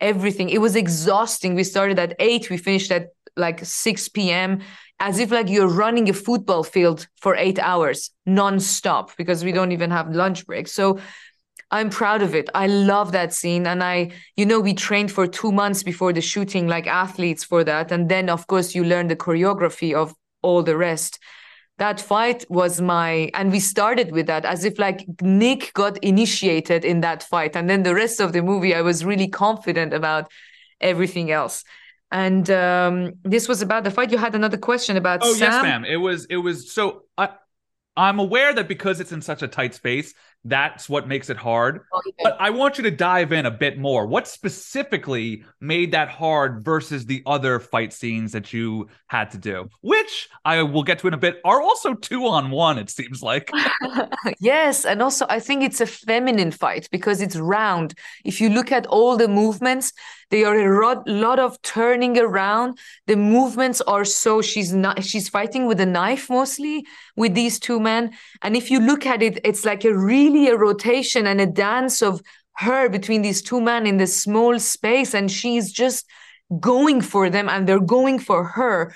everything. 0.01 0.49
It 0.49 0.61
was 0.61 0.75
exhausting. 0.75 1.53
We 1.53 1.63
started 1.63 1.99
at 1.99 2.15
eight. 2.19 2.49
We 2.49 2.57
finished 2.57 2.91
at 2.91 3.09
like 3.35 3.63
6 3.63 4.09
p.m. 4.09 4.61
As 4.99 5.19
if 5.19 5.31
like 5.31 5.49
you're 5.49 5.67
running 5.67 6.09
a 6.09 6.13
football 6.13 6.63
field 6.63 7.07
for 7.15 7.35
eight 7.35 7.59
hours 7.59 8.09
non-stop 8.25 9.15
because 9.17 9.43
we 9.43 9.51
don't 9.51 9.71
even 9.71 9.91
have 9.91 10.13
lunch 10.13 10.45
breaks. 10.45 10.73
So 10.73 10.99
I'm 11.71 11.89
proud 11.89 12.21
of 12.21 12.33
it. 12.33 12.49
I 12.55 12.67
love 12.67 13.11
that 13.11 13.33
scene. 13.33 13.67
And 13.67 13.83
I, 13.83 14.11
you 14.35 14.45
know, 14.45 14.59
we 14.59 14.73
trained 14.73 15.11
for 15.11 15.27
two 15.27 15.51
months 15.51 15.83
before 15.83 16.13
the 16.13 16.21
shooting, 16.21 16.67
like 16.67 16.87
athletes 16.87 17.43
for 17.43 17.63
that. 17.63 17.91
And 17.91 18.09
then, 18.09 18.29
of 18.29 18.47
course, 18.47 18.73
you 18.73 18.83
learn 18.83 19.07
the 19.07 19.15
choreography 19.15 19.93
of 19.93 20.13
all 20.41 20.63
the 20.63 20.75
rest. 20.77 21.19
That 21.77 22.01
fight 22.01 22.43
was 22.49 22.81
my, 22.81 23.29
and 23.33 23.51
we 23.51 23.59
started 23.59 24.11
with 24.11 24.25
that 24.27 24.43
as 24.45 24.65
if 24.65 24.79
like 24.79 25.05
Nik 25.21 25.71
got 25.73 25.97
initiated 26.03 26.83
in 26.83 27.01
that 27.01 27.23
fight. 27.23 27.55
And 27.55 27.69
then 27.69 27.83
the 27.83 27.95
rest 27.95 28.19
of 28.19 28.33
the 28.33 28.41
movie, 28.41 28.75
I 28.75 28.81
was 28.81 29.05
really 29.05 29.27
confident 29.27 29.93
about 29.93 30.29
everything 30.81 31.31
else. 31.31 31.63
And 32.11 32.49
um, 32.49 33.13
this 33.23 33.47
was 33.47 33.61
about 33.61 33.83
the 33.83 33.91
fight. 33.91 34.11
You 34.11 34.17
had 34.17 34.33
another 34.35 34.57
question 34.57 34.97
about 34.97 35.19
Oh 35.23 35.33
Sam. 35.33 35.51
yes, 35.51 35.63
ma'am. 35.63 35.85
It 35.85 35.97
was 35.97 36.25
it 36.25 36.37
was 36.37 36.71
so 36.71 37.03
I 37.17 37.29
I'm 37.95 38.19
aware 38.19 38.53
that 38.53 38.67
because 38.67 38.99
it's 38.99 39.11
in 39.11 39.21
such 39.21 39.41
a 39.43 39.47
tight 39.47 39.75
space, 39.75 40.13
that's 40.45 40.87
what 40.87 41.07
makes 41.07 41.29
it 41.29 41.37
hard. 41.37 41.81
Oh. 41.93 42.01
But 42.23 42.37
I 42.39 42.49
want 42.49 42.77
you 42.77 42.83
to 42.85 42.91
dive 42.91 43.31
in 43.31 43.45
a 43.45 43.51
bit 43.51 43.77
more. 43.77 44.05
What 44.07 44.27
specifically 44.27 45.43
made 45.59 45.91
that 45.91 46.09
hard 46.09 46.63
versus 46.63 47.05
the 47.05 47.21
other 47.25 47.59
fight 47.59 47.93
scenes 47.93 48.31
that 48.31 48.53
you 48.53 48.87
had 49.07 49.31
to 49.31 49.37
do? 49.37 49.69
Which 49.81 50.29
I 50.45 50.63
will 50.63 50.83
get 50.83 50.99
to 50.99 51.07
in 51.07 51.13
a 51.13 51.17
bit 51.17 51.41
are 51.43 51.61
also 51.61 51.93
two 51.93 52.25
on 52.25 52.51
one, 52.51 52.77
it 52.77 52.89
seems 52.89 53.21
like. 53.21 53.51
yes, 54.39 54.85
and 54.85 55.01
also 55.01 55.25
I 55.29 55.39
think 55.39 55.63
it's 55.63 55.81
a 55.81 55.85
feminine 55.85 56.51
fight 56.51 56.87
because 56.91 57.21
it's 57.21 57.35
round. 57.35 57.93
If 58.23 58.39
you 58.39 58.49
look 58.49 58.71
at 58.71 58.87
all 58.87 59.17
the 59.17 59.27
movements, 59.27 59.93
they 60.31 60.43
are 60.43 60.57
a 60.57 61.03
lot 61.07 61.39
of 61.39 61.61
turning 61.63 62.17
around. 62.17 62.77
The 63.07 63.15
movements 63.15 63.81
are 63.81 64.05
so 64.05 64.41
she's 64.41 64.71
not 64.73 65.03
she's 65.03 65.27
fighting 65.27 65.65
with 65.65 65.79
a 65.79 65.85
knife 65.85 66.29
mostly 66.29 66.85
with 67.15 67.33
these 67.33 67.59
two 67.59 67.79
men. 67.79 68.11
And 68.41 68.55
if 68.55 68.69
you 68.69 68.79
look 68.79 69.05
at 69.05 69.23
it, 69.23 69.39
it's 69.43 69.65
like 69.65 69.83
a 69.85 69.93
really 70.29 70.49
a 70.49 70.57
rotation 70.57 71.27
and 71.27 71.41
a 71.41 71.45
dance 71.45 72.01
of 72.01 72.21
her 72.57 72.89
between 72.89 73.21
these 73.21 73.41
two 73.41 73.61
men 73.61 73.85
in 73.87 73.97
this 73.97 74.21
small 74.21 74.59
space, 74.59 75.13
and 75.13 75.31
she's 75.31 75.71
just 75.71 76.05
going 76.59 77.01
for 77.01 77.29
them 77.29 77.47
and 77.47 77.67
they're 77.67 77.79
going 77.79 78.19
for 78.19 78.43
her. 78.43 78.93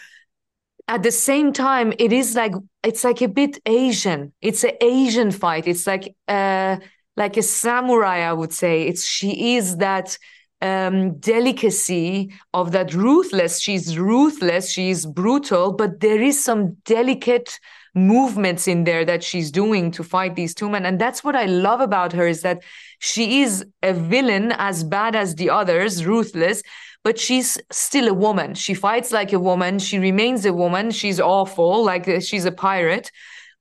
At 0.87 1.03
the 1.03 1.11
same 1.11 1.53
time 1.53 1.93
it 1.97 2.11
is 2.11 2.35
like 2.35 2.53
it's 2.83 3.03
like 3.03 3.21
a 3.21 3.27
bit 3.27 3.59
asian. 3.65 4.33
It's 4.41 4.63
an 4.63 4.73
asian 4.81 5.31
fight. 5.31 5.67
It's 5.67 5.87
like 5.87 6.15
uh 6.27 6.77
like 7.15 7.37
a 7.37 7.43
samurai 7.43 8.19
i 8.27 8.33
would 8.33 8.51
say. 8.51 8.83
It's 8.87 9.05
she 9.05 9.55
is 9.55 9.77
that 9.77 10.17
um 10.61 11.19
delicacy 11.19 12.33
of 12.53 12.71
that 12.71 12.93
ruthless. 12.93 13.61
She's 13.61 13.97
ruthless. 13.97 14.71
She's 14.71 15.05
brutal 15.05 15.71
but 15.71 15.99
there 15.99 16.21
is 16.21 16.43
some 16.43 16.73
delicate 16.85 17.59
movements 17.95 18.67
in 18.67 18.83
there 18.83 19.05
that 19.05 19.23
she's 19.23 19.51
doing 19.51 19.91
to 19.91 20.03
fight 20.03 20.35
these 20.35 20.55
two 20.55 20.69
men 20.69 20.85
and 20.85 20.99
that's 20.99 21.23
what 21.23 21.35
i 21.35 21.45
love 21.45 21.79
about 21.79 22.11
her 22.11 22.27
is 22.27 22.41
that 22.41 22.61
she 22.99 23.41
is 23.41 23.63
a 23.83 23.93
villain 23.93 24.51
as 24.53 24.83
bad 24.83 25.15
as 25.15 25.35
the 25.35 25.49
others 25.49 26.05
ruthless 26.05 26.63
but 27.03 27.19
she's 27.19 27.59
still 27.69 28.07
a 28.07 28.13
woman. 28.13 28.55
She 28.55 28.73
fights 28.73 29.11
like 29.11 29.33
a 29.33 29.39
woman. 29.39 29.77
She 29.79 29.99
remains 29.99 30.45
a 30.45 30.53
woman. 30.53 30.91
She's 30.91 31.19
awful, 31.19 31.83
like 31.83 32.07
uh, 32.07 32.19
she's 32.21 32.45
a 32.45 32.51
pirate. 32.51 33.11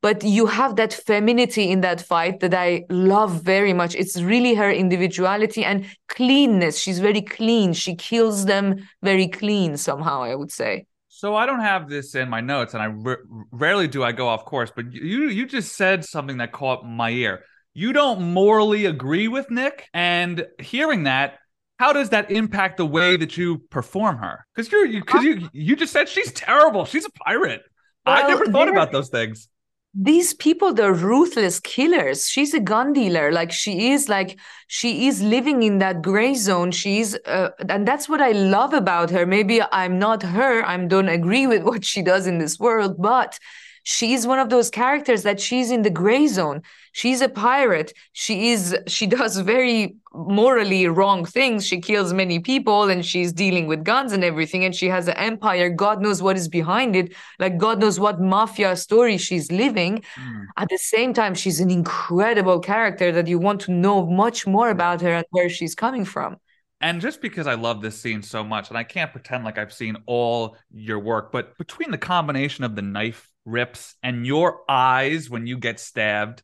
But 0.01 0.24
you 0.24 0.47
have 0.47 0.76
that 0.76 0.93
femininity 0.93 1.70
in 1.70 1.80
that 1.83 2.01
fight 2.01 2.41
that 2.41 2.55
I 2.55 2.85
love 2.91 3.43
very 3.43 3.72
much. 3.72 3.95
It's 3.95 4.20
really 4.20 4.55
her 4.55 4.70
individuality 4.70 5.64
and 5.64 5.87
cleanness. 6.09 6.78
She's 6.78 6.99
very 6.99 7.22
clean. 7.22 7.72
She 7.72 7.95
kills 7.95 8.47
them 8.47 8.89
very 9.03 9.28
clean 9.28 9.76
somehow, 9.76 10.22
I 10.22 10.35
would 10.35 10.51
say. 10.51 10.87
So 11.23 11.37
I 11.37 11.47
don't 11.47 11.61
have 11.61 11.89
this 11.89 12.16
in 12.16 12.29
my 12.29 12.41
notes, 12.41 12.75
and 12.75 12.83
I 12.83 12.87
r- 13.09 13.20
rarely 13.53 13.87
do 13.87 14.03
I 14.03 14.11
go 14.11 14.27
off 14.27 14.45
course. 14.45 14.73
But 14.75 14.93
you 14.93 15.29
you 15.29 15.47
just 15.47 15.77
said 15.77 16.05
something 16.05 16.39
that 16.39 16.51
caught 16.51 16.85
my 16.85 17.11
ear. 17.11 17.45
You 17.75 17.93
don't 17.93 18.33
morally 18.35 18.87
agree 18.87 19.29
with 19.29 19.49
Nik, 19.49 19.89
and 19.95 20.45
hearing 20.61 21.05
that, 21.05 21.39
how 21.79 21.93
does 21.93 22.09
that 22.09 22.33
impact 22.33 22.79
the 22.79 22.87
way 22.87 23.16
that 23.16 23.37
you 23.37 23.59
perform 23.70 24.16
her? 24.16 24.45
Because 24.53 24.73
you're 24.73 24.89
because 24.89 25.23
you, 25.23 25.49
you 25.53 25.77
just 25.77 25.93
said 25.93 26.09
she's 26.09 26.33
terrible. 26.33 26.87
She's 26.87 27.05
a 27.05 27.11
pirate. 27.25 27.62
I 28.05 28.27
never 28.27 28.47
thought 28.47 28.68
about 28.68 28.91
those 28.91 29.09
things. 29.09 29.47
These 29.95 30.32
people 30.32 30.72
they're 30.72 30.95
ruthless 30.95 31.61
killers 31.61 32.28
she's 32.28 32.55
a 32.55 32.61
gun 32.61 32.93
dealer. 32.93 33.30
Like 33.30 33.53
she 33.53 33.93
is 33.93 34.09
like 34.09 34.38
she 34.66 35.07
is 35.07 35.22
living 35.22 35.62
in 35.62 35.78
that 35.78 36.01
gray 36.01 36.34
zone. 36.34 36.70
She's 36.70 37.14
uh, 37.26 37.51
and 37.68 37.86
that's 37.86 38.09
what 38.09 38.22
i 38.22 38.32
love 38.32 38.72
about 38.72 39.11
her. 39.11 39.26
Maybe 39.26 39.61
i'm 39.70 39.99
not 39.99 40.22
her. 40.22 40.64
I 40.64 40.76
don't 40.86 41.11
agree 41.11 41.47
with 41.47 41.62
what 41.70 41.84
she 41.84 42.03
does 42.03 42.26
in 42.26 42.38
this 42.38 42.59
world 42.59 42.97
but 42.99 43.38
she's 43.83 44.26
one 44.26 44.39
of 44.39 44.51
those 44.51 44.70
characters 44.70 45.22
that 45.22 45.41
she's 45.41 45.70
in 45.70 45.83
the 45.83 45.91
gray 45.91 46.26
zone. 46.26 46.62
She's 46.93 47.20
a 47.20 47.28
pirate. 47.28 47.93
She 48.12 48.51
is 48.51 48.76
she 48.87 49.07
does 49.07 49.39
very 49.39 49.97
morally 50.14 50.87
wrong 50.87 51.24
things. 51.24 51.66
She 51.66 51.80
kills 51.80 52.12
many 52.12 52.39
people 52.39 52.91
and 52.91 53.05
she's 53.05 53.33
dealing 53.33 53.66
with 53.66 53.85
guns 53.85 54.12
and 54.12 54.22
everything. 54.22 54.64
And 54.64 54.74
she 54.74 54.89
has 54.89 55.09
an 55.09 55.16
empire. 55.16 55.70
God 55.70 56.03
knows 56.03 56.22
what 56.22 56.37
is 56.37 56.49
behind 56.49 56.95
it. 56.95 57.14
Like 57.39 57.57
god 57.59 57.80
knows 57.80 57.99
what 57.99 58.20
mafia 58.20 58.76
story 58.76 59.16
she's 59.16 59.51
living. 59.51 60.03
Hmm. 60.14 60.43
At 60.57 60.68
the 60.68 60.78
same 60.78 61.14
time 61.14 61.35
she's 61.35 61.61
an 61.61 61.70
incredible 61.70 62.61
character 62.61 63.11
that 63.12 63.26
you 63.26 63.39
want 63.39 63.62
to 63.62 63.72
know 63.72 64.07
much 64.07 64.47
more 64.47 64.68
hmm. 64.68 64.72
about 64.72 65.01
her 65.01 65.12
and 65.12 65.26
where 65.30 65.49
she's 65.49 65.74
coming 65.74 66.05
from. 66.05 66.37
And 66.83 67.01
just 67.01 67.22
because 67.22 67.47
I 67.47 67.55
love 67.55 67.80
this 67.80 68.01
scene 68.01 68.22
so 68.22 68.43
much, 68.43 68.68
and 68.68 68.76
I 68.76 68.83
can't 68.83 69.12
pretend 69.12 69.45
like 69.45 69.57
I've 69.57 69.72
seen 69.72 69.97
all 70.05 70.57
your 70.72 70.99
work, 70.99 71.30
but 71.30 71.57
between 71.57 71.93
the 71.93 71.99
combination 71.99 72.64
of 72.64 72.74
the 72.74 72.83
knife 72.83 73.32
rips 73.45 73.95
and 74.03 74.26
your 74.26 74.61
eyes 74.68 75.28
when 75.30 75.47
you 75.47 75.59
get 75.59 75.80
stabbed, 75.80 76.43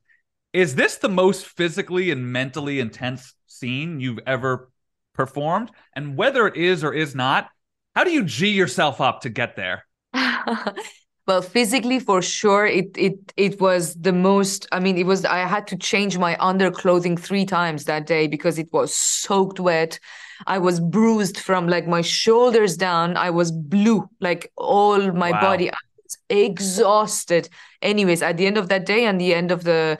is 0.52 0.74
this 0.74 0.96
the 0.96 1.08
most 1.08 1.46
physically 1.46 2.10
and 2.10 2.32
mentally 2.32 2.80
intense 2.80 3.34
scene 3.46 4.00
you've 4.00 4.20
ever 4.26 4.70
performed? 5.14 5.70
And 5.94 6.16
whether 6.16 6.46
it 6.46 6.56
is 6.56 6.84
or 6.84 6.94
is 6.94 7.14
not, 7.14 7.48
how 7.94 8.04
do 8.04 8.10
you 8.10 8.24
G 8.24 8.48
yourself 8.50 9.00
up 9.00 9.22
to 9.22 9.28
get 9.30 9.56
there? 9.56 9.84
well 11.26 11.42
physically 11.42 11.98
for 12.00 12.22
sure 12.22 12.66
it 12.66 12.96
it 12.96 13.32
it 13.36 13.60
was 13.60 13.94
the 13.94 14.12
most 14.12 14.66
i 14.72 14.80
mean 14.80 14.96
it 14.96 15.04
was 15.06 15.24
i 15.24 15.38
had 15.38 15.66
to 15.66 15.76
change 15.76 16.16
my 16.18 16.34
underclothing 16.36 17.18
three 17.18 17.44
times 17.44 17.84
that 17.84 18.06
day 18.06 18.26
because 18.26 18.58
it 18.58 18.68
was 18.72 18.94
soaked 18.94 19.60
wet 19.60 19.98
i 20.46 20.58
was 20.58 20.80
bruised 20.80 21.38
from 21.38 21.68
like 21.68 21.86
my 21.86 22.00
shoulders 22.00 22.76
down 22.76 23.16
i 23.16 23.28
was 23.30 23.52
blue 23.52 24.08
like 24.20 24.50
all 24.56 25.12
my 25.12 25.32
Wow. 25.32 25.32
body 25.32 25.70
I 25.70 25.76
exhausted. 26.28 27.48
Anyways 27.82 28.22
at 28.22 28.36
the 28.36 28.46
end 28.46 28.58
of 28.58 28.68
that 28.68 28.86
day 28.86 29.04
and 29.04 29.20
the 29.20 29.34
end 29.34 29.50
of 29.50 29.64
the 29.64 29.98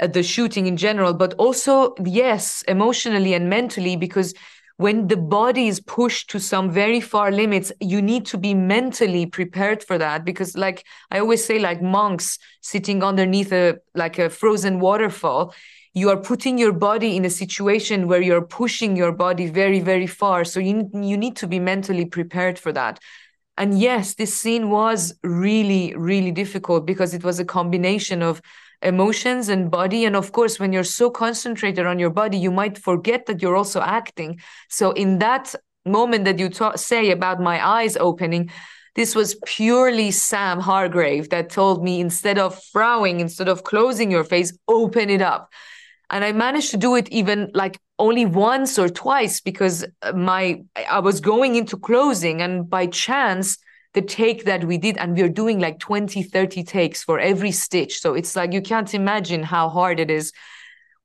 uh, 0.00 0.06
the 0.06 0.22
shooting 0.22 0.66
in 0.66 0.76
general 0.76 1.12
but 1.12 1.34
also 1.34 1.94
yes 2.04 2.62
emotionally 2.68 3.34
and 3.34 3.48
mentally 3.50 3.96
because 3.96 4.34
when 4.76 5.08
the 5.08 5.16
body 5.16 5.66
is 5.66 5.80
pushed 5.80 6.30
to 6.30 6.38
some 6.38 6.70
very 6.70 7.00
far 7.00 7.32
limits 7.32 7.72
you 7.80 8.00
need 8.00 8.24
to 8.24 8.38
be 8.38 8.54
mentally 8.54 9.26
prepared 9.26 9.82
for 9.82 9.98
that 9.98 10.24
because 10.24 10.56
like 10.56 10.84
i 11.10 11.18
always 11.18 11.44
say 11.44 11.58
like 11.58 11.82
monks 11.82 12.38
sitting 12.60 13.02
underneath 13.02 13.52
a 13.52 13.76
like 13.96 14.20
a 14.20 14.30
frozen 14.30 14.78
waterfall 14.78 15.52
you 15.94 16.08
are 16.10 16.16
putting 16.16 16.58
your 16.58 16.72
body 16.72 17.16
in 17.16 17.24
a 17.24 17.30
situation 17.30 18.06
where 18.06 18.20
you're 18.20 18.46
pushing 18.46 18.94
your 18.94 19.10
body 19.10 19.46
very 19.46 19.80
very 19.80 20.06
far. 20.06 20.44
So 20.44 20.60
you 20.60 20.88
you 20.94 21.16
need 21.16 21.36
to 21.36 21.46
be 21.46 21.58
mentally 21.58 22.04
prepared 22.04 22.58
for 22.58 22.72
that 22.72 23.00
and 23.58 23.78
yes 23.78 24.14
this 24.14 24.34
scene 24.40 24.70
was 24.70 25.14
really 25.22 25.94
really 25.96 26.30
difficult 26.30 26.86
because 26.86 27.12
it 27.12 27.22
was 27.24 27.38
a 27.38 27.44
combination 27.44 28.22
of 28.22 28.40
emotions 28.82 29.48
and 29.48 29.70
body. 29.70 30.04
And 30.04 30.14
of 30.16 30.32
course 30.32 30.60
when 30.60 30.72
you're 30.72 30.84
so 30.84 31.10
concentrated 31.10 31.86
on 31.86 31.98
your 31.98 32.10
body 32.10 32.38
you 32.38 32.50
might 32.50 32.78
forget 32.78 33.26
that 33.26 33.42
you're 33.42 33.56
also 33.56 33.80
acting. 33.80 34.40
So 34.68 34.92
in 34.92 35.18
that 35.18 35.54
moment 35.84 36.24
that 36.26 36.38
you 36.38 36.48
ta- 36.48 36.76
say 36.76 37.10
about 37.10 37.40
my 37.40 37.66
eyes 37.66 37.96
opening 37.96 38.50
this 38.94 39.14
was 39.14 39.36
purely 39.46 40.10
sam 40.10 40.58
hargrave 40.60 41.30
that 41.30 41.50
told 41.50 41.84
me 41.84 42.00
instead 42.00 42.36
of 42.36 42.60
frowning 42.72 43.20
instead 43.20 43.48
of 43.48 43.62
closing 43.62 44.10
your 44.10 44.24
face 44.24 44.56
open 44.68 45.10
it 45.10 45.22
up. 45.22 45.50
And 46.10 46.24
i 46.24 46.32
managed 46.32 46.70
to 46.70 46.76
do 46.76 46.94
it 46.94 47.08
even 47.10 47.50
like 47.54 47.78
only 47.98 48.24
once 48.24 48.78
or 48.78 48.88
twice 48.88 49.40
because 49.40 49.84
uh, 50.02 50.12
my 50.12 50.62
i 50.88 50.98
was 50.98 51.20
going 51.20 51.56
into 51.56 51.76
closing 51.76 52.40
and 52.42 52.68
by 52.70 52.86
chance 52.86 53.58
the 53.94 54.02
take 54.02 54.44
that 54.44 54.64
we 54.64 54.78
did 54.78 54.96
and 54.98 55.16
we 55.16 55.22
are 55.22 55.28
doing 55.28 55.58
like 55.58 55.78
20 55.78 56.22
30 56.22 56.62
takes 56.62 57.02
for 57.02 57.18
every 57.18 57.50
stitch. 57.50 58.00
So 58.00 58.14
it's 58.14 58.36
like 58.36 58.52
you 58.52 58.62
can't 58.62 58.92
imagine 58.94 59.42
how 59.42 59.68
hard 59.68 59.98
it 59.98 60.10
is. 60.10 60.32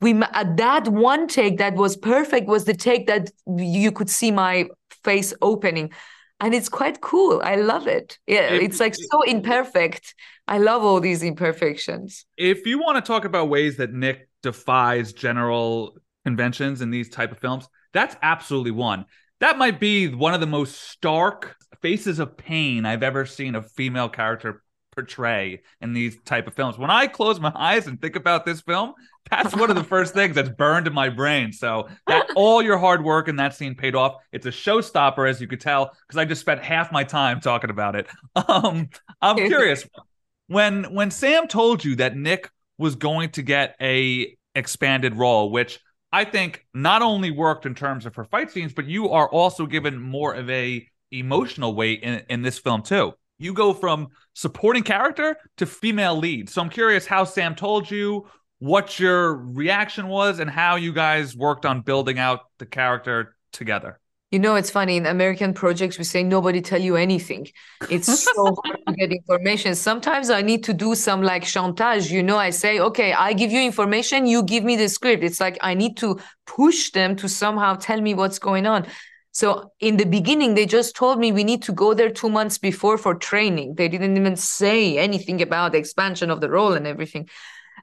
We 0.01 0.21
at 0.21 0.57
that 0.57 0.87
one 0.89 1.27
take 1.27 1.57
that 1.59 1.75
was 1.75 1.95
perfect 1.95 2.47
was 2.47 2.65
the 2.65 2.73
take 2.73 3.07
that 3.07 3.31
you 3.57 3.91
could 3.91 4.09
see 4.09 4.31
my 4.31 4.67
face 5.03 5.33
opening. 5.41 5.91
And 6.39 6.53
it's 6.53 6.67
quite 6.67 6.99
cool. 6.99 7.41
I 7.43 7.55
love 7.55 7.87
it. 7.87 8.19
Yeah 8.27 8.53
If- 8.53 8.63
it's 8.63 8.79
like 8.79 8.95
so 8.95 9.21
imperfect. 9.23 10.13
I 10.45 10.57
love 10.57 10.83
all 10.83 10.99
these 10.99 11.23
imperfections. 11.23 12.25
If 12.35 12.67
you 12.67 12.79
want 12.79 12.97
to 12.97 13.01
talk 13.01 13.23
about 13.23 13.47
ways 13.47 13.77
that 13.77 13.93
Nik 13.93 14.27
defies 14.41 15.13
general 15.13 15.95
conventions 16.25 16.81
in 16.81 16.89
these 16.89 17.09
type 17.09 17.31
of 17.31 17.39
films, 17.39 17.67
that's 17.93 18.15
absolutely 18.21 18.71
one. 18.71 19.05
That 19.39 19.57
might 19.57 19.79
be 19.79 20.07
one 20.07 20.33
of 20.33 20.39
the 20.39 20.47
most 20.47 20.89
stark 20.89 21.55
faces 21.81 22.19
of 22.19 22.37
pain 22.37 22.85
I've 22.85 23.03
ever 23.03 23.25
seen 23.25 23.55
a 23.55 23.61
female 23.61 24.09
character 24.09 24.63
portray 24.93 25.61
in 25.81 25.93
these 25.93 26.17
type 26.23 26.47
of 26.47 26.53
films. 26.53 26.77
When 26.77 26.89
I 26.89 27.07
close 27.07 27.39
my 27.39 27.51
eyes 27.55 27.87
and 27.87 27.99
think 27.99 28.15
about 28.15 28.45
this 28.45 28.61
film, 28.61 28.93
that's 29.29 29.55
one 29.55 29.69
of 29.69 29.75
the 29.75 29.83
first 29.83 30.13
things 30.13 30.35
that's 30.35 30.49
burned 30.49 30.87
in 30.87 30.93
my 30.93 31.09
brain. 31.09 31.51
So 31.51 31.89
that 32.07 32.29
all 32.35 32.61
your 32.61 32.77
hard 32.77 33.03
work 33.03 33.27
in 33.27 33.37
that 33.37 33.55
scene 33.55 33.75
paid 33.75 33.95
off. 33.95 34.15
It's 34.31 34.45
a 34.45 34.51
showstopper, 34.51 35.29
as 35.29 35.41
you 35.41 35.47
could 35.47 35.61
tell, 35.61 35.91
because 36.07 36.17
I 36.17 36.25
just 36.25 36.41
spent 36.41 36.63
half 36.63 36.91
my 36.91 37.03
time 37.03 37.39
talking 37.41 37.69
about 37.69 37.95
it. 37.95 38.07
Um, 38.47 38.89
I'm 39.21 39.35
curious 39.47 39.87
when 40.47 40.93
when 40.93 41.11
Sam 41.11 41.47
told 41.47 41.85
you 41.85 41.95
that 41.97 42.15
Nik 42.15 42.49
was 42.77 42.95
going 42.95 43.29
to 43.31 43.41
get 43.41 43.75
a 43.79 44.35
expanded 44.55 45.15
role, 45.15 45.51
which 45.51 45.79
I 46.13 46.25
think 46.25 46.63
not 46.75 47.01
only 47.01 47.31
worked 47.31 47.65
in 47.65 47.73
terms 47.73 48.05
of 48.05 48.15
her 48.15 48.23
fight 48.23 48.51
scenes, 48.51 48.71
but 48.71 48.85
you 48.85 49.09
are 49.09 49.27
also 49.27 49.65
given 49.65 49.99
more 49.99 50.35
of 50.35 50.47
a 50.47 50.87
emotional 51.11 51.73
weight 51.73 52.03
in, 52.03 52.21
in 52.29 52.43
this 52.43 52.59
film 52.59 52.83
too. 52.83 53.13
You 53.39 53.53
go 53.53 53.73
from 53.73 54.09
supporting 54.33 54.83
character 54.83 55.35
to 55.57 55.65
female 55.65 56.15
lead. 56.15 56.51
So 56.51 56.61
I'm 56.61 56.69
curious 56.69 57.07
how 57.07 57.23
Sam 57.23 57.55
told 57.55 57.89
you, 57.89 58.27
what 58.59 58.99
your 58.99 59.33
reaction 59.33 60.07
was, 60.07 60.39
and 60.39 60.49
how 60.49 60.75
you 60.75 60.93
guys 60.93 61.35
worked 61.35 61.65
on 61.65 61.81
building 61.81 62.19
out 62.19 62.41
the 62.59 62.67
character 62.67 63.35
together. 63.51 63.99
You 64.33 64.39
know, 64.39 64.55
it's 64.55 64.71
funny 64.71 64.97
in 64.97 65.05
American 65.05 65.53
projects, 65.53 65.99
we 65.99 66.05
say 66.05 66.23
nobody 66.23 66.59
tell 66.59 66.81
you 66.81 66.95
anything. 66.95 67.49
It's 67.87 68.23
so 68.23 68.55
hard 68.65 68.79
to 68.87 68.93
get 68.95 69.11
information. 69.11 69.75
Sometimes 69.75 70.31
I 70.31 70.41
need 70.41 70.63
to 70.63 70.73
do 70.73 70.95
some 70.95 71.21
like 71.21 71.43
chantage. 71.43 72.09
You 72.09 72.23
know, 72.23 72.37
I 72.37 72.49
say, 72.49 72.79
okay, 72.79 73.13
I 73.13 73.33
give 73.33 73.51
you 73.51 73.61
information, 73.61 74.25
you 74.25 74.41
give 74.41 74.63
me 74.63 74.75
the 74.75 74.89
script. 74.89 75.23
It's 75.23 75.39
like 75.39 75.59
I 75.61 75.75
need 75.75 75.97
to 75.97 76.19
push 76.47 76.89
them 76.89 77.15
to 77.17 77.29
somehow 77.29 77.75
tell 77.75 78.01
me 78.01 78.15
what's 78.15 78.39
going 78.39 78.65
on. 78.65 78.87
So 79.33 79.71
in 79.79 79.97
the 79.97 80.05
beginning, 80.05 80.55
they 80.55 80.65
just 80.65 80.95
told 80.95 81.19
me 81.19 81.31
we 81.31 81.43
need 81.43 81.61
to 81.63 81.71
go 81.71 81.93
there 81.93 82.09
two 82.09 82.31
months 82.31 82.57
before 82.57 82.97
for 82.97 83.13
training. 83.13 83.75
They 83.75 83.87
didn't 83.87 84.17
even 84.17 84.35
say 84.35 84.97
anything 84.97 85.43
about 85.43 85.73
the 85.73 85.77
expansion 85.77 86.31
of 86.31 86.41
the 86.41 86.49
role 86.49 86.73
and 86.73 86.87
everything. 86.87 87.29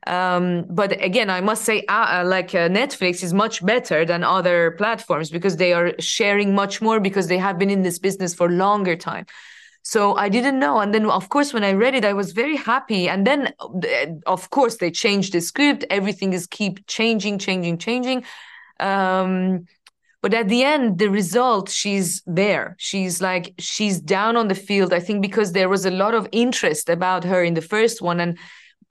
Um, 0.06 0.64
but 0.68 0.92
again, 1.02 1.28
I 1.28 1.40
must 1.40 1.64
say, 1.64 1.84
uh, 1.88 2.22
uh, 2.22 2.24
like 2.26 2.54
uh, 2.54 2.68
Netflix 2.68 3.22
is 3.22 3.34
much 3.34 3.64
better 3.64 4.04
than 4.04 4.24
other 4.24 4.72
platforms 4.72 5.30
because 5.30 5.56
they 5.56 5.72
are 5.72 5.92
sharing 5.98 6.54
much 6.54 6.80
more 6.80 7.00
because 7.00 7.26
they 7.26 7.38
have 7.38 7.58
been 7.58 7.70
in 7.70 7.82
this 7.82 7.98
business 7.98 8.34
for 8.34 8.50
longer 8.50 8.96
time. 8.96 9.26
So 9.82 10.14
I 10.16 10.28
didn't 10.28 10.58
know. 10.58 10.80
And 10.80 10.94
then, 10.94 11.06
of 11.06 11.28
course, 11.28 11.52
when 11.52 11.64
I 11.64 11.72
read 11.72 11.94
it, 11.94 12.04
I 12.04 12.12
was 12.12 12.32
very 12.32 12.56
happy. 12.56 13.08
And 13.08 13.26
then, 13.26 13.52
uh, 13.60 14.06
of 14.26 14.50
course, 14.50 14.76
they 14.76 14.90
changed 14.90 15.32
the 15.32 15.40
script. 15.40 15.84
Everything 15.90 16.32
is 16.32 16.46
keep 16.46 16.86
changing, 16.86 17.38
changing, 17.38 17.78
changing. 17.78 18.24
Um, 18.78 19.66
but 20.22 20.34
at 20.34 20.48
the 20.48 20.64
end, 20.64 20.98
the 20.98 21.08
result, 21.08 21.70
she's 21.70 22.22
there. 22.26 22.76
She's 22.78 23.22
like, 23.22 23.54
she's 23.58 24.00
down 24.00 24.36
on 24.36 24.48
the 24.48 24.54
field. 24.54 24.92
I 24.92 25.00
think 25.00 25.22
because 25.22 25.52
there 25.52 25.68
was 25.68 25.86
a 25.86 25.90
lot 25.90 26.14
of 26.14 26.28
interest 26.30 26.90
about 26.90 27.24
her 27.24 27.42
in 27.42 27.54
the 27.54 27.62
first 27.62 28.02
one. 28.02 28.20
And 28.20 28.38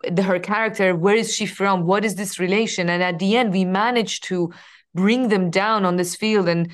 the, 0.10 0.24
her 0.24 0.40
character 0.40 0.96
where 0.96 1.16
is 1.16 1.34
she 1.34 1.46
from? 1.46 1.86
What 1.86 2.06
is 2.06 2.16
this 2.16 2.40
relation? 2.40 2.90
And 2.90 3.04
at 3.04 3.20
the 3.20 3.36
end 3.36 3.52
we 3.52 3.66
managed 3.66 4.24
to 4.26 4.52
bring 4.96 5.30
them 5.30 5.50
down 5.50 5.86
on 5.86 5.98
this 5.98 6.16
field. 6.16 6.48
And 6.48 6.72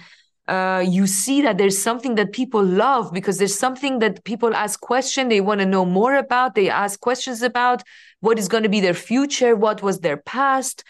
uh, 0.47 0.83
you 0.87 1.07
see 1.07 1.41
that 1.41 1.57
there's 1.57 1.81
something 1.81 2.15
that 2.15 2.31
people 2.31 2.63
love 2.63 3.11
because 3.11 3.37
there's 3.39 3.57
something 3.57 3.99
that 3.99 4.23
people 4.23 4.53
ask 4.55 4.79
questions. 4.79 5.29
They 5.29 5.41
want 5.41 5.59
to 5.59 5.65
know 5.65 5.85
more 5.85 6.15
about. 6.15 6.55
They 6.55 6.69
ask 6.69 6.99
questions 6.99 7.41
about 7.41 7.81
what 8.19 8.39
is 8.39 8.47
going 8.47 8.63
to 8.63 8.69
be 8.69 8.81
their 8.81 8.93
future 8.93 9.55
what 9.55 9.81
was 9.81 9.99
their 9.99 10.17
past 10.17 10.83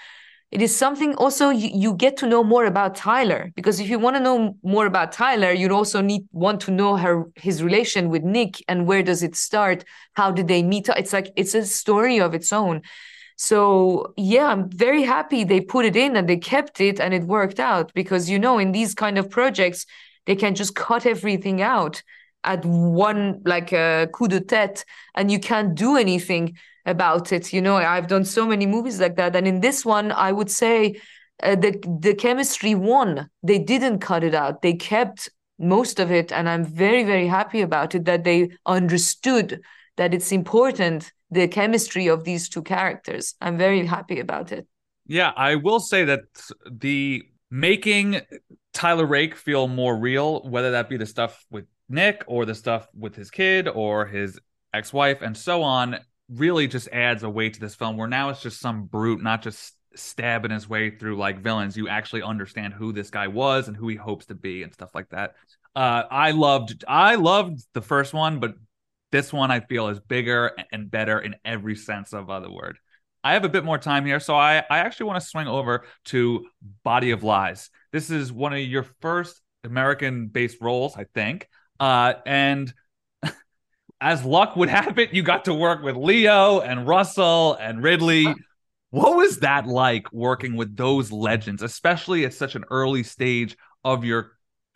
it 0.51 0.61
is 0.61 0.75
something 0.75 1.15
also 1.15 1.49
you, 1.49 1.69
you 1.73 1.93
get 1.93 2.17
to 2.17 2.27
know 2.27 2.43
more 2.43 2.65
about 2.65 2.95
Tyler 2.95 3.51
because 3.55 3.79
if 3.79 3.89
you 3.89 3.99
want 3.99 4.15
to 4.15 4.21
know 4.21 4.55
more 4.63 4.85
about 4.85 5.11
Tyler, 5.11 5.51
you 5.51 5.69
also 5.73 6.01
need 6.01 6.27
want 6.31 6.61
to 6.61 6.71
know 6.71 6.95
her 6.97 7.25
his 7.35 7.63
relation 7.63 8.09
with 8.09 8.23
Nik 8.23 8.63
and 8.67 8.87
where 8.87 9.03
does 9.03 9.23
it 9.23 9.35
start? 9.35 9.83
How 10.13 10.31
did 10.31 10.47
they 10.47 10.63
meet? 10.63 10.87
It's 10.89 11.13
like 11.13 11.31
it's 11.35 11.55
a 11.55 11.65
story 11.65 12.19
of 12.19 12.33
its 12.33 12.53
own. 12.53 12.83
So 13.37 14.13
yeah, 14.17 14.47
I'm 14.47 14.69
very 14.69 15.03
happy 15.03 15.43
they 15.43 15.59
put 15.61 15.83
it 15.85 15.95
in 15.95 16.15
and 16.15 16.29
they 16.29 16.37
kept 16.37 16.79
it 16.79 16.99
and 16.99 17.13
it 17.13 17.23
worked 17.23 17.59
out 17.59 17.93
because 17.93 18.29
you 18.29 18.39
know 18.39 18.57
in 18.59 18.71
these 18.71 18.93
kind 18.93 19.17
of 19.17 19.29
projects 19.29 19.85
they 20.25 20.35
can 20.35 20.55
just 20.55 20.75
cut 20.75 21.05
everything 21.05 21.61
out 21.61 22.01
at 22.45 22.63
one 22.65 23.41
like 23.45 23.73
a 23.73 24.07
coup 24.13 24.27
de 24.27 24.39
tête 24.39 24.83
and 25.15 25.31
you 25.31 25.39
can't 25.39 25.75
do 25.75 25.97
anything 25.97 26.55
about 26.85 27.31
it. 27.31 27.51
You 27.51 27.61
know, 27.61 27.75
I've 27.75 28.07
done 28.07 28.25
so 28.25 28.45
many 28.45 28.65
movies 28.65 28.99
like 28.99 29.15
that, 29.17 29.35
and 29.35 29.47
in 29.47 29.61
this 29.61 29.83
one, 29.83 30.11
I 30.11 30.31
would 30.31 30.51
say 30.51 31.01
uh, 31.43 31.55
the 31.55 31.71
the 32.01 32.13
chemistry 32.13 32.75
won. 32.75 33.29
They 33.43 33.59
didn't 33.59 33.99
cut 33.99 34.23
it 34.23 34.35
out. 34.35 34.61
They 34.61 34.73
kept 34.73 35.29
most 35.57 35.99
of 35.99 36.11
it, 36.11 36.31
and 36.31 36.47
I'm 36.47 36.63
very 36.63 37.03
very 37.03 37.27
happy 37.27 37.61
about 37.61 37.95
it 37.95 38.05
that 38.05 38.23
they 38.23 38.49
understood 38.65 39.61
that 39.97 40.13
it's 40.13 40.31
important 40.31 41.11
the 41.31 41.47
chemistry 41.47 42.07
of 42.07 42.23
these 42.23 42.47
two 42.49 42.61
characters. 42.61 43.33
I'm 43.41 43.57
very 43.57 43.85
happy 43.85 44.19
about 44.19 44.51
it. 44.51 44.67
Yeah, 45.07 45.31
I 45.35 45.55
will 45.55 45.79
say 45.79 46.05
that 46.05 46.21
the 46.69 47.23
making 47.49 48.21
Tyler 48.73 49.05
Rake 49.05 49.35
feel 49.35 49.67
more 49.67 49.95
real, 49.97 50.41
whether 50.47 50.71
that 50.71 50.89
be 50.89 50.97
the 50.97 51.05
stuff 51.05 51.45
with 51.49 51.65
Nik 51.89 52.23
or 52.27 52.45
the 52.45 52.55
stuff 52.55 52.87
with 52.97 53.15
his 53.15 53.29
kid 53.29 53.67
or 53.67 54.05
his 54.05 54.39
ex-wife 54.73 55.21
and 55.21 55.37
so 55.37 55.63
on 55.63 55.97
really 56.29 56.67
just 56.67 56.87
adds 56.89 57.23
a 57.23 57.29
weight 57.29 57.53
to 57.53 57.59
this 57.59 57.75
film 57.75 57.97
where 57.97 58.07
now 58.07 58.29
it's 58.29 58.41
just 58.41 58.59
some 58.59 58.85
brute 58.85 59.21
not 59.21 59.41
just 59.41 59.75
stabbing 59.95 60.51
his 60.51 60.67
way 60.67 60.89
through 60.89 61.17
like 61.17 61.39
villains. 61.39 61.77
You 61.77 61.87
actually 61.87 62.23
understand 62.23 62.73
who 62.73 62.91
this 62.91 63.09
guy 63.09 63.27
was 63.27 63.67
and 63.67 63.77
who 63.77 63.87
he 63.87 63.95
hopes 63.95 64.25
to 64.27 64.35
be 64.35 64.63
and 64.63 64.73
stuff 64.73 64.93
like 64.93 65.09
that. 65.09 65.35
Uh 65.75 66.03
i 66.09 66.31
loved 66.31 66.83
i 66.87 67.15
loved 67.15 67.59
the 67.73 67.81
first 67.81 68.13
one 68.13 68.39
but 68.39 68.55
this 69.11 69.31
one 69.31 69.51
i 69.51 69.59
feel 69.59 69.87
is 69.89 69.99
bigger 69.99 70.51
and 70.71 70.89
better 70.89 71.19
in 71.19 71.35
every 71.45 71.75
sense 71.75 72.13
of 72.13 72.29
other 72.29 72.51
word. 72.51 72.77
I 73.23 73.33
have 73.33 73.43
a 73.43 73.49
bit 73.49 73.65
more 73.65 73.77
time 73.77 74.05
here 74.05 74.19
so 74.19 74.35
i 74.35 74.57
i 74.69 74.79
actually 74.79 75.07
want 75.07 75.21
to 75.21 75.27
swing 75.27 75.47
over 75.47 75.85
to 76.05 76.45
body 76.83 77.11
of 77.11 77.23
lies. 77.23 77.69
This 77.91 78.09
is 78.09 78.31
one 78.31 78.53
of 78.53 78.59
your 78.59 78.83
first 79.01 79.41
american 79.63 80.27
based 80.27 80.61
roles 80.61 80.95
i 80.95 81.05
think 81.15 81.49
uh 81.79 82.13
and 82.25 82.73
as 84.01 84.23
luck 84.23 84.55
would 84.55 84.69
have 84.69 84.97
it, 84.99 85.13
you 85.13 85.23
got 85.23 85.45
to 85.45 85.53
work 85.53 85.83
with 85.83 85.95
Leo 85.95 86.59
and 86.59 86.87
Russell 86.87 87.53
and 87.55 87.81
Ridley. 87.83 88.33
What 88.91 89.15
was 89.15 89.39
that 89.39 89.67
like 89.67 90.11
working 90.13 90.55
with 90.55 90.75
those 90.77 91.11
legends, 91.11 91.61
especially 91.61 92.25
at 92.25 92.33
such 92.33 92.55
an 92.55 92.63
early 92.69 93.03
stage 93.03 93.57
of 93.83 94.05
your 94.05 94.31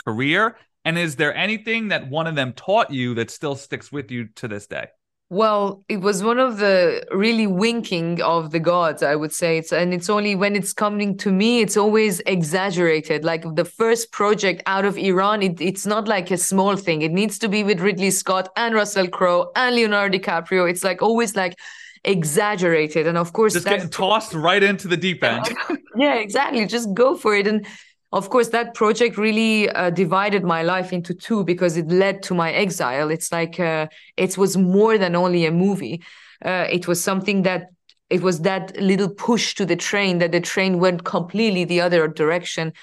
career? 0.06 0.58
And 0.86 0.98
is 0.98 1.16
there 1.16 1.36
anything 1.36 1.90
that 1.90 2.10
one 2.10 2.28
of 2.28 2.36
them 2.36 2.54
taught 2.54 2.92
you 2.92 3.16
that 3.16 3.32
still 3.32 3.56
sticks 3.56 3.92
with 3.92 4.12
you 4.12 4.30
to 4.36 4.48
this 4.48 4.68
day? 4.68 4.88
Well, 5.32 5.84
it 5.88 5.98
was 5.98 6.24
one 6.24 6.40
of 6.40 6.58
the 6.58 7.06
really 7.12 7.46
winking 7.46 8.20
of 8.20 8.50
the 8.50 8.60
gods, 8.60 9.04
I 9.04 9.16
would 9.16 9.32
say. 9.32 9.60
It's 9.60 9.72
and 9.72 9.94
it's 9.94 10.10
only 10.10 10.34
when 10.36 10.56
it's 10.56 10.74
coming 10.74 11.18
to 11.18 11.32
me, 11.32 11.62
it's 11.62 11.78
always 11.78 12.20
exaggerated. 12.22 13.24
Like 13.24 13.46
the 13.54 13.66
first 13.66 14.12
project 14.12 14.64
out 14.66 14.86
of 14.86 14.98
Iran, 14.98 15.44
it, 15.44 15.62
it's 15.62 15.86
not 15.86 16.08
like 16.08 16.32
a 16.32 16.38
small 16.38 16.76
thing. 16.76 17.04
It 17.04 17.12
needs 17.12 17.38
to 17.40 17.48
be 17.48 17.64
with 17.64 17.80
Ridley 17.80 18.10
Scott 18.10 18.50
and 18.56 18.74
Russell 18.74 19.08
Crowe 19.08 19.52
and 19.56 19.76
Leonardo 19.76 20.18
DiCaprio. 20.18 20.68
It's 20.68 20.84
like 20.84 21.04
always 21.04 21.36
like 21.36 21.60
exaggerated. 22.04 23.06
And 23.06 23.18
of 23.18 23.32
course, 23.32 23.54
just 23.54 23.68
getting 23.68 23.90
tossed 23.90 24.34
right 24.34 24.64
into 24.64 24.88
the 24.88 24.98
deep 24.98 25.24
end. 25.24 25.46
yeah, 25.96 26.16
exactly. 26.16 26.66
Just 26.66 26.92
go 26.96 27.16
for 27.16 27.36
it. 27.36 27.46
And 27.46 27.68
of 28.12 28.30
course 28.30 28.50
that 28.50 28.74
project 28.74 29.18
really 29.18 29.70
uh, 29.70 29.90
divided 29.90 30.44
my 30.44 30.64
life 30.64 30.92
into 30.92 31.14
two 31.14 31.44
because 31.44 31.78
it 31.78 31.88
led 31.90 32.24
to 32.24 32.34
my 32.34 32.52
exile. 32.52 33.10
It's 33.10 33.32
like 33.32 33.60
uh, 33.60 33.88
it 34.18 34.38
was 34.38 34.58
more 34.58 34.98
than 34.98 35.16
only 35.16 35.46
a 35.46 35.52
movie. 35.52 36.02
Uh, 36.44 36.66
it 36.70 36.88
was 36.88 37.04
something 37.04 37.44
that 37.44 37.68
it 38.10 38.22
was 38.22 38.42
that 38.42 38.76
little 38.78 39.10
push 39.10 39.54
to 39.56 39.66
the 39.66 39.76
train 39.76 40.18
that 40.18 40.32
the 40.32 40.42
train 40.42 40.80
went 40.80 41.04
completely 41.04 41.66
the 41.66 41.82
other 41.82 42.08
direction. 42.08 42.74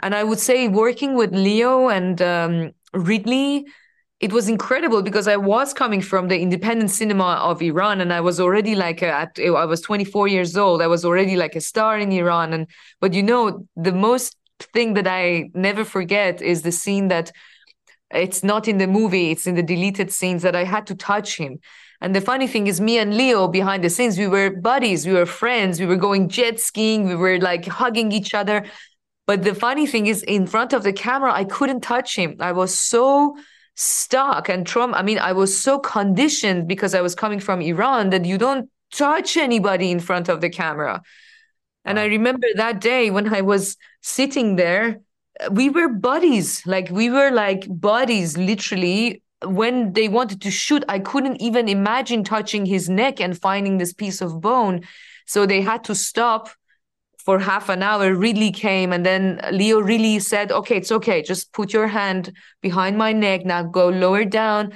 And 0.00 0.14
i 0.14 0.22
would 0.22 0.38
say 0.38 0.68
working 0.68 1.14
with 1.14 1.34
leo 1.34 1.88
and 1.88 2.22
um, 2.22 2.72
ridley 2.92 3.66
it 4.20 4.32
was 4.32 4.48
incredible 4.48 5.02
because 5.02 5.28
I 5.28 5.36
was 5.36 5.72
coming 5.72 6.00
from 6.00 6.26
the 6.26 6.40
independent 6.40 6.90
cinema 6.90 7.38
of 7.40 7.62
Iran 7.62 8.00
and 8.00 8.12
I 8.12 8.20
was 8.20 8.40
already 8.40 8.74
like 8.74 9.00
a, 9.00 9.12
at 9.12 9.38
I 9.38 9.64
was 9.64 9.80
24 9.80 10.26
years 10.26 10.56
old. 10.56 10.82
I 10.82 10.88
was 10.88 11.04
already 11.04 11.36
like 11.36 11.54
a 11.54 11.60
star 11.60 11.98
in 11.98 12.10
Iran. 12.10 12.52
And 12.52 12.66
but 13.00 13.12
you 13.12 13.22
know 13.22 13.66
the 13.76 13.92
most 13.92 14.36
thing 14.60 14.94
that 14.94 15.06
I 15.06 15.50
never 15.54 15.84
forget 15.84 16.42
is 16.42 16.62
the 16.62 16.72
scene 16.72 17.08
that 17.08 17.32
it's 18.10 18.42
not 18.42 18.68
in 18.68 18.78
the 18.78 18.86
movie, 18.86 19.30
it's 19.30 19.46
in 19.46 19.54
the 19.54 19.62
deleted 19.62 20.10
scenes 20.12 20.42
that 20.42 20.56
I 20.56 20.64
had 20.64 20.86
to 20.86 20.94
touch 20.94 21.36
him. 21.36 21.58
And 22.00 22.14
the 22.14 22.20
funny 22.20 22.46
thing 22.46 22.68
is, 22.68 22.80
me 22.80 22.98
and 22.98 23.16
Leo 23.16 23.48
behind 23.48 23.82
the 23.82 23.90
scenes, 23.90 24.18
we 24.18 24.28
were 24.28 24.50
buddies, 24.50 25.06
we 25.06 25.12
were 25.12 25.26
friends, 25.26 25.80
we 25.80 25.86
were 25.86 25.96
going 25.96 26.28
jet 26.28 26.60
skiing, 26.60 27.08
we 27.08 27.16
were 27.16 27.38
like 27.38 27.66
hugging 27.66 28.12
each 28.12 28.34
other. 28.34 28.64
But 29.26 29.42
the 29.42 29.54
funny 29.54 29.86
thing 29.86 30.06
is, 30.06 30.22
in 30.22 30.46
front 30.46 30.72
of 30.72 30.84
the 30.84 30.92
camera, 30.92 31.32
I 31.32 31.44
couldn't 31.44 31.80
touch 31.80 32.16
him. 32.16 32.36
I 32.40 32.52
was 32.52 32.78
so 32.78 33.36
stuck 33.74 34.48
and 34.48 34.66
trauma. 34.66 34.96
I 34.96 35.02
mean, 35.02 35.18
I 35.18 35.32
was 35.32 35.60
so 35.60 35.78
conditioned 35.78 36.66
because 36.66 36.94
I 36.94 37.00
was 37.00 37.14
coming 37.14 37.40
from 37.40 37.60
Iran 37.60 38.10
that 38.10 38.24
you 38.24 38.38
don't 38.38 38.70
touch 38.92 39.36
anybody 39.36 39.90
in 39.90 40.00
front 40.00 40.28
of 40.28 40.40
the 40.40 40.48
camera. 40.48 41.02
And 41.84 41.98
I 41.98 42.06
remember 42.06 42.46
that 42.56 42.80
day 42.80 43.10
when 43.10 43.32
I 43.32 43.40
was 43.40 43.76
sitting 44.00 44.56
there, 44.56 45.00
we 45.50 45.70
were 45.70 45.88
buddies. 45.88 46.66
Like 46.66 46.90
we 46.90 47.10
were 47.10 47.30
like 47.30 47.66
buddies, 47.68 48.36
literally. 48.36 49.22
When 49.44 49.92
they 49.92 50.08
wanted 50.08 50.40
to 50.42 50.50
shoot, 50.50 50.84
I 50.88 50.98
couldn't 50.98 51.40
even 51.40 51.68
imagine 51.68 52.24
touching 52.24 52.66
his 52.66 52.88
neck 52.88 53.20
and 53.20 53.40
finding 53.40 53.78
this 53.78 53.92
piece 53.92 54.20
of 54.20 54.40
bone. 54.40 54.82
So 55.26 55.46
they 55.46 55.60
had 55.60 55.84
to 55.84 55.94
stop 55.94 56.48
for 57.24 57.38
half 57.38 57.68
an 57.68 57.82
hour. 57.82 58.14
Ridley 58.14 58.50
came, 58.50 58.92
and 58.92 59.04
then 59.04 59.40
Leo 59.52 59.80
really 59.80 60.18
said, 60.18 60.50
Okay, 60.50 60.78
it's 60.78 60.90
okay. 60.90 61.22
Just 61.22 61.52
put 61.52 61.72
your 61.72 61.86
hand 61.86 62.32
behind 62.62 62.98
my 62.98 63.12
neck. 63.12 63.44
Now 63.44 63.62
go 63.62 63.90
lower 63.90 64.24
down. 64.24 64.72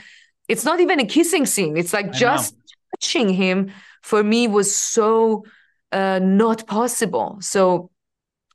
It's 0.48 0.64
not 0.64 0.78
even 0.78 1.00
a 1.00 1.06
kissing 1.06 1.46
scene. 1.46 1.76
It's 1.76 1.92
like 1.92 2.08
I 2.08 2.10
just 2.10 2.54
know. 2.54 2.60
touching 3.00 3.28
him 3.30 3.72
for 4.02 4.22
me 4.22 4.48
was 4.48 4.74
so 4.76 5.44
uh, 5.92 6.20
not 6.22 6.66
possible. 6.66 7.38
So 7.40 7.90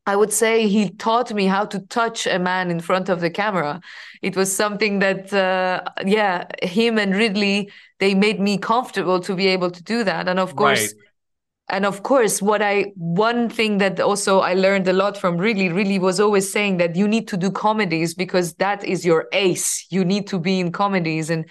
I 0.07 0.15
would 0.15 0.31
say 0.31 0.67
he 0.69 0.89
taught 0.89 1.33
me 1.33 1.45
how 1.45 1.65
to 1.65 1.79
touch 1.79 2.25
a 2.25 2.39
man 2.39 2.71
in 2.71 2.79
front 2.79 3.09
of 3.09 3.19
the 3.19 3.29
camera. 3.29 3.81
It 4.21 4.37
was 4.37 4.55
something 4.55 4.99
that, 4.99 5.33
uh, 5.33 5.83
yeah, 6.05 6.45
him 6.63 6.97
and 6.97 7.13
Ridley, 7.13 7.69
they 7.99 8.15
made 8.15 8.39
me 8.39 8.57
comfortable 8.57 9.19
to 9.19 9.35
be 9.35 9.47
able 9.47 9.69
to 9.69 9.83
do 9.83 10.05
that. 10.05 10.29
And 10.29 10.39
of 10.39 10.55
course, 10.55 10.93
Right. 10.93 11.75
and 11.75 11.85
of 11.85 12.03
course, 12.03 12.41
what 12.41 12.61
I, 12.61 12.93
one 12.95 13.49
thing 13.49 13.79
that 13.79 13.99
also 13.99 14.39
I 14.39 14.53
learned 14.53 14.87
a 14.87 14.93
lot 14.93 15.17
from 15.17 15.37
Ridley, 15.37 15.67
Ridley 15.69 15.99
was 15.99 16.21
always 16.21 16.49
saying 16.49 16.77
that 16.77 16.95
you 16.95 17.07
need 17.07 17.27
to 17.27 17.37
do 17.37 17.51
comedies 17.51 18.15
because 18.15 18.53
that 18.55 18.85
is 18.85 19.05
your 19.05 19.27
ace. 19.33 19.85
You 19.89 20.05
need 20.05 20.27
to 20.27 20.39
be 20.39 20.61
in 20.61 20.71
comedies. 20.71 21.29
And 21.29 21.45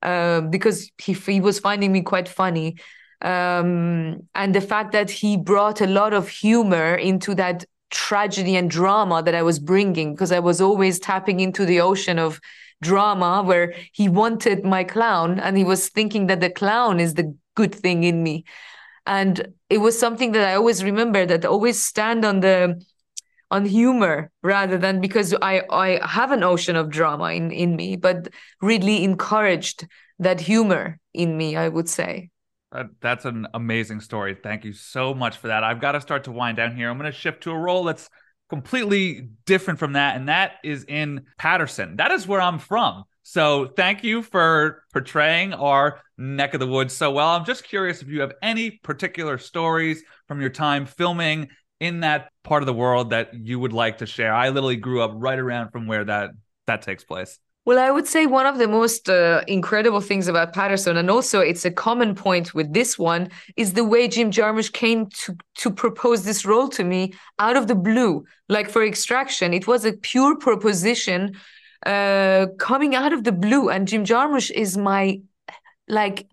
uh, 0.00 0.40
because 0.40 0.90
he, 0.96 1.12
he 1.12 1.40
was 1.42 1.58
finding 1.58 1.92
me 1.92 2.00
quite 2.00 2.28
funny. 2.28 2.76
Um, 3.22 4.26
and 4.34 4.54
the 4.54 4.62
fact 4.62 4.92
that 4.92 5.10
he 5.10 5.36
brought 5.36 5.82
a 5.82 5.86
lot 5.86 6.14
of 6.14 6.30
humor 6.30 6.94
into 6.94 7.34
that 7.34 7.66
tragedy 7.90 8.56
and 8.56 8.70
drama 8.70 9.22
that 9.22 9.34
I 9.34 9.42
was 9.42 9.58
bringing, 9.58 10.14
because 10.14 10.32
I 10.32 10.38
was 10.38 10.60
always 10.60 10.98
tapping 10.98 11.40
into 11.40 11.64
the 11.64 11.80
ocean 11.80 12.18
of 12.18 12.40
drama 12.82 13.42
where 13.42 13.74
he 13.92 14.08
wanted 14.08 14.64
my 14.64 14.84
clown 14.84 15.38
and 15.38 15.56
he 15.56 15.64
was 15.64 15.88
thinking 15.88 16.26
that 16.28 16.40
the 16.40 16.50
clown 16.50 16.98
is 16.98 17.14
the 17.14 17.34
good 17.54 17.74
thing 17.74 18.04
in 18.04 18.22
me. 18.22 18.44
And 19.06 19.52
it 19.68 19.78
was 19.78 19.98
something 19.98 20.32
that 20.32 20.48
I 20.48 20.54
always 20.54 20.84
remember 20.84 21.26
that 21.26 21.44
always 21.44 21.82
stand 21.82 22.24
on 22.24 22.40
the 22.40 22.82
on 23.50 23.64
humor 23.66 24.30
rather 24.42 24.78
than 24.78 25.00
because 25.00 25.34
I 25.42 25.62
I 25.70 26.06
have 26.06 26.30
an 26.30 26.44
ocean 26.44 26.76
of 26.76 26.90
drama 26.90 27.32
in 27.32 27.50
in 27.50 27.76
me, 27.76 27.96
but 27.96 28.28
really 28.60 29.02
encouraged 29.04 29.86
that 30.18 30.40
humor 30.40 31.00
in 31.12 31.36
me, 31.36 31.56
I 31.56 31.68
would 31.68 31.88
say. 31.88 32.30
That, 32.72 32.86
that's 33.00 33.24
an 33.24 33.48
amazing 33.52 34.00
story. 34.00 34.36
Thank 34.40 34.64
you 34.64 34.72
so 34.72 35.12
much 35.12 35.38
for 35.38 35.48
that. 35.48 35.64
I've 35.64 35.80
got 35.80 35.92
to 35.92 36.00
start 36.00 36.24
to 36.24 36.32
wind 36.32 36.56
down 36.56 36.76
here. 36.76 36.88
I'm 36.88 36.98
going 36.98 37.10
to 37.10 37.16
shift 37.16 37.42
to 37.44 37.50
a 37.50 37.58
role 37.58 37.84
that's 37.84 38.08
completely 38.48 39.28
different 39.46 39.78
from 39.78 39.94
that, 39.94 40.16
and 40.16 40.28
that 40.28 40.54
is 40.62 40.84
in 40.84 41.26
Paterson. 41.38 41.96
That 41.96 42.10
is 42.10 42.26
where 42.26 42.40
I'm 42.40 42.58
from. 42.58 43.04
So 43.22 43.66
thank 43.76 44.02
you 44.02 44.22
for 44.22 44.82
portraying 44.92 45.52
our 45.52 46.00
neck 46.18 46.54
of 46.54 46.60
the 46.60 46.66
woods 46.66 46.94
so 46.94 47.12
well. 47.12 47.28
I'm 47.28 47.44
just 47.44 47.64
curious 47.64 48.02
if 48.02 48.08
you 48.08 48.20
have 48.20 48.32
any 48.42 48.70
particular 48.70 49.38
stories 49.38 50.02
from 50.26 50.40
your 50.40 50.50
time 50.50 50.86
filming 50.86 51.48
in 51.80 52.00
that 52.00 52.30
part 52.42 52.62
of 52.62 52.66
the 52.66 52.74
world 52.74 53.10
that 53.10 53.34
you 53.34 53.58
would 53.58 53.72
like 53.72 53.98
to 53.98 54.06
share. 54.06 54.34
I 54.34 54.48
literally 54.48 54.76
grew 54.76 55.00
up 55.00 55.12
right 55.14 55.38
around 55.38 55.70
from 55.70 55.86
where 55.86 56.04
that 56.04 56.30
that 56.66 56.82
takes 56.82 57.04
place. 57.04 57.38
Well, 57.66 57.78
I 57.78 57.90
would 57.90 58.06
say 58.06 58.24
one 58.24 58.46
of 58.46 58.56
the 58.56 58.66
most 58.66 59.10
uh, 59.10 59.42
incredible 59.46 60.00
things 60.00 60.28
about 60.28 60.54
Paterson, 60.54 60.96
and 60.96 61.10
also 61.10 61.40
it's 61.40 61.66
a 61.66 61.70
common 61.70 62.14
point 62.14 62.54
with 62.54 62.72
this 62.72 62.98
one, 62.98 63.28
is 63.56 63.74
the 63.74 63.84
way 63.84 64.08
Jim 64.08 64.30
Jarmusch 64.30 64.72
came 64.72 65.06
to 65.06 65.36
to 65.56 65.70
propose 65.70 66.24
this 66.24 66.46
role 66.46 66.68
to 66.70 66.84
me 66.84 67.12
out 67.38 67.56
of 67.56 67.66
the 67.66 67.74
blue. 67.74 68.24
Like 68.48 68.70
for 68.70 68.82
Extraction, 68.82 69.52
it 69.52 69.66
was 69.66 69.84
a 69.84 69.92
pure 69.92 70.36
proposition 70.38 71.36
uh, 71.84 72.46
coming 72.58 72.94
out 72.94 73.12
of 73.12 73.24
the 73.24 73.32
blue, 73.32 73.68
and 73.68 73.86
Jim 73.86 74.04
Jarmusch 74.04 74.50
is 74.50 74.78
my 74.78 75.20
like. 75.86 76.26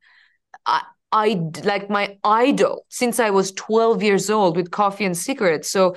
I, 0.65 0.81
I 1.11 1.41
like 1.63 1.89
my 1.89 2.17
idol 2.23 2.85
since 2.89 3.19
I 3.19 3.29
was 3.29 3.53
12 3.53 4.03
years 4.03 4.29
old 4.29 4.57
with 4.57 4.71
coffee 4.71 5.05
and 5.05 5.17
cigarettes. 5.17 5.69
So 5.69 5.95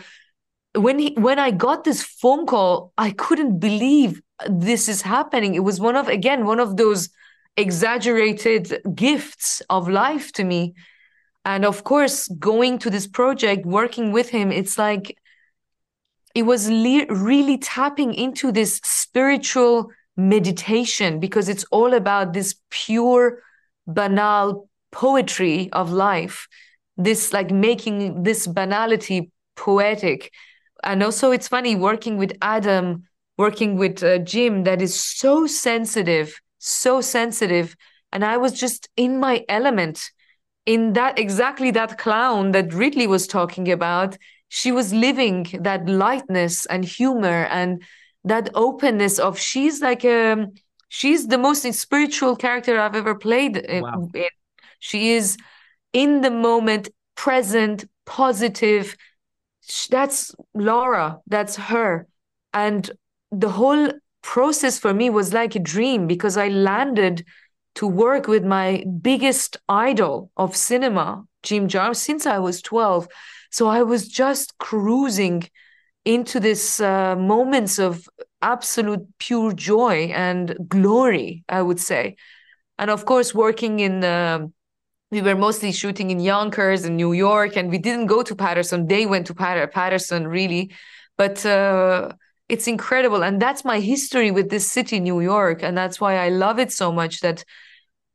when 0.75 0.99
he 0.99 1.15
when 1.15 1.39
I 1.39 1.51
got 1.51 1.85
this 1.85 2.03
phone 2.03 2.47
call, 2.47 2.93
I 2.97 3.11
couldn't 3.11 3.59
believe 3.59 4.23
this 4.49 4.89
is 4.89 5.03
happening. 5.03 5.55
It 5.55 5.65
was 5.65 5.81
one 5.81 5.97
of 5.97 6.09
again 6.09 6.45
one 6.45 6.61
of 6.61 6.77
those 6.77 7.09
exaggerated 7.57 8.81
gifts 8.95 9.63
of 9.69 9.89
life 9.89 10.33
to 10.33 10.45
me. 10.45 10.75
And 11.45 11.65
of 11.65 11.85
course, 11.85 12.29
going 12.29 12.79
to 12.81 12.91
this 12.91 13.07
project, 13.07 13.67
working 13.67 14.13
with 14.13 14.29
him, 14.29 14.53
it's 14.53 14.77
like 14.79 15.17
it 16.35 16.43
was 16.43 16.69
le- 16.69 17.07
really 17.07 17.59
tapping 17.59 18.15
into 18.15 18.53
this 18.53 18.81
spiritual 18.85 19.91
meditation 20.17 21.19
because 21.19 21.49
it's 21.49 21.65
all 21.71 21.95
about 21.95 22.33
this 22.33 22.55
pure, 22.71 23.43
banal 23.87 24.69
poetry 24.93 25.71
of 25.73 25.91
life, 25.93 26.47
this 26.97 27.33
like 27.33 27.51
making 27.51 28.23
this 28.23 28.47
banality 28.47 29.31
poetic. 29.57 30.33
And 30.85 31.03
also, 31.03 31.31
it's 31.31 31.49
funny 31.49 31.75
working 31.75 32.17
with 32.17 32.33
Adam, 32.43 33.05
working 33.41 33.77
with 33.77 34.03
uh, 34.03 34.19
Jim, 34.19 34.65
that 34.65 34.83
is 34.83 34.95
so 34.95 35.47
sensitive, 35.47 36.39
so 36.59 37.01
sensitive. 37.01 37.75
And 38.13 38.23
I 38.23 38.37
was 38.37 38.53
just 38.53 38.91
in 38.97 39.19
my 39.19 39.45
element 39.49 40.11
in 40.67 40.93
that 40.93 41.19
exactly 41.19 41.71
that 41.71 41.97
clown 41.97 42.53
that 42.53 42.75
Ridley 42.75 43.07
was 43.07 43.27
talking 43.27 43.73
about. 43.73 44.19
She 44.49 44.73
was 44.73 44.93
living 44.93 45.47
that 45.63 45.89
lightness 45.89 46.67
and 46.67 46.85
humor 46.85 47.47
and 47.51 47.83
that 48.25 48.51
openness 48.55 49.19
of 49.19 49.39
she's 49.39 49.81
like 49.81 50.05
a 50.05 50.47
she's 50.89 51.29
the 51.29 51.39
most 51.39 51.63
spiritual 51.73 52.37
character 52.37 52.79
I've 52.79 52.97
ever 53.03 53.15
played 53.15 53.57
in. 53.57 53.83
Wow. 53.83 54.09
She 54.81 55.13
is 55.13 55.39
in 55.93 56.21
the 56.21 56.31
moment, 56.31 56.91
present, 57.15 57.89
positive. 58.05 58.97
That's 59.89 60.35
Laura. 60.53 61.21
That's 61.27 61.57
her. 61.57 62.07
And 62.53 62.91
the 63.33 63.51
whole 63.51 63.91
process 64.23 64.79
for 64.79 64.93
me 64.93 65.11
was 65.11 65.33
like 65.33 65.55
a 65.55 65.61
dream 65.61 66.07
because 66.07 66.37
I 66.37 66.49
landed 66.49 67.25
to 67.77 67.87
work 67.87 68.27
with 68.27 68.45
my 68.45 68.85
biggest 69.01 69.57
idol 69.69 70.31
of 70.37 70.57
cinema, 70.57 71.25
Jim 71.43 71.69
Jarmusch, 71.69 71.97
since 71.97 72.27
I 72.27 72.39
was 72.39 72.61
12. 72.63 73.09
So 73.51 73.69
I 73.69 73.83
was 73.83 74.09
just 74.09 74.59
cruising 74.59 75.49
into 76.05 76.41
this 76.41 76.81
uh, 76.81 77.17
moments 77.17 77.79
of 77.79 78.09
absolute 78.43 79.07
pure 79.19 79.53
joy 79.53 80.11
and 80.15 80.57
glory, 80.69 81.45
I 81.49 81.63
would 81.63 81.81
say. 81.81 82.17
And 82.79 82.91
of 82.91 83.05
course, 83.05 83.35
working 83.35 83.81
in, 83.81 84.03
uh, 84.03 84.47
we 85.11 85.21
were 85.21 85.35
mostly 85.35 85.73
shooting 85.73 86.11
in 86.11 86.21
Yonkers 86.21 86.85
and 86.85 86.97
New 86.97 87.13
York, 87.13 87.57
and 87.57 87.69
we 87.71 87.79
didn't 87.79 88.07
go 88.07 88.23
to 88.23 88.35
Paterson. 88.35 88.87
They 88.87 89.07
went 89.07 89.27
to 89.27 89.35
Pat- 89.35 89.73
Paterson, 89.73 90.27
really. 90.27 90.73
But 91.19 91.45
uh, 91.45 92.13
it's 92.51 92.67
incredible. 92.67 93.23
And 93.23 93.41
that's 93.41 93.65
my 93.65 93.81
history 93.81 94.31
with 94.31 94.51
this 94.51 94.71
city, 94.71 95.01
New 95.01 95.21
York. 95.21 95.63
And 95.63 95.77
that's 95.77 96.01
why 96.01 96.17
I 96.17 96.29
love 96.29 96.59
it 96.59 96.73
so 96.73 96.93
much 96.93 97.21
that 97.21 97.45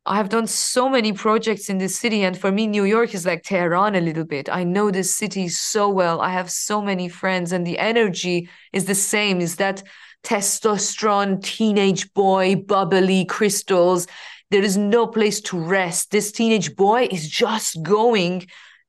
I 0.04 0.16
have 0.16 0.28
done 0.28 0.46
so 0.46 0.88
many 0.88 1.12
projects 1.12 1.68
in 1.68 1.78
this 1.78 1.98
city. 1.98 2.22
And 2.22 2.38
for 2.38 2.52
me, 2.52 2.66
New 2.66 2.84
York 2.84 3.14
is 3.14 3.26
like 3.26 3.42
Tehran 3.42 3.96
a 3.96 4.00
little 4.00 4.24
bit. 4.24 4.48
I 4.48 4.62
know 4.62 4.90
this 4.90 5.14
city 5.14 5.48
so 5.48 5.88
well. 5.88 6.20
I 6.20 6.30
have 6.30 6.50
so 6.50 6.80
many 6.80 7.08
friends, 7.08 7.50
and 7.50 7.66
the 7.66 7.78
energy 7.78 8.48
is 8.72 8.84
the 8.84 8.94
same. 8.94 9.40
Is 9.40 9.56
that 9.56 9.82
testosterone, 10.22 11.42
teenage 11.42 12.12
boy, 12.14 12.54
bubbly 12.54 13.24
crystals? 13.24 14.06
There 14.52 14.62
is 14.62 14.76
no 14.76 15.08
place 15.08 15.40
to 15.40 15.58
rest. 15.58 16.12
This 16.12 16.30
teenage 16.30 16.76
boy 16.76 17.08
is 17.10 17.28
just 17.28 17.82
going 17.82 18.46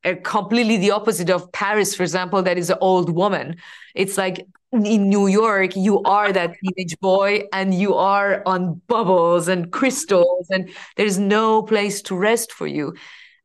Uh, 0.07 0.15
completely 0.23 0.77
the 0.77 0.91
opposite 0.91 1.29
of 1.29 1.51
Paris, 1.51 1.95
for 1.95 2.03
example, 2.03 2.41
that 2.41 2.57
is 2.57 2.69
an 2.69 2.77
old 2.79 3.09
woman. 3.09 3.57
It's 3.93 4.17
like 4.17 4.45
in 4.71 5.09
New 5.09 5.27
York, 5.27 5.75
you 5.75 6.01
are 6.03 6.31
that 6.31 6.55
teenage 6.61 6.97
boy 6.99 7.43
and 7.51 7.73
you 7.73 7.95
are 7.95 8.41
on 8.45 8.81
bubbles 8.88 9.47
and 9.47 9.71
crystals, 9.71 10.47
and 10.49 10.69
there's 10.95 11.17
no 11.17 11.63
place 11.63 12.01
to 12.03 12.15
rest 12.15 12.51
for 12.51 12.67
you. 12.67 12.93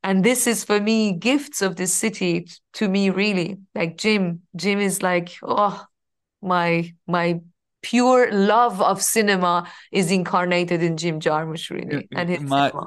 And 0.04 0.24
this 0.24 0.46
is 0.46 0.64
for 0.64 0.80
me 0.80 1.12
gifts 1.12 1.62
of 1.62 1.76
this 1.76 1.94
city 1.94 2.46
to 2.74 2.88
me, 2.88 3.10
really. 3.10 3.58
Like 3.74 3.96
Jim, 3.96 4.42
Jim 4.56 4.80
is 4.80 5.02
like, 5.02 5.36
oh, 5.42 5.84
my 6.42 6.92
my 7.06 7.40
pure 7.82 8.32
love 8.32 8.80
of 8.80 9.02
cinema 9.02 9.68
is 9.90 10.10
incarnated 10.10 10.82
in 10.82 10.96
Jim 10.96 11.20
Jarmusch, 11.20 11.70
really, 11.70 12.08
and 12.14 12.28
his 12.28 12.40
my 12.40 12.70
cinema. 12.70 12.86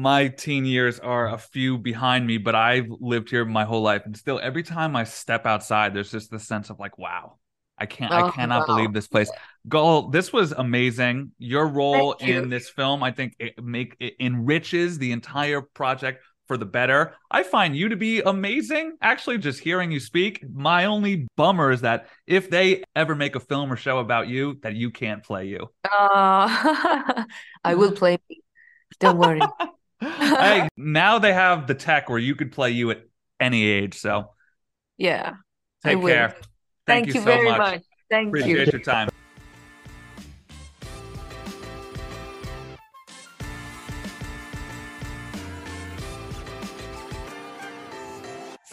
My 0.00 0.28
teen 0.28 0.64
years 0.64 0.98
are 1.00 1.28
a 1.32 1.38
few 1.38 1.78
behind 1.78 2.26
me, 2.26 2.38
but 2.38 2.54
I've 2.54 2.86
lived 2.88 3.30
here 3.30 3.44
my 3.44 3.64
whole 3.64 3.82
life, 3.82 4.02
and 4.04 4.16
still, 4.16 4.40
every 4.42 4.62
time 4.62 4.96
I 4.96 5.04
step 5.04 5.46
outside, 5.46 5.94
there's 5.94 6.10
just 6.10 6.30
this 6.30 6.46
sense 6.46 6.70
of 6.70 6.78
like, 6.80 6.98
wow, 6.98 7.38
I 7.78 7.86
can't, 7.86 8.12
I 8.12 8.22
Oh, 8.22 8.30
cannot 8.30 8.60
wow. 8.60 8.66
believe 8.66 8.92
this 8.92 9.08
place. 9.08 9.30
Gull, 9.68 10.08
this 10.08 10.32
was 10.32 10.52
amazing. 10.52 11.32
Your 11.38 11.66
role 11.68 12.16
you. 12.20 12.40
in 12.40 12.48
this 12.48 12.68
film, 12.68 13.02
I 13.02 13.12
think, 13.12 13.36
it 13.38 13.62
make 13.62 13.96
it 14.00 14.14
enriches 14.20 14.98
the 14.98 15.12
entire 15.12 15.60
project 15.60 16.24
for 16.46 16.56
the 16.56 16.66
better. 16.66 17.14
I 17.30 17.42
find 17.42 17.74
you 17.76 17.88
to 17.88 17.96
be 17.96 18.20
amazing. 18.20 18.96
Actually, 19.00 19.38
just 19.38 19.60
hearing 19.60 19.90
you 19.90 20.00
speak, 20.00 20.44
my 20.52 20.84
only 20.84 21.26
bummer 21.36 21.70
is 21.70 21.80
that 21.82 22.08
if 22.26 22.50
they 22.50 22.82
ever 22.94 23.14
make 23.14 23.34
a 23.34 23.40
film 23.40 23.72
or 23.72 23.76
show 23.76 23.98
about 23.98 24.28
you, 24.28 24.58
that 24.62 24.74
you 24.74 24.90
can't 24.90 25.22
play 25.22 25.46
you. 25.46 25.68
Uh, 25.84 27.24
I 27.64 27.74
will 27.74 27.92
play 27.92 28.18
me. 28.28 28.42
Don't 29.00 29.18
worry. 29.18 29.54
hey, 30.04 30.68
now 30.76 31.18
they 31.18 31.32
have 31.32 31.66
the 31.66 31.74
tech 31.74 32.08
where 32.08 32.18
you 32.18 32.34
could 32.34 32.52
play 32.52 32.70
you 32.70 32.90
at 32.90 33.02
any 33.40 33.64
age. 33.64 33.98
So 33.98 34.30
Yeah. 34.96 35.34
Take 35.84 36.00
care. 36.00 36.30
Thank, 36.30 36.44
Thank, 36.86 37.06
you, 37.08 37.14
you, 37.14 37.20
so 37.20 37.24
very 37.24 37.48
much. 37.50 37.58
much. 37.58 37.82
Thank 38.10 38.34
you. 38.34 38.40
Appreciate 38.40 38.72
your 38.72 38.82
time. 38.82 39.08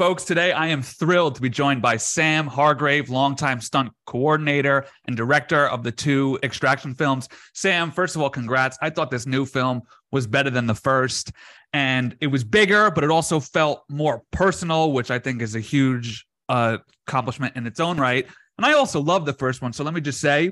Folks, 0.01 0.23
today 0.23 0.51
I 0.51 0.65
am 0.67 0.81
thrilled 0.81 1.35
to 1.35 1.41
be 1.41 1.49
joined 1.49 1.79
by 1.81 1.97
Sam 1.97 2.47
Hargrave, 2.47 3.09
longtime 3.11 3.61
stunt 3.61 3.91
coordinator 4.07 4.85
and 5.05 5.15
director 5.15 5.67
of 5.67 5.83
the 5.83 5.91
two 5.91 6.39
extraction 6.41 6.95
films. 6.95 7.29
Sam, 7.53 7.91
first 7.91 8.15
of 8.15 8.21
all, 8.23 8.29
congrats. 8.31 8.79
I 8.81 8.89
thought 8.89 9.11
this 9.11 9.27
new 9.27 9.45
film 9.45 9.83
was 10.11 10.27
better 10.27 10.49
than 10.49 10.67
the 10.67 10.75
first, 10.75 11.31
and 11.73 12.15
it 12.19 12.27
was 12.27 12.43
bigger, 12.43 12.91
but 12.91 13.03
it 13.03 13.09
also 13.09 13.39
felt 13.39 13.83
more 13.89 14.23
personal, 14.31 14.91
which 14.91 15.09
I 15.09 15.19
think 15.19 15.41
is 15.41 15.55
a 15.55 15.59
huge 15.59 16.25
uh, 16.49 16.77
accomplishment 17.07 17.55
in 17.55 17.65
its 17.65 17.79
own 17.79 17.97
right. 17.97 18.27
And 18.57 18.65
I 18.65 18.73
also 18.73 19.01
love 19.01 19.25
the 19.25 19.33
first 19.33 19.61
one. 19.61 19.73
So 19.73 19.83
let 19.83 19.93
me 19.93 20.01
just 20.01 20.19
say, 20.19 20.51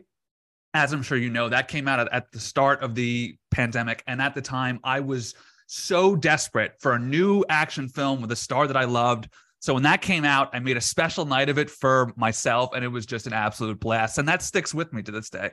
as 0.74 0.94
I'm 0.94 1.04
sure 1.04 1.18
you 1.18 1.30
know, 1.30 1.50
that 1.50 1.68
came 1.68 1.88
out 1.88 2.00
at, 2.00 2.14
at 2.14 2.32
the 2.32 2.40
start 2.40 2.82
of 2.82 2.96
the 2.96 3.36
pandemic. 3.52 4.04
And 4.08 4.22
at 4.22 4.34
the 4.34 4.42
time, 4.42 4.80
I 4.84 5.02
was 5.02 5.36
so 5.68 6.16
desperate 6.16 6.74
for 6.80 6.94
a 6.94 7.00
new 7.00 7.44
action 7.50 7.88
film 7.88 8.22
with 8.22 8.32
a 8.32 8.36
star 8.36 8.68
that 8.68 8.78
I 8.78 8.86
loved. 8.86 9.30
So 9.60 9.74
when 9.74 9.84
that 9.84 10.02
came 10.02 10.24
out, 10.26 10.50
I 10.54 10.60
made 10.60 10.78
a 10.78 10.82
special 10.82 11.26
night 11.26 11.50
of 11.50 11.58
it 11.58 11.70
for 11.70 12.14
myself, 12.16 12.72
and 12.74 12.84
it 12.84 12.88
was 12.88 13.06
just 13.06 13.28
an 13.28 13.34
absolute 13.34 13.80
blast. 13.80 14.18
And 14.18 14.28
that 14.28 14.42
sticks 14.42 14.74
with 14.74 14.94
me 14.94 15.02
to 15.04 15.12
this 15.12 15.30
day. 15.30 15.52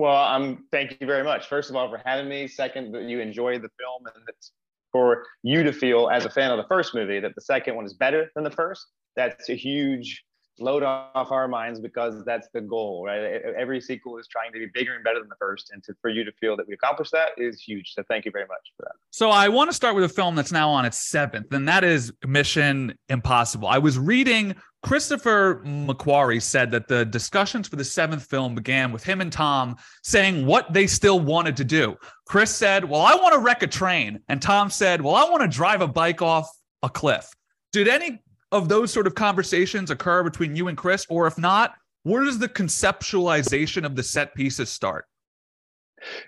Well, 0.00 0.16
I'm 0.16 0.64
thank 0.72 0.96
you 0.98 1.06
very 1.06 1.22
much. 1.22 1.46
First 1.46 1.68
of 1.68 1.76
all, 1.76 1.90
for 1.90 2.00
having 2.06 2.26
me. 2.26 2.48
Second, 2.48 2.94
that 2.94 3.02
you 3.02 3.20
enjoyed 3.20 3.60
the 3.60 3.68
film, 3.78 4.06
and 4.06 4.24
that's 4.26 4.52
for 4.92 5.24
you 5.42 5.62
to 5.62 5.74
feel 5.74 6.08
as 6.08 6.24
a 6.24 6.30
fan 6.30 6.50
of 6.50 6.56
the 6.56 6.66
first 6.68 6.94
movie 6.94 7.20
that 7.20 7.34
the 7.34 7.42
second 7.42 7.76
one 7.76 7.84
is 7.84 7.92
better 7.92 8.30
than 8.34 8.42
the 8.42 8.50
first. 8.50 8.86
That's 9.14 9.50
a 9.50 9.54
huge 9.54 10.24
load 10.60 10.82
off 10.82 11.32
our 11.32 11.48
minds 11.48 11.80
because 11.80 12.24
that's 12.24 12.48
the 12.52 12.60
goal, 12.60 13.04
right? 13.06 13.42
Every 13.56 13.80
sequel 13.80 14.18
is 14.18 14.26
trying 14.26 14.52
to 14.52 14.58
be 14.58 14.66
bigger 14.72 14.94
and 14.94 15.02
better 15.02 15.18
than 15.18 15.28
the 15.28 15.36
first, 15.38 15.70
and 15.72 15.82
to, 15.84 15.94
for 16.00 16.10
you 16.10 16.24
to 16.24 16.32
feel 16.32 16.56
that 16.56 16.68
we 16.68 16.74
accomplished 16.74 17.12
that 17.12 17.30
is 17.36 17.60
huge. 17.60 17.94
So 17.94 18.02
thank 18.08 18.24
you 18.24 18.30
very 18.30 18.46
much 18.46 18.72
for 18.76 18.84
that. 18.84 18.92
So 19.10 19.30
I 19.30 19.48
want 19.48 19.70
to 19.70 19.74
start 19.74 19.94
with 19.94 20.04
a 20.04 20.08
film 20.08 20.34
that's 20.34 20.52
now 20.52 20.70
on 20.70 20.84
its 20.84 20.98
seventh, 20.98 21.52
and 21.52 21.66
that 21.68 21.84
is 21.84 22.12
Mission 22.26 22.94
Impossible. 23.08 23.68
I 23.68 23.78
was 23.78 23.98
reading 23.98 24.54
Christopher 24.82 25.62
McQuarrie 25.64 26.40
said 26.40 26.70
that 26.70 26.88
the 26.88 27.04
discussions 27.04 27.68
for 27.68 27.76
the 27.76 27.84
seventh 27.84 28.24
film 28.24 28.54
began 28.54 28.92
with 28.92 29.04
him 29.04 29.20
and 29.20 29.30
Tom 29.30 29.76
saying 30.02 30.46
what 30.46 30.72
they 30.72 30.86
still 30.86 31.20
wanted 31.20 31.56
to 31.58 31.64
do. 31.64 31.96
Chris 32.26 32.54
said, 32.54 32.84
Well, 32.84 33.02
I 33.02 33.14
want 33.14 33.34
to 33.34 33.40
wreck 33.40 33.62
a 33.62 33.66
train. 33.66 34.20
And 34.28 34.40
Tom 34.40 34.70
said, 34.70 35.02
Well, 35.02 35.14
I 35.14 35.28
want 35.28 35.42
to 35.42 35.48
drive 35.48 35.82
a 35.82 35.88
bike 35.88 36.22
off 36.22 36.50
a 36.82 36.88
cliff. 36.88 37.28
Did 37.72 37.88
any 37.88 38.22
of 38.52 38.68
those 38.68 38.92
sort 38.92 39.06
of 39.06 39.14
conversations 39.14 39.90
occur 39.90 40.22
between 40.22 40.56
you 40.56 40.68
and 40.68 40.76
Chris? 40.76 41.06
Or 41.08 41.26
if 41.26 41.38
not, 41.38 41.74
where 42.02 42.24
does 42.24 42.38
the 42.38 42.48
conceptualization 42.48 43.84
of 43.84 43.96
the 43.96 44.02
set 44.02 44.34
pieces 44.34 44.70
start? 44.70 45.06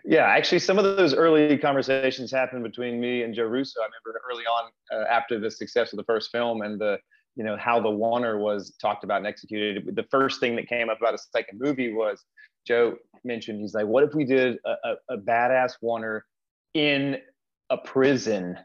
Yeah, 0.04 0.26
actually, 0.26 0.58
some 0.58 0.78
of 0.78 0.84
those 0.84 1.14
early 1.14 1.56
conversations 1.56 2.30
happened 2.30 2.62
between 2.62 3.00
me 3.00 3.22
and 3.22 3.34
Joe 3.34 3.44
Russo. 3.44 3.80
I 3.80 3.84
remember 3.84 4.20
early 4.30 4.44
on, 4.44 4.70
uh, 4.92 5.04
after 5.08 5.40
the 5.40 5.50
success 5.50 5.92
of 5.92 5.96
the 5.96 6.04
first 6.04 6.30
film 6.30 6.60
and 6.60 6.78
the, 6.78 6.98
you 7.36 7.44
know, 7.44 7.56
how 7.56 7.80
the 7.80 7.88
Oner 7.88 8.38
was 8.38 8.74
talked 8.80 9.02
about 9.02 9.18
and 9.18 9.26
executed. 9.26 9.96
The 9.96 10.04
first 10.10 10.40
thing 10.40 10.56
that 10.56 10.68
came 10.68 10.90
up 10.90 10.98
about 11.00 11.14
a 11.14 11.18
second 11.18 11.58
movie 11.58 11.92
was 11.92 12.22
Joe 12.66 12.96
mentioned 13.24 13.60
he's 13.60 13.72
like, 13.72 13.86
"What 13.86 14.04
if 14.04 14.14
we 14.14 14.24
did 14.24 14.58
a, 14.66 14.76
a, 14.84 15.14
a 15.14 15.16
badass 15.16 15.72
Oner 15.82 16.26
in 16.74 17.16
a 17.70 17.78
prison, 17.78 18.58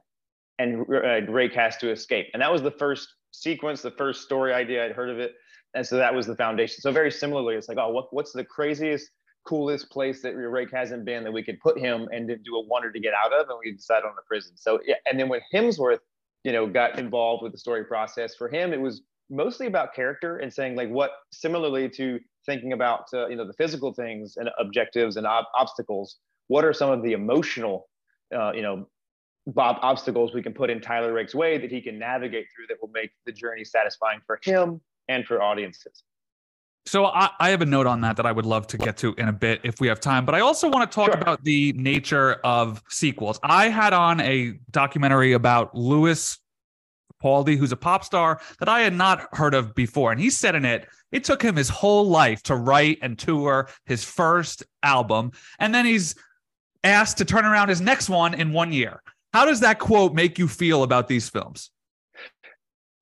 and 0.59 0.81
uh, 0.81 1.21
Rake 1.31 1.53
has 1.53 1.77
to 1.77 1.89
escape?" 1.89 2.27
And 2.33 2.41
that 2.41 2.51
was 2.51 2.61
the 2.61 2.71
first 2.71 3.07
sequence, 3.41 3.81
the 3.81 3.91
first 3.91 4.23
story 4.23 4.53
idea, 4.53 4.85
I'd 4.85 4.91
heard 4.91 5.09
of 5.09 5.19
it. 5.19 5.33
And 5.73 5.85
so 5.85 5.97
that 5.97 6.13
was 6.13 6.25
the 6.25 6.35
foundation. 6.35 6.81
So 6.81 6.91
very 6.91 7.11
similarly, 7.11 7.55
it's 7.55 7.69
like, 7.69 7.77
oh, 7.77 7.89
what, 7.89 8.13
what's 8.13 8.31
the 8.31 8.43
craziest, 8.43 9.09
coolest 9.45 9.89
place 9.89 10.21
that 10.21 10.35
Rake 10.35 10.71
hasn't 10.71 11.05
been 11.05 11.23
that 11.23 11.31
we 11.31 11.43
could 11.43 11.59
put 11.59 11.77
him 11.77 12.07
and 12.11 12.29
then 12.29 12.41
do 12.43 12.55
a 12.55 12.63
oner 12.73 12.91
to 12.91 12.99
get 12.99 13.13
out 13.13 13.33
of? 13.33 13.49
And 13.49 13.59
we 13.63 13.71
decided 13.73 14.05
on 14.05 14.15
the 14.15 14.23
prison. 14.27 14.53
So 14.55 14.79
yeah, 14.85 14.95
and 15.05 15.19
then 15.19 15.29
when 15.29 15.41
Hemsworth, 15.53 15.99
you 16.43 16.51
know, 16.51 16.67
got 16.67 16.97
involved 16.97 17.43
with 17.43 17.51
the 17.51 17.57
story 17.57 17.83
process, 17.83 18.35
for 18.35 18.47
him, 18.49 18.73
it 18.73 18.81
was 18.81 19.01
mostly 19.29 19.67
about 19.67 19.93
character 19.93 20.37
and 20.37 20.53
saying 20.53 20.75
like 20.75 20.89
what 20.89 21.11
similarly 21.31 21.89
to 21.89 22.19
thinking 22.45 22.73
about 22.73 23.05
uh, 23.13 23.27
you 23.27 23.35
know 23.35 23.45
the 23.45 23.53
physical 23.53 23.93
things 23.93 24.37
and 24.37 24.49
objectives 24.57 25.17
and 25.17 25.27
ob- 25.27 25.45
obstacles 25.53 26.17
what 26.47 26.63
are 26.63 26.73
some 26.73 26.89
of 26.89 27.03
the 27.03 27.11
emotional 27.11 27.89
uh, 28.33 28.51
you 28.53 28.61
know 28.61 28.87
Bob 29.47 29.77
obstacles 29.81 30.33
we 30.33 30.41
can 30.41 30.53
put 30.53 30.69
in 30.69 30.81
Tyler 30.81 31.13
Rake's 31.13 31.33
way 31.33 31.57
that 31.57 31.71
he 31.71 31.81
can 31.81 31.97
navigate 31.97 32.47
through 32.53 32.67
that 32.67 32.77
will 32.81 32.91
make 32.93 33.11
the 33.25 33.31
journey 33.31 33.63
satisfying 33.63 34.19
for 34.25 34.39
him 34.43 34.81
and 35.07 35.25
for 35.25 35.41
audiences. 35.41 36.03
So 36.85 37.05
I, 37.05 37.29
I, 37.39 37.49
have 37.49 37.61
a 37.61 37.65
note 37.65 37.85
on 37.85 37.99
that 38.01 38.15
that 38.15 38.25
I 38.25 38.31
would 38.31 38.45
love 38.45 38.65
to 38.67 38.77
get 38.77 38.95
to 38.97 39.13
in 39.17 39.27
a 39.27 39.33
bit 39.33 39.59
if 39.63 39.81
we 39.81 39.87
have 39.87 39.99
time. 39.99 40.25
But 40.25 40.35
I 40.35 40.39
also 40.39 40.69
want 40.69 40.89
to 40.89 40.95
talk 40.95 41.11
sure. 41.11 41.19
about 41.19 41.43
the 41.43 41.73
nature 41.73 42.35
of 42.45 42.81
sequels. 42.89 43.39
I 43.43 43.67
had 43.67 43.91
on 43.91 44.21
a 44.21 44.57
documentary 44.71 45.33
about 45.33 45.75
Lewis 45.75 46.39
Capaldi, 47.21 47.57
who's 47.57 47.73
a 47.73 47.77
pop 47.77 48.05
star 48.05 48.39
that 48.59 48.69
I 48.69 48.81
had 48.81 48.93
not 48.93 49.27
heard 49.35 49.53
of 49.53 49.75
before. 49.75 50.11
And 50.11 50.21
he 50.21 50.29
said 50.29 50.55
in 50.55 50.63
it, 50.63 50.87
it 51.11 51.25
took 51.25 51.41
him 51.41 51.57
his 51.57 51.67
whole 51.67 52.07
life 52.07 52.41
to 52.43 52.55
write 52.55 52.99
and 53.01 53.19
tour 53.19 53.69
his 53.85 54.05
first 54.05 54.63
album. 54.81 55.31
And 55.59 55.75
then 55.75 55.85
he's 55.85 56.15
asked 56.85 57.17
to 57.17 57.25
turn 57.25 57.45
around 57.45 57.67
his 57.67 57.81
next 57.81 58.09
one 58.09 58.33
in 58.33 58.53
one 58.53 58.71
year. 58.71 59.01
How 59.37 59.45
does 59.45 59.59
that 59.59 59.77
quote 59.77 60.15
make 60.15 60.39
you 60.39 60.47
feel 60.47 60.81
about 60.81 61.07
these 61.07 61.29
films? 61.29 61.69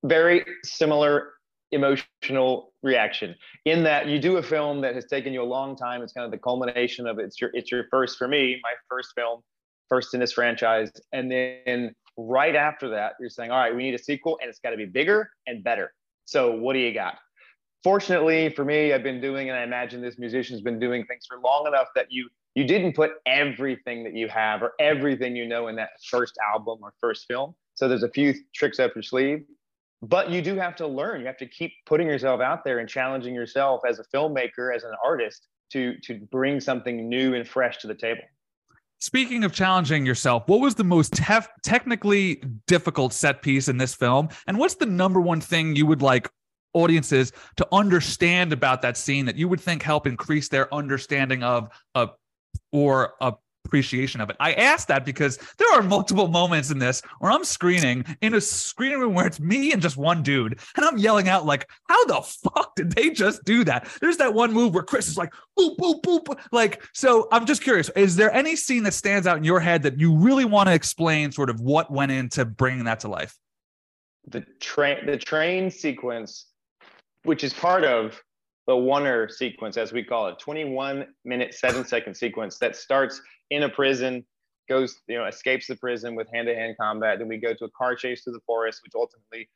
Very 0.03 0.43
similar 0.65 1.31
emotional 1.71 2.73
reaction 2.83 3.35
in 3.63 3.85
that 3.85 4.07
you 4.07 4.19
do 4.19 4.35
a 4.35 4.43
film 4.43 4.81
that 4.81 4.95
has 4.95 5.05
taken 5.05 5.31
you 5.31 5.41
a 5.41 5.47
long 5.47 5.77
time. 5.77 6.01
It's 6.01 6.11
kind 6.11 6.25
of 6.25 6.31
the 6.31 6.37
culmination 6.37 7.07
of 7.07 7.19
it's 7.19 7.39
your 7.39 7.51
it's 7.53 7.71
your 7.71 7.85
first 7.89 8.17
for 8.17 8.27
me, 8.27 8.59
my 8.61 8.73
first 8.89 9.13
film, 9.15 9.43
first 9.87 10.13
in 10.13 10.19
this 10.19 10.33
franchise, 10.33 10.91
and 11.13 11.31
then 11.31 11.95
right 12.17 12.57
after 12.57 12.89
that, 12.89 13.13
you're 13.17 13.29
saying, 13.29 13.51
all 13.51 13.59
right, 13.59 13.73
we 13.73 13.83
need 13.83 13.95
a 13.95 14.03
sequel, 14.03 14.37
and 14.41 14.49
it's 14.49 14.59
got 14.59 14.71
to 14.71 14.77
be 14.77 14.85
bigger 14.85 15.29
and 15.47 15.63
better. 15.63 15.93
So 16.25 16.53
what 16.53 16.73
do 16.73 16.79
you 16.79 16.93
got? 16.93 17.15
Fortunately 17.81 18.49
for 18.49 18.65
me, 18.65 18.91
I've 18.91 19.03
been 19.03 19.21
doing, 19.21 19.49
and 19.49 19.57
I 19.57 19.63
imagine 19.63 20.01
this 20.01 20.19
musician's 20.19 20.59
been 20.59 20.79
doing 20.79 21.05
things 21.05 21.27
for 21.29 21.39
long 21.39 21.65
enough 21.65 21.87
that 21.95 22.07
you 22.09 22.27
you 22.55 22.63
didn't 22.63 22.93
put 22.93 23.11
everything 23.25 24.03
that 24.05 24.13
you 24.13 24.27
have 24.29 24.63
or 24.63 24.73
everything 24.79 25.35
you 25.35 25.45
know 25.45 25.67
in 25.67 25.75
that 25.75 25.89
first 26.09 26.37
album 26.53 26.79
or 26.81 26.93
first 26.99 27.25
film. 27.27 27.53
So 27.75 27.87
there's 27.87 28.03
a 28.03 28.09
few 28.09 28.33
tricks 28.53 28.79
up 28.79 28.95
your 28.95 29.03
sleeve, 29.03 29.43
but 30.01 30.31
you 30.31 30.41
do 30.41 30.55
have 30.55 30.75
to 30.77 30.87
learn. 30.87 31.19
You 31.19 31.27
have 31.27 31.37
to 31.37 31.47
keep 31.47 31.73
putting 31.85 32.07
yourself 32.07 32.39
out 32.39 32.63
there 32.63 32.79
and 32.79 32.87
challenging 32.87 33.35
yourself 33.35 33.81
as 33.87 33.99
a 33.99 34.03
filmmaker, 34.15 34.73
as 34.73 34.83
an 34.83 34.93
artist 35.03 35.47
to 35.71 35.97
to 36.03 36.15
bring 36.31 36.59
something 36.59 37.09
new 37.09 37.35
and 37.35 37.47
fresh 37.47 37.77
to 37.79 37.87
the 37.87 37.95
table. 37.95 38.21
Speaking 38.99 39.43
of 39.43 39.51
challenging 39.51 40.05
yourself, 40.05 40.47
what 40.47 40.61
was 40.61 40.75
the 40.75 40.83
most 40.83 41.13
tef- 41.13 41.49
technically 41.63 42.41
difficult 42.65 43.11
set 43.11 43.41
piece 43.41 43.67
in 43.67 43.77
this 43.77 43.93
film? 43.93 44.29
And 44.47 44.57
what's 44.57 44.75
the 44.75 44.85
number 44.85 45.19
one 45.19 45.41
thing 45.41 45.75
you 45.75 45.85
would 45.85 46.01
like 46.01 46.29
audiences 46.73 47.33
to 47.57 47.67
understand 47.73 48.53
about 48.53 48.81
that 48.83 48.95
scene 48.95 49.25
that 49.25 49.35
you 49.35 49.49
would 49.49 49.59
think 49.59 49.83
help 49.83 50.07
increase 50.07 50.47
their 50.47 50.73
understanding 50.73 51.43
of 51.43 51.69
a 51.95 52.09
or 52.71 53.13
appreciation 53.65 54.21
of 54.21 54.29
it. 54.29 54.35
I 54.39 54.53
asked 54.53 54.87
that 54.89 55.05
because 55.05 55.37
there 55.57 55.71
are 55.73 55.81
multiple 55.81 56.27
moments 56.27 56.69
in 56.69 56.79
this 56.79 57.01
where 57.19 57.31
I'm 57.31 57.43
screening 57.43 58.05
in 58.21 58.35
a 58.35 58.41
screening 58.41 58.99
room 58.99 59.15
where 59.15 59.25
it's 59.25 59.39
me 59.39 59.73
and 59.73 59.81
just 59.81 59.97
one 59.97 60.21
dude, 60.23 60.59
and 60.75 60.85
I'm 60.85 60.97
yelling 60.97 61.27
out 61.27 61.45
like, 61.45 61.67
"How 61.89 62.05
the 62.05 62.21
fuck 62.21 62.75
did 62.75 62.91
they 62.91 63.09
just 63.09 63.43
do 63.43 63.63
that?" 63.63 63.87
There's 64.01 64.17
that 64.17 64.33
one 64.33 64.53
move 64.53 64.73
where 64.73 64.83
Chris 64.83 65.07
is 65.07 65.17
like, 65.17 65.33
"Boop 65.57 65.77
boop 65.77 66.01
boop," 66.03 66.39
like. 66.51 66.83
So 66.93 67.27
I'm 67.31 67.45
just 67.45 67.63
curious: 67.63 67.89
is 67.95 68.15
there 68.15 68.31
any 68.31 68.55
scene 68.55 68.83
that 68.83 68.93
stands 68.93 69.27
out 69.27 69.37
in 69.37 69.43
your 69.43 69.59
head 69.59 69.83
that 69.83 69.99
you 69.99 70.15
really 70.15 70.45
want 70.45 70.69
to 70.69 70.73
explain, 70.73 71.31
sort 71.31 71.49
of 71.49 71.59
what 71.59 71.91
went 71.91 72.11
into 72.11 72.45
bringing 72.45 72.85
that 72.85 72.99
to 73.01 73.07
life? 73.07 73.35
The 74.27 74.41
train, 74.59 75.05
the 75.05 75.17
train 75.17 75.71
sequence, 75.71 76.47
which 77.23 77.43
is 77.43 77.53
part 77.53 77.83
of 77.83 78.21
the 78.67 78.73
Oner 78.73 79.29
sequence, 79.29 79.77
as 79.77 79.93
we 79.93 80.03
call 80.03 80.27
it, 80.27 80.39
21 80.39 81.05
minute, 81.23 81.53
seven 81.53 81.85
second 81.85 82.15
sequence 82.15 82.57
that 82.59 82.75
starts 82.75 83.21
in 83.49 83.63
a 83.63 83.69
prison, 83.69 84.25
goes, 84.67 84.95
you 85.07 85.17
know, 85.17 85.25
escapes 85.25 85.67
the 85.67 85.75
prison 85.75 86.15
with 86.15 86.27
hand 86.33 86.47
to 86.47 86.55
hand 86.55 86.75
combat. 86.79 87.19
Then 87.19 87.27
we 87.27 87.37
go 87.37 87.53
to 87.53 87.65
a 87.65 87.71
car 87.71 87.95
chase 87.95 88.23
through 88.23 88.33
the 88.33 88.39
forest, 88.45 88.81
which 88.83 88.93
ultimately 88.95 89.49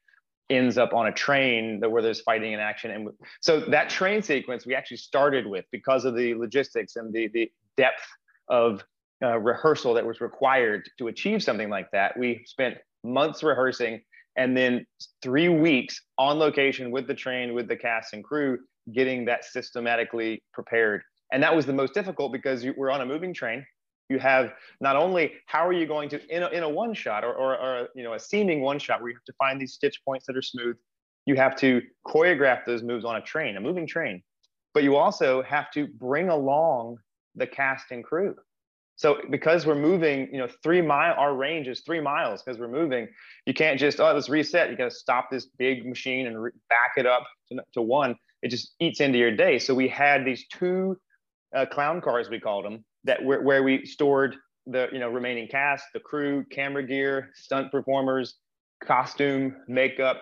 ends 0.49 0.77
up 0.77 0.93
on 0.93 1.07
a 1.07 1.11
train 1.11 1.79
where 1.79 2.01
there's 2.01 2.21
fighting 2.21 2.53
and 2.53 2.61
action. 2.61 2.91
And 2.91 3.09
so 3.41 3.59
that 3.59 3.89
train 3.89 4.21
sequence 4.21 4.65
we 4.65 4.75
actually 4.75 4.97
started 4.97 5.45
with 5.45 5.65
because 5.71 6.05
of 6.05 6.15
the 6.15 6.33
logistics 6.33 6.95
and 6.95 7.13
the, 7.13 7.27
the 7.27 7.51
depth 7.77 8.05
of 8.47 8.83
uh, 9.23 9.37
rehearsal 9.37 9.93
that 9.95 10.05
was 10.05 10.21
required 10.21 10.89
to 10.97 11.07
achieve 11.07 11.43
something 11.43 11.69
like 11.69 11.91
that. 11.91 12.17
We 12.17 12.43
spent 12.45 12.77
months 13.03 13.43
rehearsing 13.43 14.01
and 14.35 14.55
then 14.55 14.85
three 15.21 15.49
weeks 15.49 16.01
on 16.17 16.39
location 16.39 16.91
with 16.91 17.07
the 17.07 17.13
train, 17.13 17.53
with 17.53 17.67
the 17.67 17.75
cast 17.75 18.13
and 18.13 18.23
crew 18.23 18.59
getting 18.93 19.25
that 19.25 19.45
systematically 19.45 20.41
prepared. 20.53 21.01
And 21.31 21.41
that 21.43 21.55
was 21.55 21.65
the 21.65 21.73
most 21.73 21.93
difficult 21.93 22.31
because 22.31 22.63
you, 22.63 22.73
we're 22.77 22.91
on 22.91 23.01
a 23.01 23.05
moving 23.05 23.33
train. 23.33 23.65
You 24.09 24.17
have 24.19 24.53
not 24.81 24.95
only 24.95 25.33
how 25.45 25.65
are 25.67 25.73
you 25.73 25.85
going 25.85 26.09
to 26.09 26.35
in 26.35 26.43
a, 26.43 26.47
in 26.47 26.63
a 26.63 26.69
one 26.69 26.95
shot 26.95 27.23
or, 27.23 27.33
or, 27.33 27.55
or 27.55 27.89
you 27.93 28.03
know 28.03 28.13
a 28.13 28.19
seeming 28.19 28.61
one 28.61 28.79
shot 28.79 29.01
where 29.01 29.09
you 29.09 29.15
have 29.15 29.23
to 29.25 29.33
find 29.33 29.61
these 29.61 29.73
stitch 29.73 30.01
points 30.03 30.25
that 30.25 30.35
are 30.35 30.41
smooth. 30.41 30.75
You 31.27 31.35
have 31.35 31.55
to 31.57 31.81
choreograph 32.07 32.65
those 32.65 32.81
moves 32.81 33.05
on 33.05 33.17
a 33.17 33.21
train, 33.21 33.55
a 33.55 33.61
moving 33.61 33.85
train, 33.85 34.23
but 34.73 34.81
you 34.81 34.95
also 34.95 35.43
have 35.43 35.69
to 35.71 35.85
bring 35.85 36.29
along 36.29 36.97
the 37.35 37.45
cast 37.45 37.91
and 37.91 38.03
crew. 38.03 38.35
So 38.95 39.21
because 39.29 39.65
we're 39.65 39.75
moving, 39.75 40.27
you 40.29 40.39
know, 40.39 40.49
three 40.61 40.81
mile, 40.81 41.13
our 41.17 41.33
range 41.33 41.69
is 41.69 41.81
three 41.85 42.01
miles 42.01 42.43
because 42.43 42.59
we're 42.59 42.67
moving. 42.67 43.07
You 43.45 43.53
can't 43.53 43.79
just 43.79 43.99
oh 43.99 44.11
let's 44.11 44.27
reset. 44.27 44.71
You 44.71 44.75
got 44.75 44.89
to 44.89 44.95
stop 44.95 45.29
this 45.29 45.45
big 45.45 45.85
machine 45.85 46.27
and 46.27 46.41
re- 46.41 46.51
back 46.67 46.93
it 46.97 47.05
up 47.05 47.23
to, 47.49 47.61
to 47.75 47.81
one. 47.81 48.15
It 48.41 48.49
just 48.49 48.73
eats 48.79 48.99
into 48.99 49.17
your 49.17 49.35
day. 49.35 49.59
So 49.59 49.73
we 49.73 49.87
had 49.87 50.25
these 50.25 50.45
two 50.47 50.97
uh, 51.55 51.65
clown 51.65 52.01
cars 52.01 52.29
we 52.29 52.39
called 52.39 52.65
them 52.65 52.85
that 53.03 53.23
where, 53.23 53.41
where 53.41 53.63
we 53.63 53.85
stored 53.85 54.35
the 54.67 54.87
you 54.91 54.99
know 54.99 55.09
remaining 55.09 55.47
cast, 55.47 55.85
the 55.93 55.99
crew, 55.99 56.45
camera 56.51 56.83
gear, 56.83 57.31
stunt 57.35 57.71
performers, 57.71 58.35
costume, 58.83 59.55
makeup, 59.67 60.21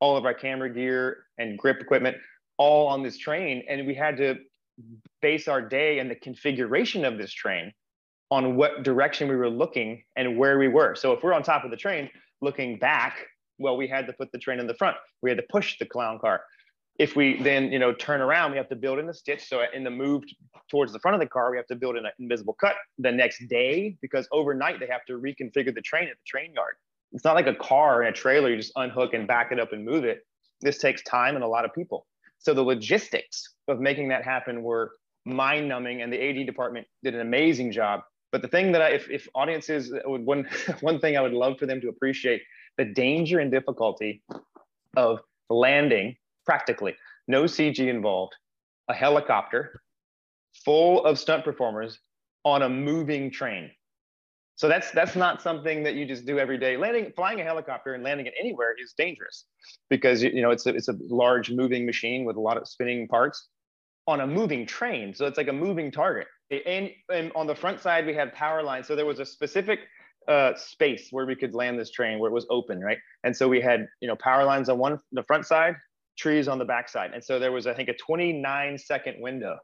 all 0.00 0.16
of 0.16 0.24
our 0.24 0.34
camera 0.34 0.72
gear 0.72 1.24
and 1.38 1.58
grip 1.58 1.80
equipment, 1.80 2.16
all 2.56 2.86
on 2.88 3.02
this 3.02 3.18
train, 3.18 3.62
and 3.68 3.86
we 3.86 3.94
had 3.94 4.16
to 4.16 4.36
base 5.20 5.48
our 5.48 5.60
day 5.60 5.98
and 5.98 6.10
the 6.10 6.14
configuration 6.14 7.04
of 7.04 7.18
this 7.18 7.32
train 7.32 7.72
on 8.30 8.56
what 8.56 8.82
direction 8.82 9.28
we 9.28 9.36
were 9.36 9.50
looking 9.50 10.02
and 10.16 10.38
where 10.38 10.58
we 10.58 10.68
were. 10.68 10.94
So 10.94 11.12
if 11.12 11.22
we're 11.22 11.34
on 11.34 11.42
top 11.42 11.64
of 11.64 11.70
the 11.70 11.76
train 11.76 12.08
looking 12.40 12.78
back, 12.78 13.26
well, 13.58 13.76
we 13.76 13.88
had 13.88 14.06
to 14.06 14.12
put 14.12 14.32
the 14.32 14.38
train 14.38 14.60
in 14.60 14.66
the 14.66 14.74
front. 14.74 14.96
We 15.20 15.30
had 15.30 15.36
to 15.36 15.44
push 15.50 15.78
the 15.78 15.84
clown 15.84 16.18
car. 16.18 16.40
If 17.00 17.16
we 17.16 17.42
then, 17.42 17.72
you 17.72 17.78
know, 17.78 17.94
turn 17.94 18.20
around, 18.20 18.50
we 18.50 18.58
have 18.58 18.68
to 18.68 18.76
build 18.76 18.98
in 18.98 19.08
a 19.08 19.14
stitch. 19.14 19.48
So 19.48 19.62
in 19.74 19.84
the 19.84 19.90
move 19.90 20.22
towards 20.70 20.92
the 20.92 20.98
front 20.98 21.14
of 21.14 21.20
the 21.20 21.26
car, 21.26 21.50
we 21.50 21.56
have 21.56 21.66
to 21.68 21.74
build 21.74 21.96
in 21.96 22.04
an 22.04 22.12
invisible 22.18 22.52
cut 22.52 22.74
the 22.98 23.10
next 23.10 23.48
day 23.48 23.96
because 24.02 24.28
overnight 24.32 24.80
they 24.80 24.86
have 24.86 25.06
to 25.06 25.14
reconfigure 25.14 25.74
the 25.74 25.80
train 25.80 26.08
at 26.08 26.16
the 26.16 26.26
train 26.26 26.52
yard. 26.52 26.74
It's 27.12 27.24
not 27.24 27.34
like 27.34 27.46
a 27.46 27.54
car 27.54 28.02
and 28.02 28.10
a 28.10 28.12
trailer, 28.12 28.50
you 28.50 28.56
just 28.56 28.72
unhook 28.76 29.14
and 29.14 29.26
back 29.26 29.50
it 29.50 29.58
up 29.58 29.72
and 29.72 29.82
move 29.84 30.04
it. 30.04 30.26
This 30.60 30.76
takes 30.76 31.02
time 31.04 31.36
and 31.36 31.42
a 31.42 31.48
lot 31.48 31.64
of 31.64 31.72
people. 31.72 32.06
So 32.38 32.52
the 32.52 32.62
logistics 32.62 33.54
of 33.66 33.80
making 33.80 34.08
that 34.10 34.22
happen 34.22 34.62
were 34.62 34.92
mind 35.24 35.68
numbing 35.68 36.02
and 36.02 36.12
the 36.12 36.22
AD 36.22 36.46
department 36.46 36.86
did 37.02 37.14
an 37.14 37.20
amazing 37.22 37.72
job 37.72 38.02
but 38.32 38.42
the 38.42 38.48
thing 38.48 38.72
that 38.72 38.82
I, 38.82 38.90
if, 38.90 39.10
if 39.10 39.28
audiences 39.34 39.92
uh, 39.92 39.98
would 40.06 40.24
one 40.24 40.48
one 40.80 41.00
thing 41.00 41.16
I 41.16 41.20
would 41.20 41.32
love 41.32 41.58
for 41.58 41.66
them 41.66 41.80
to 41.80 41.88
appreciate 41.88 42.42
the 42.76 42.84
danger 42.84 43.38
and 43.38 43.50
difficulty 43.50 44.22
of 44.96 45.20
landing 45.48 46.16
practically 46.44 46.94
no 47.28 47.44
CG 47.44 47.78
involved, 47.78 48.34
a 48.88 48.94
helicopter 48.94 49.80
full 50.64 51.04
of 51.04 51.18
stunt 51.18 51.44
performers 51.44 51.98
on 52.44 52.62
a 52.62 52.68
moving 52.68 53.30
train. 53.30 53.70
So 54.56 54.68
that's 54.68 54.90
that's 54.90 55.16
not 55.16 55.40
something 55.40 55.82
that 55.84 55.94
you 55.94 56.04
just 56.04 56.26
do 56.26 56.38
every 56.38 56.58
day. 56.58 56.76
Landing, 56.76 57.12
flying 57.16 57.40
a 57.40 57.44
helicopter 57.44 57.94
and 57.94 58.04
landing 58.04 58.26
it 58.26 58.34
anywhere 58.38 58.74
is 58.82 58.92
dangerous 58.96 59.46
because 59.88 60.22
you 60.22 60.42
know 60.42 60.50
it's 60.50 60.66
a, 60.66 60.74
it's 60.74 60.88
a 60.88 60.96
large 61.08 61.50
moving 61.50 61.86
machine 61.86 62.24
with 62.24 62.36
a 62.36 62.40
lot 62.40 62.58
of 62.58 62.68
spinning 62.68 63.08
parts 63.08 63.48
on 64.06 64.20
a 64.20 64.26
moving 64.26 64.66
train. 64.66 65.14
So 65.14 65.26
it's 65.26 65.38
like 65.38 65.48
a 65.48 65.52
moving 65.52 65.90
target. 65.90 66.26
And, 66.66 66.90
and 67.12 67.30
on 67.36 67.46
the 67.46 67.54
front 67.54 67.80
side, 67.80 68.06
we 68.06 68.14
had 68.14 68.34
power 68.34 68.62
lines. 68.62 68.88
So 68.88 68.96
there 68.96 69.06
was 69.06 69.20
a 69.20 69.24
specific 69.24 69.80
uh, 70.26 70.54
space 70.56 71.08
where 71.10 71.26
we 71.26 71.36
could 71.36 71.54
land 71.54 71.78
this 71.78 71.90
train 71.90 72.18
where 72.18 72.28
it 72.28 72.34
was 72.34 72.46
open, 72.50 72.80
right? 72.80 72.98
And 73.24 73.36
so 73.36 73.48
we 73.48 73.60
had, 73.60 73.86
you 74.00 74.08
know, 74.08 74.16
power 74.16 74.44
lines 74.44 74.68
on 74.68 74.78
one, 74.78 74.98
the 75.12 75.22
front 75.22 75.46
side, 75.46 75.76
trees 76.20 76.48
on 76.48 76.58
the 76.58 76.64
backside. 76.64 77.12
And 77.12 77.24
so 77.24 77.38
there 77.38 77.52
was, 77.52 77.66
I 77.66 77.74
think, 77.74 77.88
a 77.88 77.94
29 77.94 78.78
second 78.78 79.16
window 79.20 79.56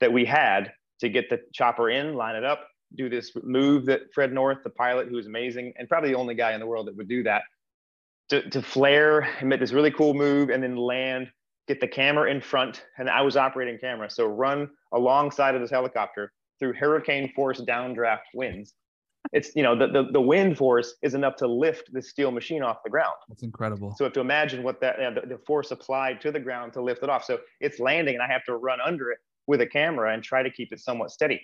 that 0.00 0.12
we 0.12 0.24
had 0.24 0.72
to 1.00 1.08
get 1.08 1.28
the 1.28 1.40
chopper 1.52 1.90
in, 1.90 2.14
line 2.14 2.36
it 2.36 2.44
up, 2.44 2.66
do 2.96 3.08
this 3.08 3.32
move 3.42 3.86
that 3.86 4.02
Fred 4.14 4.32
North, 4.32 4.58
the 4.64 4.70
pilot, 4.70 5.08
who 5.08 5.18
is 5.18 5.26
amazing, 5.26 5.72
and 5.76 5.88
probably 5.88 6.10
the 6.10 6.16
only 6.16 6.34
guy 6.34 6.52
in 6.52 6.60
the 6.60 6.66
world 6.66 6.86
that 6.86 6.96
would 6.96 7.08
do 7.08 7.22
that, 7.24 7.42
to, 8.30 8.48
to 8.50 8.62
flare 8.62 9.28
and 9.40 9.48
make 9.48 9.60
this 9.60 9.72
really 9.72 9.90
cool 9.90 10.14
move 10.14 10.50
and 10.50 10.62
then 10.62 10.76
land 10.76 11.28
get 11.66 11.80
the 11.80 11.88
camera 11.88 12.30
in 12.30 12.40
front, 12.40 12.84
and 12.96 13.10
I 13.10 13.20
was 13.20 13.36
operating 13.36 13.78
camera. 13.78 14.10
So 14.10 14.26
run 14.26 14.70
alongside 14.92 15.54
of 15.54 15.60
this 15.60 15.70
helicopter 15.70 16.32
through 16.58 16.72
hurricane 16.72 17.30
force 17.36 17.60
downdraft 17.60 18.20
winds. 18.34 18.74
It's 19.32 19.54
you 19.54 19.62
know 19.62 19.76
the, 19.76 19.86
the 19.88 20.08
the 20.12 20.20
wind 20.20 20.56
force 20.56 20.94
is 21.02 21.14
enough 21.14 21.36
to 21.36 21.46
lift 21.46 21.92
the 21.92 22.00
steel 22.00 22.30
machine 22.30 22.62
off 22.62 22.78
the 22.84 22.90
ground. 22.90 23.16
That's 23.28 23.42
incredible. 23.42 23.94
So 23.96 24.04
you 24.04 24.06
have 24.06 24.14
to 24.14 24.20
imagine 24.20 24.62
what 24.62 24.80
that 24.80 24.98
you 24.98 25.10
know, 25.10 25.20
the, 25.20 25.26
the 25.26 25.38
force 25.46 25.70
applied 25.70 26.20
to 26.22 26.32
the 26.32 26.40
ground 26.40 26.72
to 26.74 26.82
lift 26.82 27.02
it 27.02 27.10
off. 27.10 27.24
So 27.24 27.38
it's 27.60 27.78
landing, 27.78 28.14
and 28.14 28.22
I 28.22 28.28
have 28.28 28.44
to 28.44 28.56
run 28.56 28.78
under 28.84 29.10
it 29.10 29.18
with 29.46 29.60
a 29.60 29.66
camera 29.66 30.14
and 30.14 30.22
try 30.22 30.42
to 30.42 30.50
keep 30.50 30.72
it 30.72 30.80
somewhat 30.80 31.10
steady. 31.10 31.40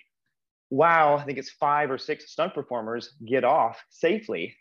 Wow, 0.71 1.17
I 1.17 1.23
think 1.23 1.37
it's 1.37 1.51
five 1.51 1.91
or 1.91 1.97
six 1.97 2.31
stunt 2.31 2.53
performers 2.53 3.13
get 3.27 3.43
off 3.43 3.83
safely 3.89 4.55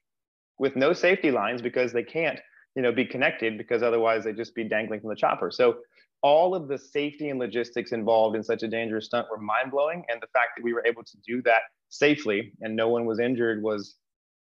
with 0.59 0.77
no 0.77 0.93
safety 0.93 1.31
lines 1.31 1.63
because 1.63 1.93
they 1.93 2.03
can't 2.03 2.39
you 2.77 2.83
know 2.83 2.93
be 2.93 3.05
connected 3.05 3.57
because 3.57 3.83
otherwise 3.83 4.25
they'd 4.25 4.37
just 4.37 4.55
be 4.55 4.65
dangling 4.65 5.01
from 5.01 5.11
the 5.11 5.17
chopper 5.17 5.51
so 5.51 5.77
all 6.25 6.55
of 6.55 6.69
the 6.69 6.79
safety 6.79 7.29
and 7.29 7.39
logistics 7.39 7.93
involved 7.93 8.35
in 8.35 8.43
such 8.43 8.63
a 8.63 8.69
dangerous 8.69 9.05
stunt 9.05 9.27
were 9.31 9.37
mind-blowing 9.37 10.03
and 10.09 10.21
the 10.23 10.27
fact 10.33 10.53
that 10.57 10.65
we 10.65 10.73
were 10.73 10.85
able 10.87 11.05
to 11.05 11.19
do 11.25 11.43
that 11.43 11.61
safely 11.91 12.53
and 12.63 12.75
no 12.75 12.89
one 12.89 13.05
was 13.05 13.21
injured 13.21 13.63
was 13.63 13.97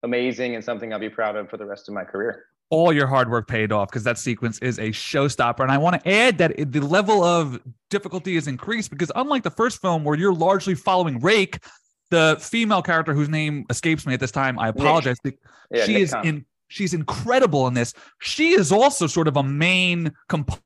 amazing 0.05 0.55
and 0.55 0.65
something 0.65 0.93
i'll 0.93 1.01
be 1.01 1.09
proud 1.09 1.35
of 1.36 1.48
for 1.51 1.57
the 1.57 1.65
rest 1.65 1.89
of 1.89 1.94
my 1.94 2.05
career 2.05 2.44
all 2.69 2.93
your 2.93 3.07
hard 3.07 3.28
work 3.28 3.48
paid 3.48 3.73
off 3.73 3.89
because 3.89 4.05
that 4.05 4.16
sequence 4.16 4.61
is 4.61 4.78
a 4.78 4.90
showstopper. 4.90 5.59
And 5.59 5.73
I 5.73 5.78
want 5.78 6.01
to 6.01 6.09
add 6.09 6.39
that 6.39 6.55
the 6.57 6.78
level 6.78 7.24
of 7.24 7.61
difficulty 7.90 8.36
is 8.36 8.47
increased 8.47 8.90
because 8.90 9.11
unlike 9.16 9.43
the 9.43 9.51
first 9.51 9.81
film 9.81 10.05
where 10.05 10.16
you're 10.16 10.32
largely 10.32 10.77
following 10.77 11.19
Rake, 11.19 11.59
the 12.11 12.39
female 12.40 12.81
character 12.81 13.12
whose 13.12 13.28
name 13.28 13.66
escapes 13.70 14.07
me 14.07 14.15
at 14.15 14.20
this 14.20 14.31
time, 14.31 14.57
I 14.57 14.69
apologize. 14.69 15.16
Yeah, 15.24 15.85
she 15.85 15.94
Nik 15.94 16.02
is 16.02 16.15
in 16.23 16.47
She's 16.69 16.94
incredible 16.94 17.66
in 17.66 17.74
this. 17.74 17.93
She 18.20 18.51
is 18.51 18.70
also 18.70 19.09
sort 19.09 19.27
of 19.27 19.36
a 19.36 19.43
main 19.43 20.12
component 20.28 20.62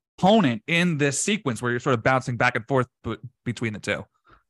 in 0.67 0.99
this 0.99 1.21
sequence 1.21 1.61
where 1.61 1.71
you're 1.71 1.81
sort 1.81 1.95
of 1.95 2.03
bouncing 2.03 2.37
back 2.37 2.57
and 2.57 2.67
forth 2.67 2.87
b- 3.03 3.17
between 3.45 3.73
the 3.73 3.79
two. 3.79 4.05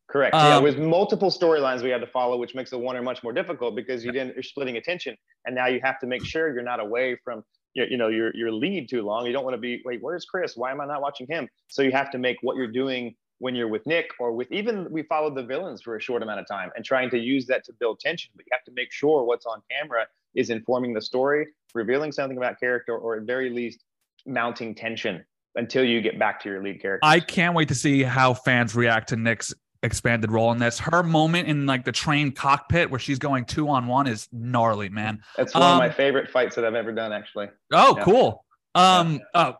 Correct. 0.08 0.34
Um, 0.34 0.46
yeah, 0.46 0.58
with 0.58 0.78
multiple 0.78 1.30
storylines 1.30 1.82
we 1.82 1.90
had 1.90 2.00
to 2.00 2.06
follow, 2.06 2.36
which 2.36 2.54
makes 2.54 2.70
the 2.70 2.78
one 2.78 3.02
much 3.02 3.22
more 3.24 3.32
difficult 3.32 3.74
because 3.74 4.04
you 4.04 4.12
didn't 4.12 4.34
you're 4.34 4.42
splitting 4.42 4.76
attention, 4.76 5.16
and 5.44 5.54
now 5.54 5.66
you 5.66 5.80
have 5.82 5.98
to 6.00 6.06
make 6.06 6.24
sure 6.24 6.52
you're 6.54 6.62
not 6.62 6.78
away 6.78 7.18
from 7.24 7.42
your, 7.74 7.88
you 7.88 7.96
know 7.96 8.08
your 8.08 8.34
your 8.36 8.52
lead 8.52 8.88
too 8.88 9.02
long. 9.02 9.26
You 9.26 9.32
don't 9.32 9.44
want 9.44 9.54
to 9.54 9.60
be 9.60 9.82
wait, 9.84 10.00
where's 10.02 10.24
Chris? 10.24 10.56
Why 10.56 10.70
am 10.70 10.80
I 10.80 10.86
not 10.86 11.02
watching 11.02 11.26
him? 11.28 11.48
So 11.68 11.82
you 11.82 11.90
have 11.90 12.10
to 12.12 12.18
make 12.18 12.36
what 12.42 12.56
you're 12.56 12.70
doing 12.70 13.16
when 13.38 13.56
you're 13.56 13.66
with 13.66 13.84
Nik 13.86 14.10
or 14.20 14.32
with 14.32 14.52
even 14.52 14.86
we 14.90 15.02
followed 15.02 15.34
the 15.34 15.42
villains 15.42 15.82
for 15.82 15.96
a 15.96 16.00
short 16.00 16.22
amount 16.22 16.38
of 16.38 16.46
time 16.46 16.70
and 16.76 16.84
trying 16.84 17.10
to 17.10 17.18
use 17.18 17.46
that 17.46 17.64
to 17.64 17.72
build 17.80 17.98
tension. 17.98 18.30
But 18.36 18.44
you 18.46 18.50
have 18.52 18.64
to 18.64 18.72
make 18.72 18.92
sure 18.92 19.24
what's 19.24 19.46
on 19.46 19.62
camera 19.70 20.06
is 20.36 20.50
informing 20.50 20.94
the 20.94 21.02
story, 21.02 21.48
revealing 21.74 22.12
something 22.12 22.36
about 22.36 22.60
character, 22.60 22.96
or 22.96 23.16
at 23.16 23.22
very 23.22 23.50
least 23.50 23.82
mounting 24.26 24.74
tension 24.74 25.24
until 25.56 25.84
you 25.84 26.00
get 26.00 26.18
back 26.18 26.42
to 26.42 26.48
your 26.48 26.62
lead 26.62 26.80
character. 26.80 27.00
I 27.02 27.20
can't 27.20 27.54
wait 27.54 27.68
to 27.68 27.74
see 27.74 28.02
how 28.02 28.34
fans 28.34 28.74
react 28.74 29.10
to 29.10 29.16
Nik's 29.16 29.54
expanded 29.82 30.32
role 30.32 30.50
in 30.50 30.58
this. 30.58 30.78
Her 30.78 31.02
moment 31.02 31.48
in 31.48 31.66
like 31.66 31.84
the 31.84 31.92
train 31.92 32.32
cockpit 32.32 32.90
where 32.90 32.98
she's 32.98 33.18
going 33.18 33.44
two 33.44 33.68
on 33.68 33.86
one 33.86 34.06
is 34.06 34.28
gnarly, 34.32 34.88
man. 34.88 35.22
That's 35.36 35.54
one 35.54 35.62
um, 35.62 35.72
of 35.72 35.78
my 35.78 35.88
um, 35.88 35.92
favorite 35.92 36.30
fights 36.30 36.56
that 36.56 36.64
I've 36.64 36.74
ever 36.74 36.92
done, 36.92 37.12
actually. 37.12 37.48
Oh, 37.72 37.96
yeah. 37.96 38.04
cool. 38.04 38.44
Um, 38.74 39.14
yeah. 39.14 39.40
uh, 39.40 39.52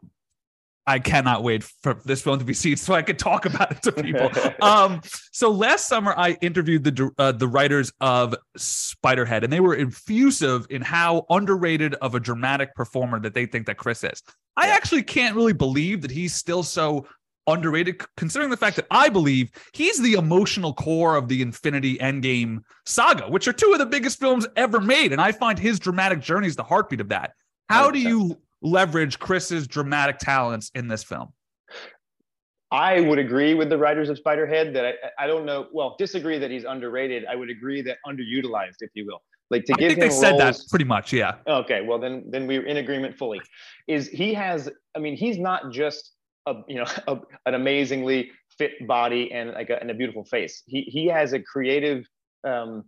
I 0.87 0.99
cannot 0.99 1.43
wait 1.43 1.65
for 1.65 1.95
this 2.05 2.21
film 2.21 2.39
to 2.39 2.45
be 2.45 2.53
seen 2.53 2.77
so 2.77 2.93
I 2.93 3.03
could 3.03 3.19
talk 3.19 3.47
about 3.47 3.73
it 3.73 3.83
to 3.83 3.93
people. 3.93 4.31
um, 4.63 5.01
so 5.33 5.51
last 5.51 5.89
summer 5.89 6.15
I 6.17 6.37
interviewed 6.43 6.85
the 6.85 7.11
uh, 7.17 7.33
the 7.33 7.49
writers 7.49 7.91
of 8.01 8.35
Spiderhead, 8.59 9.45
and 9.45 9.53
they 9.53 9.61
were 9.61 9.77
effusive 9.77 10.67
in 10.69 10.83
how 10.83 11.25
underrated 11.31 11.95
of 11.95 12.15
a 12.15 12.21
dramatic 12.21 12.75
performer 12.75 13.19
that 13.21 13.33
they 13.33 13.47
think 13.47 13.67
that 13.67 13.79
Chris 13.79 14.05
is. 14.05 14.23
I 14.57 14.69
actually 14.69 15.03
can't 15.03 15.35
really 15.35 15.53
believe 15.53 16.03
that 16.03 16.11
he's 16.11 16.35
still 16.35 16.63
so 16.63 17.07
underrated, 17.47 18.01
considering 18.17 18.51
the 18.51 18.57
fact 18.57 18.77
that 18.77 18.87
I 18.91 19.09
believe 19.09 19.51
he's 19.73 20.01
the 20.01 20.15
emotional 20.15 20.73
core 20.73 21.17
of 21.17 21.29
the 21.29 21.43
Infinity 21.43 21.99
Endgame 21.99 22.63
saga, 22.87 23.29
which 23.29 23.47
are 23.49 23.53
two 23.53 23.73
of 23.73 23.79
the 23.79 23.87
biggest 23.87 24.19
films 24.19 24.47
ever 24.57 24.81
made, 24.81 25.13
and 25.13 25.21
I 25.21 25.33
find 25.33 25.59
his 25.59 25.79
dramatic 25.79 26.21
journey 26.21 26.47
is 26.47 26.57
the 26.57 26.63
heartbeat 26.63 27.01
of 27.01 27.09
that. 27.11 27.33
How 27.69 27.91
do 27.91 27.99
you 27.99 28.39
leverage 28.63 29.19
Chris's 29.19 29.67
dramatic 29.67 30.19
talents 30.19 30.71
in 30.75 30.89
this 30.89 31.03
film? 31.03 31.33
I 32.71 33.01
would 33.01 33.19
agree 33.19 33.55
with 33.55 33.69
the 33.69 33.79
writers 33.79 34.09
of 34.09 34.19
Spiderhead 34.19 34.73
that 34.75 34.85
I, 34.85 35.25
I 35.25 35.27
don't 35.27 35.45
know. 35.47 35.69
Well, 35.73 35.95
disagree 35.99 36.39
that 36.39 36.51
he's 36.51 36.65
underrated. 36.65 37.25
I 37.27 37.37
would 37.37 37.51
agree 37.51 37.83
that 37.83 37.99
underutilized, 38.07 38.77
if 38.81 38.91
you 38.95 39.07
will. 39.07 39.23
Like 39.55 39.65
to 39.67 39.75
I 39.75 39.77
give 39.77 39.89
think 39.91 39.99
him 39.99 40.01
they 40.01 40.09
roles, 40.09 40.21
said 40.21 40.39
that 40.39 40.59
pretty 40.69 40.85
much. 40.85 41.13
Yeah. 41.13 41.37
Okay. 41.47 41.81
Well, 41.87 42.01
then 42.01 42.25
then 42.29 42.47
we're 42.47 42.67
in 42.67 42.79
agreement 42.79 43.17
fully. 43.17 43.41
Is 43.87 44.09
he 44.09 44.35
has? 44.35 44.69
I 44.97 44.99
mean, 44.99 45.17
he's 45.17 45.39
not 45.39 45.71
just 45.71 46.13
a 46.47 46.55
you 46.67 46.77
know 46.77 46.87
a, 47.07 47.19
an 47.47 47.55
amazingly 47.55 48.33
fit 48.59 48.73
body 48.87 49.31
and 49.33 49.53
like 49.53 49.71
a, 49.71 49.81
and 49.81 49.91
a 49.91 49.95
beautiful 49.95 50.25
face. 50.25 50.63
He 50.67 50.83
he 50.83 51.07
has 51.07 51.33
a 51.33 51.41
creative 51.41 52.05
um, 52.43 52.85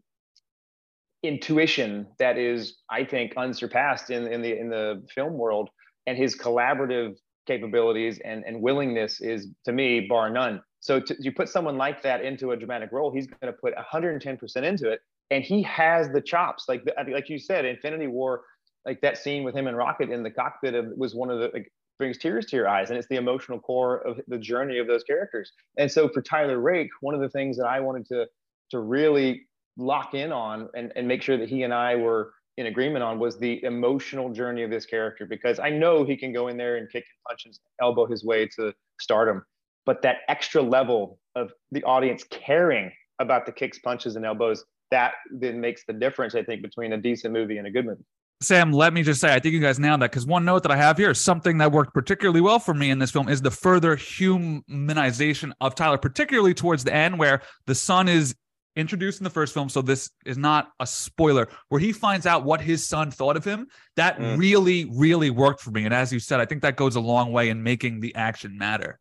intuition 1.23 2.07
that 2.19 2.37
is, 2.37 2.79
I 2.91 3.05
think, 3.05 3.35
unsurpassed 3.37 4.11
in, 4.11 4.27
in 4.27 4.43
the 4.43 4.59
in 4.59 4.69
the 4.69 5.05
film 5.15 5.35
world. 5.35 5.71
And 6.09 6.17
his 6.17 6.37
collaborative 6.37 7.17
capabilities 7.47 8.21
and, 8.25 8.45
and 8.45 8.61
willingness 8.61 9.21
is, 9.21 9.49
to 9.65 9.73
me, 9.73 10.07
bar 10.09 10.31
none. 10.31 10.63
So 10.81 11.01
to, 11.01 11.17
you 11.19 11.33
put 11.33 11.49
someone 11.49 11.77
like 11.77 12.03
that 12.03 12.25
into 12.25 12.53
a 12.53 12.57
dramatic 12.57 12.93
role, 12.93 13.13
he's 13.13 13.27
going 13.27 13.53
to 13.53 13.59
put 13.61 13.75
110% 13.75 14.57
into 14.63 14.91
it, 14.91 15.01
and 15.31 15.43
he 15.43 15.63
has 15.63 16.09
the 16.11 16.21
chops. 16.21 16.65
Like 16.69 16.83
like 17.11 17.29
you 17.29 17.39
said, 17.39 17.65
Infinity 17.65 18.07
War, 18.07 18.43
like 18.85 19.01
that 19.01 19.19
scene 19.19 19.45
with 19.45 19.55
him 19.55 19.67
and 19.67 19.77
Rocket 19.77 20.11
in 20.11 20.23
the 20.23 20.31
cockpit 20.31 20.75
of, 20.75 20.87
was 20.97 21.15
one 21.15 21.31
of 21.31 21.41
the 21.41 21.51
like, 21.53 21.71
brings 21.99 22.19
tears 22.19 22.47
to 22.47 22.57
your 22.57 22.69
eyes, 22.69 22.91
and 22.91 22.99
it's 22.99 23.09
the 23.09 23.17
emotional 23.17 23.59
core 23.59 23.99
of 24.07 24.21
the 24.29 24.39
journey 24.39 24.79
of 24.79 24.87
those 24.87 25.03
characters. 25.03 25.53
And 25.79 25.91
so 25.91 26.09
for 26.09 26.21
Tyler 26.21 26.61
Rake, 26.61 26.91
one 27.01 27.15
of 27.15 27.21
the 27.21 27.31
things 27.31 27.57
that 27.57 27.67
I 27.67 27.81
wanted 27.81 28.07
to 28.09 28.27
to 28.71 28.81
really 28.81 29.47
lock 29.77 30.15
in 30.15 30.33
on 30.33 30.69
and, 30.75 30.93
and 30.97 31.07
make 31.07 31.23
sure 31.23 31.37
that 31.37 31.49
he 31.49 31.63
and 31.63 31.73
I 31.73 31.95
were 31.97 32.33
in 32.57 32.67
agreement 32.67 33.03
on 33.03 33.19
was 33.19 33.39
the 33.39 33.63
emotional 33.65 34.33
journey 34.33 34.63
of 34.63 34.71
this 34.71 34.87
character 34.87 35.27
because 35.27 35.59
I 35.59 35.71
know 35.71 36.05
he 36.05 36.17
can 36.17 36.33
go 36.33 36.49
in 36.49 36.57
there 36.57 36.77
and 36.77 36.91
kick 36.91 37.05
and 37.05 37.29
punch 37.29 37.45
and 37.45 37.55
elbow 37.83 38.07
his 38.07 38.25
way 38.25 38.49
to 38.57 38.73
stardom, 38.99 39.45
but 39.85 40.03
that 40.03 40.19
extra 40.29 40.63
level 40.63 41.19
of 41.35 41.53
the 41.71 41.83
audience 41.85 42.25
caring 42.31 42.91
about 43.19 43.47
the 43.47 43.53
kicks, 43.53 43.79
punches, 43.79 44.17
and 44.17 44.25
elbows 44.25 44.65
that 44.91 45.15
then 45.31 45.61
makes 45.61 45.85
the 45.87 45.93
difference, 45.93 46.35
I 46.35 46.43
think, 46.43 46.63
between 46.63 46.93
a 46.93 46.99
decent 46.99 47.33
movie 47.33 47.59
and 47.59 47.67
a 47.67 47.71
good 47.71 47.87
movie. 47.87 48.05
Sam, 48.43 48.71
let 48.71 48.93
me 48.93 49.03
just 49.03 49.21
say, 49.21 49.33
I 49.33 49.39
think 49.39 49.55
you 49.55 49.61
guys 49.61 49.79
nailed 49.79 50.03
that 50.03 50.11
because 50.11 50.27
one 50.27 50.45
note 50.45 50.63
that 50.65 50.71
I 50.71 50.77
have 50.77 50.99
here 50.99 51.11
is 51.11 51.21
something 51.21 51.57
that 51.59 51.73
worked 51.73 51.95
particularly 51.95 52.43
well 52.43 52.59
for 52.59 52.75
me 52.75 52.91
in 52.91 52.99
this 52.99 53.11
film 53.11 53.31
is 53.31 53.41
the 53.41 53.51
further 53.51 53.97
humanization 53.97 55.53
of 55.63 55.75
Tyler, 55.75 55.97
particularly 55.97 56.53
towards 56.53 56.85
the 56.85 56.95
end 56.95 57.19
where 57.19 57.41
the 57.67 57.75
son 57.75 58.09
is 58.09 58.35
introduced 58.77 59.21
in 59.21 59.25
the 59.25 59.31
first 59.31 59.55
film. 59.55 59.71
So 59.71 59.81
this 59.81 60.11
is 60.27 60.37
not 60.37 60.73
a 60.81 60.87
spoiler 60.87 61.49
where 61.71 61.81
he 61.81 61.93
finds 61.93 62.27
out 62.27 62.45
what 62.45 62.61
his 62.61 62.87
son 62.87 63.11
thought 63.11 63.39
of 63.39 63.45
him. 63.45 63.69
That 63.97 64.19
mm. 64.19 64.37
really, 64.37 64.85
really 64.93 65.31
worked 65.31 65.63
for 65.63 65.71
me. 65.71 65.87
And 65.87 65.95
as 65.95 66.13
you 66.13 66.19
said, 66.19 66.39
I 66.39 66.45
think 66.45 66.61
that 66.61 66.77
goes 66.77 66.97
a 66.97 67.01
long 67.01 67.33
way 67.33 67.49
in 67.49 67.63
making 67.63 68.01
the 68.01 68.15
action 68.15 68.59
matter. 68.59 68.99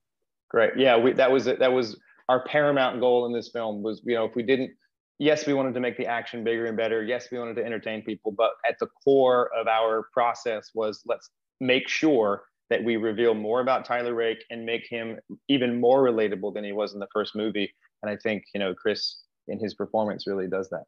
Great. 0.49 0.77
Yeah. 0.77 0.97
We, 0.97 1.11
that 1.11 1.29
was, 1.29 1.47
it. 1.47 1.59
that 1.59 1.73
was 1.73 1.99
our 2.29 2.45
paramount 2.45 3.01
goal 3.01 3.25
in 3.25 3.33
this 3.33 3.49
film 3.49 3.83
was, 3.83 4.01
you 4.05 4.15
know, 4.15 4.23
if 4.23 4.33
we 4.33 4.43
didn't, 4.43 4.71
yes, 5.19 5.45
we 5.47 5.53
wanted 5.53 5.73
to 5.73 5.79
make 5.79 5.97
the 5.97 6.05
action 6.05 6.43
bigger 6.43 6.65
and 6.65 6.77
better. 6.77 7.03
Yes, 7.03 7.27
we 7.31 7.39
wanted 7.39 7.55
to 7.55 7.65
entertain 7.65 8.01
people, 8.01 8.31
but 8.31 8.51
at 8.67 8.75
the 8.79 8.87
core 9.03 9.49
of 9.55 9.67
our 9.67 10.07
process 10.13 10.71
was 10.73 11.01
let's 11.05 11.29
make 11.59 11.87
sure 11.87 12.43
that 12.69 12.83
we 12.83 12.97
reveal 12.97 13.33
more 13.33 13.61
about 13.61 13.85
Tyler 13.85 14.13
Rake 14.13 14.43
and 14.49 14.65
make 14.65 14.87
him 14.89 15.19
even 15.47 15.79
more 15.79 16.03
relatable 16.03 16.53
than 16.53 16.63
he 16.63 16.71
was 16.71 16.93
in 16.93 16.99
the 16.99 17.07
first 17.13 17.35
movie. 17.35 17.71
And 18.01 18.09
I 18.09 18.17
think, 18.17 18.43
you 18.53 18.59
know, 18.59 18.73
Chris 18.73 19.17
in 19.47 19.59
his 19.59 19.75
performance 19.75 20.25
really 20.25 20.47
does 20.47 20.69
that. 20.69 20.83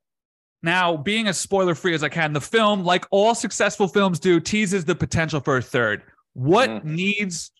Now, 0.64 0.98
being 0.98 1.28
as 1.28 1.40
spoiler 1.40 1.76
free 1.76 1.94
as 1.94 2.04
I 2.04 2.10
can, 2.10 2.34
the 2.34 2.41
film, 2.41 2.84
like 2.84 3.06
all 3.12 3.36
successful 3.36 3.88
films 3.88 4.20
do, 4.20 4.40
teases 4.40 4.86
the 4.86 4.95
potential 4.95 5.40
for 5.40 5.58
a 5.58 5.62
third. 5.62 6.02
What 6.34 6.70
mm. 6.70 6.84
needs 6.84 7.52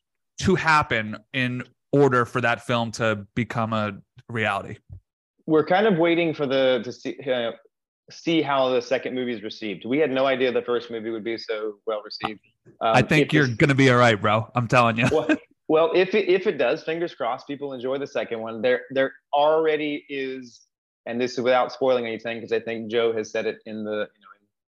to 0.41 0.56
happen 0.56 1.18
in 1.34 1.64
order 1.91 2.26
for 2.26 2.41
that 2.41 2.65
film 2.65 2.91
to 2.94 3.27
become 3.35 3.72
a 3.73 3.99
reality? 4.30 4.77
We're 5.47 5.65
kind 5.65 5.87
of 5.87 5.97
waiting 5.97 6.33
for 6.33 6.45
the 6.45 6.81
to 6.83 6.91
see 6.91 7.17
uh, 7.31 7.51
see 8.11 8.41
how 8.41 8.69
the 8.69 8.81
second 8.81 9.15
movie 9.15 9.33
is 9.33 9.41
received. 9.41 9.85
We 9.85 9.97
had 9.97 10.11
no 10.11 10.25
idea 10.25 10.51
the 10.51 10.61
first 10.61 10.91
movie 10.91 11.09
would 11.09 11.23
be 11.23 11.37
so 11.37 11.75
well 11.87 12.03
received. 12.03 12.41
Um, 12.81 12.95
I 12.95 13.01
think 13.01 13.33
you're 13.33 13.47
going 13.47 13.69
to 13.69 13.75
be 13.75 13.89
all 13.89 13.97
right, 13.97 14.21
bro. 14.21 14.49
I'm 14.53 14.67
telling 14.67 14.97
you. 14.97 15.07
well, 15.11 15.27
well, 15.67 15.91
if 15.95 16.13
it, 16.13 16.29
if 16.29 16.47
it 16.47 16.57
does, 16.57 16.83
fingers 16.83 17.15
crossed, 17.15 17.47
people 17.47 17.73
enjoy 17.73 17.97
the 17.97 18.07
second 18.07 18.41
one. 18.41 18.61
There 18.61 18.81
there 18.91 19.13
already 19.33 20.05
is, 20.09 20.61
and 21.05 21.19
this 21.19 21.33
is 21.33 21.39
without 21.39 21.71
spoiling 21.71 22.05
anything, 22.05 22.37
because 22.37 22.51
I 22.51 22.59
think 22.59 22.91
Joe 22.91 23.13
has 23.13 23.31
said 23.31 23.45
it 23.45 23.59
in 23.65 23.83
the 23.83 24.07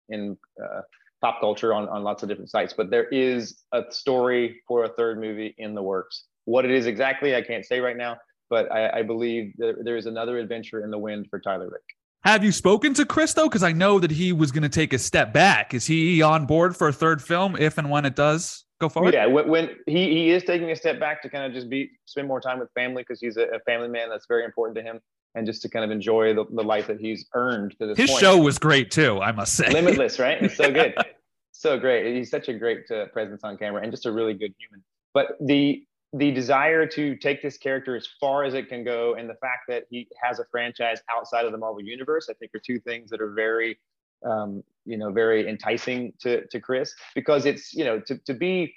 you 0.08 0.16
know 0.16 0.16
in, 0.16 0.20
in 0.20 0.38
uh, 0.62 0.80
pop 1.20 1.40
culture 1.40 1.74
on 1.74 1.88
on 1.88 2.02
lots 2.02 2.22
of 2.22 2.28
different 2.28 2.50
sites. 2.50 2.72
But 2.72 2.90
there 2.90 3.08
is 3.08 3.62
a 3.72 3.84
story 3.90 4.62
for 4.66 4.84
a 4.84 4.88
third 4.88 5.20
movie 5.20 5.54
in 5.58 5.74
the 5.74 5.82
works. 5.82 6.24
What 6.44 6.64
it 6.64 6.70
is 6.72 6.86
exactly, 6.86 7.36
I 7.36 7.42
can't 7.42 7.64
say 7.64 7.78
right 7.78 7.96
now 7.96 8.16
but 8.52 8.70
I, 8.70 8.98
I 8.98 9.02
believe 9.02 9.54
there, 9.56 9.76
there 9.82 9.96
is 9.96 10.04
another 10.04 10.36
adventure 10.36 10.84
in 10.84 10.90
the 10.90 10.98
wind 10.98 11.26
for 11.30 11.40
Tyler 11.40 11.70
Rake. 11.70 11.96
Have 12.22 12.44
you 12.44 12.52
spoken 12.52 12.92
to 12.92 13.06
Chris 13.06 13.32
though? 13.32 13.48
Because 13.48 13.62
I 13.62 13.72
know 13.72 13.98
that 13.98 14.10
he 14.10 14.34
was 14.34 14.52
going 14.52 14.62
to 14.62 14.68
take 14.68 14.92
a 14.92 14.98
step 14.98 15.32
back. 15.32 15.72
Is 15.72 15.86
he 15.86 16.20
on 16.20 16.44
board 16.44 16.76
for 16.76 16.86
a 16.88 16.92
third 16.92 17.22
film 17.22 17.56
if 17.56 17.78
and 17.78 17.90
when 17.90 18.04
it 18.04 18.14
does 18.14 18.66
go 18.78 18.90
forward? 18.90 19.14
Yeah, 19.14 19.24
when, 19.24 19.48
when 19.48 19.70
he 19.86 20.10
he 20.10 20.30
is 20.32 20.44
taking 20.44 20.70
a 20.70 20.76
step 20.76 21.00
back 21.00 21.22
to 21.22 21.30
kind 21.30 21.46
of 21.46 21.54
just 21.54 21.70
be 21.70 21.92
spend 22.04 22.28
more 22.28 22.42
time 22.42 22.58
with 22.58 22.68
family 22.74 23.02
because 23.02 23.22
he's 23.22 23.38
a, 23.38 23.44
a, 23.44 23.60
family 23.60 23.88
man. 23.88 24.10
That's 24.10 24.26
very 24.26 24.44
important 24.44 24.76
to 24.76 24.82
him, 24.82 25.00
and 25.34 25.46
just 25.46 25.62
to 25.62 25.70
kind 25.70 25.82
of 25.82 25.90
enjoy 25.90 26.34
the, 26.34 26.44
the 26.52 26.62
life 26.62 26.88
that 26.88 27.00
he's 27.00 27.26
earned 27.32 27.74
to 27.80 27.86
this. 27.86 27.96
His 27.96 28.10
point. 28.10 28.20
show 28.20 28.36
was 28.36 28.58
great 28.58 28.90
too, 28.90 29.18
I 29.22 29.32
must 29.32 29.54
say. 29.54 29.70
Limitless, 29.70 30.18
right? 30.18 30.42
It's 30.42 30.58
so 30.58 30.70
good, 30.70 30.94
so 31.52 31.78
great. 31.78 32.14
He's 32.14 32.28
such 32.28 32.48
a 32.48 32.52
great 32.52 32.88
uh, 32.90 33.06
presence 33.06 33.44
on 33.44 33.56
camera 33.56 33.80
and 33.82 33.90
just 33.90 34.04
a 34.04 34.12
really 34.12 34.34
good 34.34 34.54
human. 34.60 34.84
But 35.14 35.38
the 35.40 35.84
the 36.12 36.30
desire 36.30 36.86
to 36.86 37.16
take 37.16 37.43
this 37.43 37.56
character 37.56 37.97
as 37.97 38.06
far 38.20 38.44
as 38.44 38.52
it 38.55 38.68
can 38.68 38.84
go 38.84 39.14
and 39.14 39.28
the 39.28 39.34
fact 39.34 39.62
that 39.68 39.84
he 39.90 40.06
has 40.22 40.39
a 40.39 40.44
franchise 40.51 41.01
outside 41.10 41.47
of 41.47 41.52
the 41.52 41.59
Marvel 41.59 41.82
universe, 41.82 42.28
I 42.30 42.34
think 42.34 42.55
are 42.55 42.60
two 42.60 42.78
things 42.80 43.09
that 43.10 43.20
are 43.20 43.32
very, 43.32 43.78
um, 44.24 44.62
you 44.84 44.98
know, 44.98 45.10
very 45.10 45.48
enticing 45.48 46.12
to, 46.20 46.47
to 46.48 46.60
Chris 46.60 46.94
because 47.14 47.47
it's, 47.47 47.72
you 47.72 47.84
know, 47.84 47.98
to, 48.01 48.18
to 48.26 48.34
be 48.34 48.74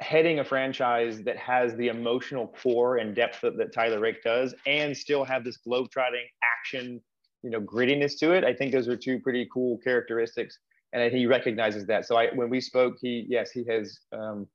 heading 0.00 0.40
a 0.40 0.44
franchise 0.44 1.22
that 1.22 1.36
has 1.36 1.74
the 1.76 1.88
emotional 1.88 2.48
core 2.62 2.98
and 2.98 3.14
depth 3.14 3.40
that, 3.42 3.56
that 3.56 3.72
Tyler 3.72 4.00
Rake 4.00 4.22
does 4.24 4.54
and 4.66 4.96
still 4.96 5.24
have 5.24 5.44
this 5.44 5.58
globetrotting 5.66 6.26
action, 6.42 7.00
you 7.42 7.50
know, 7.50 7.60
grittiness 7.60 8.18
to 8.18 8.32
it. 8.32 8.42
I 8.42 8.52
think 8.52 8.72
those 8.72 8.88
are 8.88 8.96
two 8.96 9.20
pretty 9.20 9.48
cool 9.52 9.78
characteristics. 9.78 10.58
And 10.92 11.12
he 11.12 11.26
recognizes 11.26 11.86
that. 11.86 12.06
So 12.06 12.16
I, 12.16 12.28
when 12.34 12.48
we 12.48 12.60
spoke, 12.60 12.96
he, 13.00 13.26
yes, 13.28 13.50
he 13.50 13.64
has, 13.66 13.98
um, 14.12 14.46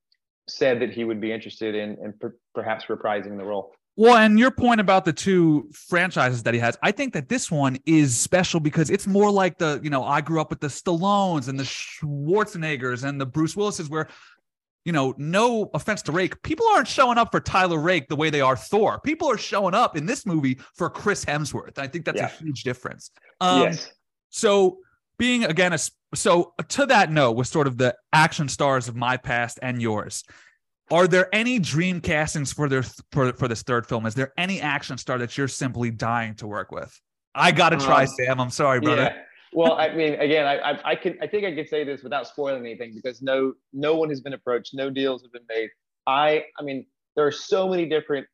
said 0.48 0.80
that 0.80 0.90
he 0.90 1.04
would 1.04 1.20
be 1.20 1.32
interested 1.32 1.74
in, 1.74 1.96
in 2.02 2.12
per- 2.12 2.36
perhaps 2.54 2.86
reprising 2.86 3.38
the 3.38 3.44
role. 3.44 3.72
Well, 3.96 4.16
and 4.16 4.38
your 4.38 4.50
point 4.50 4.80
about 4.80 5.04
the 5.04 5.12
two 5.12 5.70
franchises 5.72 6.42
that 6.42 6.52
he 6.52 6.58
has, 6.60 6.76
I 6.82 6.90
think 6.90 7.12
that 7.12 7.28
this 7.28 7.48
one 7.48 7.78
is 7.86 8.16
special 8.16 8.58
because 8.58 8.90
it's 8.90 9.06
more 9.06 9.30
like 9.30 9.58
the, 9.58 9.80
you 9.84 9.90
know, 9.90 10.02
I 10.02 10.20
grew 10.20 10.40
up 10.40 10.50
with 10.50 10.58
the 10.58 10.66
Stallones 10.66 11.48
and 11.48 11.58
the 11.58 11.64
Schwarzeneggers 11.64 13.04
and 13.04 13.20
the 13.20 13.26
Bruce 13.26 13.56
Willises, 13.56 13.88
where, 13.88 14.08
you 14.84 14.90
know, 14.90 15.14
no 15.16 15.70
offense 15.74 16.02
to 16.02 16.12
Rake, 16.12 16.42
people 16.42 16.66
aren't 16.74 16.88
showing 16.88 17.18
up 17.18 17.30
for 17.30 17.38
Tyler 17.38 17.78
Rake 17.78 18.08
the 18.08 18.16
way 18.16 18.30
they 18.30 18.40
are 18.40 18.56
Thor. 18.56 19.00
People 19.00 19.30
are 19.30 19.38
showing 19.38 19.74
up 19.74 19.96
in 19.96 20.06
this 20.06 20.26
movie 20.26 20.58
for 20.74 20.90
Chris 20.90 21.24
Hemsworth. 21.24 21.78
I 21.78 21.86
think 21.86 22.04
that's 22.04 22.18
yeah. 22.18 22.26
a 22.26 22.42
huge 22.42 22.64
difference. 22.64 23.12
Um, 23.40 23.62
yes. 23.62 23.92
So 24.30 24.78
being 25.18 25.44
again 25.44 25.72
a 25.72 25.78
so 26.14 26.54
to 26.68 26.86
that 26.86 27.10
note 27.10 27.32
with 27.32 27.46
sort 27.46 27.66
of 27.66 27.78
the 27.78 27.94
action 28.12 28.48
stars 28.48 28.88
of 28.88 28.96
my 28.96 29.16
past 29.16 29.58
and 29.62 29.80
yours 29.80 30.24
are 30.90 31.08
there 31.08 31.34
any 31.34 31.58
dream 31.58 32.00
castings 32.00 32.52
for 32.52 32.68
their 32.68 32.82
for, 33.12 33.32
for 33.32 33.48
this 33.48 33.62
third 33.62 33.86
film? 33.86 34.06
Is 34.06 34.14
there 34.14 34.32
any 34.36 34.60
action 34.60 34.98
star 34.98 35.18
that 35.18 35.36
you're 35.36 35.48
simply 35.48 35.90
dying 35.90 36.34
to 36.36 36.46
work 36.46 36.70
with? 36.70 37.00
I 37.34 37.52
gotta 37.52 37.76
try 37.76 38.02
um, 38.02 38.08
sam. 38.08 38.40
I'm 38.40 38.50
sorry 38.50 38.80
brother. 38.80 39.02
yeah. 39.02 39.22
well 39.52 39.72
i 39.72 39.92
mean 39.92 40.14
again 40.14 40.46
I, 40.46 40.72
I 40.72 40.90
i 40.90 40.94
can 40.94 41.16
i 41.20 41.26
think 41.26 41.44
i 41.44 41.54
could 41.54 41.68
say 41.68 41.82
this 41.84 42.02
without 42.02 42.26
spoiling 42.28 42.64
anything 42.64 42.92
because 42.94 43.22
no 43.22 43.54
no 43.72 43.96
one 43.96 44.08
has 44.10 44.20
been 44.20 44.34
approached 44.34 44.74
no 44.74 44.90
deals 44.90 45.22
have 45.22 45.32
been 45.32 45.46
made. 45.48 45.70
I 46.06 46.44
i 46.58 46.62
mean 46.62 46.86
there 47.16 47.26
are 47.26 47.32
so 47.32 47.68
many 47.68 47.86
different 47.86 48.26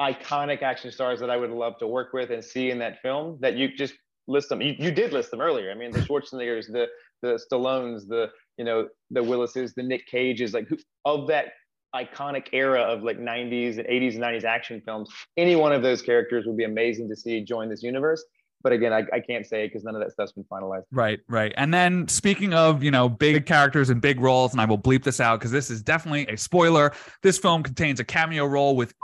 iconic 0.00 0.62
action 0.62 0.90
stars 0.90 1.20
that 1.20 1.30
i 1.30 1.36
would 1.36 1.50
love 1.50 1.78
to 1.78 1.86
work 1.86 2.12
with 2.12 2.30
and 2.30 2.42
see 2.44 2.70
in 2.70 2.78
that 2.78 3.00
film 3.02 3.38
that 3.40 3.56
you 3.56 3.68
just 3.76 3.94
list 4.28 4.48
them. 4.48 4.60
You, 4.60 4.74
you 4.78 4.90
did 4.90 5.12
list 5.12 5.30
them 5.30 5.40
earlier. 5.40 5.70
I 5.70 5.74
mean, 5.74 5.90
the 5.90 6.00
Schwarzeneggers, 6.00 6.66
the 6.70 6.86
the 7.22 7.40
Stallones, 7.50 8.08
the 8.08 8.30
you 8.58 8.64
know 8.64 8.88
the 9.10 9.22
Willises, 9.22 9.74
the 9.74 9.82
Nick 9.82 10.06
Cages, 10.06 10.54
like 10.54 10.68
who, 10.68 10.76
of 11.04 11.28
that 11.28 11.52
iconic 11.94 12.46
era 12.52 12.80
of 12.80 13.02
like 13.02 13.18
90s 13.18 13.78
and 13.78 13.86
80s 13.86 14.14
and 14.14 14.22
90s 14.22 14.44
action 14.44 14.80
films. 14.84 15.10
Any 15.36 15.56
one 15.56 15.72
of 15.72 15.82
those 15.82 16.00
characters 16.00 16.46
would 16.46 16.56
be 16.56 16.64
amazing 16.64 17.08
to 17.10 17.16
see 17.16 17.44
join 17.44 17.68
this 17.68 17.82
universe. 17.82 18.24
But 18.62 18.72
again, 18.72 18.92
I, 18.92 19.02
I 19.12 19.20
can't 19.20 19.44
say 19.44 19.66
because 19.66 19.82
none 19.82 19.94
of 19.94 20.00
that 20.00 20.12
stuff's 20.12 20.32
been 20.32 20.44
finalized. 20.44 20.84
Right, 20.92 21.20
right. 21.28 21.52
And 21.56 21.74
then 21.74 22.06
speaking 22.06 22.54
of, 22.54 22.82
you 22.82 22.92
know, 22.92 23.08
big 23.08 23.44
characters 23.44 23.90
and 23.90 24.00
big 24.00 24.20
roles, 24.20 24.52
and 24.52 24.60
I 24.60 24.64
will 24.64 24.78
bleep 24.78 25.02
this 25.02 25.20
out 25.20 25.40
because 25.40 25.50
this 25.50 25.68
is 25.68 25.82
definitely 25.82 26.26
a 26.28 26.36
spoiler. 26.36 26.92
This 27.22 27.38
film 27.38 27.62
contains 27.62 27.98
a 27.98 28.04
cameo 28.04 28.46
role 28.46 28.76
with 28.76 28.94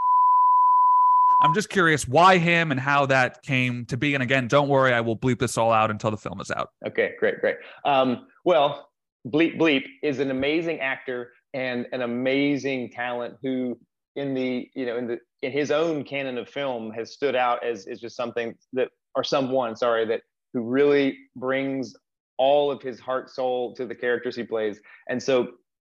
I'm 1.41 1.53
just 1.53 1.69
curious 1.69 2.07
why 2.07 2.37
him 2.37 2.71
and 2.71 2.79
how 2.79 3.05
that 3.07 3.41
came 3.43 3.85
to 3.85 3.97
be. 3.97 4.13
And 4.13 4.21
again, 4.21 4.47
don't 4.47 4.67
worry, 4.67 4.93
I 4.93 5.01
will 5.01 5.17
bleep 5.17 5.39
this 5.39 5.57
all 5.57 5.71
out 5.71 5.89
until 5.89 6.11
the 6.11 6.17
film 6.17 6.41
is 6.41 6.51
out. 6.51 6.69
Okay, 6.85 7.13
great, 7.17 7.39
great. 7.39 7.55
Um, 7.85 8.27
well, 8.43 8.89
Bleep 9.27 9.57
Bleep 9.57 9.85
is 10.01 10.19
an 10.19 10.31
amazing 10.31 10.79
actor 10.79 11.31
and 11.53 11.87
an 11.91 12.01
amazing 12.01 12.89
talent 12.89 13.35
who 13.41 13.77
in 14.15 14.33
the 14.33 14.69
you 14.75 14.85
know 14.85 14.97
in 14.97 15.07
the 15.07 15.19
in 15.41 15.51
his 15.51 15.71
own 15.71 16.03
canon 16.03 16.37
of 16.37 16.47
film 16.49 16.91
has 16.91 17.13
stood 17.13 17.35
out 17.35 17.63
as 17.63 17.87
is 17.87 17.99
just 17.99 18.15
something 18.15 18.55
that 18.73 18.89
or 19.15 19.23
someone 19.23 19.75
sorry 19.75 20.05
that 20.05 20.21
who 20.53 20.61
really 20.61 21.17
brings 21.35 21.95
all 22.37 22.71
of 22.71 22.81
his 22.81 22.99
heart 22.99 23.29
soul 23.29 23.73
to 23.75 23.85
the 23.85 23.95
characters 23.95 24.35
he 24.35 24.43
plays 24.43 24.79
and 25.09 25.21
so 25.21 25.49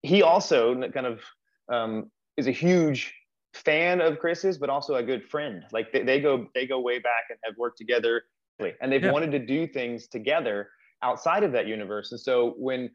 he 0.01 0.21
also 0.21 0.75
kind 0.89 1.05
of 1.05 1.21
um, 1.69 2.09
is 2.37 2.47
a 2.47 2.51
huge 2.51 3.13
fan 3.53 4.01
of 4.01 4.19
Chris's, 4.19 4.57
but 4.57 4.69
also 4.69 4.95
a 4.95 5.03
good 5.03 5.23
friend. 5.23 5.63
Like 5.71 5.91
they, 5.91 6.03
they 6.03 6.19
go 6.19 6.47
they 6.53 6.67
go 6.67 6.79
way 6.79 6.99
back 6.99 7.25
and 7.29 7.37
have 7.43 7.55
worked 7.57 7.77
together, 7.77 8.23
and 8.59 8.91
they've 8.91 9.03
yeah. 9.03 9.11
wanted 9.11 9.31
to 9.31 9.39
do 9.39 9.67
things 9.67 10.07
together 10.07 10.69
outside 11.01 11.43
of 11.43 11.51
that 11.53 11.67
universe. 11.67 12.11
And 12.11 12.19
so 12.19 12.55
when 12.57 12.89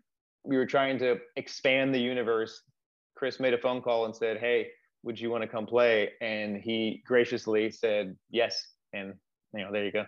we 0.45 0.57
were 0.57 0.67
trying 0.67 0.99
to 0.99 1.19
expand 1.37 1.95
the 1.95 1.99
universe, 1.99 2.63
Chris 3.17 3.41
made 3.41 3.55
a 3.55 3.59
phone 3.59 3.83
call 3.83 4.05
and 4.05 4.15
said, 4.15 4.39
"Hey, 4.39 4.69
would 5.03 5.21
you 5.21 5.31
want 5.31 5.43
to 5.43 5.49
come 5.49 5.67
play?" 5.67 6.13
And 6.21 6.57
he 6.57 7.03
graciously 7.07 7.71
said 7.71 8.17
yes. 8.31 8.67
And 8.93 9.15
you 9.55 9.65
know, 9.65 9.73
there 9.73 9.85
you 9.85 9.93
go. 9.93 10.07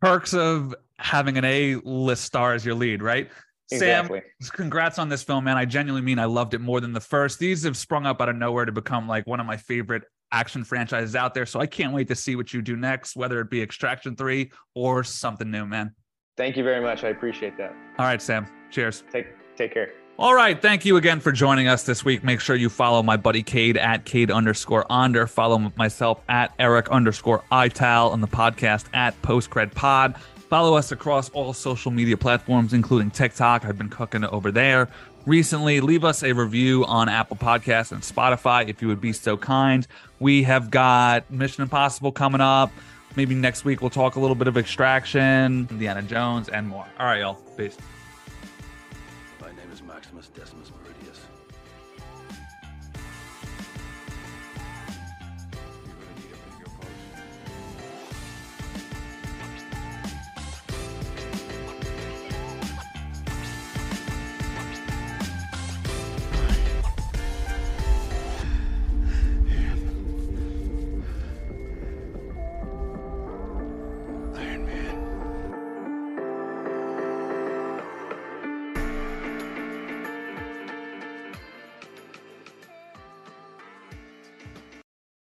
Perks 0.00 0.34
of 0.34 0.74
having 0.98 1.38
an 1.38 1.44
A-list 1.44 2.24
star 2.24 2.54
as 2.54 2.64
your 2.64 2.74
lead, 2.74 3.02
right? 3.02 3.30
Exactly. 3.74 4.22
Sam, 4.40 4.56
congrats 4.56 4.98
on 4.98 5.08
this 5.08 5.22
film, 5.22 5.44
man. 5.44 5.56
I 5.56 5.64
genuinely 5.64 6.04
mean 6.04 6.18
I 6.18 6.24
loved 6.26 6.54
it 6.54 6.60
more 6.60 6.80
than 6.80 6.92
the 6.92 7.00
first. 7.00 7.38
These 7.38 7.64
have 7.64 7.76
sprung 7.76 8.06
up 8.06 8.20
out 8.20 8.28
of 8.28 8.36
nowhere 8.36 8.64
to 8.64 8.72
become 8.72 9.08
like 9.08 9.26
one 9.26 9.40
of 9.40 9.46
my 9.46 9.56
favorite 9.56 10.02
action 10.32 10.64
franchises 10.64 11.14
out 11.14 11.34
there. 11.34 11.46
So 11.46 11.60
I 11.60 11.66
can't 11.66 11.92
wait 11.92 12.08
to 12.08 12.14
see 12.14 12.36
what 12.36 12.52
you 12.52 12.62
do 12.62 12.76
next, 12.76 13.16
whether 13.16 13.40
it 13.40 13.50
be 13.50 13.62
Extraction 13.62 14.16
3 14.16 14.50
or 14.74 15.04
something 15.04 15.50
new, 15.50 15.66
man. 15.66 15.94
Thank 16.36 16.56
you 16.56 16.64
very 16.64 16.80
much. 16.80 17.04
I 17.04 17.08
appreciate 17.08 17.56
that. 17.58 17.74
All 17.98 18.06
right, 18.06 18.20
Sam. 18.20 18.46
Cheers. 18.70 19.04
Take 19.12 19.26
take 19.54 19.74
care. 19.74 19.92
All 20.18 20.34
right. 20.34 20.60
Thank 20.60 20.84
you 20.84 20.96
again 20.96 21.20
for 21.20 21.32
joining 21.32 21.68
us 21.68 21.84
this 21.84 22.04
week. 22.04 22.22
Make 22.22 22.40
sure 22.40 22.54
you 22.54 22.68
follow 22.68 23.02
my 23.02 23.16
buddy 23.16 23.42
Cade 23.42 23.76
at 23.76 24.04
Cade 24.04 24.30
underscore 24.30 24.86
Onder. 24.90 25.26
Follow 25.26 25.72
myself 25.76 26.20
at 26.28 26.54
Eric 26.58 26.88
underscore 26.90 27.42
Ital 27.50 28.10
on 28.10 28.20
the 28.20 28.28
podcast 28.28 28.84
at 28.94 29.20
Postcred 29.22 29.72
Pod. 29.74 30.14
Follow 30.52 30.74
us 30.74 30.92
across 30.92 31.30
all 31.30 31.54
social 31.54 31.90
media 31.90 32.14
platforms, 32.14 32.74
including 32.74 33.10
TikTok. 33.10 33.64
I've 33.64 33.78
been 33.78 33.88
cooking 33.88 34.22
over 34.26 34.50
there 34.50 34.86
recently. 35.24 35.80
Leave 35.80 36.04
us 36.04 36.22
a 36.22 36.34
review 36.34 36.84
on 36.84 37.08
Apple 37.08 37.38
Podcasts 37.38 37.90
and 37.90 38.02
Spotify 38.02 38.68
if 38.68 38.82
you 38.82 38.88
would 38.88 39.00
be 39.00 39.14
so 39.14 39.38
kind. 39.38 39.86
We 40.20 40.42
have 40.42 40.70
got 40.70 41.30
Mission 41.30 41.62
Impossible 41.62 42.12
coming 42.12 42.42
up. 42.42 42.70
Maybe 43.16 43.34
next 43.34 43.64
week 43.64 43.80
we'll 43.80 43.88
talk 43.88 44.16
a 44.16 44.20
little 44.20 44.34
bit 44.34 44.46
of 44.46 44.58
Extraction, 44.58 45.68
Indiana 45.70 46.02
Jones, 46.02 46.50
and 46.50 46.68
more. 46.68 46.86
All 46.98 47.06
right, 47.06 47.20
y'all. 47.20 47.36
Peace. 47.56 47.78